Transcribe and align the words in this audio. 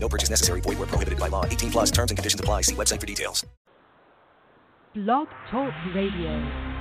No 0.00 0.08
purchase 0.08 0.30
necessary. 0.30 0.60
Void 0.60 0.78
where 0.78 0.86
prohibited 0.86 1.18
by 1.18 1.28
law. 1.28 1.44
18 1.44 1.70
plus 1.70 1.90
terms 1.90 2.10
and 2.10 2.18
conditions 2.18 2.40
apply. 2.40 2.62
See 2.62 2.74
website 2.74 3.00
for 3.00 3.06
details. 3.06 3.44
Blog 4.94 5.28
Talk 5.50 5.72
Radio. 5.94 6.78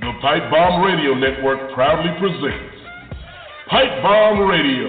The 0.00 0.12
Pipe 0.20 0.50
Bomb 0.50 0.82
Radio 0.82 1.14
Network 1.14 1.74
proudly 1.74 2.10
presents 2.18 2.74
Pipe 3.68 4.02
Bomb 4.02 4.48
Radio, 4.48 4.88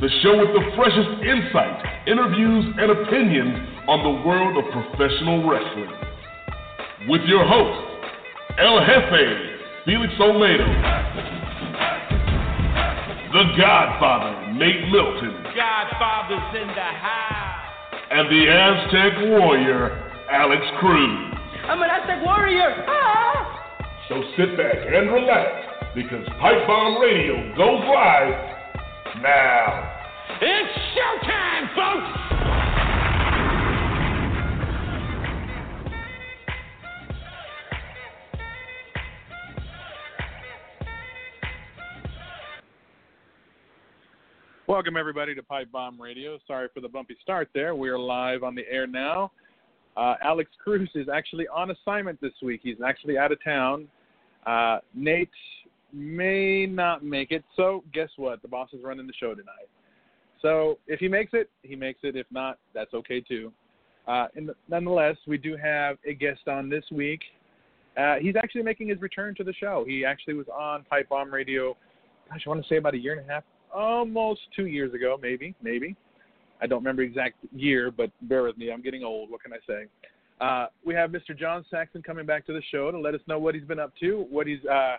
the 0.00 0.08
show 0.22 0.36
with 0.38 0.50
the 0.52 0.72
freshest 0.74 1.22
insight, 1.22 2.08
interviews, 2.08 2.74
and 2.78 2.90
opinions 2.90 3.54
on 3.86 4.02
the 4.02 4.26
world 4.26 4.56
of 4.56 4.64
professional 4.72 5.48
wrestling. 5.48 6.11
With 7.08 7.22
your 7.26 7.44
host, 7.44 7.80
El 8.58 8.78
Jefe, 8.86 9.24
Felix 9.84 10.12
Olmedo, 10.20 10.66
The 13.32 13.44
Godfather, 13.58 14.52
Nate 14.52 14.88
Milton, 14.92 15.34
Godfather's 15.56 16.60
in 16.62 16.68
the 16.68 16.90
house. 17.02 17.58
and 18.10 18.28
the 18.30 18.42
Aztec 18.48 19.12
Warrior, 19.30 20.12
Alex 20.30 20.62
Cruz. 20.78 21.34
I'm 21.66 21.82
an 21.82 21.90
Aztec 21.90 22.22
warrior. 22.24 22.84
Ah! 22.86 23.82
So 24.08 24.22
sit 24.36 24.56
back 24.56 24.76
and 24.76 25.10
relax 25.12 25.50
because 25.94 26.24
Pipe 26.40 26.66
Bomb 26.66 27.00
Radio 27.00 27.34
goes 27.56 27.82
live 27.82 29.22
now. 29.22 29.88
It's 30.40 30.78
showtime, 30.94 31.74
folks! 31.74 32.71
Welcome 44.72 44.96
everybody 44.96 45.34
to 45.34 45.42
Pipe 45.42 45.70
Bomb 45.70 46.00
Radio. 46.00 46.38
Sorry 46.46 46.66
for 46.72 46.80
the 46.80 46.88
bumpy 46.88 47.14
start 47.22 47.50
there. 47.52 47.74
We 47.74 47.90
are 47.90 47.98
live 47.98 48.42
on 48.42 48.54
the 48.54 48.62
air 48.70 48.86
now. 48.86 49.30
Uh, 49.98 50.14
Alex 50.24 50.50
Cruz 50.64 50.88
is 50.94 51.08
actually 51.12 51.46
on 51.48 51.70
assignment 51.72 52.18
this 52.22 52.32
week. 52.40 52.60
He's 52.64 52.78
actually 52.82 53.18
out 53.18 53.32
of 53.32 53.44
town. 53.44 53.86
Uh, 54.46 54.78
Nate 54.94 55.28
may 55.92 56.64
not 56.64 57.04
make 57.04 57.32
it. 57.32 57.44
So 57.54 57.84
guess 57.92 58.08
what? 58.16 58.40
The 58.40 58.48
boss 58.48 58.70
is 58.72 58.82
running 58.82 59.06
the 59.06 59.12
show 59.20 59.34
tonight. 59.34 59.68
So 60.40 60.78
if 60.86 61.00
he 61.00 61.06
makes 61.06 61.32
it, 61.34 61.50
he 61.60 61.76
makes 61.76 62.00
it. 62.02 62.16
If 62.16 62.26
not, 62.30 62.58
that's 62.72 62.94
okay 62.94 63.20
too. 63.20 63.52
Uh, 64.08 64.28
and 64.36 64.52
nonetheless, 64.70 65.18
we 65.26 65.36
do 65.36 65.54
have 65.54 65.98
a 66.08 66.14
guest 66.14 66.48
on 66.48 66.70
this 66.70 66.84
week. 66.90 67.20
Uh, 67.98 68.14
he's 68.22 68.36
actually 68.36 68.62
making 68.62 68.88
his 68.88 69.02
return 69.02 69.34
to 69.34 69.44
the 69.44 69.52
show. 69.52 69.84
He 69.86 70.02
actually 70.06 70.32
was 70.32 70.46
on 70.48 70.84
Pipe 70.88 71.10
Bomb 71.10 71.30
Radio. 71.30 71.76
Gosh, 72.30 72.40
I 72.46 72.48
want 72.48 72.62
to 72.62 72.68
say 72.70 72.78
about 72.78 72.94
a 72.94 72.98
year 72.98 73.18
and 73.18 73.28
a 73.28 73.30
half, 73.30 73.44
almost 73.72 74.40
two 74.54 74.66
years 74.66 74.94
ago, 74.94 75.18
maybe, 75.20 75.54
maybe. 75.62 75.96
I 76.60 76.66
don't 76.66 76.78
remember 76.78 77.02
exact 77.02 77.36
year, 77.54 77.90
but 77.90 78.10
bear 78.22 78.44
with 78.44 78.56
me. 78.56 78.70
I'm 78.70 78.82
getting 78.82 79.02
old. 79.02 79.30
What 79.30 79.42
can 79.42 79.52
I 79.52 79.58
say? 79.66 79.86
Uh, 80.40 80.66
we 80.84 80.94
have 80.94 81.10
Mr. 81.10 81.36
John 81.38 81.64
Saxon 81.70 82.02
coming 82.02 82.26
back 82.26 82.46
to 82.46 82.52
the 82.52 82.62
show 82.70 82.90
to 82.90 82.98
let 82.98 83.14
us 83.14 83.20
know 83.26 83.38
what 83.38 83.54
he's 83.54 83.64
been 83.64 83.78
up 83.80 83.92
to, 84.00 84.26
what 84.30 84.46
he's 84.46 84.64
uh, 84.64 84.96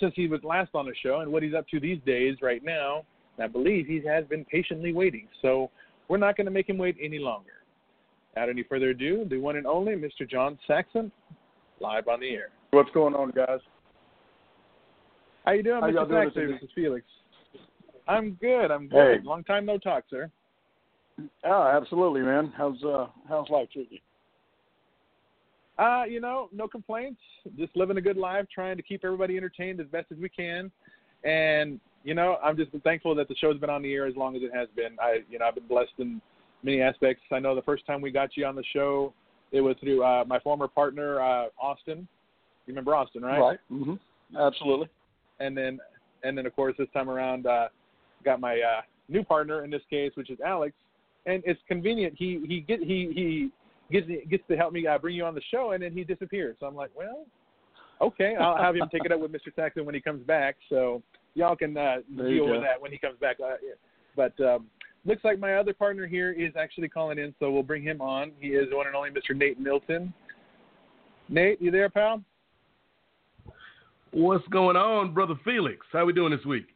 since 0.00 0.12
he 0.14 0.26
was 0.26 0.40
last 0.44 0.70
on 0.74 0.86
the 0.86 0.94
show, 1.02 1.20
and 1.20 1.32
what 1.32 1.42
he's 1.42 1.54
up 1.54 1.66
to 1.68 1.80
these 1.80 1.98
days 2.06 2.36
right 2.42 2.62
now. 2.62 3.04
I 3.38 3.46
believe 3.46 3.86
he 3.86 4.02
has 4.06 4.24
been 4.24 4.46
patiently 4.46 4.94
waiting, 4.94 5.28
so 5.42 5.70
we're 6.08 6.16
not 6.16 6.36
going 6.36 6.46
to 6.46 6.50
make 6.50 6.68
him 6.68 6.78
wait 6.78 6.96
any 7.02 7.18
longer. 7.18 7.50
Without 8.34 8.48
any 8.48 8.62
further 8.62 8.90
ado, 8.90 9.26
the 9.28 9.38
one 9.38 9.56
and 9.56 9.66
only 9.66 9.92
Mr. 9.92 10.28
John 10.28 10.58
Saxon, 10.66 11.12
live 11.80 12.08
on 12.08 12.20
the 12.20 12.30
air. 12.30 12.48
What's 12.70 12.90
going 12.92 13.14
on, 13.14 13.30
guys? 13.30 13.60
How 15.44 15.52
you 15.52 15.62
doing, 15.62 15.80
How 15.80 15.88
Mr. 15.88 16.08
doing 16.08 16.26
Saxon? 16.28 16.46
this 16.46 16.60
This 16.60 16.68
is 16.68 16.74
Felix. 16.74 17.04
I'm 18.06 18.34
good. 18.40 18.70
I'm 18.70 18.88
good. 18.88 19.18
Hey. 19.18 19.24
Long 19.24 19.44
time 19.44 19.66
no 19.66 19.78
talk, 19.78 20.04
sir. 20.10 20.30
Oh, 21.44 21.62
absolutely, 21.62 22.22
man. 22.22 22.52
How's 22.56 22.82
uh 22.84 23.06
how's 23.28 23.48
life 23.48 23.68
treating 23.72 23.98
you? 23.98 25.84
Uh, 25.84 26.04
you 26.04 26.20
know, 26.20 26.48
no 26.52 26.66
complaints. 26.66 27.20
Just 27.58 27.76
living 27.76 27.96
a 27.96 28.00
good 28.00 28.16
life, 28.16 28.46
trying 28.54 28.76
to 28.76 28.82
keep 28.82 29.04
everybody 29.04 29.36
entertained 29.36 29.80
as 29.80 29.86
best 29.88 30.06
as 30.10 30.18
we 30.18 30.28
can. 30.28 30.70
And 31.24 31.80
you 32.04 32.14
know, 32.14 32.36
I'm 32.42 32.56
just 32.56 32.70
thankful 32.84 33.14
that 33.16 33.28
the 33.28 33.34
show's 33.36 33.58
been 33.58 33.70
on 33.70 33.82
the 33.82 33.92
air 33.92 34.06
as 34.06 34.14
long 34.16 34.36
as 34.36 34.42
it 34.42 34.54
has 34.54 34.68
been. 34.76 34.96
I, 35.00 35.18
you 35.28 35.38
know, 35.38 35.46
I've 35.46 35.56
been 35.56 35.66
blessed 35.66 35.92
in 35.98 36.20
many 36.62 36.80
aspects. 36.80 37.22
I 37.32 37.40
know 37.40 37.54
the 37.54 37.62
first 37.62 37.84
time 37.84 38.00
we 38.00 38.12
got 38.12 38.36
you 38.36 38.46
on 38.46 38.54
the 38.54 38.62
show, 38.72 39.12
it 39.50 39.60
was 39.60 39.74
through 39.80 40.04
uh, 40.04 40.24
my 40.26 40.38
former 40.38 40.68
partner, 40.68 41.20
uh, 41.20 41.46
Austin. 41.60 42.06
You 42.66 42.72
remember 42.72 42.94
Austin, 42.94 43.22
right? 43.22 43.40
Right. 43.40 43.58
hmm 43.68 43.94
Absolutely. 44.38 44.88
And 45.40 45.56
then, 45.56 45.80
and 46.22 46.38
then 46.38 46.46
of 46.46 46.54
course 46.54 46.74
this 46.78 46.88
time 46.92 47.10
around, 47.10 47.46
uh, 47.46 47.68
got 48.24 48.40
my 48.40 48.54
uh, 48.54 48.80
new 49.08 49.22
partner 49.22 49.64
in 49.64 49.70
this 49.70 49.82
case, 49.88 50.12
which 50.14 50.30
is 50.30 50.38
Alex. 50.44 50.74
And 51.26 51.42
it's 51.44 51.60
convenient. 51.66 52.14
He 52.16 52.44
he 52.46 52.60
get 52.60 52.80
he 52.80 53.10
he 53.14 53.50
gets 53.90 54.06
gets 54.30 54.44
to 54.48 54.56
help 54.56 54.72
me 54.72 54.86
uh, 54.86 54.98
bring 54.98 55.16
you 55.16 55.24
on 55.24 55.34
the 55.34 55.42
show, 55.50 55.72
and 55.72 55.82
then 55.82 55.92
he 55.92 56.04
disappears. 56.04 56.56
So 56.60 56.66
I'm 56.66 56.76
like, 56.76 56.90
well, 56.96 57.26
okay, 58.00 58.34
I'll 58.36 58.56
have 58.56 58.76
him 58.76 58.88
take 58.92 59.04
it 59.04 59.12
up 59.12 59.20
with 59.20 59.32
Mr. 59.32 59.54
Saxon 59.54 59.84
when 59.84 59.94
he 59.94 60.00
comes 60.00 60.24
back. 60.24 60.56
So 60.68 61.02
y'all 61.34 61.56
can 61.56 61.76
uh, 61.76 61.96
There 62.16 62.28
you 62.28 62.44
deal 62.44 62.50
with 62.50 62.62
that 62.62 62.80
when 62.80 62.92
he 62.92 62.98
comes 62.98 63.18
back. 63.18 63.38
Uh, 63.40 63.56
yeah. 63.62 63.74
But 64.14 64.38
um, 64.44 64.66
looks 65.04 65.24
like 65.24 65.38
my 65.38 65.54
other 65.54 65.74
partner 65.74 66.06
here 66.06 66.32
is 66.32 66.52
actually 66.58 66.88
calling 66.88 67.18
in, 67.18 67.34
so 67.38 67.50
we'll 67.50 67.62
bring 67.62 67.82
him 67.82 68.00
on. 68.00 68.32
He 68.40 68.48
is 68.48 68.70
the 68.70 68.76
one 68.76 68.86
and 68.86 68.96
only 68.96 69.10
Mr. 69.10 69.36
Nate 69.36 69.60
Milton. 69.60 70.12
Nate, 71.28 71.60
you 71.60 71.70
there, 71.70 71.90
pal? 71.90 72.22
What's 74.12 74.46
going 74.48 74.76
on, 74.76 75.12
brother 75.12 75.34
Felix? 75.44 75.84
How 75.92 76.04
we 76.04 76.12
doing 76.12 76.30
this 76.30 76.44
week? 76.46 76.68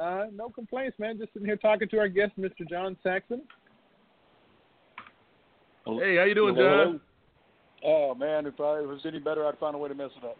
Uh, 0.00 0.26
no 0.34 0.48
complaints, 0.48 0.98
man. 0.98 1.18
Just 1.18 1.32
sitting 1.32 1.46
here 1.46 1.56
talking 1.56 1.88
to 1.88 1.98
our 1.98 2.08
guest, 2.08 2.32
Mr. 2.38 2.68
John 2.68 2.96
Saxon. 3.02 3.42
Hey, 5.84 6.16
how 6.16 6.24
you 6.24 6.34
doing, 6.34 6.54
Hello, 6.54 6.84
John? 6.84 7.00
Oh 7.84 8.14
man, 8.14 8.46
if 8.46 8.60
I 8.60 8.80
was 8.80 9.00
any 9.06 9.18
better, 9.18 9.46
I'd 9.46 9.58
find 9.58 9.74
a 9.74 9.78
way 9.78 9.88
to 9.88 9.94
mess 9.94 10.10
it 10.16 10.24
up. 10.24 10.36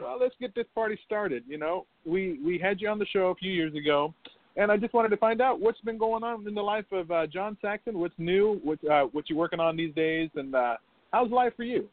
well, 0.02 0.18
let's 0.20 0.34
get 0.40 0.54
this 0.54 0.66
party 0.74 0.98
started. 1.04 1.44
You 1.46 1.58
know, 1.58 1.86
we 2.04 2.40
we 2.44 2.58
had 2.58 2.80
you 2.80 2.88
on 2.88 2.98
the 2.98 3.06
show 3.06 3.28
a 3.28 3.34
few 3.34 3.52
years 3.52 3.74
ago, 3.74 4.14
and 4.56 4.72
I 4.72 4.76
just 4.76 4.94
wanted 4.94 5.10
to 5.10 5.16
find 5.18 5.40
out 5.40 5.60
what's 5.60 5.80
been 5.82 5.98
going 5.98 6.24
on 6.24 6.46
in 6.48 6.54
the 6.54 6.62
life 6.62 6.90
of 6.90 7.10
uh, 7.10 7.26
John 7.26 7.56
Saxon. 7.60 7.98
What's 7.98 8.14
new? 8.18 8.60
What 8.64 8.78
uh, 8.90 9.04
what 9.12 9.30
you 9.30 9.36
working 9.36 9.60
on 9.60 9.76
these 9.76 9.94
days? 9.94 10.30
And 10.34 10.54
uh, 10.54 10.76
how's 11.12 11.30
life 11.30 11.52
for 11.56 11.64
you? 11.64 11.88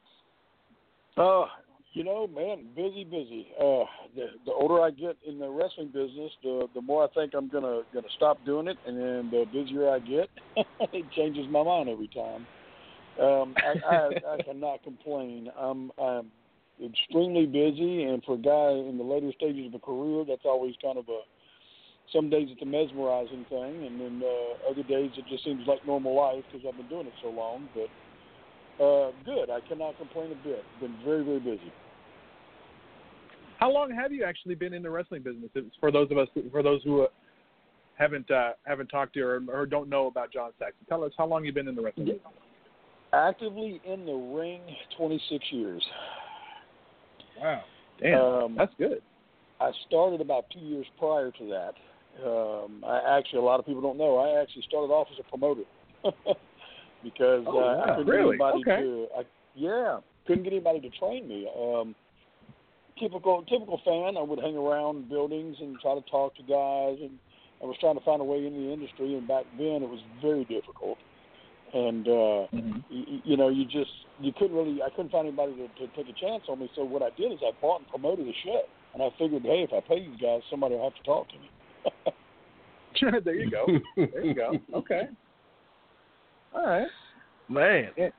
Uh, 1.17 1.45
you 1.93 2.03
know, 2.03 2.27
man, 2.27 2.65
busy, 2.75 3.03
busy. 3.03 3.47
Uh, 3.59 3.85
the, 4.15 4.27
the 4.45 4.51
older 4.51 4.81
I 4.81 4.89
get 4.89 5.15
in 5.27 5.37
the 5.39 5.49
wrestling 5.49 5.87
business, 5.87 6.31
the 6.41 6.67
the 6.73 6.81
more 6.81 7.03
I 7.03 7.07
think 7.13 7.33
I'm 7.35 7.47
gonna 7.47 7.81
gonna 7.93 8.07
stop 8.15 8.43
doing 8.45 8.67
it, 8.67 8.77
and 8.87 8.97
then 8.97 9.29
the 9.29 9.45
busier 9.53 9.89
I 9.89 9.99
get, 9.99 10.29
it 10.91 11.05
changes 11.11 11.45
my 11.49 11.63
mind 11.63 11.89
every 11.89 12.07
time. 12.09 12.47
Um, 13.21 13.53
I, 13.57 13.95
I, 13.95 14.33
I 14.33 14.43
cannot 14.43 14.83
complain. 14.83 15.51
I'm 15.55 15.91
I'm 16.01 16.31
extremely 16.83 17.45
busy, 17.45 18.03
and 18.03 18.23
for 18.23 18.35
a 18.35 18.39
guy 18.39 18.71
in 18.71 18.97
the 18.97 19.03
later 19.03 19.31
stages 19.35 19.67
of 19.67 19.75
a 19.75 19.79
career, 19.79 20.25
that's 20.27 20.45
always 20.45 20.73
kind 20.81 20.97
of 20.97 21.07
a 21.09 21.21
some 22.11 22.29
days 22.29 22.49
it's 22.51 22.61
a 22.61 22.65
mesmerizing 22.65 23.45
thing, 23.49 23.85
and 23.85 24.01
then 24.01 24.21
uh, 24.25 24.71
other 24.71 24.83
days 24.83 25.11
it 25.15 25.25
just 25.29 25.43
seems 25.43 25.67
like 25.67 25.85
normal 25.85 26.15
life 26.15 26.43
because 26.51 26.65
I've 26.67 26.77
been 26.77 26.89
doing 26.89 27.05
it 27.05 27.13
so 27.21 27.29
long. 27.29 27.69
But 27.75 28.83
uh, 28.83 29.11
good, 29.25 29.51
I 29.51 29.59
cannot 29.67 29.95
complain 29.99 30.31
a 30.31 30.47
bit. 30.47 30.63
Been 30.81 30.95
very 31.05 31.23
very 31.23 31.39
busy. 31.39 31.71
How 33.63 33.71
long 33.71 33.91
have 33.91 34.11
you 34.11 34.25
actually 34.25 34.55
been 34.55 34.73
in 34.73 34.83
the 34.83 34.89
wrestling 34.89 35.21
business? 35.21 35.49
It's 35.55 35.73
for 35.79 35.89
those 35.89 36.11
of 36.11 36.17
us, 36.17 36.27
for 36.51 36.61
those 36.61 36.83
who 36.83 37.03
uh, 37.03 37.07
haven't 37.97 38.29
uh, 38.29 38.51
haven't 38.65 38.87
talked 38.87 39.13
to 39.13 39.19
you 39.21 39.25
or, 39.25 39.41
or 39.47 39.65
don't 39.65 39.87
know 39.87 40.07
about 40.07 40.33
John 40.33 40.51
Saxon, 40.59 40.85
tell 40.89 41.01
us 41.01 41.13
how 41.17 41.25
long 41.25 41.45
you've 41.45 41.55
been 41.55 41.69
in 41.69 41.75
the 41.75 41.81
wrestling 41.81 42.07
business. 42.07 42.25
Actively 43.13 43.79
in 43.85 44.05
the 44.05 44.11
ring, 44.11 44.59
26 44.97 45.45
years. 45.51 45.81
Wow, 47.39 47.61
damn, 48.01 48.19
Um, 48.21 48.55
that's 48.57 48.73
good. 48.77 49.01
I 49.61 49.71
started 49.87 50.19
about 50.19 50.43
two 50.51 50.59
years 50.59 50.85
prior 50.99 51.31
to 51.31 51.45
that. 51.47 52.27
Um, 52.27 52.83
I 52.85 53.17
actually, 53.17 53.39
a 53.39 53.43
lot 53.43 53.61
of 53.61 53.65
people 53.65 53.81
don't 53.81 53.97
know. 53.97 54.17
I 54.17 54.41
actually 54.41 54.63
started 54.63 54.91
off 54.91 55.07
as 55.09 55.19
a 55.25 55.29
promoter 55.29 55.63
because 57.01 57.45
Oh, 57.47 57.59
uh. 57.59 57.81
I 57.81 57.95
couldn't 57.95 58.07
Really? 58.07 58.37
get 58.37 58.45
anybody 58.45 58.71
Okay. 58.71 58.81
to. 58.81 59.07
I, 59.17 59.21
Yeah, 59.55 59.99
couldn't 60.27 60.43
get 60.43 60.51
anybody 60.51 60.81
to 60.81 60.89
train 60.99 61.29
me. 61.29 61.47
Um, 61.57 61.95
typical 62.99 63.43
typical 63.43 63.79
fan, 63.85 64.17
I 64.17 64.23
would 64.23 64.39
hang 64.39 64.57
around 64.57 65.09
buildings 65.09 65.57
and 65.59 65.79
try 65.79 65.95
to 65.95 66.01
talk 66.09 66.35
to 66.35 66.43
guys, 66.43 66.97
and 67.01 67.17
I 67.61 67.65
was 67.65 67.77
trying 67.79 67.97
to 67.97 68.03
find 68.03 68.21
a 68.21 68.25
way 68.25 68.45
in 68.45 68.53
the 68.53 68.73
industry. 68.73 69.15
And 69.15 69.27
back 69.27 69.45
then, 69.57 69.83
it 69.83 69.89
was 69.89 70.01
very 70.21 70.45
difficult. 70.45 70.97
And 71.73 72.07
uh, 72.07 72.47
Mm-hmm. 72.53 72.79
you, 72.89 73.19
you 73.23 73.37
know, 73.37 73.49
you 73.49 73.65
just 73.65 73.91
you 74.19 74.31
couldn't 74.37 74.55
really. 74.55 74.81
I 74.81 74.89
couldn't 74.89 75.11
find 75.11 75.27
anybody 75.27 75.55
to, 75.55 75.67
to 75.87 75.93
take 75.95 76.07
a 76.07 76.19
chance 76.19 76.43
on 76.47 76.59
me. 76.59 76.69
So 76.75 76.83
what 76.83 77.01
I 77.01 77.09
did 77.17 77.31
is 77.31 77.39
I 77.41 77.51
bought 77.61 77.79
and 77.79 77.89
promoted 77.89 78.27
a 78.27 78.33
show, 78.43 78.61
and 78.93 79.01
I 79.01 79.09
figured, 79.17 79.43
hey, 79.43 79.65
if 79.67 79.73
I 79.73 79.81
pay 79.87 80.07
these 80.07 80.19
guys, 80.21 80.41
somebody 80.49 80.75
will 80.75 80.83
have 80.83 80.95
to 80.95 81.03
talk 81.03 81.27
to 81.29 81.35
me. 81.39 81.49
there 83.25 83.35
you 83.35 83.49
go. 83.49 83.65
There 83.95 84.23
you 84.23 84.33
go. 84.33 84.59
Okay. 84.73 85.09
All 86.55 86.65
right. 86.65 86.87
Man. 87.49 87.89
Yeah. 87.97 88.09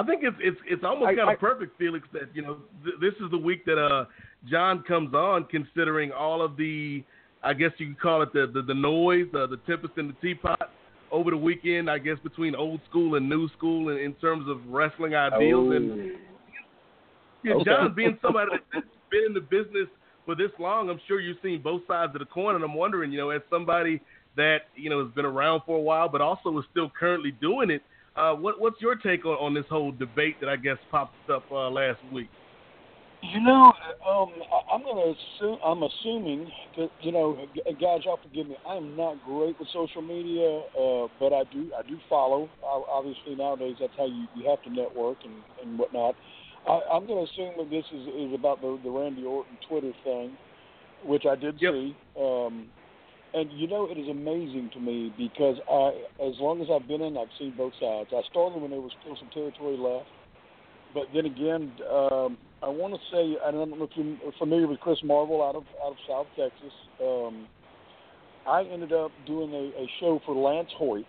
I 0.00 0.06
think 0.06 0.22
it's 0.24 0.36
it's 0.40 0.56
it's 0.66 0.84
almost 0.84 1.08
I- 1.08 1.14
kind 1.14 1.28
I- 1.30 1.34
of 1.34 1.40
perfect, 1.40 1.76
Felix. 1.78 2.06
That 2.12 2.28
you 2.34 2.42
know 2.42 2.56
th- 2.84 2.96
this 3.00 3.14
is 3.24 3.30
the 3.30 3.38
week 3.38 3.64
that 3.66 3.78
uh 3.78 4.06
John 4.50 4.82
comes 4.82 5.12
on, 5.14 5.44
considering 5.44 6.12
all 6.12 6.40
of 6.40 6.56
the, 6.56 7.04
I 7.42 7.52
guess 7.52 7.72
you 7.78 7.88
could 7.88 8.00
call 8.00 8.22
it 8.22 8.32
the 8.32 8.50
the, 8.52 8.62
the 8.62 8.74
noise, 8.74 9.26
uh, 9.34 9.46
the 9.46 9.58
tempest 9.66 9.94
in 9.98 10.06
the 10.08 10.14
teapot 10.22 10.70
over 11.12 11.30
the 11.30 11.36
weekend. 11.36 11.90
I 11.90 11.98
guess 11.98 12.16
between 12.22 12.54
old 12.54 12.80
school 12.88 13.16
and 13.16 13.28
new 13.28 13.48
school 13.50 13.90
in, 13.90 13.98
in 13.98 14.14
terms 14.14 14.48
of 14.48 14.58
wrestling 14.68 15.14
ideals. 15.14 15.74
And 15.74 16.12
yeah, 17.44 17.54
Okay. 17.54 17.64
John, 17.64 17.94
being 17.94 18.18
somebody 18.22 18.50
that's 18.72 18.86
been 19.10 19.24
in 19.26 19.34
the 19.34 19.40
business 19.40 19.88
for 20.26 20.34
this 20.34 20.50
long, 20.58 20.88
I'm 20.90 21.00
sure 21.08 21.20
you've 21.20 21.38
seen 21.42 21.60
both 21.62 21.82
sides 21.88 22.14
of 22.14 22.20
the 22.20 22.26
coin. 22.26 22.54
And 22.54 22.64
I'm 22.64 22.74
wondering, 22.74 23.10
you 23.12 23.18
know, 23.18 23.30
as 23.30 23.42
somebody 23.50 24.00
that 24.36 24.68
you 24.76 24.88
know 24.88 25.04
has 25.04 25.12
been 25.14 25.24
around 25.26 25.62
for 25.66 25.76
a 25.76 25.80
while, 25.82 26.08
but 26.08 26.20
also 26.20 26.56
is 26.58 26.64
still 26.70 26.90
currently 26.98 27.32
doing 27.32 27.70
it. 27.70 27.82
Uh, 28.16 28.34
what, 28.34 28.60
what's 28.60 28.80
your 28.80 28.96
take 28.96 29.24
on, 29.24 29.34
on 29.34 29.54
this 29.54 29.64
whole 29.70 29.92
debate 29.92 30.36
that 30.40 30.48
I 30.48 30.56
guess 30.56 30.76
popped 30.90 31.14
up 31.30 31.44
uh, 31.50 31.70
last 31.70 32.00
week? 32.12 32.28
You 33.22 33.40
know, 33.40 33.72
um, 34.08 34.32
I'm 34.72 34.82
gonna 34.82 35.12
assume. 35.12 35.58
I'm 35.62 35.82
assuming 35.82 36.50
that 36.78 36.88
you 37.02 37.12
know, 37.12 37.36
guys, 37.78 38.00
y'all 38.04 38.18
forgive 38.22 38.48
me. 38.48 38.56
I 38.66 38.76
am 38.76 38.96
not 38.96 39.18
great 39.26 39.58
with 39.60 39.68
social 39.74 40.00
media, 40.00 40.62
uh, 40.72 41.06
but 41.20 41.34
I 41.34 41.42
do. 41.52 41.70
I 41.78 41.86
do 41.86 41.98
follow. 42.08 42.48
I, 42.64 42.82
obviously, 42.90 43.34
nowadays 43.34 43.76
that's 43.78 43.92
how 43.98 44.06
you, 44.06 44.26
you 44.34 44.48
have 44.48 44.62
to 44.62 44.70
network 44.70 45.18
and, 45.24 45.34
and 45.62 45.78
whatnot. 45.78 46.14
I, 46.66 46.80
I'm 46.90 47.06
gonna 47.06 47.24
assume 47.24 47.52
that 47.58 47.68
this 47.68 47.84
is, 47.92 48.08
is 48.08 48.34
about 48.34 48.62
the, 48.62 48.80
the 48.82 48.90
Randy 48.90 49.24
Orton 49.24 49.58
Twitter 49.68 49.92
thing, 50.02 50.32
which 51.04 51.24
I 51.26 51.36
did 51.36 51.60
Yep. 51.60 51.74
see. 51.74 51.96
Um, 52.18 52.68
and 53.32 53.50
you 53.52 53.68
know, 53.68 53.88
it 53.90 53.98
is 53.98 54.08
amazing 54.08 54.70
to 54.74 54.80
me 54.80 55.12
because 55.16 55.56
I, 55.70 56.24
as 56.24 56.34
long 56.40 56.60
as 56.60 56.68
I've 56.72 56.88
been 56.88 57.02
in, 57.02 57.16
I've 57.16 57.32
seen 57.38 57.54
both 57.56 57.72
sides. 57.80 58.10
I 58.12 58.22
started 58.30 58.60
when 58.60 58.70
there 58.70 58.80
was 58.80 58.92
still 59.02 59.16
some 59.18 59.30
territory 59.30 59.76
left. 59.76 60.08
But 60.92 61.04
then 61.14 61.26
again, 61.26 61.72
um, 61.88 62.36
I 62.62 62.68
want 62.68 62.94
to 62.94 63.00
say 63.12 63.36
I 63.46 63.50
don't 63.52 63.70
know 63.70 63.84
if 63.84 63.90
you're 63.94 64.32
familiar 64.38 64.66
with 64.66 64.80
Chris 64.80 64.98
Marvel 65.04 65.42
out 65.42 65.54
of 65.54 65.64
out 65.84 65.92
of 65.92 65.96
South 66.08 66.26
Texas. 66.36 66.74
Um, 67.00 67.46
I 68.46 68.64
ended 68.64 68.92
up 68.92 69.12
doing 69.26 69.52
a, 69.52 69.80
a 69.80 69.86
show 70.00 70.20
for 70.26 70.34
Lance 70.34 70.70
Hoyt 70.76 71.06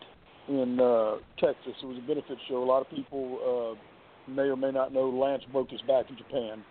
in 0.47 0.79
uh, 0.79 1.15
Texas. 1.39 1.73
It 1.81 1.85
was 1.85 1.97
a 1.97 2.07
benefit 2.07 2.37
show. 2.47 2.63
A 2.63 2.65
lot 2.65 2.81
of 2.81 2.89
people 2.89 3.75
uh, 3.79 4.31
may 4.31 4.43
or 4.43 4.55
may 4.55 4.71
not 4.71 4.93
know 4.93 5.09
Lance 5.09 5.43
broke 5.51 5.71
his 5.71 5.81
back 5.81 6.09
in 6.09 6.17
Japan, 6.17 6.63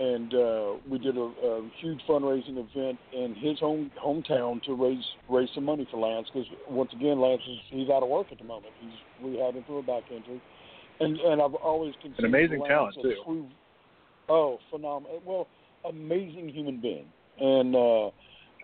and 0.00 0.32
uh, 0.34 0.72
we 0.88 0.98
did 0.98 1.16
a, 1.18 1.20
a 1.20 1.70
huge 1.78 2.00
fundraising 2.08 2.56
event 2.56 2.98
in 3.12 3.34
his 3.34 3.58
home 3.58 3.90
hometown 4.02 4.62
to 4.62 4.72
raise 4.72 5.04
raise 5.28 5.50
some 5.54 5.64
money 5.64 5.86
for 5.90 6.00
Lance 6.00 6.26
because 6.32 6.48
once 6.70 6.90
again, 6.94 7.20
Lance 7.20 7.42
is 7.46 7.58
he's 7.68 7.90
out 7.90 8.02
of 8.02 8.08
work 8.08 8.28
at 8.32 8.38
the 8.38 8.44
moment. 8.44 8.72
He's 8.80 8.98
rehabbing 9.22 9.66
for 9.66 9.80
a 9.80 9.82
back 9.82 10.04
injury, 10.10 10.40
and 11.00 11.18
and 11.18 11.42
I've 11.42 11.54
always 11.54 11.92
considered 12.00 12.24
an 12.24 12.34
amazing 12.34 12.60
Lance 12.60 12.70
talent, 12.70 12.94
too. 13.02 13.14
true- 13.24 13.48
oh, 14.30 14.58
phenomenal! 14.70 15.20
Well, 15.24 15.48
amazing 15.84 16.48
human 16.48 16.80
being, 16.80 17.06
and 17.38 17.76
uh, 17.76 18.10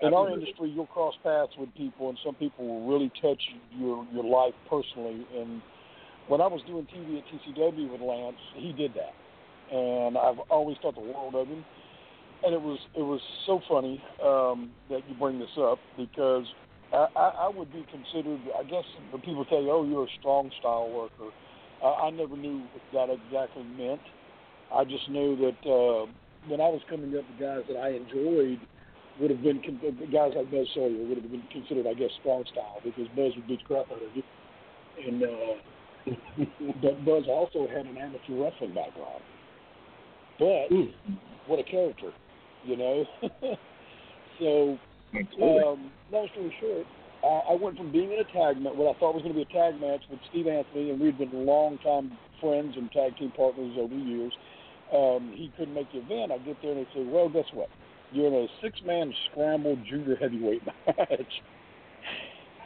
in 0.00 0.15
our 0.15 0.31
industry, 0.31 0.71
you'll 0.71 0.87
cross 0.87 1.15
paths 1.23 1.53
with 1.59 1.69
people, 1.75 2.09
and 2.09 2.19
some 2.25 2.35
people 2.35 2.67
will 2.67 2.88
really 2.91 3.12
touch 3.21 3.43
your 3.77 4.06
your 4.11 4.25
life 4.25 4.55
personally. 4.71 5.27
And 5.37 5.61
when 6.29 6.41
I 6.41 6.47
was 6.47 6.62
doing 6.67 6.87
TV 6.87 7.19
at 7.19 7.25
TCW 7.29 7.93
with 7.93 8.00
Lance, 8.00 8.37
he 8.55 8.73
did 8.73 8.94
that, 8.94 9.12
and 9.72 10.16
I've 10.16 10.38
always 10.50 10.76
thought 10.82 10.94
the 10.94 11.00
world 11.00 11.34
of 11.34 11.48
him. 11.48 11.64
And 12.44 12.54
it 12.54 12.60
was 12.60 12.78
it 12.94 13.02
was 13.02 13.20
so 13.46 13.60
funny 13.68 14.02
um, 14.22 14.70
that 14.90 15.00
you 15.08 15.14
bring 15.18 15.38
this 15.38 15.56
up 15.58 15.78
because 15.96 16.44
I, 16.92 17.06
I, 17.16 17.28
I 17.46 17.48
would 17.48 17.72
be 17.72 17.84
considered. 17.90 18.40
I 18.58 18.62
guess 18.62 18.84
when 19.10 19.22
people 19.22 19.44
tell 19.46 19.62
you, 19.62 19.70
"Oh, 19.70 19.84
you're 19.84 20.04
a 20.04 20.18
strong 20.20 20.50
style 20.60 20.90
worker," 20.90 21.32
I, 21.82 22.06
I 22.06 22.10
never 22.10 22.36
knew 22.36 22.62
what 22.92 23.08
that 23.08 23.12
exactly 23.12 23.64
meant. 23.64 24.02
I 24.72 24.84
just 24.84 25.08
knew 25.08 25.34
that 25.36 25.68
uh, 25.68 26.06
when 26.48 26.60
I 26.60 26.68
was 26.68 26.82
coming 26.88 27.16
up, 27.16 27.24
the 27.36 27.44
guys 27.44 27.64
that 27.68 27.78
I 27.80 27.96
enjoyed 27.96 28.60
would 29.18 29.30
have 29.30 29.42
been 29.42 29.62
con- 29.62 29.80
the 29.82 30.06
guys 30.06 30.32
like 30.36 30.50
Buzz 30.50 30.68
Sawyer 30.74 30.92
would 31.08 31.16
have 31.16 31.30
been 31.30 31.42
considered, 31.50 31.86
I 31.86 31.94
guess, 31.94 32.10
strong 32.20 32.44
style 32.52 32.80
because 32.84 33.08
Buzz 33.16 33.32
would 33.34 33.48
beat 33.48 33.64
crap 33.64 33.90
out 33.90 34.02
of 34.02 34.12
you. 34.14 34.22
And 35.06 35.22
uh, 35.22 35.56
but 36.82 37.04
Buzz 37.04 37.24
also 37.28 37.66
had 37.68 37.86
an 37.86 37.96
amateur 37.96 38.36
wrestling 38.36 38.74
background. 38.74 39.22
But 40.38 40.69
what 41.47 41.59
a 41.59 41.65
character, 41.65 42.12
you 42.65 42.77
know. 42.77 43.05
so 44.38 44.79
um, 45.15 45.91
long 46.11 46.29
story 46.33 46.55
short, 46.61 46.87
I, 47.25 47.53
I 47.53 47.55
went 47.55 47.77
from 47.77 47.93
being 47.93 48.12
in 48.12 48.19
a 48.19 48.25
tag 48.25 48.61
match, 48.61 48.75
what 48.75 48.94
I 48.94 48.99
thought 48.99 49.15
was 49.15 49.23
going 49.23 49.35
to 49.35 49.44
be 49.44 49.49
a 49.49 49.53
tag 49.53 49.81
match 49.81 50.03
with 50.11 50.21
Steve 50.31 50.47
Anthony, 50.47 50.91
and 50.91 51.00
we'd 51.00 51.19
been 51.19 51.47
long-time 51.47 52.17
friends 52.41 52.75
and 52.77 52.91
tag 52.93 53.17
team 53.17 53.33
partners 53.37 53.77
over 53.79 53.94
the 53.94 54.00
years. 54.00 54.33
Um, 54.93 55.33
he 55.35 55.50
couldn't 55.56 55.75
make 55.75 55.91
the 55.93 55.99
event. 55.99 56.33
I 56.33 56.38
get 56.38 56.56
there 56.62 56.73
and 56.73 56.87
they 56.87 56.88
say, 56.94 57.05
"Well, 57.05 57.29
guess 57.29 57.47
what? 57.53 57.69
You're 58.12 58.29
in 58.29 58.35
a 58.35 58.47
six-man 58.62 59.12
scramble 59.31 59.77
junior 59.88 60.17
heavyweight 60.17 60.62
match." 60.87 61.33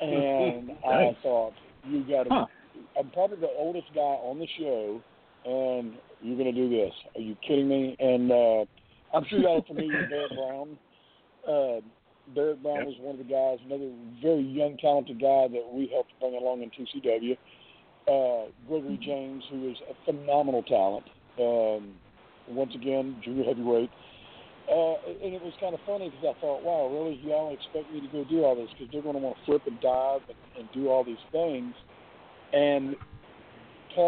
and 0.02 0.70
I 0.86 1.16
thought, 1.22 1.54
"You 1.88 2.04
got 2.04 2.24
to." 2.24 2.30
Huh. 2.30 2.46
I'm 2.98 3.10
probably 3.10 3.38
the 3.38 3.48
oldest 3.56 3.86
guy 3.94 4.00
on 4.00 4.38
the 4.38 4.46
show, 4.58 5.00
and 5.46 5.94
you're 6.22 6.36
going 6.36 6.52
to 6.52 6.60
do 6.60 6.68
this? 6.68 6.92
Are 7.14 7.20
you 7.20 7.36
kidding 7.46 7.68
me? 7.68 7.96
And 7.98 8.30
uh, 8.30 8.64
I'm 9.14 9.24
sure 9.28 9.40
y'all 9.40 9.58
are 9.58 9.66
familiar 9.66 10.00
with 10.00 10.10
Barrett 10.10 10.34
Brown. 10.34 10.78
Uh, 11.46 11.80
Barrett 12.34 12.62
Brown 12.62 12.78
Yep. 12.78 12.86
was 12.86 12.94
one 13.00 13.18
of 13.18 13.26
the 13.26 13.32
guys, 13.32 13.58
another 13.64 13.90
very 14.22 14.42
young, 14.42 14.76
talented 14.78 15.20
guy 15.20 15.48
that 15.48 15.64
we 15.72 15.88
helped 15.92 16.12
bring 16.20 16.34
along 16.34 16.62
in 16.62 16.70
TCW. 16.70 17.36
Uh, 18.08 18.50
Gregory 18.68 18.98
James, 19.02 19.44
who 19.50 19.70
is 19.70 19.76
a 19.88 19.94
phenomenal 20.04 20.62
talent. 20.62 21.06
Um, 21.38 21.94
once 22.48 22.74
again, 22.74 23.20
junior 23.24 23.44
heavyweight. 23.44 23.90
Uh, 24.70 24.94
and 25.24 25.34
it 25.34 25.42
was 25.42 25.52
kind 25.58 25.74
of 25.74 25.80
funny 25.84 26.10
because 26.10 26.36
I 26.36 26.40
thought, 26.40 26.62
wow, 26.62 26.86
really, 26.92 27.18
y'all 27.24 27.52
expect 27.52 27.92
me 27.92 28.00
to 28.00 28.06
go 28.08 28.24
do 28.24 28.44
all 28.44 28.54
this 28.54 28.68
because 28.70 28.92
they're 28.92 29.02
going 29.02 29.16
to 29.16 29.20
want 29.20 29.36
to 29.36 29.44
flip 29.44 29.62
and 29.66 29.80
dive 29.80 30.20
and, 30.28 30.38
and 30.58 30.68
do 30.72 30.88
all 30.88 31.02
these 31.02 31.22
things. 31.32 31.74
And 32.52 32.94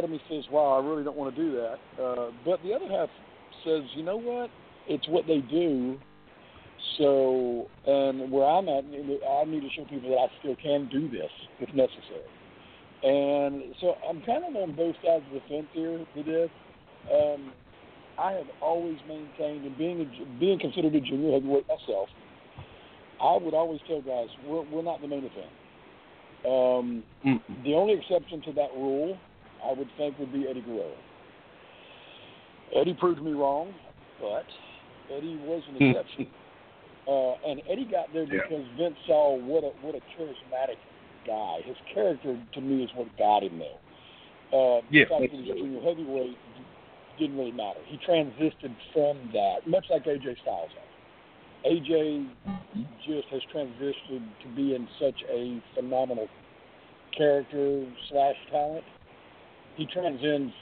me 0.09 0.21
says, 0.29 0.45
wow, 0.51 0.79
I 0.81 0.87
really 0.87 1.05
don't 1.05 1.17
want 1.17 1.35
to 1.35 1.43
do 1.43 1.53
that. 1.53 2.03
Uh, 2.03 2.31
but 2.45 2.63
the 2.63 2.73
other 2.73 2.89
half 2.89 3.09
says, 3.65 3.83
you 3.95 4.03
know 4.03 4.17
what? 4.17 4.51
It's 4.89 5.07
what 5.09 5.27
they 5.27 5.39
do. 5.39 5.99
So, 6.99 7.69
and 7.87 8.31
where 8.31 8.45
I'm 8.45 8.69
at, 8.69 8.85
I 8.85 9.45
need 9.45 9.61
to 9.61 9.69
show 9.75 9.85
people 9.85 10.11
that 10.11 10.19
I 10.19 10.27
still 10.41 10.57
can 10.57 10.89
do 10.91 11.09
this 11.09 11.31
if 11.61 11.69
necessary. 11.75 12.27
And 13.05 13.75
so 13.81 13.95
I'm 14.09 14.21
kind 14.23 14.45
of 14.45 14.55
on 14.57 14.75
both 14.77 14.95
sides 15.05 15.25
of 15.27 15.33
the 15.33 15.41
fence 15.49 15.67
here 15.73 15.99
with 16.15 16.27
this. 16.27 16.51
Um, 17.13 17.53
I 18.19 18.33
have 18.33 18.47
always 18.61 18.99
maintained, 19.09 19.65
and 19.65 19.77
being 19.79 20.01
a, 20.03 20.39
being 20.39 20.59
considered 20.59 20.95
a 20.95 21.01
junior 21.01 21.33
heavyweight 21.33 21.67
myself, 21.67 22.09
I 23.23 23.37
would 23.37 23.55
always 23.55 23.81
tell 23.89 24.03
guys 24.03 24.29
we're, 24.47 24.63
we're 24.71 24.83
not 24.83 25.01
the 25.01 25.09
main 25.09 25.25
event. 25.25 25.53
Um, 26.45 27.03
the 27.65 27.75
only 27.75 27.95
exception 27.95 28.43
to 28.43 28.53
that 28.53 28.71
rule, 28.75 29.17
I 29.65 29.73
would 29.73 29.89
think, 29.97 30.19
would 30.19 30.33
be 30.33 30.47
Eddie 30.49 30.63
Guerrero. 30.63 30.95
Eddie 32.75 32.95
proved 32.95 33.23
me 33.23 33.33
wrong, 33.33 33.75
but 34.21 34.47
Eddie 35.15 35.39
was 35.45 35.63
an 35.69 35.89
exception. 35.89 36.27
Uh, 37.07 37.35
and 37.49 37.61
Eddie 37.69 37.85
got 37.85 38.13
there 38.13 38.25
Yeah. 38.25 38.43
because 38.43 38.65
Vince 38.79 38.97
saw 39.07 39.35
what 39.37 39.65
a 39.65 39.71
what 39.83 39.95
a 39.95 40.01
charismatic 40.17 40.79
guy. 41.27 41.61
His 41.65 41.77
character 41.93 42.39
to 42.55 42.61
me 42.61 42.85
is 42.85 42.91
what 42.95 43.09
got 43.19 43.43
him 43.43 43.59
there. 43.59 43.79
Uh, 44.53 44.83
Yeah, 44.91 45.05
the 45.05 45.11
fact 45.11 45.21
that 45.21 45.31
he 45.31 45.37
was 45.39 45.51
a 45.51 45.55
junior 45.55 45.81
heavyweight 45.81 46.39
didn't 47.19 47.37
really 47.37 47.53
matter. 47.53 47.81
He 47.87 47.99
transitioned 47.99 48.77
from 48.93 49.31
that, 49.33 49.67
much 49.67 49.87
like 49.91 50.05
AJ 50.05 50.41
Styles 50.43 50.71
has. 50.71 51.73
AJ 51.73 52.29
just 53.07 53.29
has 53.29 53.43
transitioned 53.55 54.29
to 54.43 54.49
being 54.55 54.89
such 54.99 55.23
a 55.29 55.61
phenomenal 55.75 56.29
character 57.17 57.87
slash 58.11 58.37
talent. 58.51 58.85
He 59.77 59.87
transcends 59.87 60.53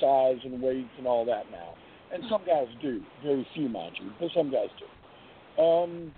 size 0.00 0.38
and 0.44 0.62
weight 0.62 0.86
and 0.98 1.06
all 1.06 1.24
that 1.26 1.50
now. 1.50 1.74
And 2.12 2.22
some 2.30 2.44
guys 2.46 2.66
do, 2.80 3.00
very 3.22 3.46
few, 3.54 3.68
mind 3.68 3.96
you, 4.00 4.10
but 4.20 4.30
some 4.34 4.50
guys 4.50 4.68
do. 4.78 5.62
Um, 5.62 6.12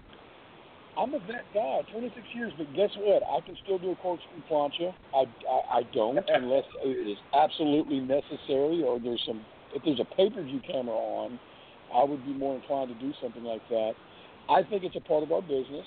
I'm 0.99 1.14
a 1.14 1.18
vet 1.21 1.47
guy, 1.54 1.80
26 1.92 2.26
years, 2.35 2.52
but 2.59 2.66
guess 2.75 2.90
what? 2.99 3.23
I 3.23 3.40
can 3.47 3.57
still 3.64 3.78
do 3.78 3.92
a 3.92 3.97
corkscrew 3.97 4.42
plancha. 4.50 4.95
I, 5.14 5.25
I, 5.49 5.78
I 5.78 5.83
don't 5.95 6.18
unless 6.28 6.64
it 6.85 7.09
is 7.09 7.18
absolutely 7.35 8.00
necessary 8.00 8.83
or 8.83 8.99
there's 8.99 9.23
some. 9.26 9.45
If 9.75 9.83
there's 9.85 10.00
a 10.00 10.16
pay-per-view 10.16 10.61
camera 10.66 10.97
on, 10.97 11.38
I 11.95 12.02
would 12.02 12.25
be 12.25 12.33
more 12.33 12.57
inclined 12.57 12.88
to 12.88 12.99
do 12.99 13.12
something 13.21 13.45
like 13.45 13.62
that. 13.68 13.92
I 14.49 14.62
think 14.62 14.83
it's 14.83 14.97
a 14.97 15.00
part 15.00 15.23
of 15.23 15.30
our 15.30 15.42
business. 15.42 15.85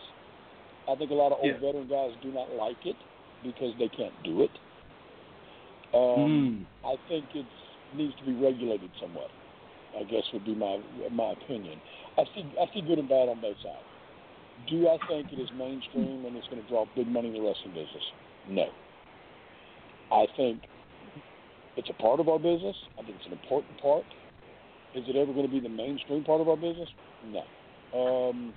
I 0.87 0.95
think 0.95 1.11
a 1.11 1.15
lot 1.15 1.31
of 1.31 1.39
old 1.41 1.47
Yeah. 1.47 1.59
veteran 1.59 1.87
guys 1.87 2.11
do 2.21 2.31
not 2.31 2.53
like 2.53 2.85
it 2.85 2.95
because 3.43 3.73
they 3.77 3.89
can't 3.89 4.13
do 4.23 4.43
it. 4.43 4.51
Um, 5.93 5.99
Mm. 5.99 6.65
I 6.85 6.95
think 7.07 7.25
it 7.35 7.45
needs 7.93 8.15
to 8.15 8.25
be 8.25 8.33
regulated 8.33 8.91
somewhat. 8.99 9.29
I 9.97 10.03
guess 10.03 10.23
would 10.31 10.45
be 10.45 10.55
my 10.55 10.79
my 11.11 11.31
opinion. 11.31 11.81
I 12.17 12.23
see 12.33 12.45
I 12.59 12.65
see 12.73 12.81
good 12.81 12.99
and 12.99 13.09
bad 13.09 13.27
on 13.27 13.41
both 13.41 13.57
sides. 13.57 13.83
Do 14.69 14.87
I 14.87 14.97
think 15.07 15.33
it 15.33 15.39
is 15.39 15.49
mainstream 15.57 16.25
and 16.25 16.35
it's 16.37 16.47
going 16.47 16.61
to 16.61 16.69
draw 16.69 16.85
big 16.95 17.07
money 17.07 17.27
in 17.29 17.33
the 17.33 17.41
wrestling 17.41 17.73
business? 17.73 18.03
No. 18.47 18.69
I 20.11 20.27
think 20.37 20.61
it's 21.77 21.89
a 21.89 22.01
part 22.01 22.19
of 22.19 22.29
our 22.29 22.39
business. 22.39 22.75
I 22.99 23.03
think 23.03 23.17
it's 23.17 23.25
an 23.25 23.33
important 23.33 23.81
part. 23.81 24.05
Is 24.93 25.03
it 25.07 25.15
ever 25.15 25.33
going 25.33 25.45
to 25.45 25.51
be 25.51 25.59
the 25.59 25.69
mainstream 25.69 26.23
part 26.23 26.41
of 26.41 26.49
our 26.49 26.57
business? 26.57 26.89
No. 27.25 27.43
Um, 27.97 28.53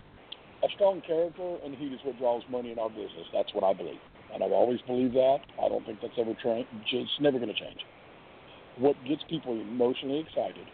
a 0.62 0.68
strong 0.74 1.00
character 1.06 1.56
and 1.64 1.74
heat 1.74 1.92
is 1.92 2.00
what 2.04 2.18
draws 2.18 2.42
money 2.50 2.72
in 2.72 2.78
our 2.78 2.90
business. 2.90 3.26
That's 3.32 3.52
what 3.54 3.64
I 3.64 3.72
believe, 3.72 4.00
and 4.34 4.42
I've 4.42 4.52
always 4.52 4.80
believed 4.82 5.14
that. 5.14 5.38
I 5.62 5.68
don't 5.68 5.84
think 5.86 6.00
that's 6.02 6.14
ever 6.18 6.34
tra- 6.42 6.64
It's 6.92 7.10
never 7.20 7.38
going 7.38 7.52
to 7.54 7.58
change. 7.58 7.78
What 8.78 8.96
gets 9.06 9.22
people 9.30 9.52
emotionally 9.52 10.18
excited 10.18 10.66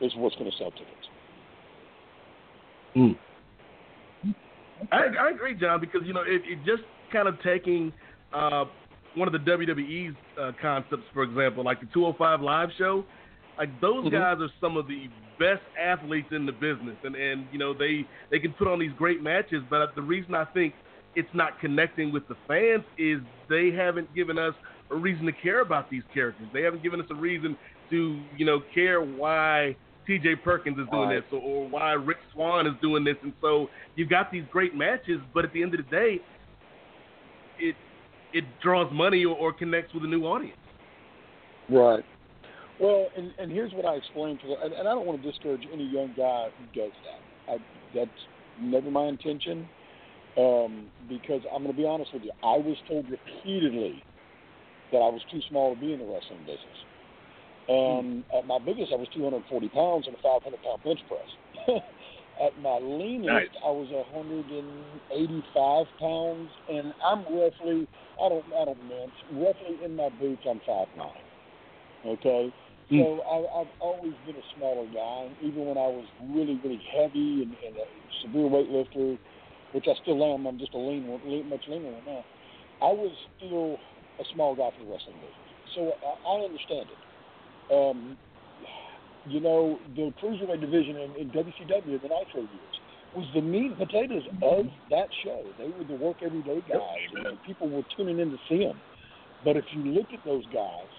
is 0.00 0.12
what's 0.16 0.36
going 0.36 0.50
to 0.50 0.56
sell 0.56 0.70
tickets. 0.70 1.08
Mm. 2.96 3.16
I, 4.92 5.06
I 5.20 5.30
agree, 5.30 5.54
John, 5.54 5.80
because 5.80 6.02
you 6.04 6.12
know 6.12 6.22
it, 6.22 6.42
it 6.46 6.58
just 6.64 6.82
kind 7.12 7.26
of 7.26 7.40
taking 7.42 7.92
uh, 8.32 8.66
one 9.16 9.26
of 9.28 9.32
the 9.32 9.50
WWE's 9.50 10.14
uh, 10.40 10.52
concepts, 10.60 11.04
for 11.12 11.22
example, 11.22 11.64
like 11.64 11.80
the 11.80 11.86
205 11.92 12.40
Live 12.40 12.68
show. 12.78 13.04
Like 13.58 13.70
those 13.80 14.04
Mhm. 14.06 14.12
guys 14.12 14.38
are 14.40 14.50
some 14.60 14.76
of 14.76 14.88
the 14.88 15.08
best 15.38 15.62
athletes 15.80 16.28
in 16.32 16.44
the 16.46 16.52
business, 16.52 16.96
and 17.04 17.14
and 17.14 17.46
you 17.52 17.58
know 17.58 17.72
they 17.72 18.04
they 18.30 18.38
can 18.38 18.52
put 18.52 18.68
on 18.68 18.78
these 18.78 18.92
great 18.92 19.22
matches. 19.22 19.62
But 19.70 19.94
the 19.94 20.02
reason 20.02 20.34
I 20.34 20.44
think 20.46 20.74
it's 21.16 21.28
not 21.34 21.60
connecting 21.60 22.12
with 22.12 22.26
the 22.28 22.36
fans 22.48 22.84
is 22.98 23.20
they 23.48 23.70
haven't 23.70 24.12
given 24.14 24.38
us 24.38 24.54
a 24.90 24.96
reason 24.96 25.26
to 25.26 25.32
care 25.32 25.60
about 25.60 25.90
these 25.90 26.02
characters. 26.12 26.46
They 26.52 26.62
haven't 26.62 26.82
given 26.82 27.00
us 27.00 27.06
a 27.10 27.14
reason 27.14 27.56
to 27.90 28.20
you 28.36 28.46
know 28.46 28.60
care 28.74 29.00
why 29.02 29.76
T.J. 30.06 30.36
Perkins 30.36 30.78
is 30.78 30.86
doing 30.90 31.08
Right. 31.08 31.22
this 31.22 31.32
or, 31.32 31.40
or 31.40 31.68
why 31.68 31.92
Rich 31.92 32.18
Swann 32.32 32.66
is 32.66 32.74
doing 32.82 33.04
this, 33.04 33.16
and 33.22 33.32
so 33.40 33.68
you've 33.96 34.10
got 34.10 34.30
these 34.30 34.44
great 34.50 34.74
matches, 34.74 35.20
but 35.32 35.44
at 35.44 35.52
the 35.52 35.62
end 35.62 35.74
of 35.74 35.84
the 35.84 35.90
day, 35.90 36.18
it 37.58 37.74
it 38.32 38.44
draws 38.62 38.92
money 38.92 39.24
or, 39.24 39.36
or 39.36 39.52
connects 39.52 39.94
with 39.94 40.04
a 40.04 40.08
new 40.08 40.24
audience. 40.24 40.58
Right. 41.70 42.04
Well, 42.80 43.06
and, 43.16 43.32
and 43.38 43.52
here's 43.52 43.72
what 43.72 43.86
I 43.86 43.94
explained 43.94 44.40
to, 44.40 44.56
and, 44.62 44.72
and 44.74 44.88
I 44.88 44.92
don't 44.92 45.06
want 45.06 45.22
to 45.22 45.30
discourage 45.30 45.62
any 45.72 45.84
young 45.84 46.12
guy 46.16 46.48
who 46.58 46.80
does 46.80 46.90
that. 47.04 47.52
I, 47.52 47.56
that's 47.94 48.10
never 48.60 48.90
my 48.90 49.06
intention, 49.06 49.68
um, 50.36 50.88
because 51.08 51.42
I'm 51.52 51.62
going 51.62 51.74
to 51.74 51.80
be 51.80 51.86
honest 51.86 52.12
with 52.12 52.22
you. 52.24 52.32
I 52.42 52.56
was 52.56 52.76
told 52.88 53.06
repeatedly 53.10 54.02
that 54.92 54.98
I 54.98 55.08
was 55.08 55.22
too 55.30 55.40
small 55.48 55.74
to 55.74 55.80
be 55.80 55.92
in 55.92 55.98
the 56.00 56.06
wrestling 56.06 56.40
business. 56.40 56.78
And 57.68 58.24
at 58.36 58.46
my 58.46 58.58
biggest, 58.58 58.92
I 58.92 58.96
was 58.96 59.08
240 59.14 59.68
pounds 59.70 60.06
and 60.06 60.14
a 60.14 60.18
500 60.20 60.62
pound 60.62 60.82
bench 60.84 61.00
press. 61.08 61.28
at 62.42 62.52
my 62.60 62.78
leanest, 62.78 63.32
Nice. 63.32 63.48
I 63.64 63.70
was 63.70 63.88
185 63.90 65.86
pounds, 66.00 66.50
and 66.68 66.92
I'm 67.04 67.24
roughly, 67.30 67.88
I 68.20 68.28
don't, 68.28 68.44
I 68.52 68.64
don't 68.66 68.84
mince, 68.88 69.16
roughly 69.32 69.78
in 69.84 69.96
my 69.96 70.10
boots, 70.20 70.42
I'm 70.48 70.60
five 70.66 70.88
nine. 70.98 71.24
Okay, 72.04 72.52
Hmm. 72.90 72.98
so 73.00 73.20
I, 73.24 73.36
I've 73.60 73.72
always 73.80 74.12
been 74.26 74.36
a 74.36 74.44
smaller 74.56 74.84
guy, 74.92 75.30
even 75.40 75.64
when 75.64 75.78
I 75.78 75.88
was 75.88 76.04
really, 76.34 76.60
really 76.62 76.82
heavy 76.92 77.42
and, 77.42 77.56
and 77.64 77.76
a 77.80 77.86
severe 78.20 78.44
weightlifter, 78.44 79.16
which 79.74 79.86
I 79.90 79.94
still 80.02 80.22
am. 80.22 80.46
I'm 80.46 80.58
just 80.58 80.72
a 80.72 80.78
lean 80.78 81.06
one, 81.06 81.20
much 81.50 81.66
leaner 81.66 81.90
one 81.90 82.06
now. 82.06 82.24
I 82.80 82.92
was 82.94 83.10
still 83.36 83.76
a 84.22 84.24
small 84.32 84.54
guy 84.54 84.70
for 84.70 84.84
the 84.86 84.90
wrestling 84.90 85.18
business, 85.18 85.50
so 85.74 85.80
I, 85.98 86.30
I 86.30 86.34
understand 86.46 86.86
it. 86.86 87.00
Um, 87.74 88.16
you 89.26 89.40
know, 89.40 89.78
the 89.96 90.12
cruiserweight 90.22 90.60
division 90.60 90.96
in, 90.96 91.10
in 91.16 91.30
WCW 91.30 91.86
in 91.86 92.00
the 92.02 92.08
Nitro 92.12 92.40
years 92.40 92.76
was 93.16 93.26
the 93.34 93.40
meat 93.40 93.72
and 93.72 93.78
potatoes 93.78 94.22
of 94.42 94.66
that 94.90 95.08
show. 95.24 95.42
They 95.58 95.70
were 95.76 95.84
the 95.84 95.96
work 95.98 96.18
everyday 96.22 96.60
guys, 96.68 97.08
and 97.24 97.38
people 97.46 97.68
were 97.68 97.82
tuning 97.96 98.18
in 98.20 98.30
to 98.30 98.38
see 98.48 98.58
them. 98.58 98.78
But 99.44 99.56
if 99.56 99.64
you 99.72 99.82
look 99.82 100.06
at 100.12 100.24
those 100.24 100.44
guys, 100.52 100.90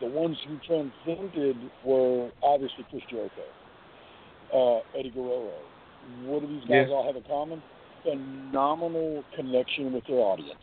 the 0.00 0.06
ones 0.06 0.36
who 0.46 0.58
transcended 0.66 1.56
were 1.84 2.30
obviously 2.42 2.86
Chris 2.90 3.02
Jericho, 3.10 3.42
uh, 4.52 4.98
Eddie 4.98 5.10
Guerrero. 5.10 5.52
What 6.26 6.42
do 6.42 6.46
these 6.48 6.60
guys 6.62 6.86
Yes. 6.86 6.90
all 6.90 7.04
have 7.06 7.16
in 7.16 7.22
common? 7.24 7.62
Phenomenal 8.04 9.24
connection 9.34 9.92
with 9.92 10.06
their 10.06 10.18
audience, 10.18 10.60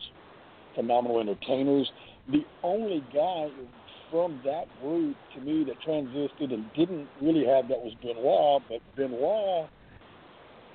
phenomenal 0.74 1.20
entertainers. 1.20 1.90
The 2.30 2.44
only 2.62 3.02
guy 3.12 3.48
from 4.10 4.40
that 4.44 4.66
group 4.80 5.16
to 5.34 5.40
me 5.40 5.64
that 5.64 5.80
transisted 5.82 6.52
and 6.52 6.72
didn't 6.74 7.08
really 7.20 7.44
have 7.46 7.66
that 7.68 7.78
was 7.82 7.94
Benoit, 8.02 8.62
but 8.68 8.80
Benoit 8.96 9.68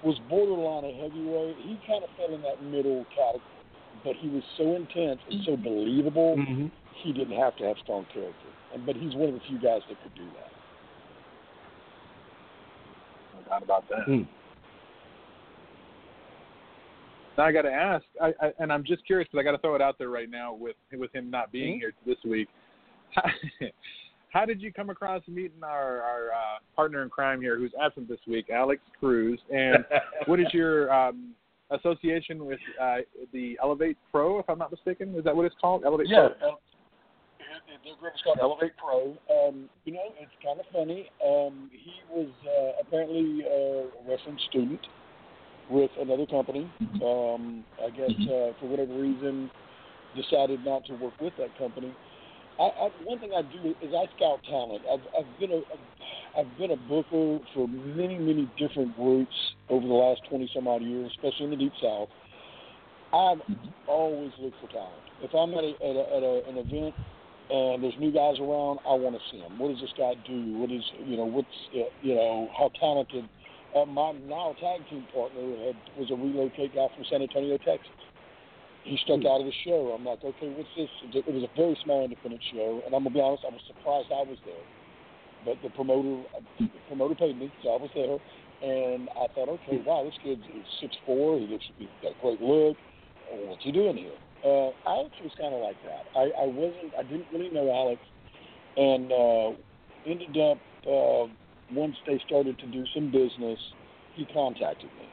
was 0.03 0.19
borderline 0.29 0.85
a 0.85 0.93
heavyweight. 1.01 1.55
He 1.57 1.79
kind 1.87 2.03
of 2.03 2.09
fell 2.17 2.35
in 2.35 2.41
that 2.41 2.61
middle 2.63 3.05
category, 3.15 3.41
but 4.03 4.15
he 4.15 4.27
was 4.29 4.43
so 4.57 4.75
intense 4.75 5.21
and 5.29 5.41
so 5.45 5.55
believable 5.55 6.35
Mm-hmm. 6.37 6.67
he 7.03 7.13
didn't 7.13 7.37
have 7.37 7.55
to 7.57 7.63
have 7.63 7.77
strong 7.83 8.05
character. 8.13 8.49
And 8.73 8.85
but 8.85 8.95
he's 8.95 9.15
one 9.15 9.29
of 9.29 9.35
the 9.35 9.41
few 9.47 9.59
guys 9.59 9.81
that 9.87 10.01
could 10.03 10.15
do 10.15 10.25
that. 10.35 10.51
No 13.33 13.49
doubt 13.49 13.63
about 13.63 13.89
that. 13.89 14.03
Hmm. 14.05 14.23
Now 17.37 17.45
I 17.45 17.51
got 17.51 17.61
to 17.63 17.71
ask, 17.71 18.03
I, 18.21 18.33
I, 18.41 18.51
and 18.59 18.73
I'm 18.73 18.83
just 18.83 19.05
curious 19.05 19.27
because 19.31 19.39
I 19.41 19.43
got 19.43 19.55
to 19.55 19.59
throw 19.59 19.75
it 19.75 19.81
out 19.81 19.97
there 19.99 20.09
right 20.09 20.29
now 20.29 20.53
with 20.53 20.75
with 20.93 21.13
him 21.13 21.29
not 21.29 21.51
being 21.51 21.75
Mhm. 21.75 21.79
here 21.79 21.93
this 22.05 22.17
week. 22.25 22.49
How 24.29 24.45
did 24.45 24.61
you 24.61 24.73
come 24.73 24.89
across 24.89 25.21
meeting 25.27 25.63
our 25.63 26.01
our 26.01 26.31
uh, 26.31 26.59
partner 26.75 27.03
in 27.03 27.09
crime 27.09 27.39
here, 27.39 27.57
who's 27.57 27.73
absent 27.79 28.09
this 28.09 28.19
week, 28.27 28.49
Alex 28.49 28.81
Cruz? 28.99 29.39
And 29.53 29.85
what 30.25 30.39
is 30.39 30.47
your 30.51 30.91
um, 30.91 31.35
association 31.69 32.45
with 32.45 32.59
uh, 32.81 32.97
the 33.31 33.57
Elevate 33.61 33.97
Pro, 34.11 34.39
if 34.39 34.49
I'm 34.49 34.57
not 34.57 34.71
mistaken? 34.71 35.15
Is 35.15 35.23
that 35.23 35.35
what 35.35 35.45
it's 35.45 35.55
called? 35.61 35.83
Elevate 35.85 36.07
Yeah, 36.09 36.29
Pro. 36.39 36.49
El- 36.49 36.61
their 37.83 37.95
group 37.99 38.13
is 38.13 38.21
called 38.23 38.39
Elevate 38.41 38.73
Pro. 38.77 39.15
Um, 39.31 39.69
you 39.85 39.93
know, 39.93 40.13
it's 40.19 40.31
kind 40.43 40.59
of 40.59 40.65
funny. 40.73 41.09
Um, 41.25 41.69
he 41.71 41.93
was 42.09 42.29
uh, 42.45 42.81
apparently 42.81 43.43
a 43.45 43.87
wrestling 44.07 44.37
student 44.49 44.81
with 45.69 45.91
another 45.99 46.25
company. 46.25 46.69
Um, 47.03 47.63
I 47.83 47.89
guess 47.89 48.11
uh, 48.21 48.53
for 48.59 48.67
whatever 48.67 48.93
reason, 48.93 49.49
decided 50.15 50.63
not 50.65 50.85
to 50.85 50.93
work 50.93 51.13
with 51.21 51.33
that 51.37 51.57
company. 51.57 51.93
I, 52.59 52.63
I, 52.63 52.89
one 53.03 53.19
thing 53.19 53.31
I 53.35 53.41
do 53.41 53.69
is 53.81 53.93
I 53.93 54.05
scout 54.15 54.39
talent. 54.49 54.81
I've, 54.91 55.01
I've 55.17 55.39
been 55.39 55.51
a 55.51 55.61
I've 56.39 56.57
been 56.57 56.71
a 56.71 56.77
booker 56.77 57.39
for 57.53 57.67
many 57.67 58.17
many 58.17 58.49
different 58.57 58.95
groups 58.95 59.33
over 59.69 59.85
the 59.85 59.93
last 59.93 60.21
twenty 60.29 60.49
some 60.53 60.67
odd 60.67 60.81
years, 60.81 61.11
especially 61.17 61.45
in 61.45 61.51
the 61.51 61.57
deep 61.57 61.73
south. 61.81 62.09
I've 63.13 63.41
always 63.87 64.31
looked 64.39 64.57
for 64.61 64.67
talent. 64.67 65.01
If 65.21 65.33
I'm 65.33 65.53
at, 65.53 65.63
a, 65.63 65.69
at, 65.69 65.95
a, 65.95 66.17
at 66.17 66.23
a, 66.23 66.49
an 66.49 66.57
event 66.57 66.93
and 67.49 67.81
there's 67.81 67.95
new 67.99 68.11
guys 68.11 68.35
around, 68.39 68.79
I 68.85 68.93
want 68.93 69.15
to 69.15 69.21
see 69.31 69.39
them. 69.39 69.57
What 69.57 69.71
does 69.71 69.79
this 69.79 69.93
guy 69.97 70.13
do? 70.27 70.57
What 70.57 70.71
is 70.71 70.83
you 71.05 71.17
know 71.17 71.25
what's 71.25 71.47
uh, 71.73 71.89
you 72.01 72.15
know 72.15 72.49
how 72.57 72.69
talented? 72.79 73.27
Uh, 73.75 73.85
my 73.85 74.11
now 74.27 74.55
tag 74.59 74.87
team 74.89 75.05
partner 75.13 75.41
had, 75.65 75.75
was 75.97 76.09
a 76.11 76.15
relocate 76.15 76.73
guy 76.73 76.87
from 76.95 77.05
San 77.09 77.21
Antonio, 77.21 77.57
Texas. 77.57 77.91
He 78.83 78.97
stuck 79.03 79.19
out 79.25 79.41
of 79.41 79.45
the 79.45 79.57
show. 79.65 79.91
I'm 79.91 80.05
like, 80.05 80.23
okay, 80.23 80.47
what's 80.55 80.69
this? 80.77 80.87
It 81.11 81.27
was 81.27 81.43
a 81.43 81.51
very 81.57 81.77
small 81.83 82.03
independent 82.03 82.41
show, 82.53 82.81
and 82.85 82.95
I'm 82.95 83.03
gonna 83.03 83.13
be 83.13 83.19
honest, 83.19 83.43
I 83.43 83.51
was 83.51 83.61
surprised 83.67 84.07
I 84.11 84.23
was 84.23 84.39
there. 84.45 84.63
But 85.43 85.61
the 85.61 85.69
promoter, 85.75 86.23
the 86.59 86.69
promoter 86.87 87.15
paid 87.15 87.37
me, 87.37 87.51
so 87.63 87.75
I 87.75 87.77
was 87.77 87.91
there, 87.93 88.17
and 88.63 89.09
I 89.11 89.27
thought, 89.35 89.49
okay, 89.49 89.83
wow, 89.85 90.03
this 90.03 90.15
kid's 90.23 90.41
six 90.79 90.95
four. 91.05 91.37
He 91.37 91.47
looks, 91.47 91.65
he's 91.77 91.87
got 92.01 92.13
a 92.15 92.21
great 92.21 92.41
look. 92.41 92.77
What's 93.45 93.63
he 93.63 93.71
doing 93.71 93.97
here? 93.97 94.15
Uh, 94.43 94.71
Alex 94.87 95.11
was 95.21 95.31
kind 95.37 95.53
of 95.53 95.61
like 95.61 95.75
that. 95.83 96.07
I, 96.15 96.31
I 96.43 96.47
wasn't, 96.47 96.95
I 96.97 97.03
didn't 97.03 97.27
really 97.33 97.49
know 97.49 97.67
Alex, 97.69 97.99
and 98.77 99.11
uh, 99.11 99.51
ended 100.07 100.37
up 100.37 100.57
uh, 100.87 101.27
once 101.73 101.95
they 102.05 102.19
started 102.25 102.57
to 102.59 102.67
do 102.67 102.85
some 102.93 103.11
business, 103.11 103.59
he 104.15 104.25
contacted 104.33 104.89
me. 104.97 105.07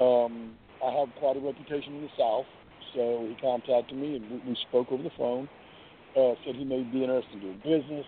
Um, 0.00 0.54
I 0.84 0.92
have 0.92 1.08
quite 1.18 1.36
a 1.36 1.40
reputation 1.40 1.96
in 1.96 2.02
the 2.02 2.08
South, 2.18 2.46
so 2.94 3.26
he 3.28 3.36
contacted 3.40 3.96
me 3.96 4.16
and 4.16 4.30
we, 4.30 4.50
we 4.50 4.58
spoke 4.68 4.92
over 4.92 5.02
the 5.02 5.10
phone. 5.16 5.48
Uh, 6.16 6.34
said 6.44 6.56
he 6.56 6.64
may 6.64 6.82
be 6.82 7.02
interested 7.02 7.34
in 7.34 7.40
doing 7.40 7.60
business. 7.62 8.06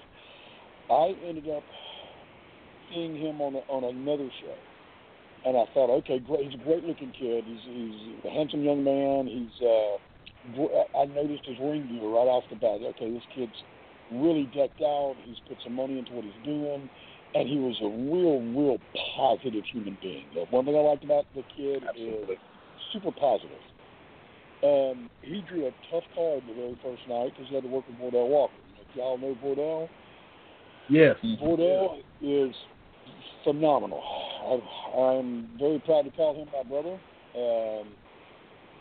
I 0.91 1.15
ended 1.27 1.49
up 1.51 1.63
seeing 2.89 3.17
him 3.17 3.41
on 3.41 3.55
a, 3.55 3.59
on 3.69 3.85
another 3.85 4.29
show, 4.41 4.57
and 5.45 5.57
I 5.57 5.65
thought, 5.75 5.91
okay, 6.01 6.19
great. 6.19 6.45
He's 6.51 6.59
a 6.59 6.65
great-looking 6.65 7.13
kid. 7.13 7.45
He's 7.45 7.61
he's 7.69 8.25
a 8.25 8.31
handsome 8.31 8.65
young 8.65 8.83
man. 8.83 9.27
He's 9.29 9.53
uh, 9.61 9.99
I 10.97 11.05
noticed 11.05 11.45
his 11.45 11.59
ring 11.61 11.87
gear 11.89 12.09
right 12.09 12.29
off 12.29 12.45
the 12.49 12.57
bat. 12.57 12.81
Okay, 12.97 13.13
this 13.13 13.23
kid's 13.35 13.53
really 14.11 14.49
decked 14.57 14.81
out. 14.81 15.17
He's 15.25 15.37
put 15.47 15.59
some 15.63 15.75
money 15.75 15.99
into 15.99 16.13
what 16.13 16.25
he's 16.25 16.45
doing, 16.45 16.89
and 17.35 17.49
he 17.49 17.57
was 17.57 17.77
a 17.83 17.89
real, 17.89 18.41
real 18.57 18.79
positive 19.17 19.65
human 19.73 19.99
being. 20.01 20.25
The 20.35 20.45
one 20.51 20.65
thing 20.65 20.77
I 20.77 20.81
liked 20.81 21.05
about 21.05 21.25
the 21.35 21.43
kid 21.57 21.85
Absolutely. 21.89 22.35
is 22.35 22.41
super 22.93 23.13
positive. 23.13 23.63
Um, 24.63 25.11
he 25.23 25.43
drew 25.49 25.67
a 25.67 25.71
tough 25.91 26.05
card 26.15 26.43
the 26.49 26.55
very 26.55 26.79
first 26.83 27.03
night 27.09 27.33
because 27.33 27.49
he 27.49 27.55
had 27.55 27.65
to 27.65 27.71
work 27.71 27.85
with 27.87 27.99
Bordell 27.99 28.29
Walker. 28.29 28.55
If 28.81 28.97
y'all 28.97 29.19
know 29.19 29.37
Bordell, 29.43 29.89
Yes. 30.89 31.17
Bordell 31.23 32.01
is 32.23 32.55
phenomenal. 33.45 34.03
I, 34.43 34.99
I'm 35.01 35.49
very 35.59 35.79
proud 35.81 36.03
to 36.03 36.11
call 36.13 36.35
him 36.35 36.49
my 36.53 36.63
brother, 36.69 36.99
um, 37.37 37.89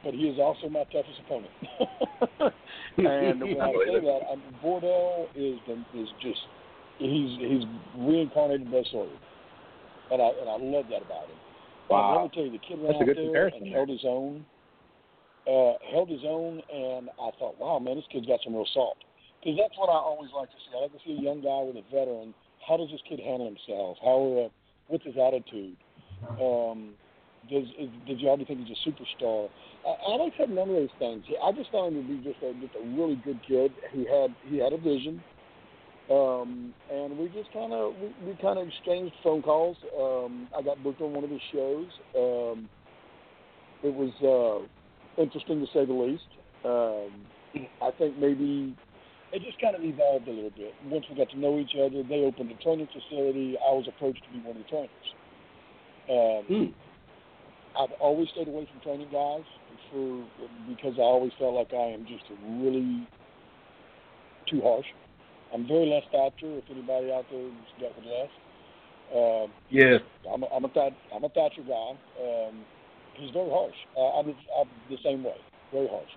but 0.03 0.13
he 0.13 0.29
is 0.29 0.39
also 0.39 0.69
my 0.69 0.85
toughest 0.85 1.19
opponent. 1.25 1.51
and 2.97 3.41
when 3.41 3.61
I 3.61 3.73
say 3.85 3.99
that, 3.99 4.19
I'm, 4.31 4.41
Bordell 4.63 5.25
is 5.35 5.59
the, 5.67 5.99
is 5.99 6.07
just 6.21 6.39
he's 6.97 7.39
he's 7.39 7.63
reincarnated 7.97 8.71
Buzz 8.71 8.87
Sawyer, 8.91 9.09
and 10.11 10.21
I 10.21 10.29
and 10.41 10.49
I 10.49 10.57
love 10.57 10.85
that 10.89 11.01
about 11.05 11.29
him. 11.29 11.37
Wow. 11.89 12.15
Let 12.15 12.23
me 12.23 12.29
tell 12.33 12.45
you, 12.45 12.51
the 12.51 12.65
kid 12.67 12.79
That's 12.83 12.99
went 12.99 13.01
a 13.01 13.05
good 13.05 13.17
out 13.17 13.31
there 13.31 13.49
comparison 13.49 13.63
and 13.63 13.73
held 13.73 13.89
his 13.89 14.03
own. 14.03 14.45
Uh, 15.47 15.79
held 15.93 16.09
his 16.09 16.27
own, 16.27 16.59
and 16.67 17.07
I 17.15 17.31
thought, 17.39 17.55
wow, 17.57 17.79
man, 17.79 17.95
this 17.95 18.03
kid's 18.11 18.27
got 18.27 18.41
some 18.43 18.53
real 18.53 18.67
salt. 18.73 18.97
Because 19.39 19.55
that's 19.55 19.79
what 19.79 19.87
I 19.87 19.95
always 19.95 20.29
like 20.35 20.49
to 20.49 20.59
see. 20.59 20.75
I 20.75 20.81
like 20.81 20.91
to 20.91 20.99
see 21.07 21.15
a 21.15 21.21
young 21.21 21.39
guy 21.39 21.63
with 21.63 21.79
a 21.79 21.85
veteran. 21.87 22.33
How 22.67 22.75
does 22.75 22.89
this 22.91 22.99
kid 23.07 23.23
handle 23.23 23.47
himself? 23.47 23.95
How 24.03 24.19
uh, 24.43 24.49
what's 24.91 25.05
his 25.05 25.15
attitude? 25.15 25.77
Um, 26.41 26.99
does 27.47 27.63
is, 27.79 27.87
did 28.05 28.19
you 28.19 28.27
already 28.27 28.43
think 28.43 28.67
he's 28.67 28.75
a 28.75 28.81
superstar? 28.83 29.47
I, 29.87 29.95
Alex 30.11 30.35
had 30.37 30.49
none 30.49 30.67
of 30.67 30.75
those 30.75 30.91
things. 30.99 31.23
I 31.39 31.51
just 31.53 31.71
found 31.71 31.95
him 31.95 32.03
to 32.03 32.07
be 32.11 32.19
just 32.27 32.43
a 32.43 32.51
just 32.59 32.75
a 32.75 32.83
really 32.99 33.15
good 33.23 33.39
kid. 33.47 33.71
He 33.95 34.03
had 34.03 34.35
he 34.51 34.57
had 34.57 34.73
a 34.73 34.77
vision, 34.77 35.23
um, 36.09 36.73
and 36.91 37.17
we 37.17 37.27
just 37.29 37.51
kind 37.51 37.73
of 37.73 37.93
we, 37.95 38.27
we 38.27 38.37
kind 38.41 38.59
of 38.59 38.67
exchanged 38.67 39.13
phone 39.23 39.41
calls. 39.41 39.77
Um, 39.99 40.47
I 40.57 40.61
got 40.61 40.81
booked 40.83 41.01
on 41.01 41.13
one 41.13 41.23
of 41.23 41.29
his 41.29 41.41
shows. 41.51 41.87
Um, 42.15 42.69
it 43.83 43.93
was 43.93 44.11
uh, 44.23 45.21
interesting 45.21 45.59
to 45.59 45.67
say 45.73 45.85
the 45.85 45.93
least. 45.93 46.23
Um, 46.65 47.11
I 47.81 47.91
think 47.97 48.17
maybe 48.17 48.75
it 49.33 49.41
just 49.43 49.59
kind 49.61 49.75
of 49.75 49.83
evolved 49.83 50.27
a 50.27 50.31
little 50.31 50.51
bit. 50.51 50.73
Once 50.85 51.05
we 51.09 51.15
got 51.15 51.29
to 51.31 51.39
know 51.39 51.59
each 51.59 51.75
other, 51.75 52.03
they 52.03 52.23
opened 52.23 52.51
a 52.51 52.63
training 52.63 52.87
facility. 52.87 53.57
I 53.57 53.71
was 53.73 53.85
approached 53.87 54.23
to 54.23 54.31
be 54.31 54.45
one 54.45 54.57
of 54.57 54.63
the 54.63 54.69
trainers. 54.69 55.07
Um, 56.09 56.45
I've 57.77 57.91
always 57.99 58.29
stayed 58.29 58.47
away 58.47 58.67
from 58.71 58.81
training 58.81 59.09
guys 59.11 59.43
for 59.91 60.25
because 60.67 60.93
I 60.97 61.01
always 61.01 61.31
felt 61.37 61.53
like 61.53 61.73
I 61.73 61.93
am 61.93 62.05
just 62.07 62.23
really 62.61 63.07
too 64.49 64.61
harsh. 64.61 64.85
I'm 65.53 65.67
very 65.67 65.85
Les 65.87 66.03
Thatcher. 66.11 66.57
If 66.57 66.65
anybody 66.69 67.11
out 67.11 67.25
there 67.31 67.43
has 67.43 67.79
dealt 67.79 67.95
with 67.95 68.05
Les, 68.05 68.29
um, 69.15 69.51
Yes. 69.69 70.01
I'm 70.31 70.43
a, 70.43 70.47
I'm 70.47 70.65
a 70.65 70.71
That- 70.75 70.93
I'm 71.13 71.23
a 71.23 71.29
Thatcher 71.29 71.63
guy. 71.63 71.95
Um, 72.21 72.65
he's 73.15 73.31
very 73.31 73.49
harsh. 73.49 73.75
Uh, 73.95 74.19
I'm, 74.19 74.35
I'm 74.59 74.69
the 74.89 74.97
same 75.03 75.23
way, 75.23 75.37
very 75.71 75.87
harsh. 75.87 76.11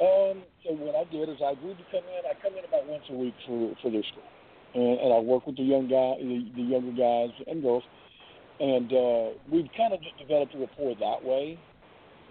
Um, 0.00 0.42
so 0.62 0.72
what 0.76 0.94
I 0.94 1.04
did 1.10 1.28
is 1.28 1.36
I 1.42 1.52
agreed 1.52 1.78
to 1.78 1.84
come 1.90 2.04
in. 2.04 2.22
I 2.28 2.34
come 2.42 2.52
in 2.56 2.64
about 2.64 2.86
once 2.86 3.04
a 3.08 3.14
week 3.14 3.34
for 3.46 3.72
for 3.80 3.90
their 3.90 4.04
school, 4.04 4.28
and, 4.74 5.00
and 5.00 5.12
I 5.12 5.18
work 5.18 5.46
with 5.46 5.56
the 5.56 5.62
young 5.64 5.88
guy, 5.88 6.20
the, 6.20 6.44
the 6.54 6.62
younger 6.62 6.92
guys 6.92 7.32
and 7.48 7.62
girls, 7.62 7.82
and 8.60 8.92
uh, 8.92 9.30
we've 9.50 9.68
kind 9.74 9.94
of 9.94 10.02
just 10.02 10.18
developed 10.18 10.54
a 10.54 10.58
rapport 10.58 10.94
that 11.00 11.24
way. 11.24 11.58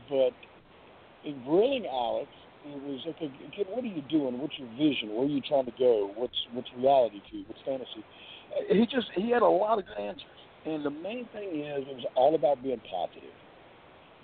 But 0.08 0.34
in 1.26 1.42
grilling 1.44 1.88
Alex, 1.92 2.30
it 2.66 2.82
was 2.82 3.00
okay, 3.10 3.32
kid. 3.56 3.68
What 3.70 3.84
are 3.84 3.88
you 3.88 4.02
doing? 4.10 4.40
What's 4.40 4.58
your 4.58 4.70
vision? 4.70 5.14
Where 5.14 5.26
are 5.26 5.30
you 5.30 5.42
trying 5.42 5.66
to 5.66 5.74
go? 5.78 6.12
What's 6.16 6.36
what's 6.54 6.70
reality 6.76 7.22
to 7.30 7.38
you? 7.38 7.44
What's 7.48 7.62
fantasy? 7.66 8.04
He 8.70 8.86
just 8.86 9.08
he 9.16 9.30
had 9.30 9.42
a 9.42 9.48
lot 9.48 9.78
of 9.78 9.86
good 9.86 9.98
answers, 10.00 10.40
and 10.66 10.84
the 10.86 10.90
main 10.90 11.28
thing 11.34 11.62
is 11.62 11.86
it 11.88 11.96
was 11.96 12.06
all 12.16 12.36
about 12.36 12.62
being 12.64 12.82
positive. 12.90 13.34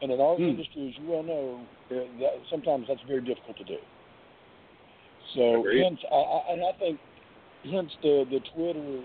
And 0.02 0.12
in 0.12 0.20
our 0.20 0.36
Hmm. 0.36 0.58
industry, 0.58 0.90
as 0.90 0.98
you 0.98 1.12
well 1.12 1.22
know, 1.22 1.62
that, 1.90 2.34
sometimes 2.50 2.88
that's 2.88 3.02
very 3.08 3.22
difficult 3.22 3.58
to 3.58 3.64
do. 3.64 3.78
So 5.36 5.60
Agreed. 5.62 5.84
hence, 5.84 6.00
I, 6.12 6.16
I, 6.16 6.54
and 6.54 6.62
I 6.66 6.72
think 6.80 7.00
hence 7.72 7.92
the 8.02 8.26
the 8.30 8.42
Twitter 8.54 9.00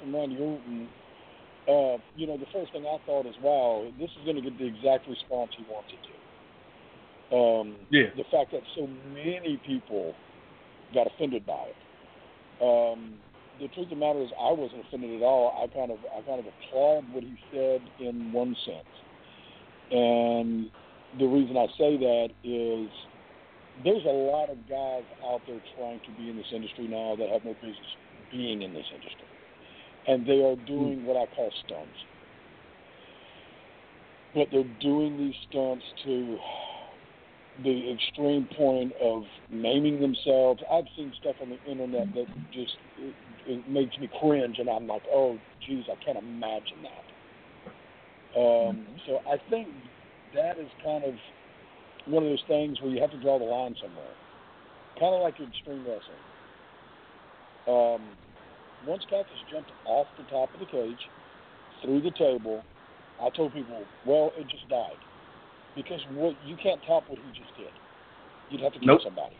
from 0.00 0.14
Randy 0.14 0.38
Orton. 0.38 0.88
Uh, 1.66 1.96
you 2.14 2.26
know, 2.26 2.36
the 2.36 2.44
first 2.52 2.72
thing 2.72 2.84
I 2.84 2.98
thought 3.06 3.24
is, 3.24 3.34
wow, 3.40 3.88
this 3.98 4.10
is 4.20 4.24
going 4.24 4.36
to 4.36 4.42
get 4.42 4.58
the 4.58 4.66
exact 4.66 5.08
response 5.08 5.50
he 5.56 5.64
wants 5.64 5.88
it 5.94 6.02
to. 6.04 6.23
Um, 7.32 7.76
Yeah. 7.90 8.10
The 8.16 8.24
fact 8.30 8.52
that 8.52 8.62
so 8.76 8.88
many 9.12 9.60
people 9.66 10.14
got 10.92 11.06
offended 11.06 11.46
by 11.46 11.70
it. 11.70 11.76
Um, 12.62 13.14
the 13.60 13.68
truth 13.68 13.86
of 13.86 13.90
the 13.90 13.96
matter 13.96 14.20
is, 14.20 14.30
I 14.38 14.52
wasn't 14.52 14.84
offended 14.86 15.22
at 15.22 15.24
all. 15.24 15.54
I 15.62 15.66
kind 15.72 15.90
of, 15.90 15.98
I 16.16 16.20
kind 16.22 16.40
of 16.40 16.46
applaud 16.46 17.04
what 17.12 17.22
he 17.22 17.36
said 17.52 17.80
in 18.00 18.32
one 18.32 18.56
sense, 18.64 18.94
and 19.90 20.70
the 21.18 21.26
reason 21.26 21.56
I 21.56 21.66
say 21.78 21.96
that 21.96 22.28
is 22.42 22.90
there's 23.84 24.04
a 24.04 24.08
lot 24.08 24.50
of 24.50 24.58
guys 24.68 25.02
out 25.24 25.40
there 25.46 25.60
trying 25.76 26.00
to 26.00 26.10
be 26.16 26.30
in 26.30 26.36
this 26.36 26.46
industry 26.52 26.86
now 26.88 27.16
that 27.16 27.28
have 27.28 27.44
no 27.44 27.54
business 27.54 27.94
being 28.30 28.62
in 28.62 28.72
this 28.72 28.86
industry, 28.92 29.26
and 30.06 30.26
they 30.26 30.42
are 30.44 30.56
doing 30.66 31.04
what 31.06 31.16
I 31.16 31.26
call 31.34 31.50
stunts. 31.64 31.98
But 34.34 34.48
they're 34.50 34.64
doing 34.80 35.16
these 35.16 35.34
stunts 35.48 35.84
to 36.04 36.38
the 37.62 37.92
extreme 37.92 38.48
point 38.56 38.92
of 39.00 39.22
naming 39.50 40.00
themselves. 40.00 40.62
I've 40.70 40.86
seen 40.96 41.12
stuff 41.20 41.36
on 41.40 41.50
the 41.50 41.70
internet 41.70 42.12
that 42.14 42.26
just 42.52 42.76
it, 42.98 43.14
it 43.46 43.68
makes 43.68 43.96
me 43.98 44.10
cringe, 44.20 44.58
and 44.58 44.68
I'm 44.68 44.86
like, 44.86 45.02
oh, 45.12 45.38
geez, 45.66 45.84
I 45.90 46.02
can't 46.04 46.18
imagine 46.18 46.82
that. 46.82 48.40
Um, 48.40 48.84
so 49.06 49.20
I 49.30 49.36
think 49.48 49.68
that 50.34 50.58
is 50.58 50.68
kind 50.82 51.04
of 51.04 51.14
one 52.06 52.24
of 52.24 52.30
those 52.30 52.42
things 52.48 52.80
where 52.80 52.90
you 52.90 53.00
have 53.00 53.12
to 53.12 53.20
draw 53.20 53.38
the 53.38 53.44
line 53.44 53.76
somewhere, 53.80 54.12
kind 54.98 55.14
of 55.14 55.22
like 55.22 55.34
extreme 55.34 55.86
wrestling. 55.86 56.24
Um, 57.66 58.02
once 58.86 59.04
Cactus 59.08 59.38
jumped 59.50 59.70
off 59.86 60.08
the 60.18 60.24
top 60.24 60.52
of 60.52 60.60
the 60.60 60.66
cage, 60.66 60.98
through 61.82 62.02
the 62.02 62.10
table, 62.10 62.62
I 63.22 63.30
told 63.30 63.54
people, 63.54 63.84
well, 64.04 64.32
it 64.36 64.48
just 64.48 64.68
died 64.68 64.98
because 65.74 66.00
what 66.10 66.36
you 66.44 66.56
can't 66.56 66.80
top 66.86 67.08
what 67.08 67.18
he 67.18 67.30
just 67.30 67.54
did. 67.56 67.72
You'd 68.50 68.60
have 68.60 68.72
to 68.74 68.78
kill 68.78 68.94
Nope. 68.94 69.02
somebody. 69.02 69.36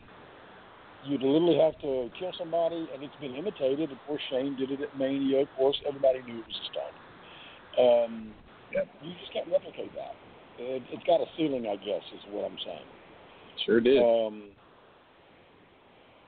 You'd 1.04 1.22
literally 1.22 1.58
have 1.58 1.78
to 1.80 2.10
kill 2.18 2.32
somebody, 2.38 2.88
and 2.92 3.02
it's 3.02 3.14
been 3.20 3.34
imitated. 3.34 3.92
Of 3.92 3.98
course, 4.06 4.22
Shane 4.30 4.56
did 4.56 4.70
it 4.70 4.80
at 4.80 4.96
Mania. 4.96 5.42
Of 5.42 5.48
course, 5.56 5.76
everybody 5.86 6.22
knew 6.22 6.40
it 6.40 6.46
was 6.46 6.60
a 6.60 6.66
stunt. 6.70 6.94
Um, 7.78 8.34
Yep. 8.72 8.88
You 9.02 9.12
just 9.20 9.32
can't 9.32 9.46
replicate 9.52 9.94
that. 9.94 10.14
It, 10.58 10.82
it's 10.90 11.04
got 11.04 11.20
a 11.20 11.26
ceiling, 11.36 11.68
I 11.68 11.76
guess, 11.76 12.02
is 12.12 12.20
what 12.30 12.44
I'm 12.44 12.58
saying. 12.64 12.86
Sure 13.64 13.80
did. 13.80 14.02
Um, 14.02 14.50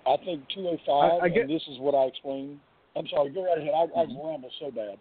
I 0.06 0.16
think 0.24 0.42
205, 0.54 0.88
I- 0.88 1.24
I 1.24 1.28
get- 1.28 1.42
and 1.42 1.50
this 1.50 1.66
is 1.66 1.78
what 1.78 1.94
I 1.94 2.04
explained. 2.04 2.60
I'm 2.94 3.08
sorry, 3.08 3.30
go 3.30 3.44
right 3.44 3.58
ahead. 3.58 3.74
I, 3.74 3.82
I 3.98 4.04
ramble 4.04 4.50
so 4.60 4.70
bad. 4.70 4.96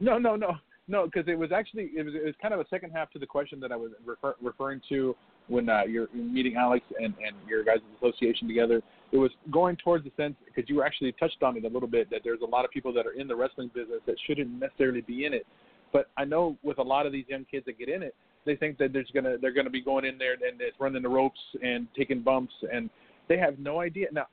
No, 0.00 0.18
no, 0.18 0.34
no, 0.34 0.56
no, 0.86 1.06
because 1.06 1.26
it 1.28 1.38
was 1.38 1.50
actually 1.50 1.90
it 1.96 2.04
was 2.04 2.14
it 2.14 2.24
was 2.24 2.34
kind 2.42 2.52
of 2.52 2.60
a 2.60 2.68
second 2.68 2.90
half 2.90 3.10
to 3.12 3.18
the 3.18 3.26
question 3.26 3.58
that 3.60 3.72
I 3.72 3.76
was 3.76 3.92
refer, 4.04 4.34
referring 4.42 4.82
to 4.90 5.16
when 5.48 5.68
uh, 5.68 5.82
you're 5.88 6.08
meeting 6.12 6.56
Alex 6.56 6.84
and 6.98 7.14
and 7.26 7.36
your 7.48 7.64
guys' 7.64 7.78
association 7.96 8.46
together. 8.46 8.82
It 9.10 9.16
was 9.16 9.30
going 9.50 9.76
towards 9.76 10.04
the 10.04 10.10
sense 10.16 10.34
because 10.44 10.68
you 10.68 10.82
actually 10.82 11.12
touched 11.12 11.42
on 11.42 11.56
it 11.56 11.64
a 11.64 11.68
little 11.68 11.88
bit 11.88 12.10
that 12.10 12.20
there's 12.22 12.40
a 12.42 12.46
lot 12.46 12.64
of 12.64 12.70
people 12.70 12.92
that 12.94 13.06
are 13.06 13.12
in 13.12 13.28
the 13.28 13.36
wrestling 13.36 13.70
business 13.74 14.00
that 14.06 14.16
shouldn't 14.26 14.50
necessarily 14.60 15.00
be 15.00 15.24
in 15.24 15.32
it. 15.32 15.46
But 15.92 16.10
I 16.18 16.24
know 16.24 16.58
with 16.62 16.78
a 16.78 16.82
lot 16.82 17.06
of 17.06 17.12
these 17.12 17.24
young 17.28 17.46
kids 17.50 17.64
that 17.66 17.78
get 17.78 17.88
in 17.88 18.02
it, 18.02 18.14
they 18.44 18.56
think 18.56 18.76
that 18.78 18.92
there's 18.92 19.10
gonna 19.14 19.36
they're 19.40 19.54
gonna 19.54 19.70
be 19.70 19.82
going 19.82 20.04
in 20.04 20.18
there 20.18 20.34
and 20.34 20.60
it's 20.60 20.78
running 20.78 21.02
the 21.02 21.08
ropes 21.08 21.40
and 21.62 21.86
taking 21.96 22.20
bumps 22.20 22.52
and 22.70 22.90
they 23.26 23.38
have 23.38 23.58
no 23.58 23.80
idea. 23.80 24.08
Now, 24.12 24.26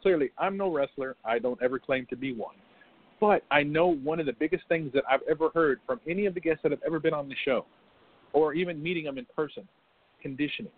clearly, 0.00 0.30
I'm 0.36 0.56
no 0.56 0.72
wrestler. 0.72 1.14
I 1.24 1.38
don't 1.38 1.62
ever 1.62 1.78
claim 1.78 2.06
to 2.10 2.16
be 2.16 2.32
one. 2.32 2.56
But 3.22 3.44
I 3.52 3.62
know 3.62 3.86
one 3.86 4.18
of 4.18 4.26
the 4.26 4.32
biggest 4.32 4.64
things 4.68 4.92
that 4.94 5.04
I've 5.08 5.20
ever 5.30 5.48
heard 5.54 5.78
from 5.86 6.00
any 6.08 6.26
of 6.26 6.34
the 6.34 6.40
guests 6.40 6.58
that 6.64 6.72
have 6.72 6.80
ever 6.84 6.98
been 6.98 7.14
on 7.14 7.28
the 7.28 7.36
show, 7.44 7.64
or 8.32 8.52
even 8.52 8.82
meeting 8.82 9.04
them 9.04 9.16
in 9.16 9.26
person, 9.36 9.62
conditioning, 10.20 10.72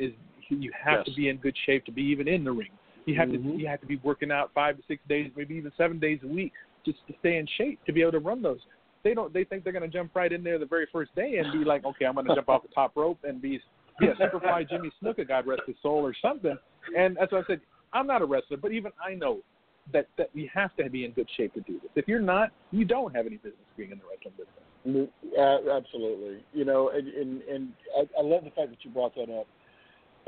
is 0.00 0.10
you 0.48 0.72
have 0.82 1.04
to 1.04 1.14
be 1.14 1.28
in 1.28 1.36
good 1.36 1.54
shape 1.64 1.84
to 1.84 1.92
be 1.92 2.02
even 2.02 2.26
in 2.26 2.42
the 2.42 2.50
ring. 2.50 2.72
You 3.04 3.14
have 3.14 3.28
Mhm. 3.28 3.52
to 3.54 3.58
you 3.60 3.68
have 3.68 3.80
to 3.82 3.86
be 3.86 3.98
working 4.02 4.32
out 4.32 4.52
five 4.52 4.76
to 4.76 4.82
six 4.88 5.00
days, 5.06 5.30
maybe 5.36 5.54
even 5.54 5.70
seven 5.76 6.00
days 6.00 6.20
a 6.24 6.26
week, 6.26 6.54
just 6.84 7.06
to 7.06 7.14
stay 7.20 7.36
in 7.36 7.46
shape 7.46 7.78
to 7.84 7.92
be 7.92 8.02
able 8.02 8.12
to 8.12 8.18
run 8.18 8.42
those. 8.42 8.66
They 9.04 9.14
don't. 9.14 9.32
They 9.32 9.44
think 9.44 9.62
they're 9.62 9.72
going 9.72 9.88
to 9.88 9.96
jump 9.96 10.10
right 10.16 10.32
in 10.32 10.42
there 10.42 10.58
the 10.58 10.66
very 10.66 10.86
first 10.86 11.14
day 11.14 11.36
and 11.38 11.52
be 11.52 11.62
like, 11.64 11.84
okay, 11.84 12.04
I'm 12.04 12.14
going 12.14 12.26
to 12.26 12.34
jump 12.34 12.48
off 12.48 12.62
the 12.62 12.74
top 12.74 12.96
rope 12.96 13.22
and 13.22 13.40
be 13.40 13.62
be 14.00 14.08
a 14.08 14.14
superfly 14.16 14.68
Jimmy 14.68 14.90
Snuka, 15.00 15.24
God 15.24 15.46
rest 15.46 15.62
his 15.68 15.76
soul, 15.84 16.04
or 16.04 16.14
something. 16.20 16.58
And 16.96 17.16
that's 17.16 17.30
why 17.30 17.38
I 17.38 17.44
said 17.46 17.60
I'm 17.92 18.08
not 18.08 18.22
a 18.22 18.26
wrestler, 18.26 18.56
but 18.56 18.72
even 18.72 18.90
I 19.00 19.14
know 19.14 19.44
that 19.92 20.08
that 20.18 20.30
you 20.34 20.48
have 20.52 20.74
to 20.76 20.90
be 20.90 21.04
in 21.04 21.12
good 21.12 21.28
shape 21.36 21.54
to 21.54 21.60
do 21.60 21.74
this. 21.74 21.90
If 21.94 22.08
you're 22.08 22.20
not, 22.20 22.50
you 22.70 22.84
don't 22.84 23.14
have 23.14 23.26
any 23.26 23.36
business 23.36 23.54
being 23.76 23.90
in 23.92 23.98
the 23.98 24.04
wrestling 24.04 24.34
business. 24.36 25.08
Uh, 25.38 25.76
absolutely. 25.76 26.44
You 26.52 26.64
know, 26.64 26.90
and 26.90 27.08
and, 27.08 27.42
and 27.42 27.68
I, 27.96 28.20
I 28.20 28.22
love 28.22 28.44
the 28.44 28.50
fact 28.50 28.70
that 28.70 28.78
you 28.82 28.90
brought 28.90 29.14
that 29.14 29.28
up. 29.30 29.46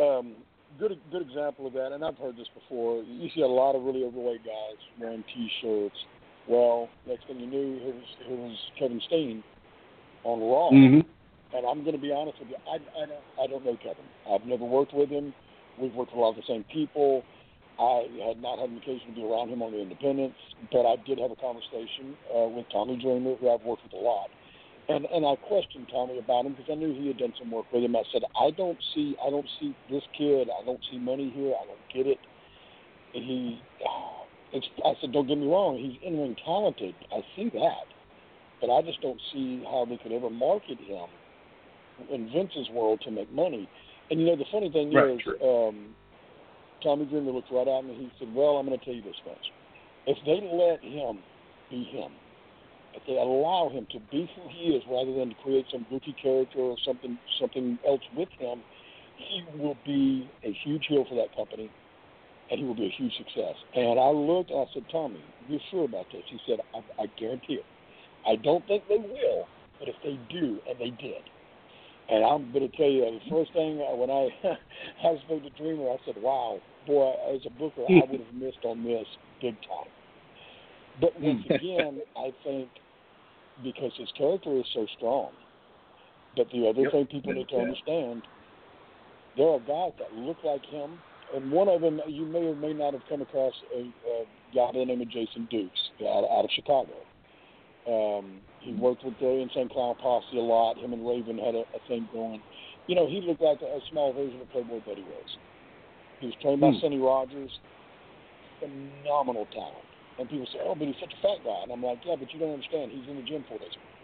Um, 0.00 0.34
good 0.78 0.98
good 1.10 1.22
example 1.22 1.66
of 1.66 1.72
that, 1.74 1.92
and 1.92 2.04
I've 2.04 2.18
heard 2.18 2.36
this 2.36 2.48
before. 2.54 3.02
You 3.02 3.28
see 3.34 3.42
a 3.42 3.46
lot 3.46 3.74
of 3.74 3.82
really 3.82 4.04
overweight 4.04 4.44
guys 4.44 4.78
wearing 5.00 5.24
T-shirts. 5.34 5.96
Well, 6.48 6.88
next 7.06 7.26
thing 7.26 7.40
you 7.40 7.46
knew, 7.46 7.78
here 7.78 7.94
was, 7.94 8.04
here 8.26 8.36
was 8.36 8.56
Kevin 8.78 9.00
Steen 9.06 9.44
on 10.24 10.40
Raw. 10.40 10.70
Mm-hmm. 10.70 11.00
And 11.56 11.66
I'm 11.66 11.82
going 11.82 11.96
to 11.96 12.00
be 12.00 12.12
honest 12.12 12.38
with 12.40 12.50
you, 12.50 12.56
I, 12.68 12.76
I 12.76 13.06
don't 13.06 13.20
I 13.42 13.46
don't 13.46 13.64
know 13.64 13.76
Kevin. 13.76 14.04
I've 14.30 14.46
never 14.46 14.64
worked 14.64 14.92
with 14.94 15.08
him. 15.08 15.32
We've 15.80 15.94
worked 15.94 16.12
with 16.12 16.18
a 16.18 16.20
lot 16.20 16.30
of 16.30 16.36
the 16.36 16.42
same 16.46 16.64
people. 16.72 17.22
I 17.78 18.08
had 18.26 18.42
not 18.42 18.58
had 18.58 18.70
an 18.70 18.78
occasion 18.78 19.14
to 19.14 19.14
be 19.14 19.24
around 19.24 19.50
him 19.50 19.62
on 19.62 19.72
the 19.72 19.80
independents, 19.80 20.36
but 20.72 20.84
I 20.84 20.96
did 21.06 21.18
have 21.18 21.30
a 21.30 21.36
conversation 21.36 22.16
uh, 22.34 22.48
with 22.48 22.66
Tommy 22.72 22.98
Dreamer, 23.00 23.36
who 23.36 23.50
I've 23.50 23.62
worked 23.62 23.84
with 23.84 23.92
a 23.92 24.02
lot. 24.02 24.28
And 24.88 25.04
and 25.06 25.24
I 25.24 25.36
questioned 25.36 25.86
Tommy 25.92 26.18
about 26.18 26.46
him 26.46 26.52
because 26.54 26.70
I 26.72 26.74
knew 26.74 26.94
he 26.94 27.08
had 27.08 27.18
done 27.18 27.34
some 27.38 27.50
work 27.50 27.66
with 27.72 27.84
him. 27.84 27.94
I 27.94 28.02
said, 28.12 28.22
I 28.40 28.50
don't 28.50 28.78
see 28.94 29.16
I 29.24 29.30
don't 29.30 29.46
see 29.60 29.76
this 29.90 30.02
kid. 30.16 30.48
I 30.48 30.64
don't 30.64 30.80
see 30.90 30.98
money 30.98 31.30
here. 31.34 31.52
I 31.54 31.66
don't 31.66 31.86
get 31.92 32.06
it. 32.06 32.18
And 33.14 33.24
he, 33.24 33.62
it's, 34.52 34.66
I 34.84 34.94
said, 35.00 35.12
don't 35.12 35.28
get 35.28 35.38
me 35.38 35.46
wrong. 35.46 35.76
He's 35.78 36.00
in 36.02 36.18
ring 36.18 36.36
talented. 36.44 36.94
I 37.12 37.20
see 37.36 37.50
that, 37.50 37.86
but 38.60 38.72
I 38.72 38.82
just 38.82 39.00
don't 39.02 39.20
see 39.32 39.62
how 39.64 39.86
they 39.88 39.98
could 39.98 40.12
ever 40.12 40.30
market 40.30 40.78
him 40.80 41.06
in 42.10 42.30
Vince's 42.32 42.68
world 42.70 43.00
to 43.04 43.10
make 43.10 43.30
money. 43.32 43.68
And 44.10 44.20
you 44.20 44.26
know 44.26 44.36
the 44.36 44.46
funny 44.50 44.70
thing 44.70 44.92
Right, 44.92 45.10
is, 45.10 45.20
true. 45.20 45.38
um, 45.68 45.94
Tommy 46.82 47.06
Dreamer 47.06 47.32
looked 47.32 47.50
right 47.50 47.66
at 47.66 47.84
me. 47.84 47.94
And 47.94 48.00
he 48.02 48.12
said, 48.18 48.34
"Well, 48.34 48.56
I'm 48.56 48.66
going 48.66 48.78
to 48.78 48.84
tell 48.84 48.94
you 48.94 49.02
this, 49.02 49.16
Vince. 49.24 49.38
If 50.06 50.18
they 50.24 50.40
let 50.46 50.82
him 50.82 51.18
be 51.70 51.84
him, 51.84 52.12
if 52.94 53.02
they 53.06 53.16
allow 53.16 53.68
him 53.68 53.86
to 53.92 54.00
be 54.10 54.30
who 54.34 54.48
he 54.48 54.76
is, 54.76 54.82
rather 54.88 55.12
than 55.12 55.30
to 55.30 55.34
create 55.42 55.66
some 55.70 55.86
goofy 55.90 56.14
character 56.20 56.58
or 56.58 56.76
something 56.84 57.18
something 57.40 57.78
else 57.86 58.02
with 58.16 58.30
him, 58.38 58.62
he 59.16 59.44
will 59.58 59.76
be 59.84 60.30
a 60.44 60.52
huge 60.64 60.86
heel 60.86 61.04
for 61.08 61.14
that 61.16 61.34
company, 61.36 61.70
and 62.50 62.60
he 62.60 62.64
will 62.66 62.74
be 62.74 62.86
a 62.86 62.90
huge 62.96 63.16
success." 63.16 63.56
And 63.74 63.98
I 63.98 64.10
looked 64.10 64.50
and 64.50 64.60
I 64.60 64.66
said, 64.72 64.84
"Tommy, 64.90 65.22
you're 65.48 65.60
sure 65.70 65.84
about 65.84 66.06
this?" 66.12 66.22
He 66.28 66.40
said, 66.46 66.60
"I, 66.74 67.02
I 67.02 67.06
guarantee 67.18 67.54
it. 67.54 67.66
I 68.26 68.36
don't 68.36 68.66
think 68.66 68.88
they 68.88 68.98
will, 68.98 69.46
but 69.78 69.88
if 69.88 69.96
they 70.02 70.18
do, 70.30 70.60
and 70.68 70.78
they 70.78 70.90
did." 70.90 71.22
And 72.10 72.24
I'm 72.24 72.50
going 72.52 72.68
to 72.68 72.76
tell 72.76 72.88
you, 72.88 73.04
the 73.04 73.30
first 73.30 73.52
thing 73.52 73.80
uh, 73.80 73.94
when 73.94 74.10
I 74.10 74.28
I 75.08 75.18
spoke 75.24 75.42
to 75.42 75.50
Dreamer, 75.50 75.90
I 75.90 75.96
said, 76.06 76.16
"Wow, 76.16 76.60
boy, 76.86 77.12
as 77.34 77.40
a 77.46 77.50
booker, 77.50 77.84
I 77.86 78.04
would 78.08 78.20
have 78.20 78.34
missed 78.34 78.64
on 78.64 78.82
this 78.82 79.06
big 79.42 79.56
time." 79.68 79.92
But 81.00 81.20
once 81.20 81.44
again, 81.44 82.00
I 82.16 82.32
think 82.44 82.70
because 83.62 83.92
his 83.96 84.08
character 84.16 84.56
is 84.56 84.64
so 84.72 84.86
strong. 84.96 85.32
But 86.36 86.48
the 86.52 86.68
other 86.68 86.82
Yep. 86.82 86.92
thing 86.92 87.06
people 87.06 87.32
need 87.32 87.48
to 87.48 87.56
understand, 87.56 88.22
there 89.36 89.48
are 89.48 89.58
guys 89.58 89.92
that 89.98 90.12
look 90.14 90.38
like 90.44 90.64
him, 90.64 90.98
and 91.34 91.50
one 91.50 91.68
of 91.68 91.80
them 91.80 92.00
you 92.06 92.24
may 92.24 92.46
or 92.46 92.56
may 92.56 92.72
not 92.72 92.92
have 92.92 93.02
come 93.08 93.22
across 93.22 93.54
a, 93.74 93.80
a 93.80 94.24
guy 94.54 94.70
by 94.72 94.78
the 94.78 94.84
name 94.84 95.00
of 95.00 95.10
Jason 95.10 95.48
Dukes 95.50 95.80
out, 96.02 96.24
out 96.30 96.44
of 96.44 96.50
Chicago. 96.54 96.94
Um, 97.86 98.40
he 98.60 98.74
worked 98.74 99.04
with 99.04 99.18
the 99.18 99.28
Insane 99.28 99.68
Clown 99.68 99.94
Posse 100.00 100.36
a 100.36 100.40
lot. 100.40 100.76
Him 100.78 100.92
and 100.92 101.06
Raven 101.06 101.38
had 101.38 101.54
a, 101.54 101.64
a 101.72 101.80
thing 101.86 102.08
going. 102.12 102.42
You 102.86 102.94
know, 102.94 103.06
he 103.06 103.20
looked 103.20 103.40
like 103.40 103.60
a, 103.62 103.66
a 103.66 103.80
small 103.90 104.12
version 104.12 104.40
of 104.40 104.50
Playboy 104.50 104.80
Buddy 104.84 105.02
Rose. 105.02 105.36
He 106.20 106.26
was 106.26 106.34
trained 106.42 106.60
by 106.60 106.70
Hmm. 106.70 106.80
Sonny 106.80 106.98
Rogers. 106.98 107.50
Phenomenal 108.60 109.46
talent. 109.54 109.86
And 110.18 110.28
people 110.28 110.46
say, 110.52 110.58
"Oh, 110.64 110.74
but 110.74 110.88
he's 110.88 110.98
such 110.98 111.14
a 111.14 111.20
fat 111.22 111.38
guy," 111.44 111.62
and 111.62 111.70
I'm 111.70 111.82
like, 111.82 111.98
"Yeah, 112.04 112.16
but 112.18 112.32
you 112.34 112.40
don't 112.40 112.54
understand. 112.58 112.90
He's 112.90 113.06
in 113.08 113.16
the 113.16 113.22
gym 113.22 113.44
four 113.48 113.58
days 113.58 113.70
a 113.70 113.78
week. 113.78 113.98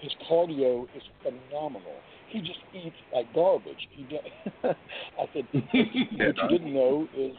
His 0.00 0.12
cardio 0.24 0.88
is 0.96 1.02
phenomenal. 1.20 1.92
He 2.28 2.40
just 2.40 2.60
eats 2.72 2.96
like 3.12 3.28
garbage. 3.34 3.86
He 3.92 4.04
do- 4.04 4.24
I 4.64 5.28
said, 5.34 5.44
what 5.52 5.84
you 5.84 6.48
didn't 6.48 6.72
know 6.72 7.06
is 7.14 7.36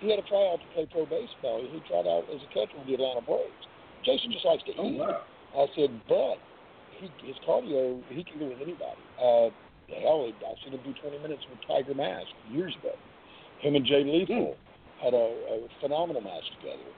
he 0.00 0.10
had 0.10 0.18
a 0.18 0.22
tryout 0.26 0.58
to 0.58 0.66
play 0.74 0.86
pro 0.90 1.06
baseball. 1.06 1.62
He 1.62 1.78
tried 1.86 2.10
out 2.10 2.26
as 2.34 2.42
a 2.42 2.48
catcher 2.52 2.74
with 2.76 2.88
the 2.88 2.94
Atlanta 2.94 3.22
Braves. 3.22 3.54
Jason 4.04 4.32
just 4.32 4.44
likes 4.44 4.62
to 4.64 4.72
Oh 4.78 4.88
eat. 4.88 4.98
wow. 4.98 5.20
I 5.56 5.66
said, 5.76 5.90
but 6.08 6.38
he, 6.98 7.10
his 7.26 7.36
cardio, 7.46 8.00
he 8.08 8.24
can 8.24 8.38
do 8.38 8.48
with 8.48 8.60
anybody. 8.62 9.02
Uh, 9.20 9.50
hell, 10.00 10.24
I 10.28 10.52
seen 10.64 10.72
him 10.72 10.80
do 10.84 10.94
20 11.00 11.18
minutes 11.20 11.42
with 11.50 11.60
Tiger 11.68 11.94
Mask 11.94 12.28
years 12.50 12.74
ago. 12.80 12.92
Him 13.60 13.76
and 13.76 13.84
Jay 13.84 14.02
Lethal 14.02 14.56
had 15.02 15.14
a, 15.14 15.26
a 15.50 15.68
phenomenal 15.80 16.22
match 16.22 16.46
together. 16.58 16.88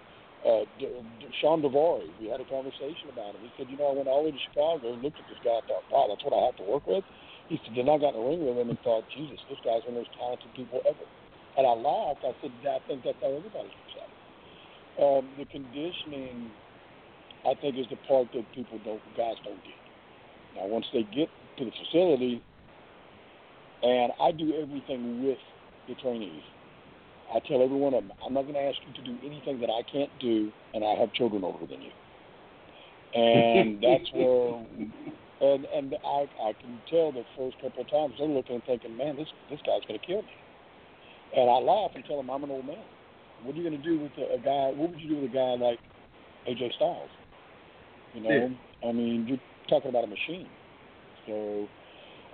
Uh, 0.44 0.64
D- 0.78 0.92
D- 1.20 1.34
Shawn 1.40 1.64
Daivari, 1.64 2.08
we 2.20 2.28
had 2.28 2.40
a 2.40 2.44
conversation 2.48 3.08
about 3.10 3.34
him. 3.34 3.42
He 3.42 3.50
said, 3.56 3.66
you 3.68 3.76
know, 3.76 3.90
I 3.90 3.94
went 3.96 4.08
all 4.08 4.22
the 4.22 4.30
way 4.30 4.36
to 4.36 4.42
Chicago 4.52 4.92
and 4.92 5.00
looked 5.02 5.18
at 5.18 5.26
this 5.28 5.40
guy 5.40 5.56
and 5.56 5.66
thought, 5.66 5.84
wow, 5.88 6.04
that's 6.08 6.20
what 6.24 6.36
I 6.36 6.44
have 6.52 6.56
to 6.60 6.66
work 6.68 6.86
with. 6.86 7.04
He 7.48 7.56
said, 7.64 7.72
then 7.76 7.88
I 7.88 7.96
got 7.98 8.12
in 8.14 8.20
the 8.20 8.28
ring 8.28 8.44
with 8.44 8.56
him 8.56 8.68
and 8.70 8.78
thought, 8.84 9.04
Jesus, 9.16 9.40
this 9.48 9.60
guy's 9.64 9.84
one 9.88 9.96
of 9.96 10.04
the 10.04 10.04
most 10.04 10.12
talented 10.20 10.52
people 10.54 10.80
ever. 10.84 11.04
And 11.56 11.64
I 11.64 11.72
laughed. 11.76 12.24
I 12.24 12.32
said, 12.44 12.52
I 12.64 12.80
think 12.88 13.04
that's 13.04 13.18
how 13.24 13.32
everybody 13.32 13.72
looks 13.72 13.96
at 13.98 14.08
it. 14.08 14.16
Um, 15.00 15.24
the 15.40 15.44
conditioning, 15.48 16.52
I 17.46 17.54
think, 17.60 17.76
is 17.76 17.86
the 17.90 17.96
part 18.08 18.28
that 18.34 18.44
people 18.54 18.78
don't, 18.84 19.02
guys 19.16 19.36
don't 19.44 19.62
get. 19.64 19.80
Now, 20.56 20.66
once 20.66 20.86
they 20.92 21.02
get 21.02 21.28
to 21.58 21.64
the 21.64 21.72
facility, 21.84 22.42
and 23.82 24.12
I 24.20 24.32
do 24.32 24.52
everything 24.60 25.24
with 25.24 25.38
the 25.88 25.94
trainees. 25.96 26.42
I 27.34 27.40
tell 27.40 27.62
every 27.62 27.76
one 27.76 27.94
of 27.94 28.04
them, 28.04 28.12
I'm 28.24 28.34
not 28.34 28.42
going 28.42 28.54
to 28.54 28.60
ask 28.60 28.78
you 28.86 28.94
to 28.94 29.04
do 29.04 29.18
anything 29.24 29.60
that 29.60 29.70
I 29.70 29.82
can't 29.90 30.10
do, 30.20 30.50
and 30.72 30.84
I 30.84 30.94
have 30.94 31.12
children 31.12 31.44
older 31.44 31.66
than 31.66 31.82
you. 31.82 31.92
And 33.14 33.76
that's 33.82 34.10
where, 34.12 34.64
and 35.40 35.64
and 35.66 35.94
I 36.04 36.26
I 36.42 36.52
can 36.60 36.80
tell 36.88 37.12
the 37.12 37.24
first 37.36 37.56
couple 37.60 37.82
of 37.82 37.90
times 37.90 38.14
they're 38.18 38.28
looking 38.28 38.56
and 38.56 38.64
thinking, 38.64 38.96
man, 38.96 39.16
this 39.16 39.28
this 39.50 39.60
guy's 39.66 39.84
going 39.86 40.00
to 40.00 40.06
kill 40.06 40.22
me. 40.22 40.34
And 41.36 41.50
I 41.50 41.58
laugh 41.58 41.90
and 41.94 42.04
tell 42.04 42.16
them 42.16 42.30
I'm 42.30 42.44
an 42.44 42.50
old 42.50 42.66
man. 42.66 42.84
What 43.42 43.54
are 43.54 43.58
you 43.58 43.68
going 43.68 43.80
to 43.80 43.84
do 43.84 43.98
with 43.98 44.12
a, 44.16 44.34
a 44.34 44.38
guy? 44.38 44.72
What 44.76 44.90
would 44.90 45.00
you 45.00 45.08
do 45.08 45.16
with 45.20 45.30
a 45.30 45.34
guy 45.34 45.54
like 45.58 45.80
AJ 46.48 46.74
Styles? 46.76 47.10
You 48.14 48.22
know, 48.22 48.30
I 48.88 48.92
mean, 48.92 49.26
you're 49.28 49.42
talking 49.68 49.90
about 49.90 50.04
a 50.04 50.06
machine. 50.06 50.48
So 51.26 51.66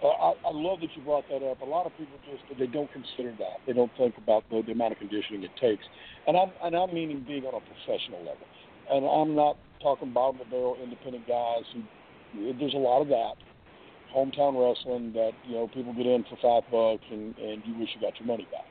uh, 0.03 0.09
I, 0.09 0.33
I 0.49 0.53
love 0.53 0.81
that 0.81 0.91
you 0.97 1.03
brought 1.03 1.25
that 1.31 1.43
up. 1.43 1.61
A 1.61 1.65
lot 1.65 1.87
of 1.87 1.93
people 1.97 2.19
just 2.31 2.43
they 2.59 2.67
don't 2.67 2.91
consider 2.93 3.33
that. 3.39 3.61
They 3.67 3.73
don't 3.73 3.93
think 3.97 4.17
about 4.19 4.45
the, 4.51 4.63
the 4.65 4.73
amount 4.73 4.93
of 4.93 4.99
conditioning 4.99 5.43
it 5.43 5.51
takes. 5.61 5.85
And 6.27 6.37
I'm 6.37 6.53
and 6.63 6.75
I'm 6.75 6.93
meaning 6.95 7.25
being 7.27 7.45
on 7.45 7.55
a 7.55 7.61
professional 7.61 8.21
level. 8.21 8.47
And 8.91 9.07
I'm 9.07 9.35
not 9.37 9.57
talking 9.83 10.13
bottom 10.13 10.41
of 10.41 10.47
the 10.47 10.51
barrel 10.51 10.77
independent 10.83 11.27
guys 11.29 11.65
who 11.73 12.53
there's 12.59 12.75
a 12.75 12.79
lot 12.79 13.03
of 13.03 13.09
that 13.09 13.35
hometown 14.15 14.59
wrestling 14.59 15.13
that 15.15 15.33
you 15.47 15.55
know 15.55 15.69
people 15.69 15.95
get 15.95 16.07
in 16.07 16.25
for 16.25 16.37
five 16.43 16.69
bucks 16.71 17.05
and 17.11 17.37
and 17.39 17.63
you 17.65 17.79
wish 17.79 17.89
you 17.95 18.01
got 18.01 18.19
your 18.19 18.27
money 18.27 18.47
back. 18.51 18.67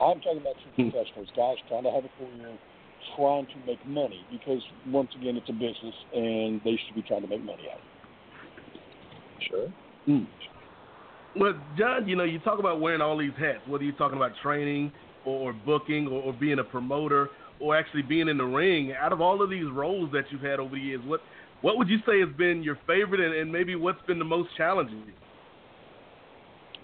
I'm 0.00 0.18
talking 0.20 0.40
about 0.40 0.56
true 0.74 0.90
professionals, 0.90 1.28
guys 1.36 1.56
trying 1.68 1.84
to 1.84 1.90
have 1.90 2.04
a 2.04 2.10
career, 2.18 2.58
trying 3.16 3.46
to 3.46 3.54
make 3.66 3.84
money 3.86 4.24
because 4.30 4.62
once 4.86 5.10
again 5.18 5.36
it's 5.36 5.48
a 5.48 5.52
business 5.52 5.94
and 6.12 6.60
they 6.64 6.78
should 6.86 6.94
be 6.94 7.02
trying 7.02 7.22
to 7.22 7.28
make 7.28 7.44
money 7.44 7.68
out 7.70 7.78
of 7.78 7.84
it. 7.84 9.48
Sure. 9.50 9.68
Mm. 10.08 10.26
Well, 11.36 11.54
John, 11.76 12.08
you 12.08 12.16
know, 12.16 12.24
you 12.24 12.38
talk 12.40 12.58
about 12.58 12.80
wearing 12.80 13.00
all 13.00 13.16
these 13.16 13.32
hats, 13.38 13.60
whether 13.66 13.84
you're 13.84 13.94
talking 13.94 14.16
about 14.16 14.32
training 14.42 14.92
or, 15.24 15.50
or 15.50 15.52
booking 15.52 16.06
or, 16.06 16.22
or 16.22 16.32
being 16.32 16.58
a 16.58 16.64
promoter 16.64 17.30
or 17.60 17.76
actually 17.76 18.02
being 18.02 18.28
in 18.28 18.36
the 18.36 18.44
ring. 18.44 18.92
Out 19.00 19.12
of 19.12 19.20
all 19.20 19.42
of 19.42 19.48
these 19.48 19.66
roles 19.72 20.10
that 20.12 20.24
you've 20.30 20.42
had 20.42 20.60
over 20.60 20.74
the 20.74 20.80
years, 20.80 21.00
what 21.06 21.20
what 21.62 21.78
would 21.78 21.88
you 21.88 21.98
say 22.06 22.20
has 22.20 22.28
been 22.36 22.62
your 22.62 22.78
favorite 22.86 23.20
and, 23.20 23.34
and 23.34 23.50
maybe 23.50 23.76
what's 23.76 24.04
been 24.06 24.18
the 24.18 24.24
most 24.24 24.48
challenging? 24.56 25.12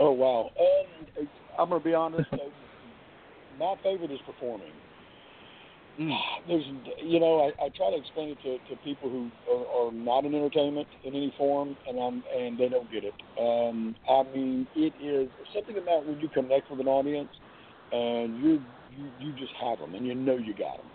Oh 0.00 0.12
wow. 0.12 0.50
Um, 0.58 1.28
I'm 1.58 1.68
gonna 1.68 1.82
be 1.82 1.94
honest. 1.94 2.28
uh, 2.32 2.36
my 3.58 3.74
favorite 3.82 4.12
is 4.12 4.20
performing. 4.24 4.70
Mm. 6.00 6.16
There's, 6.48 6.64
you 7.02 7.20
know, 7.20 7.40
I, 7.40 7.66
I 7.66 7.68
try 7.76 7.90
to 7.90 7.96
explain 7.96 8.30
it 8.30 8.40
to, 8.42 8.58
to 8.70 8.80
people 8.82 9.10
who 9.10 9.30
are, 9.52 9.88
are 9.88 9.92
not 9.92 10.24
in 10.24 10.34
entertainment 10.34 10.88
in 11.04 11.14
any 11.14 11.34
form, 11.36 11.76
and 11.86 11.98
I'm 12.00 12.22
and 12.36 12.58
they 12.58 12.68
don't 12.68 12.90
get 12.90 13.04
it. 13.04 13.14
Um, 13.40 13.96
I 14.08 14.22
mean, 14.34 14.68
it 14.74 14.94
is 15.00 15.30
something 15.54 15.78
about 15.78 16.06
when 16.06 16.20
you 16.20 16.28
connect 16.30 16.70
with 16.70 16.80
an 16.80 16.88
audience, 16.88 17.30
and 17.92 18.36
you 18.36 18.62
you 18.90 19.10
you 19.18 19.32
just 19.34 19.52
have 19.60 19.78
them, 19.78 19.94
and 19.94 20.06
you 20.06 20.14
know 20.14 20.36
you 20.36 20.54
got 20.54 20.78
them. 20.78 20.90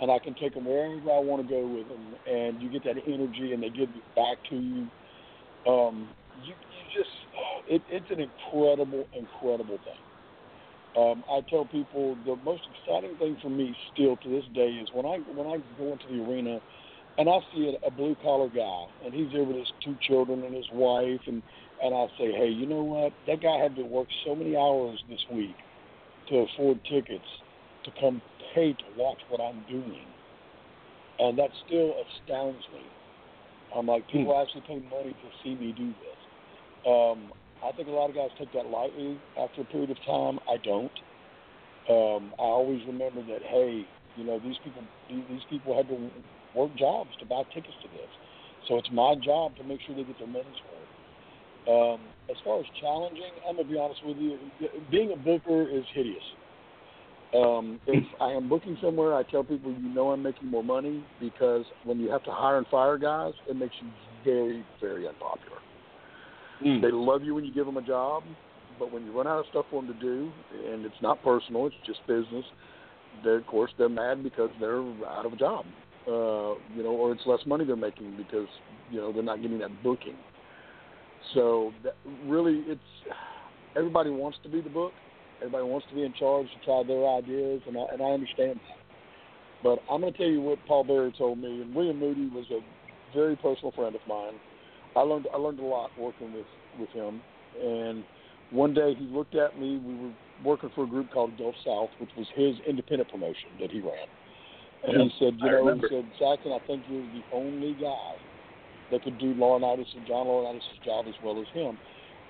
And 0.00 0.10
I 0.10 0.18
can 0.18 0.34
take 0.34 0.54
them 0.54 0.66
wherever 0.66 1.10
I 1.12 1.20
want 1.20 1.42
to 1.46 1.48
go 1.54 1.66
with 1.66 1.88
them, 1.88 2.14
and 2.26 2.60
you 2.60 2.70
get 2.70 2.84
that 2.84 2.96
energy, 3.06 3.52
and 3.52 3.62
they 3.62 3.70
give 3.70 3.90
it 3.90 4.04
back 4.16 4.38
to 4.50 4.56
you. 4.56 4.90
Um, 5.66 6.10
you, 6.34 6.54
you 6.54 6.82
just, 6.96 7.10
it, 7.66 7.82
it's 7.88 8.10
an 8.10 8.20
incredible, 8.20 9.06
incredible 9.14 9.78
thing. 9.84 10.05
Um, 10.96 11.22
I 11.30 11.40
tell 11.50 11.66
people 11.66 12.16
the 12.24 12.36
most 12.36 12.62
exciting 12.70 13.16
thing 13.18 13.36
for 13.42 13.50
me 13.50 13.76
still 13.92 14.16
to 14.16 14.28
this 14.30 14.44
day 14.54 14.68
is 14.68 14.88
when 14.92 15.04
I 15.04 15.18
when 15.18 15.46
I 15.46 15.58
go 15.76 15.92
into 15.92 16.06
the 16.08 16.22
arena 16.22 16.60
and 17.18 17.28
I 17.28 17.38
see 17.52 17.76
a, 17.82 17.86
a 17.86 17.90
blue 17.90 18.16
collar 18.22 18.48
guy 18.48 18.84
and 19.04 19.12
he's 19.12 19.30
there 19.32 19.44
with 19.44 19.56
his 19.56 19.70
two 19.84 19.96
children 20.00 20.42
and 20.44 20.54
his 20.54 20.66
wife 20.72 21.20
and 21.26 21.42
and 21.82 21.94
I 21.94 22.06
say, 22.18 22.32
hey, 22.32 22.48
you 22.48 22.66
know 22.66 22.82
what? 22.82 23.12
That 23.26 23.42
guy 23.42 23.58
had 23.58 23.76
to 23.76 23.82
work 23.84 24.08
so 24.24 24.34
many 24.34 24.56
hours 24.56 24.98
this 25.08 25.20
week 25.30 25.56
to 26.28 26.36
afford 26.38 26.82
tickets 26.84 27.28
to 27.84 27.90
come 28.00 28.22
pay 28.54 28.72
to 28.72 28.84
watch 28.96 29.20
what 29.28 29.40
I'm 29.40 29.62
doing, 29.68 30.08
and 31.18 31.38
that 31.38 31.50
still 31.66 31.94
astounds 32.00 32.64
me. 32.72 32.90
I'm 33.76 33.86
like, 33.86 34.06
people 34.08 34.34
Hmm. 34.34 34.40
actually 34.40 34.62
pay 34.62 34.78
money 34.88 35.12
to 35.12 35.30
see 35.42 35.54
me 35.54 35.72
do 35.72 35.92
this. 36.00 36.90
Um, 36.90 37.32
I 37.66 37.72
think 37.72 37.88
a 37.88 37.90
lot 37.90 38.10
of 38.10 38.14
guys 38.14 38.30
take 38.38 38.52
that 38.52 38.66
lightly 38.66 39.18
after 39.36 39.62
a 39.62 39.64
period 39.64 39.90
of 39.90 39.96
time. 40.06 40.38
I 40.48 40.56
don't. 40.62 40.92
Um, 41.90 42.32
I 42.38 42.46
always 42.46 42.80
remember 42.86 43.22
that, 43.26 43.42
hey, 43.42 43.82
you 44.16 44.24
know, 44.24 44.38
these 44.38 44.56
people 44.62 44.82
these 45.08 45.42
people 45.50 45.76
had 45.76 45.88
to 45.88 46.10
work 46.54 46.74
jobs 46.76 47.10
to 47.20 47.26
buy 47.26 47.42
tickets 47.54 47.74
to 47.82 47.88
this, 47.88 48.10
so 48.68 48.78
it's 48.78 48.88
my 48.92 49.14
job 49.24 49.56
to 49.56 49.64
make 49.64 49.80
sure 49.86 49.94
they 49.94 50.04
get 50.04 50.18
their 50.18 50.26
money's 50.26 50.46
worth. 50.66 50.86
Um, 51.68 52.00
as 52.30 52.36
far 52.44 52.60
as 52.60 52.66
challenging, 52.80 53.30
I'm 53.48 53.56
gonna 53.56 53.68
be 53.68 53.78
honest 53.78 54.00
with 54.04 54.16
you. 54.16 54.38
Being 54.90 55.12
a 55.12 55.16
booker 55.16 55.68
is 55.68 55.84
hideous. 55.94 56.22
Um, 57.34 57.80
if 57.86 58.04
I 58.20 58.30
am 58.30 58.48
booking 58.48 58.78
somewhere, 58.80 59.14
I 59.14 59.22
tell 59.24 59.42
people 59.42 59.72
you 59.72 59.88
know 59.88 60.10
I'm 60.10 60.22
making 60.22 60.48
more 60.48 60.64
money 60.64 61.04
because 61.20 61.64
when 61.84 61.98
you 61.98 62.10
have 62.10 62.22
to 62.24 62.30
hire 62.30 62.58
and 62.58 62.66
fire 62.68 62.98
guys, 62.98 63.34
it 63.48 63.56
makes 63.56 63.74
you 63.82 63.90
very, 64.24 64.64
very 64.80 65.06
unpopular. 65.06 65.58
Mm. 66.64 66.80
They 66.80 66.90
love 66.90 67.22
you 67.22 67.34
when 67.34 67.44
you 67.44 67.52
give 67.52 67.66
them 67.66 67.76
a 67.76 67.82
job, 67.82 68.22
but 68.78 68.92
when 68.92 69.04
you 69.04 69.16
run 69.16 69.26
out 69.26 69.40
of 69.40 69.46
stuff 69.50 69.66
for 69.70 69.82
them 69.82 69.92
to 69.92 70.00
do, 70.00 70.30
and 70.70 70.84
it's 70.84 71.00
not 71.02 71.22
personal, 71.22 71.66
it's 71.66 71.76
just 71.86 72.00
business. 72.06 72.44
They're, 73.24 73.38
of 73.38 73.46
course, 73.46 73.70
they're 73.78 73.88
mad 73.88 74.22
because 74.22 74.50
they're 74.60 74.80
out 75.06 75.26
of 75.26 75.32
a 75.32 75.36
job, 75.36 75.64
uh, 76.06 76.60
you 76.74 76.82
know, 76.82 76.90
or 76.90 77.12
it's 77.12 77.22
less 77.26 77.40
money 77.46 77.64
they're 77.64 77.76
making 77.76 78.16
because 78.16 78.48
you 78.90 79.00
know 79.00 79.12
they're 79.12 79.22
not 79.22 79.42
getting 79.42 79.58
that 79.58 79.82
booking. 79.82 80.16
So 81.34 81.72
that, 81.82 81.94
really, 82.26 82.62
it's 82.66 82.80
everybody 83.76 84.10
wants 84.10 84.38
to 84.42 84.48
be 84.48 84.60
the 84.60 84.70
book. 84.70 84.92
Everybody 85.38 85.64
wants 85.64 85.86
to 85.90 85.94
be 85.94 86.02
in 86.02 86.14
charge 86.14 86.46
to 86.46 86.64
try 86.64 86.82
their 86.86 87.06
ideas, 87.08 87.62
and 87.66 87.76
I, 87.76 87.84
and 87.92 88.02
I 88.02 88.06
understand 88.06 88.60
that. 88.68 88.78
But 89.62 89.78
I'm 89.90 90.00
going 90.00 90.12
to 90.12 90.18
tell 90.18 90.28
you 90.28 90.40
what 90.40 90.58
Paul 90.66 90.84
Bearer 90.84 91.10
told 91.16 91.38
me, 91.38 91.60
and 91.62 91.74
William 91.74 91.98
Moody 91.98 92.28
was 92.28 92.46
a 92.50 92.60
very 93.14 93.36
personal 93.36 93.72
friend 93.72 93.94
of 93.94 94.00
mine. 94.08 94.34
I 94.96 95.00
learned 95.00 95.26
I 95.32 95.36
learned 95.36 95.60
a 95.60 95.64
lot 95.64 95.90
working 95.98 96.32
with 96.32 96.46
with 96.78 96.90
him, 96.90 97.20
and 97.62 98.04
one 98.50 98.74
day 98.74 98.94
he 98.94 99.06
looked 99.06 99.34
at 99.34 99.58
me. 99.58 99.78
We 99.78 99.94
were 99.94 100.12
working 100.44 100.70
for 100.74 100.84
a 100.84 100.86
group 100.86 101.10
called 101.12 101.36
Gulf 101.38 101.54
South, 101.64 101.90
which 101.98 102.10
was 102.16 102.26
his 102.34 102.56
independent 102.66 103.10
promotion 103.10 103.50
that 103.60 103.70
he 103.70 103.80
ran. 103.80 104.08
And 104.86 105.02
he 105.02 105.10
said, 105.18 105.34
you 105.38 105.48
I 105.48 105.52
know, 105.52 105.58
remember. 105.58 105.88
he 105.88 105.96
said, 105.96 106.04
Saxon, 106.18 106.52
I 106.52 106.60
think 106.66 106.84
you're 106.86 107.02
the 107.02 107.24
only 107.32 107.74
guy 107.74 108.12
that 108.92 109.02
could 109.02 109.18
do 109.18 109.34
Laurinaitis 109.34 109.88
and 109.96 110.06
John 110.06 110.26
Laurinaitis' 110.26 110.84
job 110.84 111.06
as 111.08 111.14
well 111.24 111.40
as 111.40 111.48
him. 111.52 111.76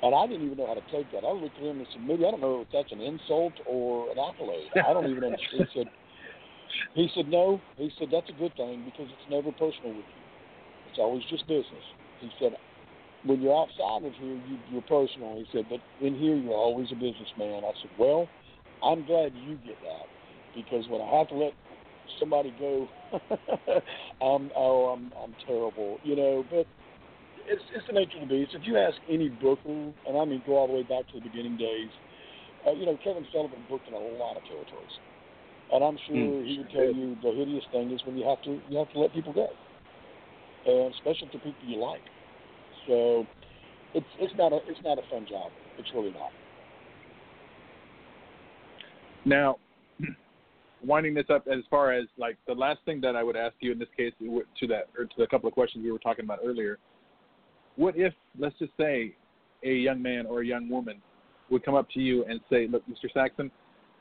And 0.02 0.14
I 0.14 0.26
didn't 0.26 0.44
even 0.46 0.56
know 0.56 0.66
how 0.66 0.74
to 0.74 0.86
take 0.92 1.10
that. 1.12 1.26
I 1.26 1.32
looked 1.32 1.56
at 1.56 1.64
him 1.64 1.78
and 1.78 1.86
said, 1.92 2.06
maybe 2.06 2.24
I 2.24 2.30
don't 2.30 2.40
know 2.40 2.62
if 2.62 2.68
that's 2.72 2.92
an 2.92 3.00
insult 3.00 3.52
or 3.66 4.10
an 4.12 4.18
accolade. 4.18 4.70
I 4.76 4.92
don't 4.92 5.10
even 5.10 5.24
understand. 5.24 5.68
He 5.72 5.80
said, 5.80 5.88
he 6.94 7.08
said, 7.14 7.28
no. 7.28 7.60
He 7.76 7.90
said, 7.98 8.08
that's 8.12 8.28
a 8.28 8.38
good 8.38 8.54
thing 8.56 8.84
because 8.84 9.08
it's 9.12 9.28
never 9.30 9.52
personal 9.52 9.92
with 9.96 10.08
you. 10.08 10.24
It's 10.88 10.98
always 10.98 11.24
just 11.28 11.46
business. 11.48 11.84
He 12.20 12.30
said, 12.38 12.52
when 13.24 13.40
you're 13.40 13.56
outside 13.56 14.06
of 14.06 14.12
here, 14.14 14.36
you, 14.46 14.58
you're 14.68 14.82
personal. 14.82 15.36
He 15.36 15.46
said, 15.52 15.66
but 15.68 15.80
in 16.04 16.14
here, 16.14 16.36
you're 16.36 16.54
always 16.54 16.90
a 16.92 16.94
businessman. 16.96 17.64
I 17.64 17.72
said, 17.82 17.90
well, 17.98 18.28
I'm 18.82 19.04
glad 19.04 19.32
you 19.34 19.56
get 19.66 19.80
that 19.82 20.06
because 20.54 20.86
when 20.88 21.00
I 21.00 21.18
have 21.18 21.28
to 21.28 21.34
let 21.34 21.54
somebody 22.20 22.54
go, 22.58 22.88
I'm 24.20 24.50
oh 24.56 24.92
I'm 24.94 25.12
I'm 25.22 25.36
terrible, 25.46 25.98
you 26.02 26.16
know. 26.16 26.44
But 26.48 26.66
it's 27.48 27.62
it's 27.74 27.86
the 27.86 27.92
nature 27.94 28.18
of 28.22 28.28
the 28.28 28.34
beast. 28.34 28.54
If 28.54 28.66
you 28.66 28.78
ask 28.78 28.96
any 29.08 29.28
booker, 29.28 29.92
and 30.06 30.16
I 30.18 30.24
mean 30.24 30.42
go 30.46 30.56
all 30.56 30.66
the 30.66 30.74
way 30.74 30.82
back 30.82 31.08
to 31.08 31.20
the 31.20 31.28
beginning 31.28 31.56
days, 31.56 31.90
uh, 32.66 32.72
you 32.72 32.86
know 32.86 32.98
Kevin 33.02 33.26
Sullivan 33.32 33.64
booked 33.68 33.88
in 33.88 33.94
a 33.94 33.98
lot 33.98 34.36
of 34.36 34.44
territories, 34.44 34.92
and 35.72 35.84
I'm 35.84 35.98
sure 36.06 36.42
Mm, 36.42 36.46
he 36.46 36.58
would 36.58 36.70
tell 36.70 36.92
you 36.92 37.16
the 37.22 37.32
hideous 37.32 37.64
thing 37.72 37.90
is 37.92 38.00
when 38.04 38.16
you 38.16 38.26
have 38.28 38.40
to 38.42 38.60
you 38.68 38.78
have 38.78 38.90
to 38.90 38.98
let 39.00 39.12
people 39.12 39.32
go, 39.32 39.48
and 40.66 40.94
especially 40.94 41.28
to 41.28 41.38
people 41.38 41.54
you 41.66 41.78
like. 41.78 42.00
So 42.86 43.26
it's 43.94 44.06
it's 44.18 44.34
not 44.36 44.52
a 44.52 44.58
it's 44.66 44.80
not 44.84 44.98
a 44.98 45.02
fun 45.10 45.26
job. 45.28 45.50
It's 45.78 45.88
really 45.94 46.10
not. 46.10 46.30
Now, 49.24 49.56
winding 50.84 51.14
this 51.14 51.26
up 51.30 51.46
as 51.48 51.60
far 51.68 51.92
as 51.92 52.06
like 52.16 52.36
the 52.46 52.54
last 52.54 52.80
thing 52.84 53.00
that 53.00 53.16
I 53.16 53.22
would 53.22 53.36
ask 53.36 53.54
you 53.60 53.72
in 53.72 53.78
this 53.78 53.88
case 53.96 54.12
to 54.20 54.66
that 54.68 54.88
or 54.96 55.04
to 55.04 55.14
the 55.18 55.26
couple 55.26 55.48
of 55.48 55.54
questions 55.54 55.84
we 55.84 55.92
were 55.92 55.98
talking 55.98 56.24
about 56.24 56.40
earlier. 56.44 56.78
What 57.76 57.96
if 57.96 58.14
let's 58.38 58.58
just 58.58 58.72
say 58.78 59.14
a 59.64 59.72
young 59.72 60.00
man 60.00 60.26
or 60.26 60.42
a 60.42 60.46
young 60.46 60.68
woman 60.68 61.02
would 61.50 61.64
come 61.64 61.74
up 61.74 61.88
to 61.90 62.00
you 62.00 62.24
and 62.24 62.40
say, 62.50 62.66
"Look, 62.66 62.82
Mr. 62.88 63.12
Saxon, 63.12 63.50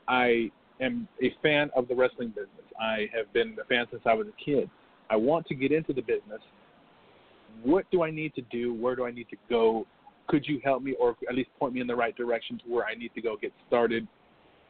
I 0.08 0.50
am 0.80 1.08
a 1.22 1.34
fan 1.42 1.70
of 1.76 1.88
the 1.88 1.94
wrestling 1.94 2.28
business. 2.28 2.50
I 2.80 3.08
have 3.14 3.32
been 3.32 3.56
a 3.60 3.64
fan 3.64 3.86
since 3.90 4.02
I 4.06 4.14
was 4.14 4.26
a 4.28 4.44
kid. 4.44 4.68
I 5.10 5.16
want 5.16 5.46
to 5.46 5.54
get 5.54 5.72
into 5.72 5.92
the 5.92 6.02
business. 6.02 6.40
What 7.62 7.90
do 7.90 8.02
I 8.02 8.10
need 8.10 8.34
to 8.34 8.42
do? 8.42 8.74
Where 8.74 8.96
do 8.96 9.06
I 9.06 9.10
need 9.10 9.28
to 9.30 9.36
go? 9.48 9.86
Could 10.28 10.46
you 10.46 10.60
help 10.64 10.82
me, 10.82 10.94
or 10.98 11.16
at 11.28 11.34
least 11.34 11.50
point 11.58 11.74
me 11.74 11.80
in 11.80 11.86
the 11.86 11.94
right 11.94 12.16
direction 12.16 12.58
to 12.58 12.64
where 12.66 12.84
I 12.84 12.94
need 12.94 13.12
to 13.14 13.22
go 13.22 13.36
get 13.36 13.52
started?" 13.66 14.06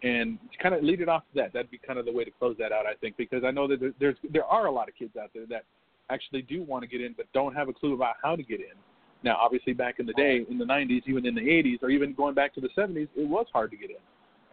and 0.02 0.38
kind 0.62 0.74
of 0.74 0.82
lead 0.82 1.00
it 1.00 1.08
off 1.08 1.22
to 1.22 1.40
that. 1.40 1.52
That'd 1.52 1.70
be 1.70 1.78
kind 1.78 1.98
of 1.98 2.04
the 2.04 2.12
way 2.12 2.24
to 2.24 2.30
close 2.30 2.56
that 2.58 2.72
out, 2.72 2.86
I 2.86 2.94
think, 3.00 3.16
because 3.16 3.44
I 3.44 3.50
know 3.50 3.66
that 3.66 3.94
there's 3.98 4.16
there 4.30 4.44
are 4.44 4.66
a 4.66 4.70
lot 4.70 4.88
of 4.88 4.94
kids 4.94 5.16
out 5.16 5.30
there 5.34 5.46
that 5.46 5.64
actually 6.10 6.42
do 6.42 6.62
want 6.62 6.82
to 6.82 6.88
get 6.88 7.00
in, 7.00 7.14
but 7.16 7.26
don't 7.32 7.54
have 7.54 7.68
a 7.68 7.72
clue 7.72 7.94
about 7.94 8.16
how 8.22 8.36
to 8.36 8.42
get 8.42 8.60
in. 8.60 8.76
Now, 9.22 9.36
obviously, 9.40 9.72
back 9.72 9.98
in 9.98 10.06
the 10.06 10.12
day, 10.12 10.44
in 10.48 10.58
the 10.58 10.64
'90s, 10.64 11.02
even 11.06 11.26
in 11.26 11.34
the 11.34 11.40
'80s, 11.40 11.82
or 11.82 11.90
even 11.90 12.12
going 12.14 12.34
back 12.34 12.54
to 12.54 12.60
the 12.60 12.68
'70s, 12.76 13.08
it 13.16 13.26
was 13.26 13.46
hard 13.52 13.70
to 13.70 13.76
get 13.76 13.90
in, 13.90 13.96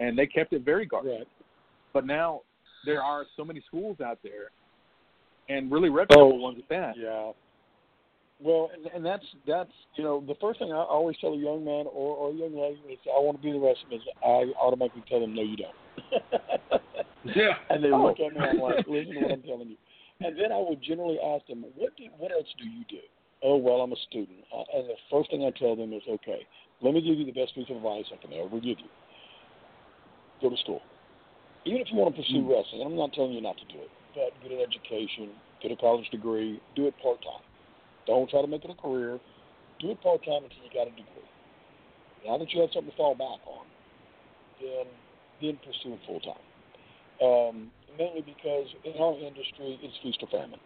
and 0.05 0.17
they 0.17 0.25
kept 0.25 0.53
it 0.53 0.63
very 0.63 0.85
guarded. 0.85 1.11
Right. 1.11 1.27
But 1.91 2.05
now 2.05 2.41
there 2.85 3.03
are 3.03 3.25
so 3.35 3.43
many 3.43 3.61
schools 3.67 3.99
out 4.01 4.19
there, 4.23 4.51
and 5.49 5.71
really 5.71 5.89
reputable 5.89 6.33
Oh, 6.33 6.35
ones 6.35 6.57
at 6.59 6.69
that. 6.69 6.97
Yeah. 6.97 7.31
Well, 8.41 8.71
and, 8.73 8.87
and 8.93 9.05
that's 9.05 9.25
that's 9.47 9.71
you 9.95 10.03
know 10.03 10.23
the 10.27 10.35
first 10.41 10.59
thing 10.59 10.71
I 10.71 10.77
always 10.83 11.15
tell 11.21 11.33
a 11.33 11.37
young 11.37 11.63
man 11.63 11.85
or, 11.87 12.15
or 12.17 12.31
a 12.31 12.33
young 12.33 12.55
lady 12.55 12.81
is 12.93 12.99
I 13.05 13.19
want 13.19 13.37
to 13.37 13.43
be 13.43 13.49
in 13.49 13.59
the 13.59 13.65
wrestling 13.65 13.89
business. 13.89 14.15
I 14.23 14.51
automatically 14.59 15.03
tell 15.07 15.21
them 15.21 15.33
no, 15.35 15.41
you 15.43 15.57
don't. 15.57 16.81
Yeah. 17.23 17.55
And 17.69 17.83
they 17.83 17.89
Oh. 17.91 18.03
look 18.03 18.19
at 18.19 18.33
me 18.33 18.41
and 18.43 18.45
I'm 18.45 18.59
like, 18.59 18.83
listen 18.87 19.13
to 19.15 19.21
what 19.21 19.31
I'm 19.31 19.43
telling 19.43 19.69
you. 19.69 19.77
And 20.19 20.37
then 20.37 20.51
I 20.51 20.57
would 20.59 20.81
generally 20.81 21.19
ask 21.19 21.45
them, 21.47 21.65
what 21.75 21.95
do, 21.97 22.03
what 22.17 22.31
else 22.31 22.47
do 22.59 22.67
you 22.67 22.83
do? 22.89 22.99
Oh 23.41 23.57
well, 23.57 23.81
I'm 23.81 23.91
a 23.91 24.01
student. 24.07 24.39
Uh, 24.53 24.63
and 24.75 24.89
the 24.89 24.95
first 25.11 25.29
thing 25.31 25.43
I 25.43 25.51
tell 25.57 25.75
them 25.75 25.91
is, 25.93 26.01
okay, 26.07 26.45
let 26.81 26.93
me 26.93 27.01
give 27.01 27.17
you 27.17 27.25
the 27.25 27.31
best 27.31 27.55
piece 27.55 27.69
of 27.69 27.77
advice 27.77 28.05
I 28.11 28.19
can 28.19 28.31
ever 28.33 28.59
give 28.59 28.79
you. 28.79 28.91
Go 30.41 30.49
to 30.49 30.57
school. 30.57 30.81
Even 31.65 31.81
if 31.81 31.87
you 31.91 31.97
want 31.97 32.15
to 32.15 32.21
pursue 32.21 32.43
wrestling, 32.43 32.83
I'm 32.83 32.95
not 32.95 33.13
telling 33.13 33.31
you 33.31 33.41
not 33.41 33.55
to 33.57 33.65
do 33.71 33.79
it, 33.79 33.91
but 34.15 34.31
get 34.43 34.51
an 34.51 34.59
education, 34.59 35.31
get 35.61 35.71
a 35.71 35.77
college 35.77 36.09
degree, 36.09 36.59
do 36.75 36.87
it 36.87 36.93
part 37.01 37.19
time. 37.23 37.43
Don't 38.05 38.29
try 38.29 38.41
to 38.41 38.47
make 38.47 38.63
it 38.63 38.71
a 38.71 38.75
career. 38.75 39.19
Do 39.79 39.91
it 39.91 40.01
part 40.01 40.23
time 40.23 40.43
until 40.43 40.63
you 40.63 40.71
got 40.73 40.87
a 40.87 40.91
degree. 40.91 41.29
Now 42.25 42.37
that 42.37 42.51
you 42.53 42.61
have 42.61 42.69
something 42.73 42.91
to 42.91 42.97
fall 42.97 43.15
back 43.15 43.39
on, 43.47 43.65
then 44.61 44.87
then 45.41 45.59
pursue 45.59 45.95
it 45.95 45.99
full 46.07 46.21
time. 46.21 46.45
Um, 47.21 47.71
mainly 47.97 48.21
because 48.21 48.67
in 48.83 48.95
our 49.01 49.13
industry, 49.19 49.79
it's 49.81 49.95
feast 50.01 50.19
or 50.21 50.29
famine. 50.31 50.59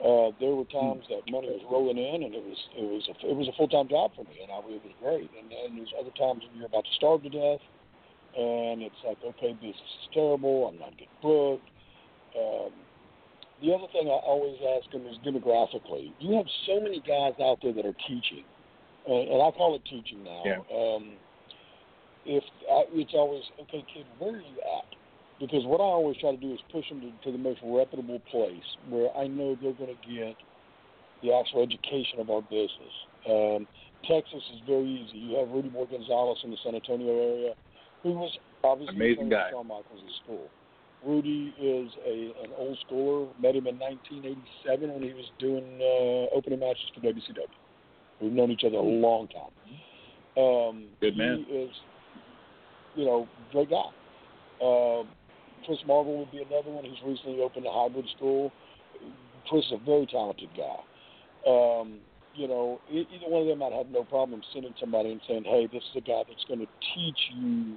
Uh, 0.00 0.32
there 0.40 0.56
were 0.56 0.64
times 0.72 1.04
that 1.12 1.20
money 1.28 1.52
was 1.52 1.60
rolling 1.68 2.00
in, 2.00 2.24
and 2.24 2.32
it 2.32 2.40
was 2.40 2.56
it 2.72 2.88
was 2.88 3.04
a, 3.12 3.14
it 3.28 3.36
was 3.36 3.48
a 3.48 3.56
full 3.56 3.68
time 3.68 3.88
job 3.88 4.10
for 4.16 4.24
me, 4.24 4.40
and 4.40 4.48
I, 4.48 4.56
it 4.64 4.80
was 4.80 4.96
great. 4.96 5.28
And 5.36 5.52
then 5.52 5.76
there's 5.76 5.92
other 6.00 6.12
times 6.16 6.40
when 6.40 6.56
you're 6.56 6.72
about 6.72 6.88
to 6.88 6.94
starve 6.96 7.20
to 7.24 7.28
death, 7.28 7.60
and 8.32 8.80
it's 8.80 8.96
like, 9.04 9.20
okay, 9.20 9.52
business 9.60 9.76
is 9.76 10.08
terrible. 10.16 10.72
I'm 10.72 10.80
not 10.80 10.96
getting 10.96 11.20
booked. 11.20 11.68
Um, 12.32 12.72
the 13.62 13.74
other 13.74 13.86
thing 13.92 14.08
I 14.08 14.20
always 14.24 14.56
ask 14.76 14.90
them 14.92 15.06
is 15.06 15.16
demographically. 15.24 16.12
You 16.18 16.36
have 16.36 16.46
so 16.66 16.80
many 16.80 17.00
guys 17.00 17.34
out 17.42 17.58
there 17.62 17.72
that 17.72 17.84
are 17.84 17.96
teaching, 18.08 18.44
and, 19.06 19.28
and 19.28 19.42
I 19.42 19.50
call 19.52 19.74
it 19.76 19.82
teaching 19.84 20.24
now. 20.24 20.42
Yeah. 20.44 20.58
Um, 20.72 21.12
if 22.26 22.44
I, 22.70 22.84
it's 22.92 23.12
always 23.14 23.42
okay, 23.62 23.84
kid, 23.92 24.06
where 24.18 24.36
are 24.36 24.40
you 24.40 24.60
at? 24.78 24.88
Because 25.40 25.64
what 25.64 25.80
I 25.80 25.88
always 25.88 26.16
try 26.18 26.32
to 26.32 26.36
do 26.36 26.52
is 26.52 26.60
push 26.70 26.88
them 26.88 27.00
to, 27.00 27.10
to 27.24 27.32
the 27.32 27.42
most 27.42 27.60
reputable 27.64 28.20
place 28.30 28.68
where 28.88 29.08
I 29.16 29.26
know 29.26 29.56
they're 29.60 29.72
going 29.72 29.96
to 29.96 30.08
get 30.08 30.36
the 31.22 31.32
actual 31.32 31.62
education 31.62 32.20
of 32.20 32.28
our 32.28 32.42
business. 32.42 32.94
Um, 33.28 33.66
Texas 34.08 34.42
is 34.54 34.60
very 34.66 34.84
easy. 34.84 35.18
You 35.18 35.38
have 35.38 35.48
Rudy 35.48 35.68
Boy 35.68 35.84
Gonzalez 35.90 36.38
in 36.44 36.50
the 36.50 36.56
San 36.64 36.74
Antonio 36.74 37.08
area, 37.08 37.52
who 38.02 38.12
was 38.12 38.32
obviously 38.64 38.96
Amazing 38.96 39.28
guy. 39.28 39.50
Shawn 39.50 39.66
Michaels 39.66 40.00
school. 40.24 40.48
Rudy 41.04 41.54
is 41.60 41.90
a 42.06 42.32
an 42.44 42.50
old 42.56 42.78
schooler. 42.86 43.28
Met 43.40 43.56
him 43.56 43.66
in 43.66 43.78
1987 43.78 44.92
when 44.92 45.02
he 45.02 45.14
was 45.14 45.24
doing 45.38 45.64
uh, 45.80 46.36
opening 46.36 46.60
matches 46.60 46.84
for 46.94 47.00
WCW. 47.00 47.46
We've 48.20 48.32
known 48.32 48.50
each 48.50 48.64
other 48.66 48.76
a 48.76 48.82
long 48.82 49.28
time. 49.28 49.50
Um, 50.36 50.84
Good 51.00 51.16
man. 51.16 51.44
He 51.48 51.54
is, 51.54 51.70
you 52.96 53.04
know, 53.04 53.26
great 53.50 53.70
guy. 53.70 53.88
Uh, 54.62 55.04
Chris 55.64 55.78
Marvel 55.86 56.18
would 56.18 56.30
be 56.30 56.38
another 56.38 56.70
one. 56.70 56.84
He's 56.84 57.02
recently 57.04 57.40
opened 57.40 57.66
a 57.66 57.72
hybrid 57.72 58.06
school. 58.16 58.52
Chris 59.48 59.64
is 59.66 59.72
a 59.72 59.84
very 59.84 60.06
talented 60.06 60.50
guy. 60.56 61.50
Um, 61.50 61.98
you 62.34 62.46
know, 62.46 62.80
either 62.90 63.26
one 63.26 63.42
of 63.42 63.48
them 63.48 63.62
I'd 63.62 63.72
have 63.72 63.88
no 63.88 64.04
problem 64.04 64.42
sending 64.52 64.74
somebody 64.78 65.10
and 65.12 65.20
saying, 65.26 65.44
"Hey, 65.44 65.66
this 65.66 65.82
is 65.82 65.96
a 65.96 66.00
guy 66.00 66.22
that's 66.28 66.44
going 66.44 66.60
to 66.60 66.68
teach 66.94 67.18
you 67.34 67.76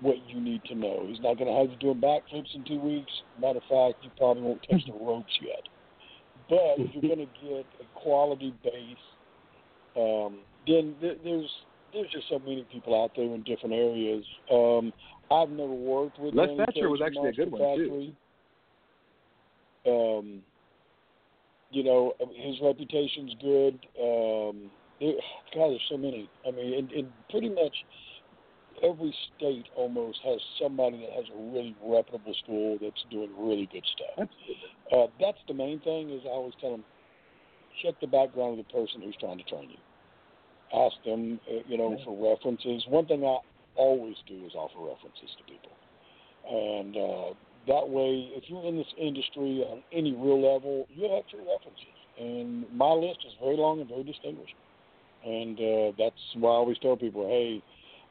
what 0.00 0.16
you 0.28 0.40
need 0.40 0.62
to 0.64 0.74
know. 0.74 1.04
He's 1.08 1.20
not 1.20 1.38
going 1.38 1.48
to 1.48 1.58
have 1.58 1.70
you 1.70 1.76
doing 1.78 2.00
backflips 2.00 2.54
in 2.54 2.64
two 2.66 2.80
weeks. 2.80 3.10
Matter 3.40 3.58
of 3.58 3.64
fact, 3.64 4.04
you 4.04 4.10
probably 4.16 4.42
won't 4.42 4.60
touch 4.70 4.82
the 4.86 4.92
ropes 4.92 5.32
yet. 5.40 5.62
But 6.48 6.78
if 6.78 6.94
you're 6.94 7.14
going 7.16 7.26
to 7.42 7.46
get 7.46 7.66
a 7.80 7.98
quality 8.00 8.54
base, 8.62 8.96
um, 9.96 10.38
then 10.66 10.94
th- 11.00 11.18
there's 11.24 11.50
there's 11.92 12.10
just 12.10 12.28
so 12.28 12.38
many 12.38 12.66
people 12.70 13.00
out 13.02 13.12
there 13.16 13.24
in 13.24 13.42
different 13.44 13.74
areas. 13.74 14.24
Um, 14.52 14.92
I've 15.30 15.48
never 15.48 15.72
worked 15.72 16.18
with 16.18 16.34
Les 16.34 16.54
Thatcher 16.56 16.90
was 16.90 17.00
actually 17.04 17.30
a 17.30 17.32
good 17.32 17.50
one, 17.50 17.78
too. 17.78 18.12
Um, 19.90 20.42
you 21.70 21.82
know, 21.82 22.12
his 22.34 22.56
reputation's 22.62 23.34
good. 23.40 23.78
Um, 24.00 24.70
there, 25.00 25.12
God, 25.54 25.70
there's 25.70 25.80
so 25.88 25.96
many. 25.96 26.28
I 26.46 26.50
mean, 26.50 26.74
in, 26.74 26.90
in 26.90 27.08
pretty 27.30 27.48
much 27.48 27.74
every 28.82 29.14
state 29.36 29.66
almost 29.76 30.18
has 30.24 30.40
somebody 30.60 30.98
that 30.98 31.12
has 31.12 31.24
a 31.34 31.38
really 31.52 31.76
reputable 31.82 32.34
school 32.44 32.78
that's 32.80 33.04
doing 33.10 33.30
really 33.38 33.68
good 33.72 33.84
stuff. 33.94 34.28
Uh, 34.92 35.06
that's 35.20 35.38
the 35.48 35.54
main 35.54 35.80
thing. 35.80 36.10
Is 36.10 36.22
I 36.24 36.28
always 36.28 36.54
tell 36.60 36.72
them, 36.72 36.84
check 37.82 37.94
the 38.00 38.06
background 38.06 38.58
of 38.58 38.66
the 38.66 38.72
person 38.72 39.02
who's 39.02 39.16
trying 39.18 39.38
to 39.38 39.44
train 39.44 39.70
you. 39.70 39.78
Ask 40.74 40.96
them, 41.04 41.40
uh, 41.48 41.62
you 41.68 41.78
know, 41.78 41.96
for 42.04 42.14
references. 42.32 42.84
One 42.88 43.06
thing 43.06 43.24
I 43.24 43.38
always 43.76 44.16
do 44.26 44.44
is 44.46 44.52
offer 44.54 44.78
references 44.78 45.30
to 45.38 45.44
people, 45.44 45.72
and 46.50 46.96
uh, 46.96 47.34
that 47.66 47.88
way, 47.88 48.30
if 48.34 48.44
you're 48.48 48.64
in 48.64 48.76
this 48.76 48.92
industry 48.98 49.64
on 49.68 49.82
any 49.92 50.12
real 50.12 50.40
level, 50.40 50.86
you'll 50.94 51.14
have 51.14 51.28
true 51.28 51.40
references. 51.40 51.96
And 52.18 52.64
my 52.72 52.92
list 52.92 53.18
is 53.26 53.32
very 53.42 53.56
long 53.56 53.80
and 53.80 53.88
very 53.88 54.04
distinguished. 54.04 54.54
And 55.24 55.58
uh, 55.58 55.92
that's 55.98 56.20
why 56.34 56.50
I 56.50 56.54
always 56.54 56.78
tell 56.78 56.96
people, 56.96 57.26
hey, 57.26 57.62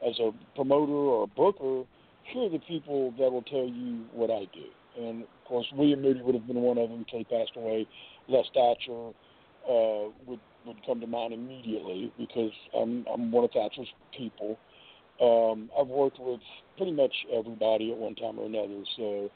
as 0.06 0.18
a 0.18 0.30
promoter 0.54 0.92
or 0.92 1.24
a 1.24 1.26
booker, 1.26 1.84
here 2.32 2.44
are 2.44 2.50
the 2.50 2.58
people 2.60 3.12
that 3.18 3.30
will 3.30 3.42
tell 3.42 3.66
you 3.66 4.04
what 4.12 4.30
I 4.30 4.46
do. 4.52 5.02
And 5.02 5.22
of 5.22 5.28
course, 5.46 5.66
William 5.74 6.02
Moody 6.02 6.22
would 6.22 6.34
have 6.34 6.46
been 6.46 6.60
one 6.60 6.78
of 6.78 6.88
them 6.88 6.98
until 6.98 7.18
he 7.18 7.24
passed 7.24 7.52
away. 7.56 7.86
Les 8.28 8.44
Thatcher 8.54 9.10
uh, 9.68 10.10
would 10.26 10.40
would 10.66 10.84
come 10.84 11.00
to 11.00 11.06
mind 11.06 11.32
immediately 11.32 12.12
because 12.18 12.50
I'm 12.76 13.04
I'm 13.12 13.30
one 13.30 13.44
of 13.44 13.50
Thatcher's 13.52 13.88
people. 14.16 14.58
Um, 15.20 15.70
I've 15.78 15.86
worked 15.86 16.18
with 16.20 16.40
pretty 16.76 16.92
much 16.92 17.12
everybody 17.32 17.92
at 17.92 17.96
one 17.96 18.14
time 18.14 18.38
or 18.38 18.46
another. 18.46 18.82
So, 18.96 19.30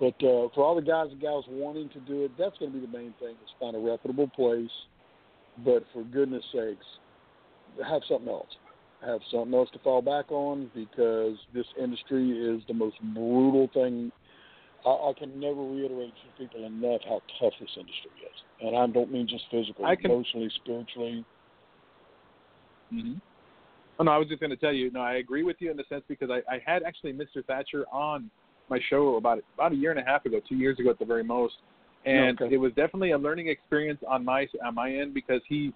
but 0.00 0.14
uh, 0.24 0.48
for 0.54 0.64
all 0.64 0.74
the 0.74 0.82
guys 0.82 1.08
and 1.10 1.20
gals 1.20 1.44
wanting 1.48 1.88
to 1.90 2.00
do 2.00 2.24
it, 2.24 2.32
that's 2.38 2.56
going 2.58 2.72
to 2.72 2.78
be 2.78 2.86
the 2.86 2.92
main 2.92 3.14
thing: 3.20 3.30
is 3.30 3.50
find 3.60 3.76
a 3.76 3.78
reputable 3.78 4.28
place. 4.28 4.70
But 5.64 5.84
for 5.92 6.02
goodness 6.04 6.42
sakes, 6.52 6.86
have 7.86 8.00
something 8.08 8.28
else. 8.28 8.46
Have 9.04 9.20
something 9.32 9.52
else 9.52 9.68
to 9.72 9.80
fall 9.80 10.00
back 10.00 10.30
on 10.30 10.70
because 10.74 11.36
this 11.52 11.66
industry 11.80 12.30
is 12.30 12.62
the 12.68 12.74
most 12.74 12.96
brutal 13.14 13.68
thing. 13.74 14.12
I, 14.86 14.90
I 14.90 15.12
can 15.18 15.40
never 15.40 15.60
reiterate 15.60 16.12
to 16.14 16.42
people 16.42 16.64
enough 16.64 17.00
how 17.04 17.20
tough 17.40 17.52
this 17.58 17.70
industry 17.76 18.10
is, 18.22 18.36
and 18.60 18.76
I 18.76 18.86
don't 18.86 19.10
mean 19.10 19.26
just 19.28 19.44
physically, 19.50 19.96
can- 19.96 20.10
emotionally, 20.10 20.50
spiritually. 20.62 21.24
Mm-hmm. 22.94 23.14
Oh, 23.98 24.04
no, 24.04 24.12
I 24.12 24.18
was 24.18 24.28
just 24.28 24.40
going 24.40 24.50
to 24.50 24.56
tell 24.56 24.72
you. 24.72 24.90
No, 24.90 25.00
I 25.00 25.14
agree 25.14 25.42
with 25.42 25.56
you 25.58 25.70
in 25.70 25.76
the 25.76 25.84
sense 25.88 26.02
because 26.08 26.30
I, 26.30 26.38
I 26.52 26.60
had 26.64 26.82
actually 26.82 27.12
Mr. 27.12 27.44
Thatcher 27.46 27.84
on 27.92 28.30
my 28.70 28.78
show 28.88 29.16
about 29.16 29.40
about 29.54 29.72
a 29.72 29.76
year 29.76 29.90
and 29.90 30.00
a 30.00 30.04
half 30.04 30.24
ago, 30.26 30.40
two 30.48 30.56
years 30.56 30.78
ago 30.78 30.90
at 30.90 30.98
the 30.98 31.04
very 31.04 31.24
most, 31.24 31.54
and 32.04 32.40
Okay. 32.40 32.54
it 32.54 32.58
was 32.58 32.72
definitely 32.72 33.10
a 33.12 33.18
learning 33.18 33.48
experience 33.48 34.00
on 34.08 34.24
my 34.24 34.46
on 34.64 34.74
my 34.74 34.92
end 34.92 35.12
because 35.12 35.40
he 35.48 35.72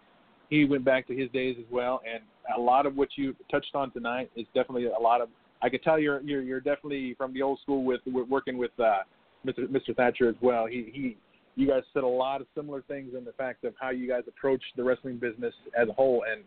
he 0.51 0.65
went 0.65 0.85
back 0.85 1.07
to 1.09 1.17
his 1.17 1.31
days 1.31 1.57
as 1.59 1.65
well, 1.71 2.01
and 2.11 2.23
a 2.57 2.61
lot 2.61 2.87
of 2.87 2.97
what 2.97 3.09
you 3.17 3.35
touched 3.51 3.75
on 3.75 3.91
tonight 3.91 4.31
is 4.37 4.47
definitely 4.55 4.87
a 4.87 5.01
lot 5.01 5.21
of. 5.21 5.29
I 5.63 5.69
could 5.69 5.83
tell 5.83 5.99
you're 5.99 6.21
you're 6.21 6.43
you're 6.43 6.61
definitely 6.61 7.15
from 7.15 7.33
the 7.33 7.43
old 7.43 7.59
school 7.61 7.85
with, 7.85 8.01
with 8.07 8.29
working 8.29 8.59
with 8.59 8.71
uh, 8.79 8.99
Mr. 9.45 9.67
Mr. 9.67 9.95
Thatcher 9.97 10.29
as 10.29 10.37
well. 10.41 10.67
He 10.67 10.91
he. 10.93 11.17
You 11.59 11.67
guys 11.67 11.85
said 11.95 12.05
a 12.05 12.07
lot 12.07 12.43
of 12.43 12.47
similar 12.55 12.83
things 12.83 13.15
in 13.17 13.25
the 13.25 13.33
fact 13.33 13.65
of 13.65 13.73
how 13.81 13.89
you 13.89 14.07
guys 14.07 14.25
approach 14.29 14.63
the 14.77 14.85
wrestling 14.85 15.17
business 15.17 15.55
as 15.75 15.89
a 15.89 15.93
whole, 15.93 16.25
and 16.31 16.43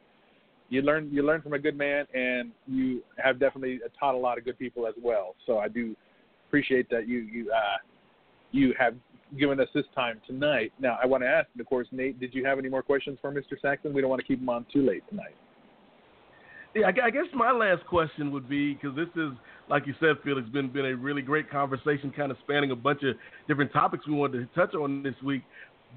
you 0.70 0.84
learn 0.84 1.10
you 1.12 1.24
learn 1.24 1.42
from 1.42 1.54
a 1.54 1.60
good 1.60 1.76
man, 1.76 2.06
and 2.14 2.52
you 2.68 3.02
have 3.18 3.40
definitely 3.40 3.80
taught 4.00 4.14
a 4.14 4.18
lot 4.18 4.38
of 4.38 4.46
good 4.46 4.60
people 4.60 4.86
as 4.86 4.94
well. 5.02 5.36
So 5.48 5.58
I 5.58 5.68
do 5.68 5.96
appreciate 6.48 6.90
that 6.92 7.08
you 7.08 7.20
you 7.22 7.52
uh, 7.52 7.78
you 8.52 8.76
have 8.80 8.94
given 9.38 9.60
us 9.60 9.68
this 9.74 9.86
time 9.94 10.22
tonight. 10.26 10.72
Now 10.80 10.98
I 11.02 11.06
want 11.06 11.24
to 11.24 11.28
ask, 11.28 11.48
of 11.60 11.65
course, 11.65 11.88
Nate, 11.92 12.20
did 12.20 12.34
you 12.34 12.46
have 12.46 12.58
any 12.58 12.70
more 12.70 12.82
questions 12.82 13.18
for 13.22 13.32
Mr. 13.32 13.60
Saxon? 13.62 13.94
We 13.94 14.02
don't 14.02 14.10
want 14.10 14.22
to 14.22 14.28
keep 14.28 14.39
him 14.39 14.50
on 14.50 14.65
too 14.72 14.86
late 14.86 15.04
tonight. 15.10 15.36
Yeah, 16.76 16.86
I 17.04 17.10
guess 17.10 17.26
my 17.34 17.52
last 17.52 17.86
question 17.88 18.32
would 18.32 18.48
be 18.48 18.76
because 18.76 18.96
this 18.96 19.08
is, 19.15 19.32
like 19.70 19.88
you 19.88 19.96
said, 20.00 20.18
Felix, 20.24 20.48
been 20.50 20.72
been 20.72 20.86
a 20.86 20.96
really 20.96 21.24
great 21.24 21.50
conversation, 21.50 22.13
kind 22.15 22.32
of 22.32 22.38
spanning 22.44 22.70
a 22.72 22.76
bunch 22.76 23.02
of 23.04 23.15
different 23.48 23.74
topics 23.74 24.08
we 24.08 24.13
wanted 24.13 24.48
to 24.48 24.56
touch 24.56 24.76
on 24.76 25.02
this 25.02 25.15
week. 25.26 25.42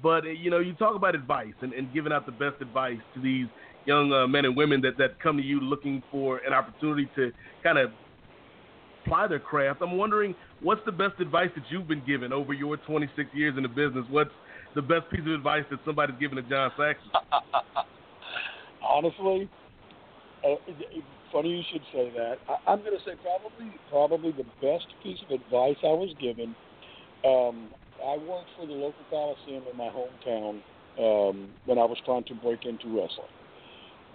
But 0.01 0.25
uh, 0.25 0.29
you 0.29 0.49
know, 0.49 0.59
you 0.59 0.73
talk 0.73 0.95
about 0.95 1.13
advice 1.13 1.53
and, 1.61 1.73
and 1.73 1.93
giving 1.93 2.11
out 2.11 2.25
the 2.25 2.31
best 2.31 2.59
advice 2.59 2.97
to 3.13 3.21
these 3.21 3.45
young 3.85 4.11
uh, 4.11 4.25
men 4.25 4.45
and 4.45 4.57
women 4.57 4.81
that 4.81 4.97
that 4.97 5.19
come 5.21 5.37
to 5.37 5.43
you 5.43 5.59
looking 5.59 6.01
for 6.09 6.37
an 6.39 6.53
opportunity 6.53 7.07
to 7.15 7.31
kind 7.61 7.77
of 7.77 7.91
apply 9.03 9.27
their 9.27 9.39
craft. 9.39 9.81
I'm 9.81 9.97
wondering 9.97 10.35
what's 10.61 10.81
the 10.85 10.91
best 10.91 11.19
advice 11.19 11.49
that 11.55 11.63
you've 11.69 11.87
been 11.87 12.03
given 12.05 12.33
over 12.33 12.53
your 12.53 12.77
26 12.77 13.29
years 13.33 13.55
in 13.57 13.63
the 13.63 13.69
business. 13.69 14.05
What's 14.09 14.31
the 14.75 14.81
best 14.81 15.09
piece 15.11 15.21
of 15.21 15.33
advice 15.33 15.63
that 15.69 15.79
somebody's 15.85 16.17
given 16.19 16.37
to 16.37 16.43
John 16.43 16.71
Saxon? 16.77 17.11
Honestly, 18.81 19.49
uh, 20.45 20.55
funny 21.31 21.49
you 21.49 21.63
should 21.71 21.83
say 21.93 22.11
that. 22.15 22.37
I, 22.49 22.71
I'm 22.71 22.79
going 22.79 22.97
to 22.97 23.03
say 23.05 23.15
probably 23.21 23.73
probably 23.89 24.31
the 24.31 24.45
best 24.61 24.87
piece 25.01 25.19
of 25.25 25.31
advice 25.31 25.77
I 25.83 25.93
was 25.93 26.13
given. 26.19 26.55
Um, 27.25 27.69
I 28.03 28.17
worked 28.17 28.49
for 28.57 28.67
the 28.67 28.73
local 28.73 29.03
coliseum 29.09 29.63
in 29.71 29.77
my 29.77 29.89
hometown 29.89 30.61
um, 30.99 31.49
when 31.65 31.77
I 31.77 31.85
was 31.85 31.97
trying 32.05 32.25
to 32.25 32.35
break 32.35 32.65
into 32.65 32.87
wrestling. 32.87 33.31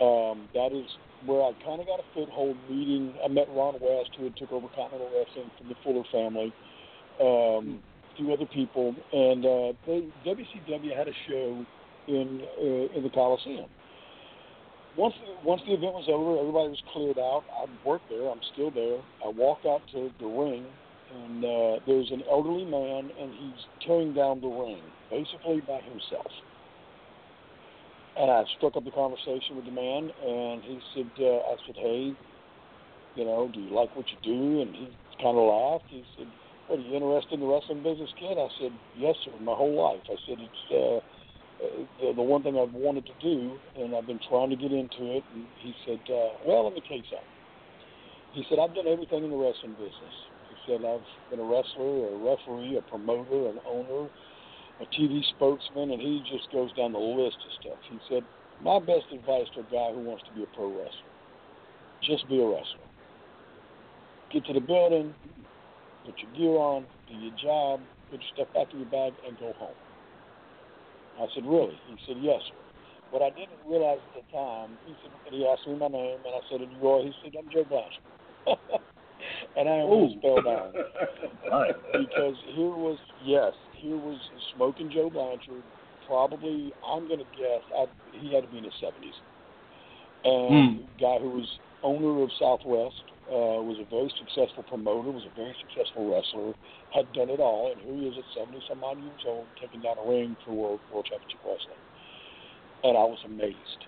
Um, 0.01 0.49
that 0.55 0.71
is 0.73 0.87
where 1.27 1.43
I 1.43 1.53
kind 1.65 1.81
of 1.81 1.87
got 1.87 2.01
a 2.01 2.07
foothold. 2.15 2.57
Meeting, 2.71 3.15
I 3.25 3.29
met 3.29 3.49
Ron 3.51 3.75
West, 3.81 4.11
who 4.17 4.25
had 4.25 4.37
took 4.37 4.53
over 4.53 4.69
Continental 4.75 5.11
Wrestling 5.15 5.51
from 5.59 5.69
the 5.69 5.75
Fuller 5.83 6.05
family. 6.13 6.53
Um, 7.21 7.83
a 8.13 8.17
few 8.17 8.33
other 8.33 8.47
people, 8.47 8.95
and 9.13 9.45
uh, 9.45 9.73
they, 9.87 10.07
WCW 10.25 10.97
had 10.97 11.09
a 11.09 11.13
show 11.29 11.65
in 12.07 12.43
uh, 12.59 12.97
in 12.97 13.03
the 13.03 13.11
Coliseum 13.11 13.69
once 14.99 15.15
the, 15.23 15.49
once 15.49 15.63
the 15.65 15.73
event 15.75 15.95
was 15.95 16.11
over, 16.11 16.39
everybody 16.43 16.69
was 16.75 16.83
cleared 16.93 17.19
out. 17.19 17.45
I 17.55 17.71
worked 17.87 18.11
there. 18.11 18.29
I'm 18.29 18.43
still 18.53 18.71
there. 18.71 18.99
I 19.25 19.29
walked 19.31 19.65
out 19.65 19.81
to 19.95 20.11
the 20.19 20.27
ring, 20.27 20.67
and 21.15 21.45
uh, 21.45 21.79
there's 21.87 22.11
an 22.11 22.23
elderly 22.29 22.67
man, 22.67 23.09
and 23.15 23.31
he's 23.33 23.63
tearing 23.87 24.13
down 24.13 24.43
the 24.43 24.51
ring, 24.51 24.83
basically 25.09 25.63
by 25.63 25.81
himself. 25.87 26.27
And 28.19 28.31
I 28.31 28.43
struck 28.57 28.77
up 28.77 28.85
the 28.85 28.91
conversation 28.91 29.55
with 29.55 29.65
the 29.65 29.71
man, 29.71 30.11
and 30.11 30.59
he 30.65 30.83
said, 30.93 31.11
uh, 31.23 31.39
"I 31.39 31.57
said, 31.65 31.77
hey, 31.79 32.17
you 33.15 33.25
know, 33.25 33.49
do 33.53 33.61
you 33.61 33.71
like 33.71 33.95
what 33.95 34.11
you 34.11 34.19
do?" 34.23 34.61
And 34.61 34.75
he 34.75 34.91
kind 35.23 35.39
of 35.39 35.47
laughed. 35.47 35.87
He 35.87 36.05
said, 36.17 36.27
"What 36.67 36.81
are 36.81 36.83
you 36.83 36.95
interested 36.95 37.35
in 37.35 37.41
the 37.41 37.47
wrestling 37.47 37.83
business, 37.83 38.11
kid?" 38.19 38.37
I 38.37 38.49
said, 38.59 38.73
"Yes, 38.97 39.15
sir. 39.25 39.31
My 39.39 39.55
whole 39.55 39.75
life." 39.75 40.03
I 40.11 40.17
said, 40.27 40.39
"It's." 40.41 40.65
Uh, 40.71 41.01
uh, 41.59 41.83
the, 41.99 42.13
the 42.15 42.23
one 42.23 42.43
thing 42.43 42.57
I've 42.59 42.73
wanted 42.73 43.05
to 43.07 43.15
do, 43.21 43.59
and 43.75 43.95
I've 43.95 44.07
been 44.07 44.21
trying 44.29 44.51
to 44.51 44.57
get 44.57 44.71
into 44.71 45.19
it. 45.19 45.25
And 45.35 45.47
he 45.59 45.75
said, 45.87 45.99
uh, 46.11 46.39
"Well, 46.47 46.65
let 46.65 46.75
me 46.75 46.83
tell 46.87 46.97
you 46.97 47.07
something." 47.11 47.35
He 48.35 48.45
said, 48.49 48.59
"I've 48.59 48.75
done 48.75 48.87
everything 48.87 49.25
in 49.25 49.31
the 49.31 49.37
wrestling 49.37 49.75
business." 49.75 50.15
He 50.51 50.57
said, 50.67 50.85
"I've 50.85 51.07
been 51.31 51.39
a 51.39 51.47
wrestler, 51.47 52.11
a 52.11 52.17
referee, 52.17 52.77
a 52.79 52.83
promoter, 52.83 53.49
an 53.49 53.59
owner, 53.67 54.11
a 54.81 54.87
TV 54.87 55.23
spokesman," 55.37 55.91
and 55.91 56.01
he 56.01 56.23
just 56.31 56.51
goes 56.53 56.73
down 56.73 56.93
the 56.93 56.99
list 56.99 57.37
of 57.45 57.53
stuff. 57.61 57.79
He 57.83 57.99
said, 58.09 58.25
"My 58.61 58.79
best 58.79 59.11
advice 59.13 59.49
to 59.55 59.61
a 59.61 59.69
guy 59.71 59.93
who 59.93 60.01
wants 60.01 60.25
to 60.25 60.33
be 60.33 60.43
a 60.43 60.47
pro 60.47 60.69
wrestler: 60.69 61.13
just 62.03 62.29
be 62.29 62.41
a 62.41 62.47
wrestler. 62.47 62.89
Get 64.31 64.45
to 64.47 64.53
the 64.53 64.61
building, 64.61 65.15
put 66.05 66.15
your 66.19 66.33
gear 66.33 66.61
on, 66.61 66.87
do 67.09 67.15
your 67.15 67.35
job, 67.37 67.81
put 68.11 68.21
your 68.21 68.31
stuff 68.35 68.53
back 68.55 68.73
in 68.73 68.81
your 68.81 68.91
bag, 68.91 69.15
and 69.27 69.39
go 69.39 69.53
home." 69.55 69.75
I 71.19 71.27
said, 71.35 71.45
really? 71.47 71.75
He 71.91 71.99
said, 72.07 72.17
yes, 72.23 72.39
sir. 72.47 72.55
What 73.11 73.23
I 73.23 73.31
didn't 73.31 73.59
realize 73.67 73.99
at 74.15 74.23
the 74.23 74.27
time, 74.31 74.79
he 74.87 74.95
said, 75.03 75.11
and 75.27 75.35
he 75.35 75.47
asked 75.47 75.67
me 75.67 75.75
my 75.75 75.89
name, 75.89 76.19
and 76.23 76.31
I 76.35 76.43
said, 76.47 76.61
and 76.61 76.71
you 76.71 76.87
are? 76.87 77.03
He 77.03 77.13
said, 77.25 77.35
I'm 77.35 77.51
Joe 77.51 77.67
Blanchard. 77.67 78.07
and 79.57 79.69
I 79.69 79.83
almost 79.83 80.23
fell 80.23 80.39
down. 80.43 80.73
because 81.91 82.37
here 82.55 82.71
was, 82.71 82.99
yes, 83.25 83.53
here 83.79 83.97
was 83.97 84.19
smoking 84.55 84.91
Joe 84.91 85.11
Blanchard. 85.11 85.63
Probably, 86.07 86.73
I'm 86.87 87.07
going 87.07 87.21
to 87.21 87.27
guess, 87.37 87.63
I, 87.77 87.87
he 88.13 88.33
had 88.35 88.45
to 88.45 88.51
be 88.51 88.59
in 88.59 88.65
his 88.65 88.73
70s. 88.83 89.15
And 90.25 90.81
guy 91.01 91.19
who 91.19 91.31
was 91.31 91.49
owner 91.83 92.23
of 92.23 92.31
Southwest, 92.39 93.03
uh, 93.31 93.61
was 93.63 93.79
a 93.79 93.89
very 93.89 94.13
successful 94.19 94.65
promoter, 94.65 95.11
was 95.13 95.25
a 95.31 95.35
very 95.37 95.55
successful 95.63 96.11
wrestler, 96.11 96.55
had 96.93 97.13
done 97.13 97.31
it 97.31 97.41
all, 97.41 97.71
and 97.71 97.81
here 97.81 97.95
he 97.95 98.09
is 98.09 98.19
at 98.19 98.25
70 98.35 98.65
some 98.69 98.83
odd 98.83 98.99
years 98.99 99.21
old, 99.27 99.47
taking 99.61 99.81
down 99.83 99.97
a 100.03 100.09
ring 100.09 100.37
for 100.45 100.53
World, 100.53 100.81
World 100.91 101.07
Championship 101.07 101.41
Wrestling. 101.45 101.79
And 102.83 102.97
I 102.97 103.05
was 103.05 103.19
amazed. 103.25 103.81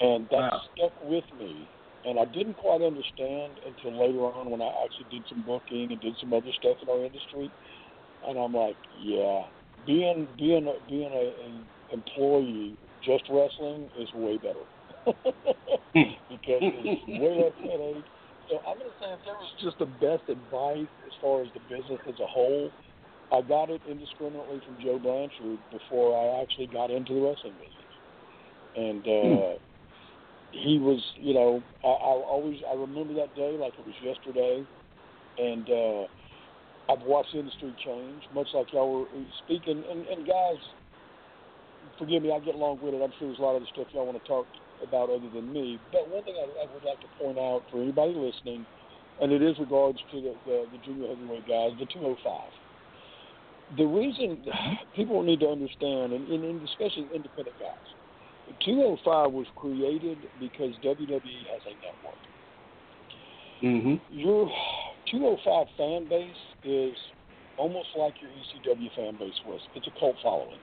And 0.00 0.28
that 0.30 0.38
Wow. 0.52 0.62
stuck 0.74 0.92
with 1.04 1.24
me 1.38 1.68
And 2.06 2.18
I 2.18 2.24
didn't 2.26 2.54
quite 2.54 2.80
understand 2.80 3.58
until 3.66 3.98
later 3.98 4.20
on 4.24 4.50
when 4.50 4.62
I 4.62 4.70
actually 4.84 5.10
did 5.10 5.26
some 5.28 5.42
booking 5.42 5.90
and 5.90 6.00
did 6.00 6.16
some 6.20 6.32
other 6.32 6.52
stuff 6.52 6.78
in 6.80 6.88
our 6.88 7.04
industry. 7.04 7.50
And 8.26 8.38
I'm 8.38 8.52
like, 8.52 8.76
yeah, 8.96 9.42
being 9.86 10.28
being 10.36 10.66
a, 10.66 10.74
being 10.88 11.12
a, 11.12 11.46
an 11.46 11.66
employee 11.92 12.76
just 13.04 13.24
wrestling 13.30 13.88
is 13.98 14.08
way 14.12 14.38
better 14.38 14.66
because 16.28 16.62
it's 16.62 17.08
way 17.08 17.34
less 17.34 17.56
headache. 17.62 18.06
So 18.50 18.60
I'm 18.66 18.78
going 18.78 18.90
to 18.90 18.96
say 18.98 19.12
if 19.12 19.20
there 19.24 19.34
was 19.36 19.52
just 19.60 19.78
the 19.78 19.86
best 19.86 20.28
advice 20.28 20.88
as 21.06 21.12
far 21.20 21.42
as 21.42 21.48
the 21.52 21.60
business 21.60 22.00
as 22.08 22.18
a 22.20 22.26
whole, 22.26 22.72
I 23.30 23.42
got 23.42 23.68
it 23.70 23.82
indiscriminately 23.86 24.62
from 24.64 24.76
Joe 24.82 24.98
Blanchard 24.98 25.60
before 25.70 26.16
I 26.16 26.42
actually 26.42 26.66
got 26.66 26.90
into 26.90 27.14
the 27.14 27.20
wrestling 27.20 27.54
business. 27.60 27.92
And 28.76 29.04
uh, 29.04 29.52
he 30.52 30.78
was, 30.78 31.02
you 31.16 31.34
know, 31.34 31.62
I, 31.84 31.88
I 31.88 32.12
always 32.24 32.60
I 32.64 32.74
remember 32.74 33.14
that 33.14 33.34
day 33.34 33.56
like 33.60 33.74
it 33.78 33.84
was 33.84 33.96
yesterday, 34.00 34.64
and 35.36 35.68
uh, 35.68 36.08
I've 36.88 37.02
watched 37.02 37.32
the 37.32 37.40
industry 37.40 37.74
change, 37.84 38.22
much 38.34 38.48
like 38.54 38.72
y'all 38.72 39.00
were 39.00 39.06
speaking. 39.44 39.84
And, 39.90 40.06
and 40.06 40.26
guys, 40.26 40.60
forgive 41.98 42.22
me, 42.22 42.32
I 42.32 42.40
get 42.40 42.56
long 42.56 42.80
winded. 42.80 43.02
I'm 43.02 43.12
sure 43.18 43.28
there's 43.28 43.38
a 43.38 43.42
lot 43.42 43.56
of 43.56 43.62
the 43.62 43.68
stuff 43.72 43.88
y'all 43.92 44.06
want 44.06 44.20
to 44.20 44.28
talk 44.28 44.46
about 44.86 45.10
other 45.10 45.28
than 45.34 45.52
me. 45.52 45.78
But 45.92 46.08
one 46.08 46.24
thing 46.24 46.36
I, 46.36 46.46
I 46.64 46.66
would 46.72 46.84
like 46.84 47.00
to 47.00 47.10
point 47.20 47.38
out 47.38 47.62
for 47.70 47.82
anybody 47.82 48.14
listening, 48.14 48.64
and 49.20 49.32
it 49.32 49.42
is 49.42 49.58
regards 49.58 49.98
to 50.12 50.16
the, 50.20 50.32
the, 50.46 50.64
the 50.72 50.78
junior 50.84 51.08
heavyweight 51.08 51.46
guys, 51.46 51.76
the 51.78 51.86
205 51.92 52.16
the 53.76 53.84
reason 53.84 54.42
people 54.96 55.22
need 55.22 55.40
to 55.40 55.48
understand, 55.48 56.12
and, 56.12 56.28
and 56.28 56.62
especially 56.68 57.08
independent 57.14 57.58
guys, 57.60 57.88
205 58.64 59.32
was 59.32 59.46
created 59.56 60.18
because 60.40 60.72
WWE 60.82 61.44
has 61.52 61.62
a 61.68 61.74
network. 61.84 62.27
Mm-hmm. 63.62 64.18
Your 64.18 64.50
205 65.10 65.66
fan 65.76 66.08
base 66.08 66.30
is 66.64 66.96
almost 67.56 67.88
like 67.96 68.14
your 68.20 68.30
ECW 68.30 68.94
fan 68.94 69.16
base 69.18 69.34
was. 69.46 69.60
It's 69.74 69.86
a 69.86 70.00
cult 70.00 70.16
following. 70.22 70.58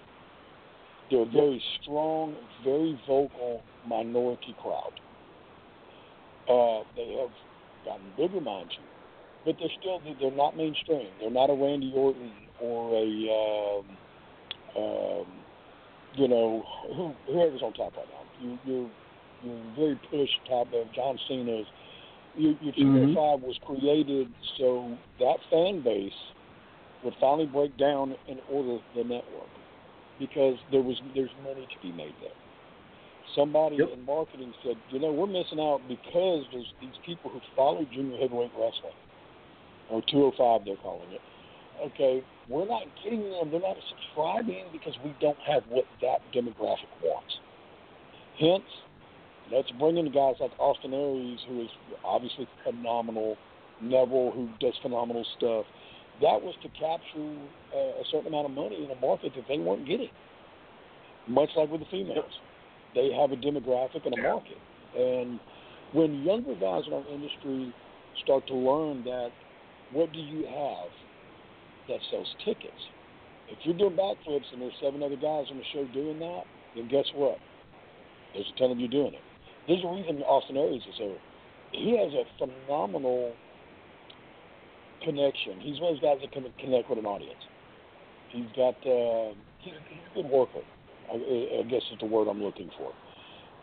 They're 1.12 1.22
a 1.22 1.26
very 1.26 1.62
strong, 1.82 2.36
very 2.64 3.00
vocal 3.08 3.62
minority 3.88 4.56
crowd. 4.62 4.94
Uh, 6.50 6.84
they 6.96 7.18
have 7.20 7.30
gotten 7.86 8.06
bigger, 8.18 8.42
mind 8.42 8.72
you, 8.72 8.84
but 9.46 9.56
they're 9.60 9.70
still 9.80 10.02
they're 10.20 10.32
not 10.32 10.58
mainstream. 10.58 11.08
They're 11.20 11.30
not 11.32 11.50
a 11.50 11.54
Randy 11.54 11.92
Orton 11.96 12.32
or 12.62 12.96
a 12.96 13.82
um, 13.82 13.98
um, 14.78 15.26
you 16.16 16.28
know 16.28 16.64
who, 16.96 17.14
whoever's 17.28 17.62
on 17.62 17.74
top 17.74 17.96
right 17.96 18.08
now. 18.10 18.26
You, 18.42 18.60
you're 18.66 18.90
you're 19.44 19.76
very 19.76 20.00
pushed 20.10 20.40
top 20.50 20.68
of 20.74 20.92
John 20.94 21.20
Cena's. 21.28 21.66
Your, 22.38 22.56
your 22.62 22.74
mm-hmm. 22.74 23.16
5 23.16 23.42
was 23.42 23.58
created 23.66 24.28
so 24.58 24.98
that 25.20 25.38
fan 25.50 25.82
base 25.84 26.12
would 27.04 27.14
finally 27.20 27.46
break 27.46 27.78
down 27.78 28.16
and 28.28 28.40
order 28.50 28.82
the 28.96 29.04
network 29.04 29.50
because 30.20 30.56
there 30.72 30.82
was 30.82 30.98
there's 31.14 31.30
money 31.44 31.68
to 31.68 31.88
be 31.88 31.92
made 31.96 32.16
there. 32.22 32.36
Somebody 33.36 33.78
yep. 33.78 33.90
in 33.94 34.06
marketing 34.06 34.54
said, 34.64 34.76
you 34.90 35.00
know, 35.00 35.12
we're 35.12 35.28
missing 35.28 35.60
out 35.60 35.82
because 35.88 36.46
there's 36.52 36.72
these 36.80 36.98
people 37.06 37.32
who 37.32 37.40
follow 37.56 37.86
junior 37.94 38.18
heavyweight 38.18 38.52
wrestling, 38.54 38.96
or 39.90 40.02
205 40.10 40.66
they're 40.66 40.76
calling 40.78 41.12
it. 41.12 41.22
Okay, 41.84 42.24
we're 42.48 42.68
not 42.68 42.84
getting 43.04 43.30
them. 43.32 43.52
They're 43.52 43.60
not 43.60 43.76
subscribing 43.90 44.66
because 44.72 44.94
we 45.04 45.14
don't 45.20 45.40
have 45.46 45.64
what 45.70 45.86
that 46.02 46.20
demographic 46.34 46.92
wants. 47.04 47.36
Hence, 48.40 48.64
let's 49.52 49.70
bring 49.80 49.98
in 49.98 50.12
guys 50.12 50.36
like 50.40 50.52
Austin 50.60 50.94
Aries, 50.94 51.40
who 51.48 51.62
is 51.62 51.70
obviously 52.04 52.48
phenomenal, 52.64 53.38
Neville, 53.82 54.32
who 54.32 54.50
does 54.60 54.74
phenomenal 54.82 55.26
stuff. 55.38 55.66
That 56.22 56.42
was 56.42 56.56
to 56.64 56.70
capture 56.70 57.36
uh, 57.76 58.02
a 58.02 58.04
certain 58.12 58.28
amount 58.28 58.46
of 58.46 58.52
money 58.52 58.84
in 58.84 58.90
a 58.90 59.00
market 59.02 59.34
that 59.36 59.46
they 59.48 59.58
weren't 59.58 59.88
getting. 59.88 60.10
Much 61.28 61.50
like 61.58 61.70
with 61.70 61.82
the 61.82 61.88
females, 61.92 62.32
they 62.94 63.12
have 63.12 63.32
a 63.32 63.36
demographic 63.36 64.06
and 64.06 64.18
a 64.18 64.22
market. 64.22 64.58
And 64.98 65.40
when 65.94 66.24
younger 66.24 66.56
guys 66.56 66.84
in 66.88 66.94
our 66.94 67.08
industry 67.10 67.74
start 68.24 68.48
to 68.48 68.56
learn 68.56 69.04
that, 69.04 69.30
what 69.92 70.14
do 70.14 70.20
you 70.20 70.46
have 70.46 70.90
that 71.88 72.00
sells 72.10 72.28
tickets. 72.44 72.82
If 73.48 73.60
you're 73.64 73.78
doing 73.78 73.96
backflips 73.96 74.52
and 74.52 74.62
there's 74.62 74.74
seven 74.82 75.04
other 75.04 75.16
guys 75.16 75.46
on 75.52 75.58
the 75.58 75.64
show 75.72 75.86
doing 75.94 76.20
that, 76.20 76.44
then 76.76 76.88
guess 76.88 77.06
what? 77.14 77.38
There's 78.34 78.52
a 78.56 78.60
ton 78.60 78.72
of 78.72 78.80
you 78.80 78.88
doing 78.88 79.14
it. 79.14 79.22
There's 79.68 79.84
a 79.84 79.88
reason 79.88 80.22
Austin 80.24 80.58
Aries 80.58 80.82
is 80.88 80.96
there. 81.00 81.18
He 81.72 81.98
has 81.98 82.14
a 82.14 82.24
phenomenal 82.38 83.34
connection. 85.04 85.60
He's 85.60 85.80
one 85.80 85.96
of 85.96 86.02
those 86.02 86.04
guys 86.04 86.18
that 86.22 86.32
can 86.32 86.46
connect 86.60 86.90
with 86.90 87.00
an 87.00 87.06
audience. 87.06 87.42
He's 88.30 88.50
got 88.56 88.76
uh, 88.86 89.34
he's, 89.60 89.74
he's 89.90 90.06
a 90.12 90.16
good 90.16 90.30
worker. 90.30 90.64
I, 91.12 91.16
I 91.60 91.64
guess 91.70 91.82
is 91.92 92.00
the 92.00 92.06
word 92.06 92.28
I'm 92.28 92.42
looking 92.42 92.70
for. 92.78 92.92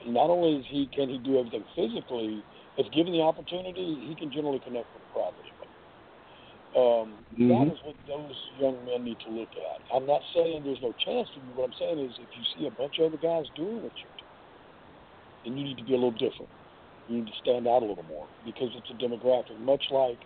Not 0.07 0.31
only 0.31 0.59
is 0.59 0.67
he 0.69 0.89
can 0.95 1.09
he 1.09 1.19
do 1.19 1.39
everything 1.39 1.65
physically, 1.75 2.43
if 2.77 2.93
given 2.93 3.13
the 3.13 3.23
opportunity, 3.23 4.07
he 4.09 4.15
can 4.15 4.33
generally 4.33 4.61
connect 4.61 4.87
with 4.95 5.03
the 5.03 5.13
crowd 5.15 5.35
um, 6.73 7.21
mm-hmm. 7.37 7.53
That 7.53 7.69
is 7.69 7.79
what 7.85 7.97
those 8.09 8.33
young 8.57 8.81
men 8.89 9.05
need 9.05 9.21
to 9.29 9.31
look 9.31 9.53
at. 9.53 9.85
I'm 9.93 10.07
not 10.07 10.23
saying 10.33 10.65
there's 10.65 10.81
no 10.81 10.97
chance 11.05 11.29
for 11.29 11.45
you. 11.45 11.53
What 11.53 11.69
I'm 11.69 11.77
saying 11.79 12.01
is, 12.01 12.17
if 12.17 12.33
you 12.33 12.45
see 12.57 12.65
a 12.65 12.73
bunch 12.73 12.97
of 12.99 13.13
other 13.13 13.21
guys 13.21 13.45
doing 13.53 13.85
what 13.85 13.93
doing, 13.93 14.12
then 15.45 15.57
you 15.57 15.65
need 15.65 15.79
to 15.79 15.85
be 15.85 15.93
a 15.93 15.97
little 15.97 16.13
different. 16.13 16.49
You 17.09 17.19
need 17.19 17.27
to 17.27 17.37
stand 17.43 17.67
out 17.67 17.83
a 17.83 17.87
little 17.87 18.05
more 18.05 18.27
because 18.45 18.71
it's 18.75 18.91
a 18.91 18.95
demographic. 19.03 19.59
Much 19.61 19.83
like, 19.91 20.19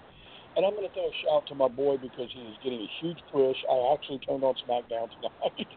and 0.56 0.64
I'm 0.64 0.72
going 0.72 0.86
to 0.86 0.92
throw 0.92 1.08
a 1.08 1.16
shout 1.24 1.46
to 1.48 1.54
my 1.54 1.68
boy 1.68 1.96
because 1.96 2.28
he 2.32 2.40
is 2.40 2.56
getting 2.62 2.80
a 2.80 2.90
huge 3.00 3.18
push. 3.32 3.56
I 3.70 3.94
actually 3.94 4.18
turned 4.20 4.44
on 4.44 4.54
SmackDown 4.68 5.08
tonight. 5.16 5.68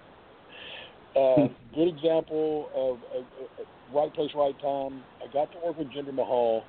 uh, 1.16 1.48
good 1.76 1.88
example 1.88 2.70
of 2.76 3.00
a, 3.16 3.20
a, 3.20 3.64
a 3.64 3.96
right 3.96 4.14
place, 4.14 4.32
right 4.36 4.60
time. 4.62 5.04
I 5.24 5.32
got 5.32 5.52
to 5.54 5.60
work 5.66 5.78
with 5.78 5.88
Jinder 5.90 6.14
Mahal, 6.14 6.64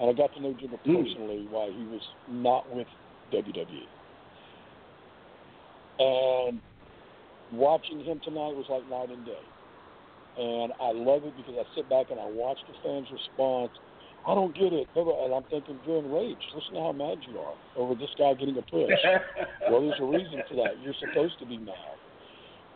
and 0.00 0.10
I 0.10 0.12
got 0.12 0.34
to 0.34 0.40
know 0.40 0.54
Jinder 0.54 0.78
mm. 0.86 1.02
personally 1.02 1.46
while 1.50 1.70
he 1.70 1.84
was 1.84 2.02
not 2.28 2.72
with 2.74 2.86
WWE. 3.32 3.86
And 5.98 6.60
watching 7.52 8.02
him 8.04 8.20
tonight 8.24 8.54
was 8.54 8.66
like 8.70 8.88
night 8.88 9.10
and 9.10 9.24
day. 9.26 9.38
And 10.38 10.72
I 10.80 10.92
love 10.92 11.24
it 11.24 11.36
because 11.36 11.54
I 11.60 11.64
sit 11.76 11.88
back 11.90 12.10
and 12.10 12.18
I 12.18 12.24
watch 12.24 12.58
the 12.66 12.74
fans' 12.82 13.08
response. 13.12 13.72
I 14.26 14.34
don't 14.34 14.54
get 14.54 14.72
it. 14.72 14.88
And 14.94 15.34
I'm 15.34 15.44
thinking, 15.50 15.78
you're 15.86 15.98
enraged. 15.98 16.44
Listen 16.54 16.74
to 16.74 16.80
how 16.80 16.92
mad 16.92 17.18
you 17.28 17.38
are 17.38 17.54
over 17.76 17.94
this 17.94 18.10
guy 18.16 18.32
getting 18.34 18.56
a 18.56 18.62
push. 18.62 18.88
well, 19.70 19.82
there's 19.82 20.00
a 20.00 20.04
reason 20.04 20.40
for 20.48 20.56
that. 20.56 20.80
You're 20.82 20.96
supposed 21.00 21.38
to 21.40 21.46
be 21.46 21.58
mad. 21.58 21.96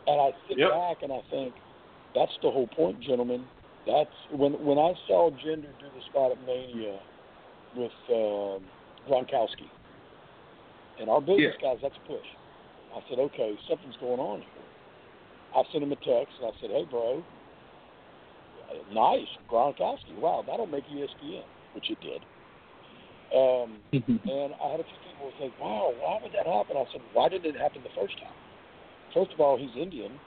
And 0.05 0.21
I 0.21 0.29
sit 0.47 0.59
yep. 0.59 0.71
back 0.71 0.97
and 1.01 1.11
I 1.11 1.21
think, 1.31 1.53
that's 2.15 2.31
the 2.41 2.51
whole 2.51 2.67
point, 2.67 3.01
gentlemen. 3.01 3.45
That's 3.85 4.15
when 4.31 4.53
when 4.65 4.77
I 4.77 4.93
saw 5.07 5.29
Jinder 5.31 5.71
do 5.79 5.87
the 5.95 6.03
spot 6.09 6.31
at 6.31 6.39
Mania 6.45 6.99
with 7.75 7.91
um, 8.09 8.63
Gronkowski. 9.07 9.69
And 10.99 11.09
our 11.09 11.21
business 11.21 11.55
yeah. 11.61 11.73
guys, 11.73 11.79
that's 11.81 11.95
a 11.95 12.07
push. 12.07 12.25
I 12.95 12.99
said, 13.09 13.19
okay, 13.19 13.55
something's 13.69 13.95
going 14.01 14.19
on 14.19 14.39
here. 14.39 14.65
I 15.55 15.63
sent 15.71 15.83
him 15.83 15.91
a 15.91 15.95
text 15.95 16.33
and 16.41 16.51
I 16.51 16.53
said, 16.59 16.71
hey, 16.71 16.85
bro, 16.89 17.23
nice, 18.93 19.27
Gronkowski. 19.49 20.17
Wow, 20.19 20.43
that'll 20.45 20.67
make 20.67 20.85
ESPN, 20.85 21.43
which 21.73 21.89
it 21.89 21.97
did. 22.01 22.21
Um, 23.35 23.79
and 23.91 24.53
I 24.55 24.71
had 24.71 24.79
a 24.79 24.87
few 24.87 24.99
people 25.11 25.31
say, 25.39 25.51
wow, 25.59 25.93
why 25.99 26.19
would 26.21 26.31
that 26.31 26.47
happen? 26.47 26.77
I 26.77 26.85
said, 26.91 27.01
why 27.13 27.29
didn't 27.29 27.55
it 27.55 27.59
happen 27.59 27.83
the 27.83 27.93
first 27.99 28.17
time? 28.19 28.33
First 29.13 29.31
of 29.33 29.39
all, 29.39 29.57
he's 29.57 29.73
Indian, 29.75 30.19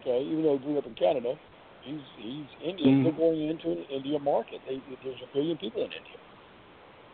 okay, 0.00 0.22
even 0.24 0.42
though 0.42 0.58
he 0.58 0.64
grew 0.64 0.78
up 0.78 0.86
in 0.86 0.94
Canada. 0.94 1.34
He's 1.82 2.04
he's 2.20 2.50
Indian. 2.60 3.00
Mm-hmm. 3.00 3.04
They're 3.04 3.20
going 3.20 3.48
into 3.48 3.72
an 3.72 3.84
Indian 3.90 4.22
market. 4.22 4.60
They, 4.68 4.82
there's 5.02 5.22
a 5.24 5.32
billion 5.32 5.56
people 5.56 5.80
in 5.80 5.88
India. 5.88 6.20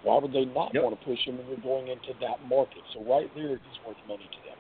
Why 0.03 0.19
would 0.19 0.33
they 0.33 0.45
not 0.45 0.75
yep. 0.75 0.83
want 0.83 0.99
to 0.99 1.03
push 1.07 1.19
him 1.25 1.39
when 1.39 1.47
they're 1.47 1.63
going 1.63 1.87
into 1.89 2.15
that 2.21 2.43
market? 2.47 2.83
So 2.95 3.03
right 3.07 3.31
there, 3.35 3.59
he's 3.63 3.79
worth 3.87 3.97
money 4.09 4.27
to 4.27 4.41
them. 4.43 4.59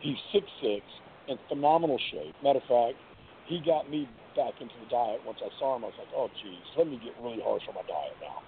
He's 0.00 0.16
six 0.32 0.44
six 0.60 0.84
in 1.28 1.38
phenomenal 1.48 1.98
shape. 2.10 2.34
Matter 2.42 2.60
of 2.60 2.68
fact, 2.68 3.00
he 3.46 3.60
got 3.64 3.90
me 3.90 4.08
back 4.36 4.60
into 4.60 4.74
the 4.80 4.88
diet 4.90 5.20
once 5.24 5.38
I 5.44 5.48
saw 5.58 5.76
him. 5.76 5.84
I 5.84 5.92
was 5.92 5.98
like, 5.98 6.12
oh, 6.14 6.28
geez, 6.42 6.64
let 6.76 6.86
me 6.86 7.00
get 7.02 7.14
really 7.22 7.40
harsh 7.42 7.62
on 7.68 7.74
my 7.76 7.86
diet 7.86 8.16
now 8.20 8.38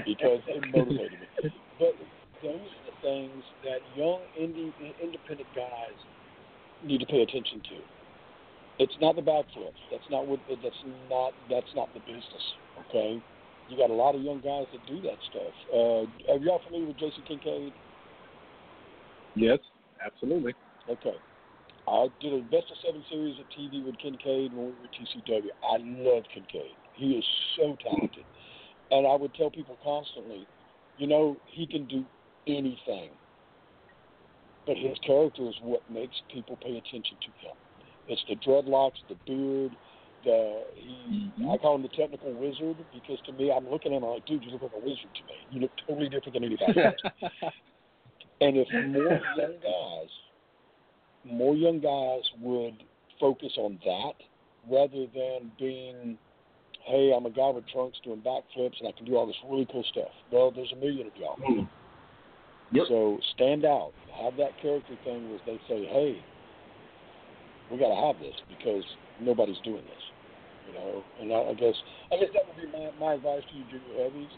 because 0.06 0.40
it 0.46 0.62
motivated 0.72 1.18
me. 1.20 1.26
But 1.78 1.94
those 2.42 2.68
are 2.70 2.84
the 2.88 2.96
things 3.02 3.42
that 3.64 3.80
young 3.94 4.20
indie, 4.38 4.72
independent 5.02 5.48
guys 5.54 5.96
need 6.84 6.98
to 6.98 7.06
pay 7.06 7.22
attention 7.22 7.62
to. 7.70 7.76
It's 8.80 8.96
not 9.00 9.14
the 9.14 9.22
backflips. 9.22 9.76
That's 9.90 10.08
not 10.10 10.26
what. 10.26 10.40
That's 10.48 10.82
not. 11.10 11.32
That's 11.50 11.68
not 11.74 11.92
the 11.92 12.00
business. 12.00 12.44
Okay 12.88 13.20
you 13.70 13.76
got 13.76 13.90
a 13.90 13.94
lot 13.94 14.14
of 14.14 14.22
young 14.22 14.40
guys 14.40 14.66
that 14.72 14.84
do 14.86 15.00
that 15.02 15.16
stuff. 15.30 15.54
Uh, 15.72 16.32
are 16.32 16.38
y'all 16.38 16.60
familiar 16.66 16.88
with 16.88 16.98
Jason 16.98 17.22
Kincaid? 17.26 17.72
Yes, 19.36 19.58
absolutely. 20.04 20.54
Okay. 20.88 21.14
I 21.88 22.08
did 22.20 22.32
a 22.32 22.42
best 22.42 22.70
of 22.70 22.76
seven 22.84 23.04
series 23.10 23.38
of 23.38 23.46
TV 23.56 23.84
with 23.84 23.98
Kincaid 23.98 24.52
when 24.52 24.66
we 24.66 24.72
were 24.72 24.92
TCW. 24.94 25.50
I 25.64 25.76
love 25.78 26.24
Kincaid. 26.32 26.76
He 26.94 27.12
is 27.12 27.24
so 27.56 27.76
talented. 27.82 28.24
and 28.90 29.06
I 29.06 29.14
would 29.14 29.34
tell 29.34 29.50
people 29.50 29.78
constantly, 29.82 30.46
you 30.98 31.06
know, 31.06 31.36
he 31.46 31.66
can 31.66 31.86
do 31.86 32.04
anything, 32.46 33.10
but 34.66 34.76
his 34.76 34.98
character 35.06 35.48
is 35.48 35.54
what 35.62 35.82
makes 35.90 36.14
people 36.32 36.56
pay 36.56 36.76
attention 36.76 37.16
to 37.20 37.46
him. 37.46 37.56
It's 38.08 38.22
the 38.28 38.36
dreadlocks, 38.36 38.98
the 39.08 39.16
beard, 39.26 39.72
the 40.24 40.62
he. 40.74 41.32
I 41.50 41.56
call 41.56 41.76
him 41.76 41.82
the 41.82 41.88
technical 41.88 42.32
wizard 42.34 42.76
because 42.92 43.18
to 43.26 43.32
me, 43.32 43.50
I'm 43.50 43.68
looking 43.70 43.92
at 43.92 43.98
him 43.98 44.08
like, 44.08 44.26
dude, 44.26 44.44
you 44.44 44.50
look 44.50 44.62
like 44.62 44.72
a 44.74 44.78
wizard 44.78 45.10
to 45.14 45.22
me. 45.24 45.34
You 45.50 45.60
look 45.62 45.70
totally 45.86 46.08
different 46.08 46.34
than 46.34 46.44
anybody 46.44 46.80
else. 46.82 46.94
and 48.40 48.56
if 48.56 48.68
more 48.72 49.20
young 49.36 49.56
guys, 49.62 50.10
more 51.24 51.54
young 51.54 51.80
guys 51.80 52.22
would 52.40 52.82
focus 53.18 53.52
on 53.58 53.78
that 53.84 54.14
rather 54.70 55.06
than 55.14 55.52
being, 55.58 56.18
hey, 56.86 57.12
I'm 57.16 57.26
a 57.26 57.30
guy 57.30 57.50
with 57.50 57.68
trunks 57.68 57.98
doing 58.04 58.22
backflips 58.22 58.78
and 58.80 58.88
I 58.88 58.92
can 58.92 59.04
do 59.06 59.16
all 59.16 59.26
this 59.26 59.36
really 59.48 59.66
cool 59.70 59.84
stuff. 59.90 60.10
Well, 60.32 60.50
there's 60.50 60.72
a 60.72 60.76
million 60.76 61.06
of 61.06 61.16
y'all. 61.16 61.36
Mm. 61.36 61.68
Yep. 62.72 62.84
So 62.88 63.18
stand 63.34 63.64
out. 63.64 63.92
Have 64.22 64.36
that 64.36 64.60
character 64.60 64.94
thing 65.04 65.28
where 65.28 65.40
they 65.46 65.58
say, 65.68 65.86
hey, 65.86 66.22
we 67.70 67.78
got 67.78 67.88
to 67.88 68.06
have 68.06 68.18
this 68.20 68.34
because 68.48 68.84
nobody's 69.20 69.60
doing 69.64 69.82
this. 69.84 70.04
You 70.68 70.74
know, 70.74 71.02
and 71.20 71.32
I, 71.32 71.50
I 71.50 71.54
guess 71.54 71.74
I 72.12 72.16
guess 72.16 72.30
that 72.32 72.46
would 72.46 72.54
be 72.54 72.70
my, 72.70 72.90
my 73.00 73.14
advice 73.14 73.42
to 73.50 73.56
you 73.58 73.64
junior 73.70 74.04
heavies. 74.04 74.30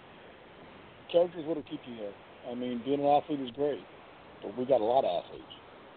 Characters 1.11 1.45
what'll 1.47 1.63
keep 1.65 1.81
you 1.87 1.95
here. 1.97 2.13
I 2.51 2.55
mean, 2.55 2.81
being 2.85 3.01
an 3.01 3.07
athlete 3.07 3.41
is 3.41 3.51
great, 3.51 3.85
but 4.41 4.57
we 4.57 4.65
got 4.65 4.81
a 4.81 4.85
lot 4.85 5.05
of 5.05 5.25
athletes. 5.25 5.53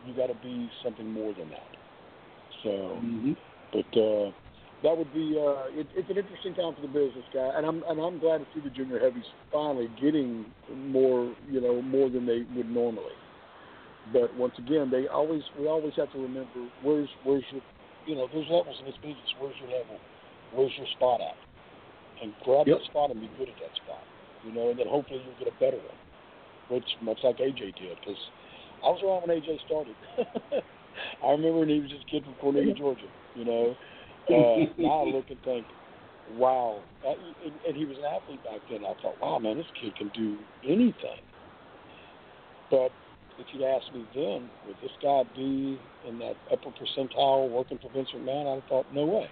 You 0.05 0.13
got 0.15 0.27
to 0.27 0.35
be 0.41 0.69
something 0.83 1.11
more 1.11 1.33
than 1.33 1.49
that. 1.49 1.71
So, 2.63 2.69
Mm-hmm. 3.01 3.33
but 3.73 3.99
uh, 3.99 4.31
that 4.83 4.97
would 4.97 5.11
be 5.13 5.35
uh, 5.37 5.65
it, 5.73 5.87
it's 5.95 6.09
an 6.09 6.17
interesting 6.17 6.53
time 6.53 6.75
for 6.75 6.81
the 6.81 6.87
business 6.87 7.25
guy, 7.33 7.51
and 7.57 7.65
I'm 7.65 7.83
and 7.87 7.99
I'm 7.99 8.19
glad 8.19 8.39
to 8.39 8.45
see 8.53 8.61
the 8.61 8.69
junior 8.69 8.99
heavies 8.99 9.25
finally 9.51 9.89
getting 10.01 10.45
more, 10.91 11.33
you 11.49 11.61
know, 11.61 11.81
more 11.81 12.09
than 12.09 12.25
they 12.25 12.43
would 12.55 12.69
normally. 12.69 13.15
But 14.13 14.35
once 14.35 14.53
again, 14.59 14.89
they 14.91 15.07
always 15.07 15.41
we 15.59 15.67
always 15.67 15.93
have 15.97 16.11
to 16.13 16.19
remember 16.21 16.69
where's 16.83 17.09
where's 17.23 17.43
your, 17.51 17.61
you 18.05 18.15
know, 18.15 18.27
there's 18.31 18.47
levels 18.49 18.75
in 18.79 18.85
this 18.85 18.97
business. 19.01 19.29
Where's 19.39 19.55
your 19.59 19.69
level? 19.69 19.97
Where's 20.53 20.71
your 20.77 20.87
spot 20.97 21.21
at? 21.21 21.37
And 22.21 22.33
grab 22.45 22.67
Yep. 22.67 22.77
that 22.79 22.85
spot 22.85 23.11
and 23.11 23.19
be 23.19 23.29
good 23.37 23.49
at 23.49 23.57
that 23.61 23.73
spot. 23.83 24.03
You 24.45 24.53
know, 24.53 24.69
and 24.69 24.77
then 24.77 24.87
hopefully 24.87 25.21
you'll 25.25 25.39
get 25.41 25.49
a 25.49 25.57
better 25.59 25.77
one, 25.81 25.99
which 26.69 26.85
much 27.01 27.17
like 27.23 27.37
AJ 27.37 27.73
did, 27.81 27.97
because 27.99 28.21
I 28.85 28.89
was 28.89 29.01
around 29.01 29.25
when 29.25 29.33
AJ 29.33 29.65
started. 29.65 29.95
I 31.25 31.31
remember 31.31 31.59
when 31.59 31.69
he 31.69 31.79
was 31.79 31.89
just 31.89 32.05
a 32.07 32.11
kid 32.11 32.23
from 32.23 32.35
Cornelia, 32.35 32.73
Georgia. 32.73 33.09
You 33.35 33.45
know, 33.45 33.75
uh, 34.29 34.65
now 34.77 35.01
I 35.01 35.09
look 35.09 35.25
and 35.29 35.41
think, 35.43 35.65
wow. 36.37 36.81
Uh, 37.05 37.13
and, 37.43 37.53
and 37.67 37.75
he 37.75 37.85
was 37.85 37.97
an 37.97 38.05
athlete 38.05 38.43
back 38.43 38.61
then. 38.69 38.85
I 38.85 38.93
thought, 39.01 39.19
wow, 39.21 39.39
man, 39.39 39.57
this 39.57 39.65
kid 39.81 39.95
can 39.97 40.11
do 40.13 40.37
anything. 40.63 41.21
But 42.69 42.91
if 43.39 43.47
you'd 43.51 43.65
asked 43.65 43.91
me 43.93 44.05
then, 44.13 44.49
would 44.67 44.77
this 44.81 44.93
guy 45.01 45.23
be 45.35 45.79
in 46.07 46.19
that 46.19 46.35
upper 46.51 46.69
percentile 46.69 47.49
working 47.49 47.79
for 47.81 47.89
Vince 47.91 48.09
McMahon? 48.15 48.47
I 48.47 48.53
would 48.55 48.61
have 48.61 48.69
thought, 48.69 48.85
no 48.93 49.05
way. 49.05 49.29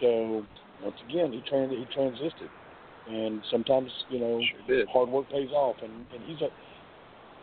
So 0.00 0.44
once 0.82 0.96
again, 1.08 1.32
he 1.32 1.40
turned 1.42 1.72
he 1.72 1.86
transited, 1.92 2.50
and 3.08 3.42
sometimes 3.50 3.90
you 4.10 4.20
know 4.20 4.40
Sure 4.66 4.76
did. 4.76 4.88
hard 4.88 5.08
work 5.08 5.28
pays 5.30 5.50
off, 5.50 5.76
and, 5.82 6.06
and 6.14 6.22
he's 6.24 6.40
a 6.40 6.48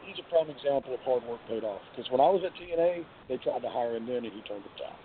he's 0.06 0.22
a 0.22 0.28
prime 0.30 0.50
example 0.50 0.94
of 0.94 1.02
hard 1.02 1.26
work 1.26 1.42
paid 1.50 1.66
off. 1.66 1.82
Because 1.92 2.10
when 2.14 2.22
I 2.22 2.30
was 2.30 2.46
at 2.46 2.54
TNA, 2.56 3.04
they 3.28 3.38
tried 3.42 3.66
to 3.66 3.70
hire 3.70 3.98
him 3.98 4.06
then, 4.06 4.24
and 4.24 4.32
he 4.32 4.42
turned 4.46 4.64
it 4.64 4.76
down. 4.78 4.96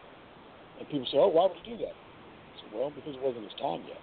And 0.78 0.88
people 0.88 1.08
say, 1.10 1.18
"Oh, 1.18 1.28
why 1.28 1.48
would 1.48 1.56
he 1.64 1.72
do 1.72 1.76
that?" 1.80 1.96
I 1.96 2.54
said, 2.60 2.70
"Well, 2.72 2.92
because 2.92 3.16
it 3.16 3.22
wasn't 3.22 3.44
his 3.44 3.56
time 3.60 3.82
yet. 3.88 4.00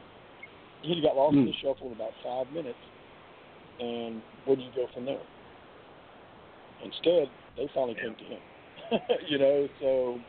He 0.81 1.01
got 1.01 1.15
lost 1.15 1.37
in 1.37 1.45
the 1.45 1.53
shuffle 1.61 1.87
in 1.87 1.93
about 1.93 2.13
five 2.23 2.51
minutes, 2.53 2.81
and 3.79 4.21
where 4.45 4.57
do 4.57 4.61
you 4.61 4.71
go 4.75 4.87
from 4.93 5.05
there?" 5.05 5.21
Instead, 6.83 7.29
they 7.55 7.69
finally 7.73 7.95
came 7.95 8.15
to 8.15 8.25
him. 8.25 8.41
you 9.27 9.37
know, 9.37 9.67
so 9.79 10.19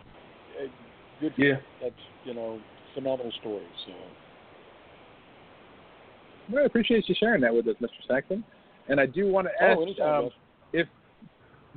good. 1.21 1.35
For 1.35 1.41
Yeah. 1.43 1.55
him. 1.57 1.65
That's 1.81 2.03
you 2.25 2.35
know 2.35 2.61
phenomenal 2.95 3.33
story. 3.41 3.67
So. 3.87 3.93
Well, 6.51 6.63
I 6.63 6.67
appreciate 6.67 7.09
you 7.09 7.15
sharing 7.15 7.43
that 7.43 7.55
with 7.55 7.69
us, 7.69 7.77
Mr. 7.81 8.01
Saxon. 8.07 8.43
And 8.89 8.99
I 8.99 9.05
do 9.05 9.29
want 9.29 9.47
to 9.49 9.63
ask 9.63 9.77
oh, 9.77 9.83
anytime, 9.83 10.25
um. 10.25 10.31
If 10.73 10.87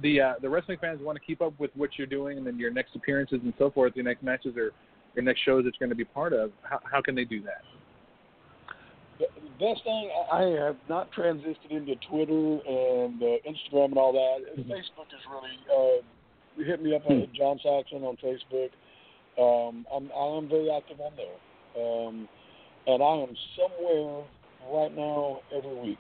the 0.02 0.22
uh, 0.22 0.34
the 0.42 0.50
wrestling 0.50 0.78
fans 0.80 1.00
want 1.02 1.18
to 1.18 1.24
keep 1.24 1.42
up 1.42 1.54
with 1.60 1.72
what 1.76 1.92
you're 1.98 2.08
doing 2.08 2.38
and 2.38 2.46
then 2.46 2.58
your 2.58 2.72
next 2.72 2.96
appearances 2.96 3.40
and 3.44 3.54
so 3.58 3.70
forth, 3.70 3.94
your 3.96 4.06
next 4.06 4.24
matches 4.24 4.56
or 4.58 4.72
your 5.16 5.24
next 5.24 5.42
shows 5.42 5.64
that 5.66 5.74
you're 5.80 5.88
going 5.88 5.90
to 5.90 5.96
be 5.96 6.06
part 6.06 6.34
of, 6.34 6.52
how, 6.64 6.80
how 6.90 7.02
can 7.02 7.16
they 7.16 7.26
do 7.26 7.42
that? 7.42 7.62
The 9.20 9.28
best 9.60 9.84
thing 9.84 10.10
I 10.32 10.42
have 10.66 10.78
not 10.90 11.12
transitioned 11.12 11.70
into 11.70 11.96
Twitter 12.10 12.60
and 12.68 13.22
uh, 13.22 13.38
Instagram 13.46 13.86
and 13.86 13.98
all 13.98 14.14
that. 14.14 14.58
Facebook 14.58 15.12
is 15.14 15.22
really 15.30 16.02
uh, 16.60 16.66
hit 16.66 16.82
me 16.82 16.96
up 16.96 17.04
on 17.08 17.28
John 17.36 17.60
Saxon 17.62 18.04
on 18.04 18.18
Facebook. 18.18 18.70
Um, 19.38 19.86
I'm 19.94 20.10
I 20.12 20.38
am 20.38 20.50
very 20.50 20.70
active 20.72 21.00
on 21.00 21.12
there, 21.16 21.84
um, 21.84 22.28
and 22.88 23.04
I 23.04 23.16
am 23.22 23.36
somewhere 23.56 24.24
right 24.72 24.96
now 24.96 25.40
every 25.56 25.76
week. 25.76 26.00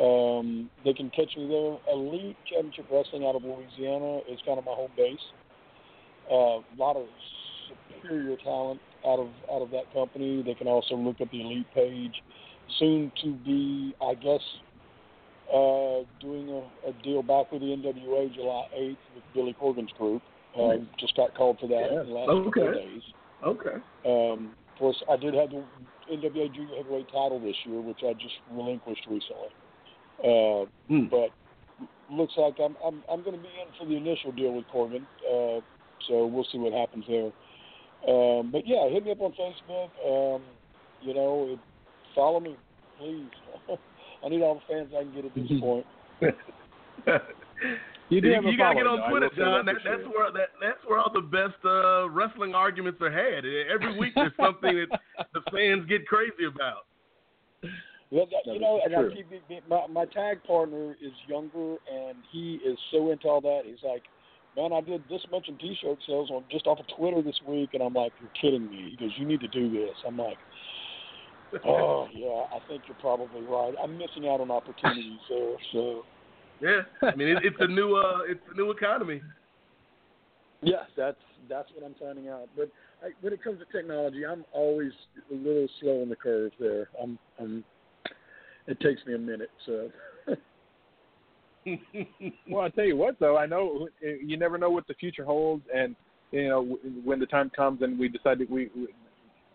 Um, 0.00 0.70
they 0.84 0.92
can 0.92 1.10
catch 1.10 1.36
me 1.36 1.48
there. 1.48 1.94
Elite 1.94 2.36
Championship 2.50 2.86
Wrestling 2.90 3.24
out 3.24 3.34
of 3.36 3.42
Louisiana 3.44 4.18
is 4.28 4.38
kind 4.46 4.58
of 4.58 4.64
my 4.64 4.72
home 4.72 4.90
base. 4.96 5.18
Uh, 6.30 6.60
a 6.60 6.76
lot 6.76 6.96
of 6.96 7.06
superior 8.00 8.36
talent 8.42 8.80
out 9.06 9.18
of 9.18 9.28
out 9.52 9.62
of 9.62 9.70
that 9.70 9.92
company. 9.92 10.42
They 10.42 10.54
can 10.54 10.68
also 10.68 10.94
look 10.96 11.20
at 11.20 11.30
the 11.30 11.40
Elite 11.40 11.66
page 11.74 12.14
soon 12.78 13.10
to 13.22 13.32
be, 13.44 13.94
I 14.02 14.14
guess, 14.14 14.40
uh, 15.52 16.04
doing 16.20 16.50
a, 16.50 16.88
a 16.88 16.92
deal 17.02 17.22
back 17.22 17.50
with 17.50 17.62
the 17.62 17.68
NWA 17.68 18.34
July 18.34 18.66
8th 18.76 18.96
with 19.14 19.24
Billy 19.34 19.54
Corgan's 19.58 19.92
group. 19.98 20.22
Um, 20.58 20.88
just 20.98 21.16
got 21.16 21.34
called 21.34 21.58
for 21.60 21.68
that 21.68 21.90
Yeah. 21.92 22.00
in 22.00 22.06
the 22.08 22.12
last 22.12 22.26
couple 22.26 22.40
of 22.40 22.46
Okay. 22.48 22.72
days. 22.72 23.02
Okay. 23.46 23.76
Um, 24.04 24.50
of 24.72 24.78
course, 24.78 25.02
I 25.10 25.16
did 25.16 25.34
have 25.34 25.50
the 25.50 25.62
NWA 26.10 26.54
Junior 26.54 26.76
Heavyweight 26.76 27.06
title 27.08 27.40
this 27.40 27.56
year, 27.64 27.80
which 27.80 28.00
I 28.02 28.12
just 28.14 28.34
relinquished 28.52 29.06
recently. 29.08 29.48
Uh, 30.24 30.66
Hmm. 30.88 31.06
But 31.10 31.30
looks 32.10 32.32
like 32.36 32.54
I'm 32.58 32.76
I'm 32.84 33.02
I'm 33.10 33.22
going 33.22 33.36
to 33.36 33.42
be 33.42 33.48
in 33.48 33.68
for 33.78 33.86
the 33.86 33.96
initial 33.96 34.32
deal 34.32 34.52
with 34.52 34.64
Corgan. 34.72 35.04
Uh, 35.24 35.60
so 36.08 36.26
we'll 36.26 36.46
see 36.50 36.58
what 36.58 36.72
happens 36.72 37.04
there. 37.06 37.30
Um, 38.08 38.50
but 38.50 38.66
yeah, 38.66 38.88
hit 38.88 39.04
me 39.04 39.12
up 39.12 39.20
on 39.20 39.32
Facebook. 39.32 39.90
Um, 40.06 40.42
you 41.02 41.14
know, 41.14 41.58
follow 42.14 42.40
me, 42.40 42.56
please. 42.98 43.28
I 44.24 44.28
need 44.28 44.42
all 44.42 44.54
the 44.54 44.60
fans 44.72 44.92
I 44.96 45.02
can 45.02 45.14
get 45.14 45.24
at 45.26 45.34
this 45.34 45.60
point. 45.60 45.86
You 48.08 48.20
You, 48.22 48.50
you 48.50 48.56
gotta 48.56 48.74
get 48.74 48.86
on 48.86 49.00
though, 49.00 49.08
Twitter, 49.10 49.30
will 49.36 49.44
John. 49.44 49.66
that 49.66 49.74
That, 49.74 49.82
that's 49.84 50.02
sure. 50.02 50.10
where 50.10 50.32
that, 50.32 50.48
that's 50.60 50.80
where 50.86 50.98
all 50.98 51.12
the 51.12 51.20
best 51.20 51.60
uh, 51.64 52.08
wrestling 52.08 52.54
arguments 52.54 53.00
are 53.02 53.10
had. 53.10 53.44
Every 53.44 53.96
week 53.98 54.14
there's 54.14 54.32
something 54.40 54.86
that 54.88 55.00
the 55.34 55.40
fans 55.52 55.86
get 55.88 56.06
crazy 56.06 56.44
about. 56.48 56.86
Well, 58.10 58.26
that, 58.30 58.40
That 58.46 58.54
you 58.54 58.60
know, 58.60 58.80
and 58.82 58.96
I 58.96 59.14
keep 59.14 59.28
my 59.68 59.86
my 59.88 60.04
tag 60.06 60.42
partner 60.44 60.92
is 60.92 61.12
younger, 61.26 61.76
and 61.92 62.16
he 62.32 62.58
is 62.64 62.78
so 62.90 63.10
into 63.10 63.28
all 63.28 63.42
that. 63.42 63.62
He's 63.66 63.82
like, 63.84 64.04
"Man, 64.56 64.72
I 64.72 64.80
did 64.80 65.04
this 65.10 65.20
much 65.30 65.46
in 65.48 65.58
T-shirt 65.58 65.98
sales 66.06 66.30
on 66.30 66.44
just 66.50 66.66
off 66.66 66.80
of 66.80 66.86
Twitter 66.96 67.20
this 67.20 67.38
week," 67.46 67.70
and 67.74 67.82
I'm 67.82 67.92
like, 67.92 68.12
"You're 68.20 68.30
kidding 68.40 68.70
me?" 68.70 68.88
He 68.90 68.96
goes, 68.96 69.12
"You 69.18 69.26
need 69.26 69.40
to 69.40 69.48
do 69.48 69.70
this." 69.70 69.94
I'm 70.06 70.16
like, 70.16 70.38
"Oh 71.66 72.08
yeah, 72.14 72.48
I 72.56 72.60
think 72.68 72.84
you're 72.88 72.96
probably 73.00 73.42
right. 73.42 73.74
I'm 73.82 73.98
missing 73.98 74.26
out 74.26 74.40
on 74.40 74.50
opportunities 74.50 75.20
there." 75.28 75.56
So 75.72 76.04
Yeah, 76.60 76.82
I 77.02 77.14
mean 77.14 77.28
it, 77.28 77.38
it's 77.44 77.56
a 77.60 77.68
new 77.68 77.94
uh, 77.96 78.20
it's 78.28 78.40
a 78.52 78.56
new 78.56 78.70
economy. 78.70 79.20
yes, 80.62 80.84
that's 80.96 81.16
that's 81.48 81.68
what 81.74 81.84
I'm 81.84 81.94
finding 82.00 82.28
out. 82.28 82.48
But 82.56 82.70
I, 83.02 83.10
when 83.20 83.32
it 83.32 83.42
comes 83.42 83.60
to 83.60 83.76
technology, 83.76 84.26
I'm 84.26 84.44
always 84.52 84.92
a 85.30 85.34
little 85.34 85.68
slow 85.80 86.02
on 86.02 86.08
the 86.08 86.16
curve 86.16 86.52
there. 86.58 86.88
I'm, 87.00 87.18
I'm 87.40 87.64
it 88.66 88.80
takes 88.80 89.04
me 89.06 89.14
a 89.14 89.18
minute. 89.18 89.50
So 89.66 89.88
Well, 92.48 92.64
I 92.64 92.68
tell 92.70 92.84
you 92.84 92.96
what, 92.96 93.18
though, 93.18 93.36
I 93.36 93.46
know 93.46 93.88
uh, 94.02 94.08
you 94.24 94.36
never 94.36 94.58
know 94.58 94.70
what 94.70 94.86
the 94.86 94.94
future 94.94 95.24
holds, 95.24 95.64
and 95.74 95.94
you 96.30 96.48
know 96.48 96.78
when 97.04 97.20
the 97.20 97.26
time 97.26 97.50
comes 97.54 97.82
and 97.82 97.98
we 97.98 98.08
decide 98.08 98.38
that 98.38 98.50
we, 98.50 98.70
we 98.76 98.88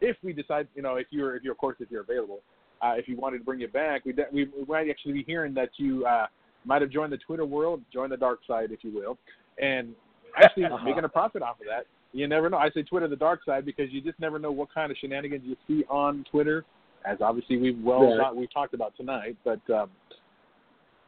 if 0.01 0.17
we 0.21 0.33
decide, 0.33 0.67
you 0.75 0.81
know, 0.81 0.95
if 0.95 1.07
you're 1.11 1.35
if 1.35 1.43
you're 1.43 1.53
of 1.53 1.57
course 1.57 1.77
if 1.79 1.89
you're 1.89 2.01
available, 2.01 2.39
uh, 2.81 2.93
if 2.97 3.07
you 3.07 3.15
wanted 3.15 3.39
to 3.39 3.43
bring 3.43 3.61
it 3.61 3.73
back, 3.73 4.05
we 4.05 4.13
we, 4.31 4.45
we 4.45 4.65
might 4.67 4.89
actually 4.89 5.13
be 5.13 5.23
hearing 5.23 5.53
that 5.53 5.69
you 5.77 6.05
uh, 6.05 6.27
might 6.65 6.81
have 6.81 6.91
joined 6.91 7.11
the 7.11 7.17
Twitter 7.17 7.45
world, 7.45 7.81
joined 7.91 8.11
the 8.11 8.17
dark 8.17 8.39
side, 8.47 8.71
if 8.71 8.83
you 8.83 8.93
will, 8.93 9.17
and 9.61 9.93
actually 10.43 10.65
Uh-huh. 10.65 10.77
making 10.85 11.03
a 11.03 11.09
profit 11.09 11.41
off 11.41 11.59
of 11.59 11.67
that. 11.67 11.85
You 12.11 12.27
never 12.27 12.49
know. 12.49 12.57
I 12.57 12.69
say 12.71 12.83
Twitter 12.83 13.07
the 13.07 13.15
dark 13.15 13.41
side 13.45 13.65
because 13.65 13.91
you 13.91 14.01
just 14.01 14.19
never 14.19 14.37
know 14.37 14.51
what 14.51 14.73
kind 14.73 14.91
of 14.91 14.97
shenanigans 14.97 15.43
you 15.45 15.55
see 15.67 15.83
on 15.89 16.23
Twitter, 16.29 16.63
as 17.05 17.17
obviously 17.21 17.57
we've 17.57 17.79
well 17.83 18.03
Right. 18.03 18.17
not, 18.17 18.35
we've 18.35 18.53
talked 18.53 18.73
about 18.73 18.95
tonight, 18.95 19.35
but. 19.43 19.61
Um, 19.69 19.89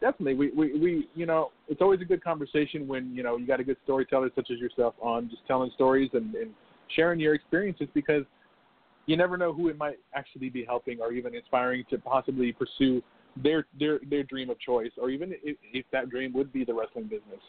definitely 0.02 0.34
we, 0.34 0.52
we 0.52 0.78
we 0.78 1.10
you 1.16 1.26
know 1.26 1.52
it's 1.70 1.82
always 1.82 2.02
a 2.02 2.06
good 2.06 2.22
conversation 2.24 2.86
when 2.86 3.16
you 3.16 3.24
know 3.24 3.38
you 3.38 3.48
got 3.48 3.62
a 3.62 3.64
good 3.64 3.78
storyteller 3.86 4.30
such 4.36 4.52
as 4.52 4.60
yourself 4.60 4.94
on 5.00 5.30
just 5.30 5.42
telling 5.48 5.72
stories 5.74 6.10
and, 6.14 6.36
and 6.36 6.52
sharing 6.96 7.20
your 7.20 7.34
experiences 7.34 7.88
because 7.94 8.24
you 9.06 9.16
never 9.16 9.38
know 9.38 9.54
who 9.54 9.70
it 9.70 9.78
might 9.78 9.98
actually 10.14 10.50
be 10.50 10.66
helping 10.66 11.00
or 11.00 11.14
even 11.14 11.34
inspiring 11.34 11.84
to 11.90 11.98
possibly 11.98 12.52
pursue 12.52 13.02
their 13.42 13.66
their 13.80 14.00
their 14.10 14.24
dream 14.24 14.50
of 14.50 14.60
choice, 14.60 14.92
or 14.98 15.10
even 15.10 15.34
if, 15.44 15.58
if 15.74 15.86
that 15.92 16.10
dream 16.10 16.34
would 16.34 16.52
be 16.54 16.64
the 16.64 16.74
wrestling 16.74 17.06
business. 17.06 17.42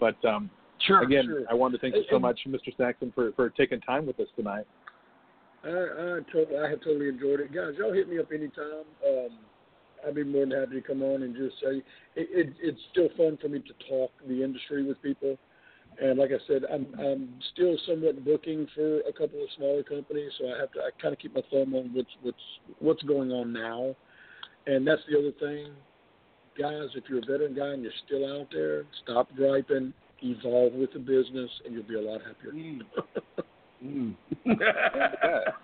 But 0.00 0.22
um, 0.24 0.50
Sure. 0.86 1.02
again, 1.02 1.26
sure. 1.26 1.44
I 1.48 1.54
want 1.54 1.72
to 1.74 1.78
thank 1.80 1.94
you 1.94 2.02
so 2.10 2.16
And- 2.16 2.22
much, 2.22 2.40
Mr. 2.48 2.76
Saxon, 2.76 3.12
for 3.14 3.32
for 3.32 3.50
taking 3.50 3.80
time 3.80 4.04
with 4.06 4.18
us 4.20 4.28
tonight. 4.36 4.66
I, 5.64 5.68
I 5.68 6.20
totally, 6.32 6.58
I 6.58 6.68
have 6.70 6.80
totally 6.80 7.08
enjoyed 7.08 7.38
it, 7.38 7.54
guys. 7.54 7.74
Y'all 7.78 7.92
hit 7.92 8.08
me 8.08 8.18
up 8.18 8.32
anytime. 8.32 8.82
Um, 9.06 9.28
I'd 10.04 10.16
be 10.16 10.24
more 10.24 10.44
than 10.44 10.58
happy 10.58 10.80
to 10.80 10.80
come 10.80 11.02
on 11.02 11.22
and 11.22 11.36
just 11.36 11.54
say 11.62 11.76
it, 12.16 12.28
it, 12.32 12.52
it's 12.60 12.80
still 12.90 13.08
fun 13.16 13.38
for 13.40 13.48
me 13.48 13.60
to 13.60 13.88
talk 13.88 14.10
the 14.26 14.42
industry 14.42 14.82
with 14.84 15.00
people. 15.02 15.38
And 16.02 16.18
like 16.18 16.30
I 16.32 16.40
said, 16.48 16.62
I'm 16.72 16.86
I'm 16.98 17.28
still 17.52 17.76
somewhat 17.86 18.24
booking 18.24 18.66
for 18.74 19.00
a 19.00 19.12
couple 19.12 19.40
of 19.40 19.48
smaller 19.56 19.84
companies, 19.84 20.32
so 20.38 20.46
I 20.48 20.58
have 20.58 20.72
to 20.72 20.80
I 20.80 20.90
kind 21.00 21.12
of 21.14 21.20
keep 21.20 21.34
my 21.34 21.42
thumb 21.50 21.74
on 21.74 21.90
what's 21.94 22.10
what's 22.22 22.36
what's 22.80 23.02
going 23.04 23.30
on 23.30 23.52
now. 23.52 23.94
And 24.66 24.86
that's 24.86 25.02
the 25.10 25.18
other 25.18 25.32
thing, 25.40 25.72
guys. 26.58 26.88
If 26.94 27.04
you're 27.08 27.18
a 27.18 27.22
veteran 27.22 27.54
guy 27.54 27.72
and 27.72 27.82
you're 27.82 27.92
still 28.06 28.24
out 28.40 28.48
there, 28.52 28.84
stop 29.02 29.28
griping, 29.34 29.92
evolve 30.22 30.72
with 30.74 30.92
the 30.92 31.00
business, 31.00 31.50
and 31.64 31.74
you'll 31.74 31.82
be 31.82 31.96
a 31.96 32.00
lot 32.00 32.20
happier. 32.22 32.52
Mm. 33.82 34.14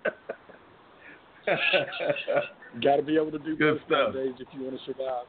Got 2.83 2.97
to 2.97 3.03
be 3.03 3.15
able 3.15 3.31
to 3.31 3.39
do 3.39 3.55
Good 3.55 3.75
both 3.75 3.87
stuff. 3.87 4.13
nowadays 4.13 4.33
if 4.39 4.47
you 4.53 4.63
want 4.63 4.77
to 4.77 4.85
survive. 4.85 5.25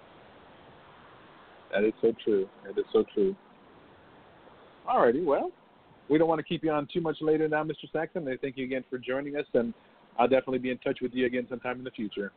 That 1.72 1.84
is 1.84 1.92
so 2.00 2.12
true. 2.24 2.48
That 2.64 2.78
is 2.78 2.84
so 2.92 3.04
true. 3.14 3.34
Alrighty, 4.88 5.24
well, 5.24 5.52
we 6.08 6.18
don't 6.18 6.28
want 6.28 6.40
to 6.40 6.44
keep 6.44 6.64
you 6.64 6.72
on 6.72 6.88
too 6.92 7.00
much 7.00 7.18
later 7.20 7.48
now, 7.48 7.62
Mr. 7.62 7.90
Saxon. 7.92 8.26
I 8.26 8.36
thank 8.36 8.56
you 8.56 8.64
again 8.64 8.84
for 8.90 8.98
joining 8.98 9.36
us, 9.36 9.46
and 9.54 9.72
I'll 10.18 10.26
definitely 10.26 10.58
be 10.58 10.70
in 10.70 10.78
touch 10.78 10.98
with 11.00 11.12
you 11.14 11.26
again 11.26 11.46
sometime 11.48 11.78
in 11.78 11.84
the 11.84 11.90
future. 11.92 12.32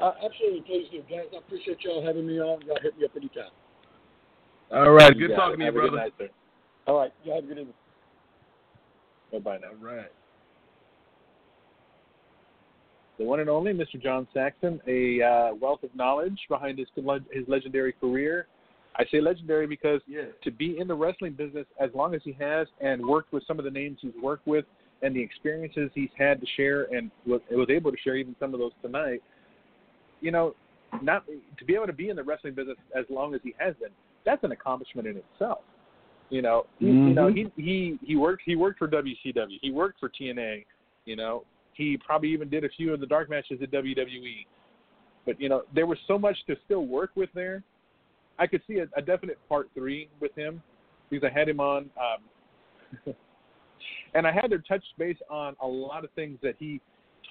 Uh, 0.00 0.12
absolutely, 0.24 0.62
please 0.66 0.86
do, 0.90 1.02
guys. 1.08 1.26
I 1.32 1.38
appreciate 1.38 1.78
y'all 1.84 2.04
having 2.04 2.26
me 2.26 2.40
on. 2.40 2.60
Y'all 2.66 2.78
hit 2.82 2.98
me 2.98 3.04
up 3.04 3.12
anytime. 3.16 3.50
All 4.72 4.90
right. 4.90 5.14
You 5.16 5.28
Good 5.28 5.36
talking 5.36 5.58
to 5.58 5.64
you, 5.64 5.66
Have 5.66 5.76
a 5.76 5.80
good 5.80 5.90
brother. 5.90 5.96
night, 6.04 6.12
sir. 6.18 6.28
All 6.86 6.98
right, 6.98 7.12
y'all 7.24 7.36
have 7.36 7.44
a 7.44 7.46
good 7.46 7.58
evening. 7.58 7.74
Bye 9.30 9.38
bye 9.38 9.58
now. 9.58 9.68
All 9.68 9.94
right. 9.94 10.10
The 13.18 13.24
one 13.24 13.40
and 13.40 13.48
only 13.48 13.72
Mr. 13.72 14.02
John 14.02 14.26
Saxon, 14.34 14.80
a 14.88 15.22
uh, 15.22 15.54
wealth 15.54 15.82
of 15.84 15.94
knowledge 15.94 16.38
behind 16.48 16.78
his 16.78 16.88
his 17.30 17.44
legendary 17.46 17.92
career. 17.92 18.46
I 18.96 19.04
say 19.10 19.20
legendary 19.20 19.66
because 19.66 20.00
Yeah. 20.06 20.24
to 20.42 20.50
be 20.50 20.78
in 20.78 20.88
the 20.88 20.94
wrestling 20.94 21.32
business 21.32 21.66
as 21.80 21.90
long 21.94 22.14
as 22.14 22.20
he 22.24 22.32
has 22.40 22.66
and 22.80 23.04
worked 23.04 23.32
with 23.32 23.44
some 23.46 23.58
of 23.58 23.64
the 23.64 23.70
names 23.70 23.98
he's 24.02 24.12
worked 24.20 24.46
with 24.46 24.64
and 25.02 25.14
the 25.16 25.20
experiences 25.22 25.90
he's 25.94 26.10
had 26.16 26.40
to 26.40 26.46
share 26.56 26.84
and 26.94 27.10
was, 27.26 27.40
was 27.50 27.68
able 27.70 27.90
to 27.90 27.98
share 27.98 28.16
even 28.16 28.36
some 28.38 28.54
of 28.54 28.60
those 28.60 28.72
tonight, 28.82 29.22
you 30.22 30.30
know, 30.30 30.54
not 31.02 31.24
to 31.58 31.64
be 31.64 31.74
able 31.74 31.86
to 31.86 31.92
be 31.92 32.08
in 32.08 32.16
the 32.16 32.22
wrestling 32.22 32.54
business 32.54 32.78
as 32.96 33.04
long 33.10 33.34
as 33.34 33.40
he 33.42 33.54
has 33.58 33.74
been, 33.80 33.90
that's 34.24 34.42
an 34.44 34.52
accomplishment 34.52 35.06
in 35.06 35.16
itself. 35.16 35.58
You 36.30 36.40
know, 36.40 36.64
he, 36.78 36.86
you 36.86 36.92
know, 36.92 37.26
he 37.26 37.52
he 37.56 37.98
he 38.02 38.16
worked 38.16 38.42
he 38.46 38.56
worked 38.56 38.78
for 38.78 38.88
WCW, 38.88 39.58
he 39.60 39.70
worked 39.70 40.00
for 40.00 40.08
TNA, 40.08 40.64
you 41.04 41.16
know, 41.16 41.44
he 41.74 41.98
probably 41.98 42.30
even 42.30 42.48
did 42.48 42.64
a 42.64 42.68
few 42.70 42.94
of 42.94 43.00
the 43.00 43.06
dark 43.06 43.28
matches 43.28 43.60
at 43.62 43.70
WWE. 43.70 44.46
But 45.26 45.40
you 45.40 45.48
know, 45.48 45.62
there 45.74 45.86
was 45.86 45.98
so 46.06 46.18
much 46.18 46.36
to 46.46 46.56
still 46.64 46.86
work 46.86 47.10
with 47.14 47.30
there. 47.34 47.62
I 48.38 48.46
could 48.46 48.62
see 48.66 48.78
a, 48.78 48.86
a 48.96 49.02
definite 49.02 49.38
part 49.48 49.68
three 49.74 50.08
with 50.20 50.34
him 50.34 50.62
because 51.10 51.28
I 51.28 51.38
had 51.38 51.48
him 51.48 51.60
on, 51.60 51.90
um, 52.00 53.14
and 54.14 54.26
I 54.26 54.32
had 54.32 54.48
to 54.48 54.58
touch 54.60 54.82
base 54.98 55.18
on 55.30 55.54
a 55.60 55.66
lot 55.66 56.04
of 56.04 56.10
things 56.12 56.38
that 56.42 56.54
he 56.58 56.80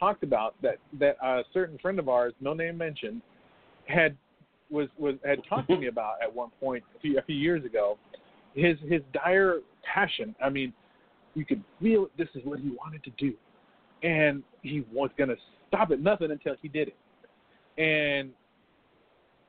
talked 0.01 0.23
about 0.23 0.55
that 0.61 0.77
that 0.99 1.15
a 1.23 1.43
certain 1.53 1.77
friend 1.77 1.99
of 1.99 2.09
ours, 2.09 2.33
no 2.41 2.53
name 2.53 2.77
mentioned, 2.77 3.21
had 3.85 4.17
was 4.69 4.89
was 4.97 5.15
had 5.23 5.39
talked 5.47 5.69
to 5.69 5.77
me 5.77 5.87
about 5.95 6.15
at 6.21 6.33
one 6.33 6.49
point 6.59 6.83
a 6.97 6.99
few, 6.99 7.17
a 7.17 7.21
few 7.21 7.35
years 7.35 7.63
ago. 7.63 7.97
His 8.55 8.77
his 8.89 9.01
dire 9.13 9.59
passion. 9.93 10.35
I 10.43 10.49
mean, 10.49 10.73
you 11.35 11.45
could 11.45 11.63
feel 11.79 12.07
this 12.17 12.27
is 12.35 12.41
what 12.43 12.59
he 12.59 12.69
wanted 12.69 13.03
to 13.03 13.11
do, 13.11 13.33
and 14.03 14.43
he 14.63 14.83
was 14.91 15.11
gonna 15.17 15.35
stop 15.67 15.91
at 15.91 16.01
nothing 16.01 16.31
until 16.31 16.55
he 16.61 16.67
did 16.67 16.89
it. 16.89 16.97
And 17.81 18.31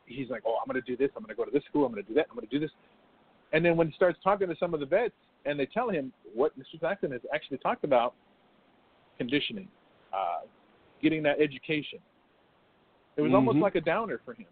he's 0.05 0.29
like, 0.29 0.43
"Oh, 0.47 0.59
I'm 0.61 0.67
gonna 0.67 0.83
do 0.87 0.97
this. 0.97 1.11
I'm 1.17 1.23
gonna 1.23 1.35
go 1.35 1.45
to 1.45 1.51
this 1.51 1.65
school. 1.65 1.87
I'm 1.87 1.93
gonna 1.93 2.03
do 2.03 2.15
that. 2.15 2.27
I'm 2.29 2.37
gonna 2.37 2.47
do 2.47 2.61
this." 2.61 2.71
And 3.55 3.65
then 3.65 3.77
when 3.77 3.89
he 3.89 3.95
starts 3.95 4.19
talking 4.23 4.49
to 4.49 4.57
some 4.61 4.75
of 4.75 4.81
the 4.81 4.87
vets, 4.87 5.15
and 5.47 5.59
they 5.59 5.67
tell 5.67 5.89
him 5.89 6.13
what 6.35 6.57
Mr. 6.59 6.79
Saxon 6.81 7.11
has 7.11 7.21
actually 7.35 7.59
talked 7.59 7.85
about, 7.85 8.15
conditioning, 9.19 9.69
uh, 10.13 10.41
getting 11.03 11.23
that 11.23 11.41
education. 11.41 11.99
It 13.17 13.23
was 13.23 13.35
almost 13.35 13.59
Mhm. 13.59 13.63
like 13.63 13.75
a 13.75 13.81
downer 13.81 14.19
for 14.25 14.35
him. 14.35 14.47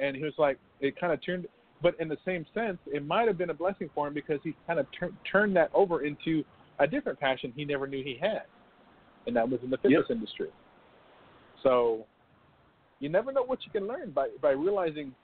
And 0.00 0.16
he 0.16 0.24
was 0.24 0.36
like, 0.38 0.58
it 0.80 0.96
kind 0.96 1.12
of 1.12 1.20
turned, 1.20 1.46
but 1.80 1.98
in 2.00 2.08
the 2.08 2.18
same 2.24 2.44
sense, 2.54 2.78
it 2.86 3.04
might 3.04 3.28
have 3.28 3.38
been 3.38 3.50
a 3.50 3.54
blessing 3.54 3.88
for 3.94 4.08
him 4.08 4.14
because 4.14 4.40
he 4.42 4.54
kind 4.66 4.80
of 4.80 4.90
tur- 4.90 5.12
turned 5.24 5.54
that 5.56 5.70
over 5.74 6.02
into 6.02 6.44
a 6.78 6.86
different 6.86 7.20
passion 7.20 7.52
he 7.54 7.64
never 7.64 7.86
knew 7.86 8.02
he 8.02 8.16
had, 8.16 8.42
and 9.26 9.36
that 9.36 9.48
was 9.48 9.62
in 9.62 9.70
the 9.70 9.78
fitness 9.78 10.06
industry. 10.10 10.50
So 11.62 12.06
you 12.98 13.08
never 13.08 13.32
know 13.32 13.44
what 13.44 13.64
you 13.64 13.70
can 13.70 13.86
learn 13.86 14.10
by 14.10 14.28
by 14.40 14.50
realizing 14.50 15.14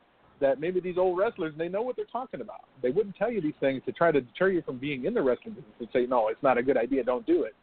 that 0.40 0.60
maybe 0.60 0.78
these 0.78 0.98
old 0.98 1.18
wrestlers 1.18 1.54
they 1.56 1.68
know 1.68 1.82
what 1.82 1.96
they're 1.96 2.04
talking 2.04 2.40
about. 2.40 2.64
They 2.82 2.90
wouldn't 2.90 3.16
tell 3.16 3.32
you 3.32 3.40
these 3.40 3.56
things 3.58 3.82
to 3.86 3.92
try 3.92 4.12
to 4.12 4.20
deter 4.20 4.50
you 4.50 4.62
from 4.62 4.78
being 4.78 5.04
in 5.04 5.14
the 5.14 5.22
wrestling 5.22 5.54
business 5.54 5.74
and 5.80 5.88
say, 5.92 6.06
no, 6.06 6.28
it's 6.28 6.42
not 6.42 6.58
a 6.58 6.62
good 6.62 6.76
idea, 6.76 7.02
don't 7.02 7.26
do 7.26 7.42
it. 7.42 7.54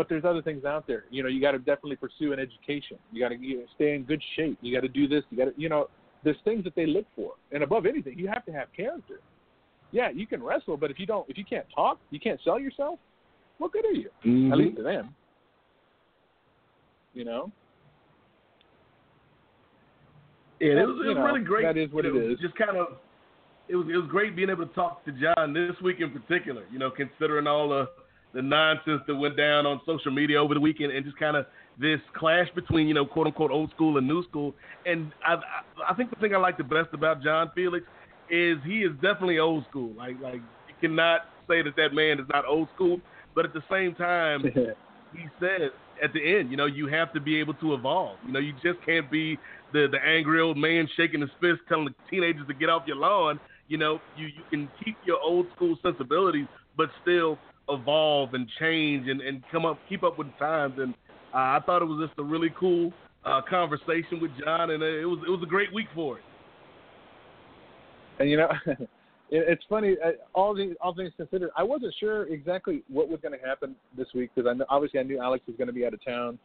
But 0.00 0.08
there's 0.08 0.24
other 0.24 0.40
things 0.40 0.64
out 0.64 0.86
there. 0.86 1.04
You 1.10 1.22
know, 1.22 1.28
you 1.28 1.42
got 1.42 1.50
to 1.50 1.58
definitely 1.58 1.96
pursue 1.96 2.32
an 2.32 2.38
education. 2.38 2.96
You 3.12 3.20
got 3.20 3.28
to 3.28 3.36
you 3.38 3.58
know, 3.58 3.64
stay 3.74 3.94
in 3.94 4.04
good 4.04 4.22
shape. 4.34 4.56
You 4.62 4.74
got 4.74 4.80
to 4.80 4.88
do 4.88 5.06
this. 5.06 5.22
You 5.28 5.36
got 5.36 5.54
to, 5.54 5.60
you 5.60 5.68
know, 5.68 5.90
there's 6.24 6.38
things 6.42 6.64
that 6.64 6.74
they 6.74 6.86
look 6.86 7.04
for. 7.14 7.32
And 7.52 7.62
above 7.62 7.84
anything, 7.84 8.18
you 8.18 8.26
have 8.26 8.42
to 8.46 8.52
have 8.52 8.68
character. 8.74 9.20
Yeah, 9.92 10.08
you 10.08 10.26
can 10.26 10.42
wrestle, 10.42 10.78
but 10.78 10.90
if 10.90 10.98
you 10.98 11.04
don't, 11.04 11.28
if 11.28 11.36
you 11.36 11.44
can't 11.44 11.66
talk, 11.74 11.98
you 12.08 12.18
can't 12.18 12.40
sell 12.42 12.58
yourself. 12.58 12.98
What 13.58 13.72
good 13.72 13.84
are 13.84 13.92
you? 13.92 14.08
Mhm. 14.24 14.52
At 14.52 14.56
least 14.56 14.76
to 14.78 14.82
them. 14.84 15.14
You 17.12 17.26
know. 17.26 17.52
Yeah, 20.60 20.80
it 20.80 20.86
was, 20.86 20.96
it 20.96 21.02
You 21.02 21.08
was 21.08 21.16
know, 21.16 21.24
really 21.26 21.44
great. 21.44 21.64
that 21.64 21.76
is 21.76 21.92
what 21.92 22.06
you 22.06 22.16
it 22.16 22.24
know, 22.26 22.32
is. 22.32 22.38
Just 22.40 22.54
kind 22.54 22.78
of, 22.78 22.96
it 23.68 23.76
was 23.76 23.86
it 23.90 23.96
was 23.98 24.06
great 24.08 24.34
being 24.34 24.48
able 24.48 24.66
to 24.66 24.72
talk 24.72 25.04
to 25.04 25.12
John 25.12 25.52
this 25.52 25.78
week 25.82 26.00
in 26.00 26.10
particular. 26.10 26.64
You 26.72 26.78
know, 26.78 26.90
considering 26.90 27.46
all 27.46 27.68
the 27.68 27.90
the 28.32 28.42
nonsense 28.42 29.02
that 29.06 29.14
went 29.14 29.36
down 29.36 29.66
on 29.66 29.80
social 29.86 30.12
media 30.12 30.40
over 30.40 30.54
the 30.54 30.60
weekend, 30.60 30.92
and 30.92 31.04
just 31.04 31.18
kind 31.18 31.36
of 31.36 31.46
this 31.80 32.00
clash 32.14 32.48
between 32.54 32.86
you 32.86 32.94
know 32.94 33.06
quote 33.06 33.26
unquote 33.26 33.50
old 33.50 33.70
school 33.70 33.98
and 33.98 34.06
new 34.06 34.22
school. 34.24 34.54
And 34.86 35.12
I 35.24 35.36
I, 35.88 35.94
think 35.94 36.10
the 36.10 36.16
thing 36.16 36.34
I 36.34 36.38
like 36.38 36.58
the 36.58 36.64
best 36.64 36.88
about 36.92 37.22
John 37.22 37.50
Felix 37.54 37.84
is 38.30 38.58
he 38.64 38.80
is 38.80 38.92
definitely 39.02 39.38
old 39.38 39.64
school. 39.70 39.92
Like 39.96 40.20
like 40.20 40.40
you 40.68 40.74
cannot 40.80 41.22
say 41.48 41.62
that 41.62 41.76
that 41.76 41.92
man 41.92 42.20
is 42.20 42.26
not 42.32 42.44
old 42.46 42.68
school, 42.74 43.00
but 43.34 43.44
at 43.44 43.52
the 43.52 43.62
same 43.70 43.94
time 43.94 44.42
he 45.14 45.24
said 45.40 45.70
at 46.02 46.12
the 46.12 46.38
end, 46.38 46.50
you 46.50 46.56
know, 46.56 46.66
you 46.66 46.86
have 46.86 47.12
to 47.12 47.20
be 47.20 47.38
able 47.38 47.54
to 47.54 47.74
evolve. 47.74 48.16
You 48.26 48.32
know, 48.32 48.38
you 48.38 48.52
just 48.62 48.84
can't 48.86 49.10
be 49.10 49.38
the 49.72 49.86
the 49.90 49.98
angry 50.04 50.40
old 50.40 50.56
man 50.56 50.88
shaking 50.96 51.20
his 51.20 51.30
fist 51.40 51.60
telling 51.68 51.86
the 51.86 51.94
teenagers 52.10 52.46
to 52.46 52.54
get 52.54 52.68
off 52.68 52.82
your 52.86 52.96
lawn. 52.96 53.40
You 53.68 53.78
know, 53.78 54.00
you 54.16 54.26
you 54.26 54.42
can 54.50 54.68
keep 54.84 54.96
your 55.04 55.18
old 55.20 55.46
school 55.56 55.76
sensibilities, 55.82 56.46
but 56.76 56.90
still 57.02 57.38
evolve 57.68 58.34
and 58.34 58.48
change 58.58 59.08
and, 59.08 59.20
and 59.20 59.42
come 59.50 59.64
up 59.64 59.78
keep 59.88 60.02
up 60.02 60.18
with 60.18 60.28
the 60.28 60.44
times. 60.44 60.74
And 60.78 60.94
uh, 61.34 61.36
I 61.36 61.60
thought 61.64 61.82
it 61.82 61.86
was 61.86 62.06
just 62.08 62.18
a 62.18 62.24
really 62.24 62.52
cool 62.58 62.92
uh, 63.24 63.40
conversation 63.48 64.20
with 64.20 64.30
John, 64.42 64.70
and 64.70 64.82
uh, 64.82 64.86
it 64.86 65.04
was 65.04 65.20
it 65.26 65.30
was 65.30 65.40
a 65.42 65.46
great 65.46 65.72
week 65.72 65.86
for 65.94 66.18
it. 66.18 66.24
And 68.18 68.28
you 68.30 68.36
know, 68.36 68.50
it's 69.30 69.62
funny. 69.68 69.96
uh, 70.04 70.12
All 70.34 70.54
these 70.54 70.74
all 70.80 70.94
things 70.94 71.12
considered, 71.16 71.50
I 71.56 71.62
wasn't 71.62 71.94
sure 72.00 72.24
exactly 72.32 72.82
what 72.88 73.08
was 73.08 73.20
going 73.20 73.38
to 73.38 73.46
happen 73.46 73.76
this 73.96 74.08
week 74.14 74.30
because 74.34 74.48
I 74.48 74.54
know, 74.54 74.64
obviously 74.68 75.00
I 75.00 75.02
knew 75.02 75.20
Alex 75.20 75.44
was 75.46 75.56
going 75.56 75.68
to 75.68 75.72
be 75.72 75.86
out 75.86 75.94
of 75.94 76.04
town, 76.04 76.38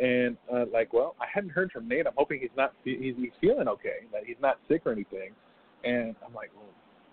and 0.00 0.36
uh, 0.52 0.64
like, 0.72 0.92
well, 0.92 1.14
I 1.20 1.26
hadn't 1.32 1.50
heard 1.50 1.70
from 1.70 1.88
Nate. 1.88 2.06
I'm 2.06 2.14
hoping 2.16 2.40
he's 2.40 2.50
not 2.56 2.72
he's, 2.84 3.14
he's 3.16 3.30
feeling 3.40 3.68
okay, 3.68 4.06
that 4.12 4.22
he's 4.26 4.36
not 4.40 4.58
sick 4.68 4.82
or 4.84 4.92
anything. 4.92 5.30
And 5.84 6.14
I'm 6.24 6.34
like, 6.34 6.50
well, 6.54 6.66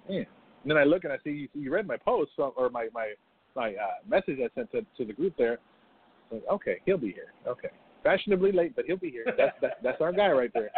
man. 0.07 0.25
And 0.63 0.71
then 0.71 0.77
I 0.77 0.83
look 0.83 1.05
and 1.05 1.13
I 1.13 1.17
see 1.23 1.29
you, 1.29 1.47
you 1.53 1.71
read 1.71 1.87
my 1.87 1.97
post 1.97 2.31
or 2.37 2.69
my 2.69 2.87
my 2.93 3.13
my 3.55 3.69
uh, 3.69 3.99
message 4.07 4.39
I 4.43 4.49
sent 4.55 4.71
to, 4.71 4.81
to 4.97 5.05
the 5.05 5.13
group 5.13 5.33
there. 5.37 5.59
Like, 6.31 6.43
okay, 6.51 6.77
he'll 6.85 6.97
be 6.97 7.11
here. 7.11 7.33
Okay, 7.47 7.69
fashionably 8.03 8.51
late, 8.51 8.75
but 8.75 8.85
he'll 8.85 8.97
be 8.97 9.09
here. 9.09 9.25
That's 9.37 9.53
that's, 9.61 9.75
that's 9.83 10.01
our 10.01 10.11
guy 10.11 10.29
right 10.31 10.51
there. 10.53 10.69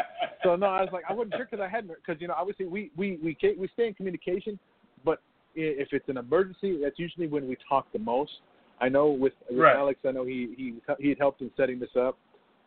So 0.43 0.55
no, 0.55 0.67
I 0.67 0.81
was 0.81 0.89
like, 0.93 1.03
I 1.09 1.13
wasn't 1.13 1.35
sure 1.35 1.47
because 1.49 1.63
I 1.63 1.69
hadn't 1.69 1.93
because 1.95 2.21
you 2.21 2.27
know 2.27 2.35
obviously 2.37 2.65
we 2.65 2.91
we 2.95 3.19
we 3.23 3.37
we 3.57 3.69
stay 3.73 3.87
in 3.87 3.93
communication, 3.93 4.57
but 5.03 5.21
if 5.55 5.89
it's 5.91 6.07
an 6.09 6.17
emergency, 6.17 6.79
that's 6.81 6.97
usually 6.97 7.27
when 7.27 7.47
we 7.47 7.57
talk 7.67 7.91
the 7.91 7.99
most. 7.99 8.31
I 8.79 8.89
know 8.89 9.09
with, 9.09 9.33
with 9.49 9.59
Right. 9.59 9.75
Alex, 9.75 9.99
I 10.07 10.11
know 10.11 10.25
he 10.25 10.53
he 10.57 10.75
he 10.99 11.09
had 11.09 11.19
helped 11.19 11.41
in 11.41 11.51
setting 11.55 11.79
this 11.79 11.95
up 11.99 12.17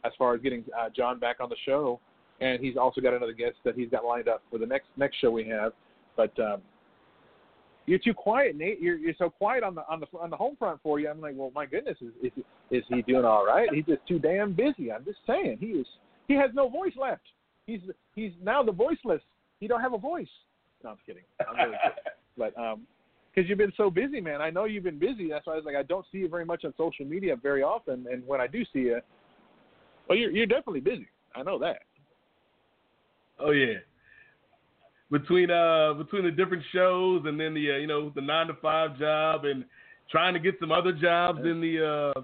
as 0.04 0.12
far 0.18 0.34
as 0.34 0.40
getting 0.40 0.64
uh, 0.78 0.88
John 0.94 1.18
back 1.18 1.36
on 1.40 1.48
the 1.48 1.56
show, 1.64 1.98
and 2.40 2.60
he's 2.60 2.76
also 2.76 3.00
got 3.00 3.14
another 3.14 3.32
guest 3.32 3.56
that 3.64 3.74
he's 3.74 3.88
got 3.90 4.04
lined 4.04 4.28
up 4.28 4.42
for 4.50 4.58
the 4.58 4.66
next 4.66 4.86
next 4.96 5.16
show 5.20 5.30
we 5.30 5.48
have. 5.48 5.72
But 6.16 6.38
um, 6.38 6.60
you're 7.86 7.98
too 7.98 8.14
quiet, 8.14 8.56
Nate. 8.56 8.80
You're 8.80 8.96
you're 8.96 9.14
so 9.18 9.28
quiet 9.28 9.62
on 9.62 9.74
the 9.74 9.82
on 9.88 10.00
the 10.00 10.06
on 10.18 10.30
the 10.30 10.36
home 10.36 10.56
front 10.58 10.80
for 10.82 10.98
you. 10.98 11.08
I'm 11.08 11.20
like, 11.20 11.34
well, 11.36 11.52
my 11.54 11.66
goodness, 11.66 11.96
is 12.00 12.12
is 12.22 12.44
is 12.70 12.82
he 12.88 13.02
doing 13.02 13.24
all 13.24 13.46
right? 13.46 13.68
He's 13.72 13.84
just 13.84 14.06
too 14.06 14.18
damn 14.18 14.52
busy. 14.52 14.90
I'm 14.90 15.04
just 15.04 15.18
saying, 15.26 15.58
he 15.60 15.66
is 15.66 15.86
he 16.26 16.34
has 16.34 16.50
no 16.54 16.68
voice 16.68 16.94
left. 17.00 17.22
He's 17.66 17.80
he's 18.14 18.32
now 18.42 18.62
the 18.62 18.72
voiceless. 18.72 19.20
He 19.60 19.66
don't 19.66 19.80
have 19.80 19.92
a 19.92 19.98
voice. 19.98 20.28
No, 20.82 20.90
I'm 20.90 20.96
kidding. 21.06 21.22
I'm 21.48 21.56
really 21.56 21.78
kidding. 21.82 21.98
But 22.36 22.58
um, 22.58 22.80
because 23.32 23.48
you've 23.48 23.58
been 23.58 23.72
so 23.76 23.90
busy, 23.90 24.20
man. 24.20 24.42
I 24.42 24.50
know 24.50 24.64
you've 24.64 24.82
been 24.82 24.98
busy. 24.98 25.28
That's 25.30 25.46
why 25.46 25.52
I 25.52 25.56
was 25.56 25.64
like, 25.64 25.76
I 25.76 25.84
don't 25.84 26.04
see 26.10 26.18
you 26.18 26.28
very 26.28 26.44
much 26.44 26.64
on 26.64 26.74
social 26.76 27.04
media 27.04 27.36
very 27.40 27.62
often. 27.62 28.06
And 28.10 28.26
when 28.26 28.40
I 28.40 28.48
do 28.48 28.64
see 28.72 28.80
you, 28.80 28.98
well, 30.08 30.18
you're 30.18 30.32
you're 30.32 30.46
definitely 30.46 30.80
busy. 30.80 31.06
I 31.36 31.44
know 31.44 31.58
that. 31.60 31.82
Oh 33.38 33.52
yeah. 33.52 33.78
Between 35.10 35.50
uh 35.50 35.94
between 35.94 36.24
the 36.24 36.30
different 36.30 36.62
shows 36.72 37.22
and 37.26 37.38
then 37.38 37.54
the 37.54 37.72
uh, 37.72 37.76
you 37.76 37.86
know 37.86 38.10
the 38.14 38.20
nine 38.20 38.46
to 38.48 38.54
five 38.54 38.98
job 38.98 39.44
and 39.44 39.64
trying 40.10 40.34
to 40.34 40.40
get 40.40 40.54
some 40.58 40.72
other 40.72 40.92
jobs 40.92 41.40
in 41.44 41.60
the 41.60 42.14
uh 42.16 42.20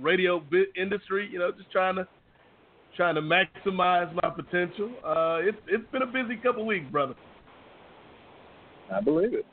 radio 0.00 0.42
industry, 0.76 1.28
you 1.30 1.38
know, 1.38 1.52
just 1.52 1.70
trying 1.70 1.96
to 1.96 2.08
trying 2.96 3.14
to 3.14 3.20
maximize 3.20 4.12
my 4.22 4.30
potential. 4.30 4.90
Uh 5.04 5.38
it's 5.42 5.58
it's 5.68 5.90
been 5.92 6.02
a 6.02 6.06
busy 6.06 6.36
couple 6.36 6.64
weeks, 6.66 6.90
brother. 6.90 7.14
I 8.92 9.00
believe 9.00 9.34
it. 9.34 9.46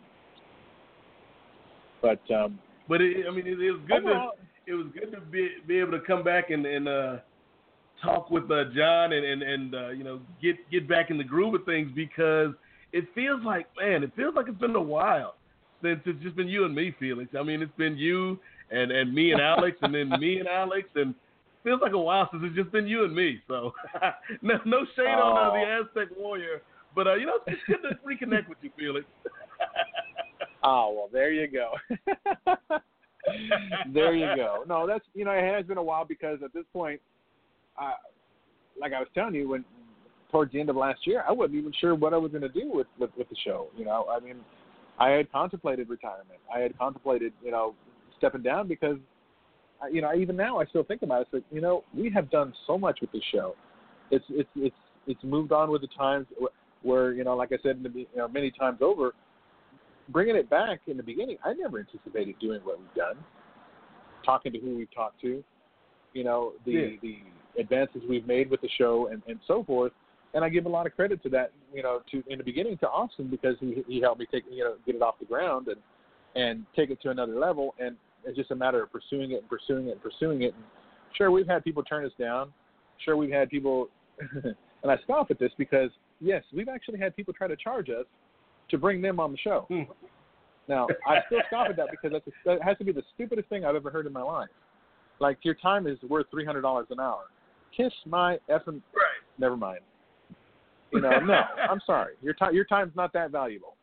But 2.01 2.21
um 2.33 2.59
But 2.87 3.01
it, 3.01 3.25
I 3.27 3.31
mean, 3.31 3.47
it, 3.47 3.59
it 3.59 3.71
was 3.71 3.81
good 3.87 4.03
overall, 4.03 4.31
to 4.65 4.71
it 4.71 4.75
was 4.75 4.87
good 4.93 5.11
to 5.11 5.21
be 5.21 5.49
be 5.67 5.79
able 5.79 5.91
to 5.91 5.99
come 5.99 6.23
back 6.23 6.49
and 6.49 6.65
and 6.65 6.87
uh, 6.87 7.17
talk 8.05 8.29
with 8.31 8.49
uh, 8.51 8.65
John 8.75 9.13
and 9.13 9.25
and 9.25 9.41
and 9.43 9.75
uh, 9.75 9.89
you 9.89 10.03
know 10.03 10.19
get 10.41 10.55
get 10.71 10.87
back 10.87 11.09
in 11.09 11.17
the 11.17 11.23
groove 11.23 11.55
of 11.55 11.65
things 11.65 11.91
because 11.95 12.51
it 12.93 13.05
feels 13.13 13.43
like 13.43 13.67
man, 13.79 14.03
it 14.03 14.11
feels 14.15 14.35
like 14.35 14.47
it's 14.47 14.59
been 14.59 14.75
a 14.75 14.81
while 14.81 15.35
since 15.81 15.99
it's 16.05 16.21
just 16.23 16.35
been 16.35 16.47
you 16.47 16.65
and 16.65 16.73
me, 16.73 16.95
Felix. 16.99 17.29
I 17.37 17.43
mean, 17.43 17.61
it's 17.61 17.75
been 17.77 17.97
you 17.97 18.39
and 18.71 18.91
and 18.91 19.13
me 19.13 19.31
and 19.31 19.41
Alex, 19.41 19.77
and 19.81 19.93
then 19.93 20.09
me 20.19 20.39
and 20.39 20.47
Alex, 20.47 20.87
and 20.95 21.11
it 21.11 21.15
feels 21.63 21.81
like 21.81 21.93
a 21.93 21.97
while 21.97 22.27
since 22.31 22.43
it's 22.45 22.55
just 22.55 22.71
been 22.71 22.87
you 22.87 23.03
and 23.03 23.15
me. 23.15 23.39
So 23.47 23.73
no 24.41 24.55
no 24.65 24.85
shade 24.95 25.07
on 25.07 25.37
uh, 25.37 25.51
the 25.51 25.99
Aztec 26.01 26.17
Warrior, 26.17 26.61
but 26.95 27.07
uh, 27.07 27.15
you 27.15 27.25
know 27.25 27.39
it's 27.47 27.61
good 27.67 27.81
to 27.83 27.95
reconnect 28.05 28.49
with 28.49 28.57
you, 28.61 28.71
Felix. 28.77 29.05
Oh 30.63 30.93
well, 30.95 31.09
there 31.11 31.31
you 31.31 31.47
go. 31.47 31.73
there 33.93 34.15
you 34.15 34.35
go. 34.35 34.63
No, 34.67 34.87
that's 34.87 35.05
you 35.13 35.25
know 35.25 35.31
it 35.31 35.43
has 35.43 35.65
been 35.65 35.77
a 35.77 35.83
while 35.83 36.05
because 36.05 36.39
at 36.43 36.53
this 36.53 36.65
point, 36.73 37.01
uh, 37.81 37.93
like 38.79 38.93
I 38.93 38.99
was 38.99 39.07
telling 39.13 39.35
you, 39.35 39.49
when 39.49 39.65
towards 40.31 40.51
the 40.51 40.59
end 40.59 40.69
of 40.69 40.75
last 40.75 41.05
year, 41.05 41.23
I 41.27 41.31
wasn't 41.31 41.57
even 41.57 41.73
sure 41.79 41.95
what 41.95 42.13
I 42.13 42.17
was 42.17 42.31
going 42.31 42.41
to 42.41 42.49
do 42.49 42.69
with, 42.71 42.87
with 42.99 43.11
with 43.17 43.29
the 43.29 43.35
show. 43.43 43.67
You 43.77 43.85
know, 43.85 44.07
I 44.09 44.19
mean, 44.19 44.37
I 44.99 45.09
had 45.09 45.31
contemplated 45.31 45.89
retirement. 45.89 46.39
I 46.53 46.59
had 46.59 46.77
contemplated 46.77 47.33
you 47.43 47.51
know 47.51 47.75
stepping 48.17 48.41
down 48.41 48.67
because 48.67 48.97
uh, 49.83 49.87
you 49.87 50.01
know 50.01 50.13
even 50.13 50.35
now 50.35 50.59
I 50.59 50.65
still 50.65 50.83
think 50.83 51.01
about 51.01 51.21
it. 51.21 51.27
It's 51.27 51.33
like 51.33 51.43
you 51.51 51.61
know 51.61 51.83
we 51.93 52.09
have 52.11 52.29
done 52.29 52.53
so 52.67 52.77
much 52.77 52.99
with 53.01 53.11
this 53.11 53.23
show. 53.31 53.55
It's 54.11 54.25
it's 54.29 54.49
it's 54.55 54.75
it's 55.07 55.23
moved 55.23 55.51
on 55.51 55.69
with 55.69 55.81
the 55.81 55.89
times 55.97 56.27
where 56.81 57.13
you 57.13 57.23
know 57.23 57.35
like 57.35 57.51
I 57.51 57.57
said 57.63 57.77
in 57.77 57.83
the, 57.83 57.89
you 57.89 58.07
know, 58.15 58.27
many 58.27 58.51
times 58.51 58.79
over 58.81 59.13
bringing 60.09 60.35
it 60.35 60.49
back 60.49 60.81
in 60.87 60.97
the 60.97 61.03
beginning, 61.03 61.37
I 61.43 61.53
never 61.53 61.79
anticipated 61.79 62.35
doing 62.39 62.61
what 62.63 62.79
we've 62.79 62.93
done, 62.95 63.17
talking 64.23 64.51
to 64.53 64.59
who 64.59 64.75
we've 64.75 64.93
talked 64.93 65.19
to, 65.21 65.43
you 66.13 66.23
know, 66.23 66.53
the 66.65 66.71
Yeah. 66.71 66.97
the 67.01 67.19
advances 67.59 68.01
we've 68.09 68.27
made 68.27 68.49
with 68.49 68.61
the 68.61 68.69
show 68.77 69.09
and, 69.11 69.21
and 69.27 69.39
so 69.47 69.63
forth. 69.63 69.91
And 70.33 70.43
I 70.43 70.49
give 70.49 70.65
a 70.65 70.69
lot 70.69 70.85
of 70.85 70.95
credit 70.95 71.23
to 71.23 71.29
that, 71.29 71.51
you 71.73 71.81
know, 71.81 72.01
to 72.11 72.23
in 72.27 72.37
the 72.37 72.43
beginning 72.43 72.77
to 72.79 72.89
Austin 72.89 73.27
because 73.27 73.55
he 73.59 73.83
he 73.87 74.01
helped 74.01 74.19
me 74.19 74.27
take 74.31 74.43
you 74.51 74.63
know 74.63 74.75
get 74.85 74.95
it 74.95 75.01
off 75.01 75.15
the 75.19 75.25
ground 75.25 75.67
and 75.67 75.77
and 76.35 76.65
take 76.75 76.89
it 76.89 77.01
to 77.03 77.09
another 77.09 77.39
level. 77.39 77.73
And 77.79 77.95
it's 78.25 78.37
just 78.37 78.51
a 78.51 78.55
matter 78.55 78.83
of 78.83 78.91
pursuing 78.91 79.31
it 79.31 79.41
and 79.41 79.49
pursuing 79.49 79.87
it 79.87 79.91
and 79.91 80.03
pursuing 80.03 80.41
it. 80.41 80.53
And 80.53 80.63
sure, 81.15 81.31
we've 81.31 81.47
had 81.47 81.63
people 81.63 81.83
turn 81.83 82.05
us 82.05 82.11
down. 82.19 82.51
Sure, 83.03 83.15
we've 83.15 83.31
had 83.31 83.49
people, 83.49 83.89
and 84.19 84.91
I 84.91 84.97
scoff 85.03 85.31
at 85.31 85.39
this 85.39 85.51
because 85.57 85.89
yes, 86.19 86.43
we've 86.53 86.69
actually 86.69 86.99
had 86.99 87.15
people 87.15 87.33
try 87.33 87.47
to 87.47 87.55
charge 87.55 87.89
us 87.89 88.05
to 88.69 88.77
bring 88.77 89.01
them 89.01 89.19
on 89.19 89.31
the 89.31 89.37
show. 89.37 89.65
Hmm. 89.69 89.83
Now, 90.67 90.87
I 91.07 91.19
still 91.27 91.41
scoff 91.47 91.67
at 91.69 91.75
that 91.77 91.87
because 91.91 92.11
that's 92.11 92.27
a, 92.27 92.31
that 92.45 92.63
has 92.63 92.77
to 92.79 92.83
be 92.83 92.91
the 92.91 93.03
stupidest 93.13 93.47
thing 93.49 93.65
I've 93.65 93.75
ever 93.75 93.91
heard 93.91 94.07
in 94.07 94.13
my 94.13 94.23
life. 94.23 94.49
Like 95.19 95.37
your 95.43 95.53
time 95.53 95.87
is 95.87 95.97
worth 96.07 96.25
three 96.31 96.45
hundred 96.45 96.61
dollars 96.61 96.87
an 96.89 96.99
hour. 96.99 97.25
Kiss 97.75 97.93
my 98.05 98.37
effing. 98.49 98.81
Right. 98.93 99.21
Never 99.37 99.57
mind. 99.57 99.79
You 100.91 101.01
know, 101.01 101.19
no, 101.19 101.33
I'm 101.69 101.81
sorry. 101.85 102.13
Your 102.21 102.33
time, 102.33 102.55
your 102.55 102.65
time's 102.65 102.95
not 102.95 103.11
that 103.13 103.31
valuable. 103.31 103.75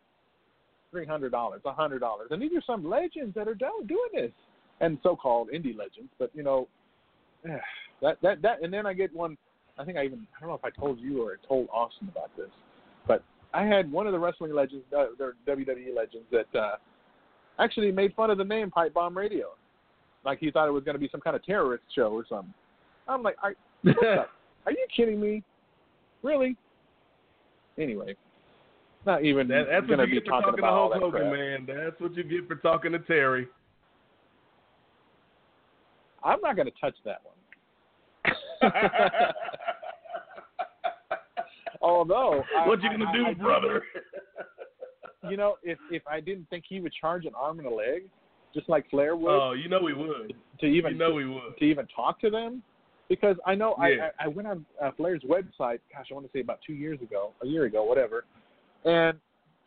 Three 0.91 1.07
hundred 1.07 1.33
dollars, 1.33 1.63
a 1.65 1.73
hundred 1.73 2.01
dollars, 2.01 2.29
and 2.31 2.41
these 2.41 2.53
are 2.55 2.63
some 2.67 2.89
legends 2.89 3.35
that 3.35 3.49
are 3.49 3.55
do- 3.55 3.85
doing 3.87 4.11
this, 4.15 4.33
and 4.81 4.99
so-called 5.03 5.49
indie 5.49 5.77
legends. 5.77 6.11
But 6.19 6.31
you 6.35 6.43
know, 6.43 6.69
that 8.03 8.19
that 8.23 8.43
that, 8.43 8.63
and 8.63 8.73
then 8.73 8.87
I 8.87 8.93
get 8.93 9.15
one. 9.15 9.37
I 9.79 9.85
think 9.85 9.97
I 9.97 10.05
even 10.05 10.27
I 10.37 10.41
don't 10.41 10.51
know 10.51 10.55
if 10.55 10.65
I 10.65 10.71
told 10.71 11.01
you 11.01 11.23
or 11.23 11.33
I 11.33 11.47
told 11.47 11.69
Austin 11.73 12.09
about 12.09 12.31
this, 12.37 12.51
but 13.07 13.23
I 13.55 13.65
had 13.65 13.91
one 13.91 14.07
of 14.07 14.13
the 14.13 14.19
wrestling 14.19 14.55
legends, 14.55 14.85
uh, 14.97 15.07
their 15.19 15.35
WWE 15.47 15.95
legends, 15.97 16.27
that 16.31 16.59
uh, 16.59 16.77
actually 17.59 17.91
made 17.91 18.15
fun 18.15 18.31
of 18.31 18.39
the 18.39 18.45
name 18.45 18.71
Pipe 18.71 18.93
Bomb 18.95 19.17
Radio, 19.17 19.49
like 20.25 20.39
he 20.41 20.51
thought 20.51 20.69
it 20.69 20.73
was 20.73 20.85
going 20.85 20.95
to 20.95 20.99
be 21.01 21.09
some 21.11 21.21
kind 21.21 21.37
of 21.37 21.45
terrorist 21.45 21.85
show 21.95 22.09
or 22.13 22.25
something. 22.29 22.53
I'm 23.09 23.23
like, 23.23 23.37
the- 23.43 23.55
are 23.87 24.71
you 24.71 24.87
kidding 24.95 25.21
me? 25.21 25.43
Really? 26.23 26.57
Anyway, 27.79 28.15
not 29.07 29.25
even 29.25 29.49
That, 29.49 29.65
that's 29.71 29.87
going 29.87 29.99
what 29.99 30.05
to 30.07 30.11
you 30.15 30.21
be 30.21 30.25
get 30.25 30.25
for 30.27 30.31
talking 30.31 30.43
talking 30.51 30.57
to 30.59 30.63
about 30.63 30.73
all 30.75 30.91
Hulk 30.93 31.13
that 31.15 31.21
Hogan, 31.21 31.21
crap. 31.21 31.33
man. 31.69 31.85
That's 31.85 32.01
what 32.01 32.15
you 32.17 32.23
get 32.25 32.47
for 32.49 32.55
talking 32.57 32.93
to 32.93 32.99
Terry. 33.01 33.49
I'm 36.23 36.41
not 36.43 36.55
going 36.55 36.67
to 36.69 36.75
touch 36.81 36.95
that 37.05 37.21
one. 37.25 37.37
Although, 41.83 42.45
I- 42.57 42.69
what 42.69 42.81
you 42.83 42.91
gonna 42.91 43.13
do, 43.13 43.27
I- 43.27 43.35
brother? 43.35 43.83
You 45.31 45.37
know, 45.37 45.55
if 45.63 45.79
if 45.93 46.03
I 46.09 46.19
didn't 46.19 46.51
think 46.51 46.65
he 46.69 46.81
would 46.81 46.93
charge 47.01 47.27
an 47.27 47.33
arm 47.37 47.61
and 47.61 47.69
a 47.69 47.71
leg, 47.73 48.03
just 48.53 48.69
like 48.69 48.91
Flair 48.91 49.15
would, 49.15 49.31
oh, 49.31 49.53
you 49.53 49.69
know 49.69 49.79
we 49.81 49.93
would. 49.95 50.35
to 50.59 50.67
even 50.67 50.95
you 50.95 50.99
know 50.99 51.13
we 51.15 51.25
would. 51.25 51.57
to 51.61 51.65
even 51.65 51.87
talk 51.95 52.21
to 52.23 52.29
them, 52.31 52.61
because 53.09 53.37
I 53.47 53.55
know 53.55 53.75
Yeah. 53.79 54.09
I, 54.19 54.25
I 54.25 54.29
went 54.29 54.49
on 54.49 54.65
uh, 54.83 54.91
Flair's 54.97 55.23
website. 55.23 55.81
Gosh, 55.93 56.07
I 56.11 56.15
want 56.15 56.27
to 56.27 56.33
say 56.33 56.41
about 56.41 56.61
two 56.67 56.73
years 56.75 57.01
ago, 57.03 57.33
a 57.43 57.47
year 57.47 57.65
ago, 57.65 57.85
whatever, 57.85 58.25
and 58.85 59.19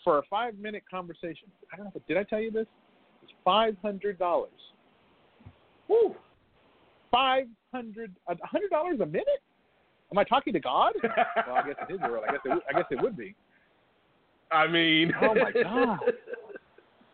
for 0.04 0.20
a 0.20 0.24
five 0.30 0.58
minute 0.58 0.84
conversation, 0.90 1.48
I 1.74 1.78
don't 1.78 1.86
know. 1.86 1.92
If, 1.96 2.06
did 2.08 2.18
I 2.18 2.24
tell 2.24 2.40
you 2.40 2.52
this? 2.52 2.68
It's 3.24 3.32
five 3.44 3.76
hundred 3.82 4.20
dollars. 4.20 4.52
Woo! 5.88 6.16
Five 7.12 7.48
hundred, 7.74 8.12
a 8.28 8.36
hundred 8.46 8.70
dollars 8.70 9.00
a 9.02 9.06
minute? 9.06 9.42
Am 10.12 10.18
I 10.20 10.24
talking 10.24 10.54
to 10.54 10.60
God? 10.60 10.94
well, 11.04 11.56
I 11.56 11.68
guess 11.68 11.76
it 11.90 11.94
is 11.94 12.00
his 12.02 12.10
world, 12.10 12.24
I 12.28 12.32
guess 12.34 12.42
it, 12.46 12.50
would- 12.50 12.64
I 12.70 12.74
guess 12.74 12.86
it 12.92 13.02
would 13.02 13.18
be. 13.18 13.36
I 14.52 14.68
mean, 14.68 15.12
Oh, 15.22 15.34
my 15.36 15.52
God. 15.52 16.00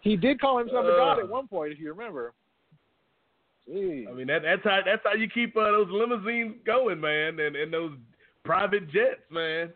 He 0.01 0.17
did 0.17 0.41
call 0.41 0.57
himself 0.57 0.84
a 0.86 0.89
god 0.97 1.19
Uh. 1.19 1.22
at 1.22 1.30
one 1.30 1.47
point, 1.47 1.72
if 1.72 1.80
you 1.80 1.93
remember. 1.93 2.34
Jeez. 3.70 4.07
I 4.07 4.14
mean 4.14 4.28
that 4.28 4.41
that's 4.43 4.64
how 4.64 4.80
that's 4.86 5.01
how 5.03 5.14
you 5.14 5.30
keep 5.30 5.55
uh, 5.55 5.64
those 5.64 5.88
limousines 5.89 6.55
going, 6.66 6.99
man, 6.99 7.39
and 7.39 7.55
and 7.55 7.72
those 7.72 7.91
private 8.43 8.91
jets, 8.91 9.22
man. 9.30 9.72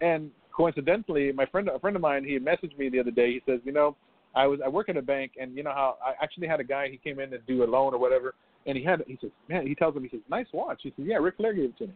and 0.00 0.30
coincidentally, 0.54 1.32
my 1.32 1.46
friend, 1.46 1.68
a 1.68 1.78
friend 1.78 1.96
of 1.96 2.02
mine, 2.02 2.24
he 2.24 2.38
messaged 2.38 2.76
me 2.78 2.88
the 2.88 3.00
other 3.00 3.10
day. 3.10 3.32
He 3.32 3.42
says, 3.46 3.60
you 3.64 3.72
know, 3.72 3.96
I 4.34 4.46
was 4.46 4.60
I 4.64 4.68
work 4.68 4.88
at 4.88 4.96
a 4.96 5.02
bank, 5.02 5.32
and 5.40 5.56
you 5.56 5.62
know 5.62 5.72
how 5.72 5.96
I 6.04 6.12
actually 6.22 6.48
had 6.48 6.60
a 6.60 6.64
guy. 6.64 6.88
He 6.88 6.98
came 6.98 7.18
in 7.18 7.30
to 7.30 7.38
do 7.38 7.64
a 7.64 7.66
loan 7.66 7.94
or 7.94 7.98
whatever, 7.98 8.34
and 8.66 8.76
he 8.76 8.84
had 8.84 9.02
he 9.06 9.18
says, 9.20 9.30
man, 9.48 9.66
he 9.66 9.74
tells 9.74 9.96
him, 9.96 10.02
he 10.02 10.10
says, 10.10 10.20
nice 10.28 10.46
watch. 10.52 10.80
He 10.82 10.90
says, 10.90 11.06
yeah, 11.08 11.16
Ric 11.16 11.36
Flair 11.36 11.54
gave 11.54 11.70
it 11.70 11.78
to 11.78 11.86
me. 11.86 11.94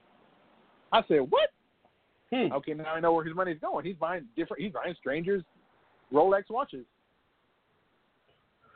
I 0.92 1.02
said, 1.08 1.20
what? 1.28 1.50
Hmm. 2.32 2.52
Okay, 2.52 2.72
now 2.72 2.94
I 2.94 3.00
know 3.00 3.12
where 3.12 3.24
his 3.24 3.34
money's 3.34 3.58
going. 3.60 3.84
He's 3.84 3.96
buying 3.96 4.24
different. 4.36 4.62
He's 4.62 4.72
buying 4.72 4.94
strangers 4.98 5.42
Rolex 6.12 6.44
watches. 6.50 6.84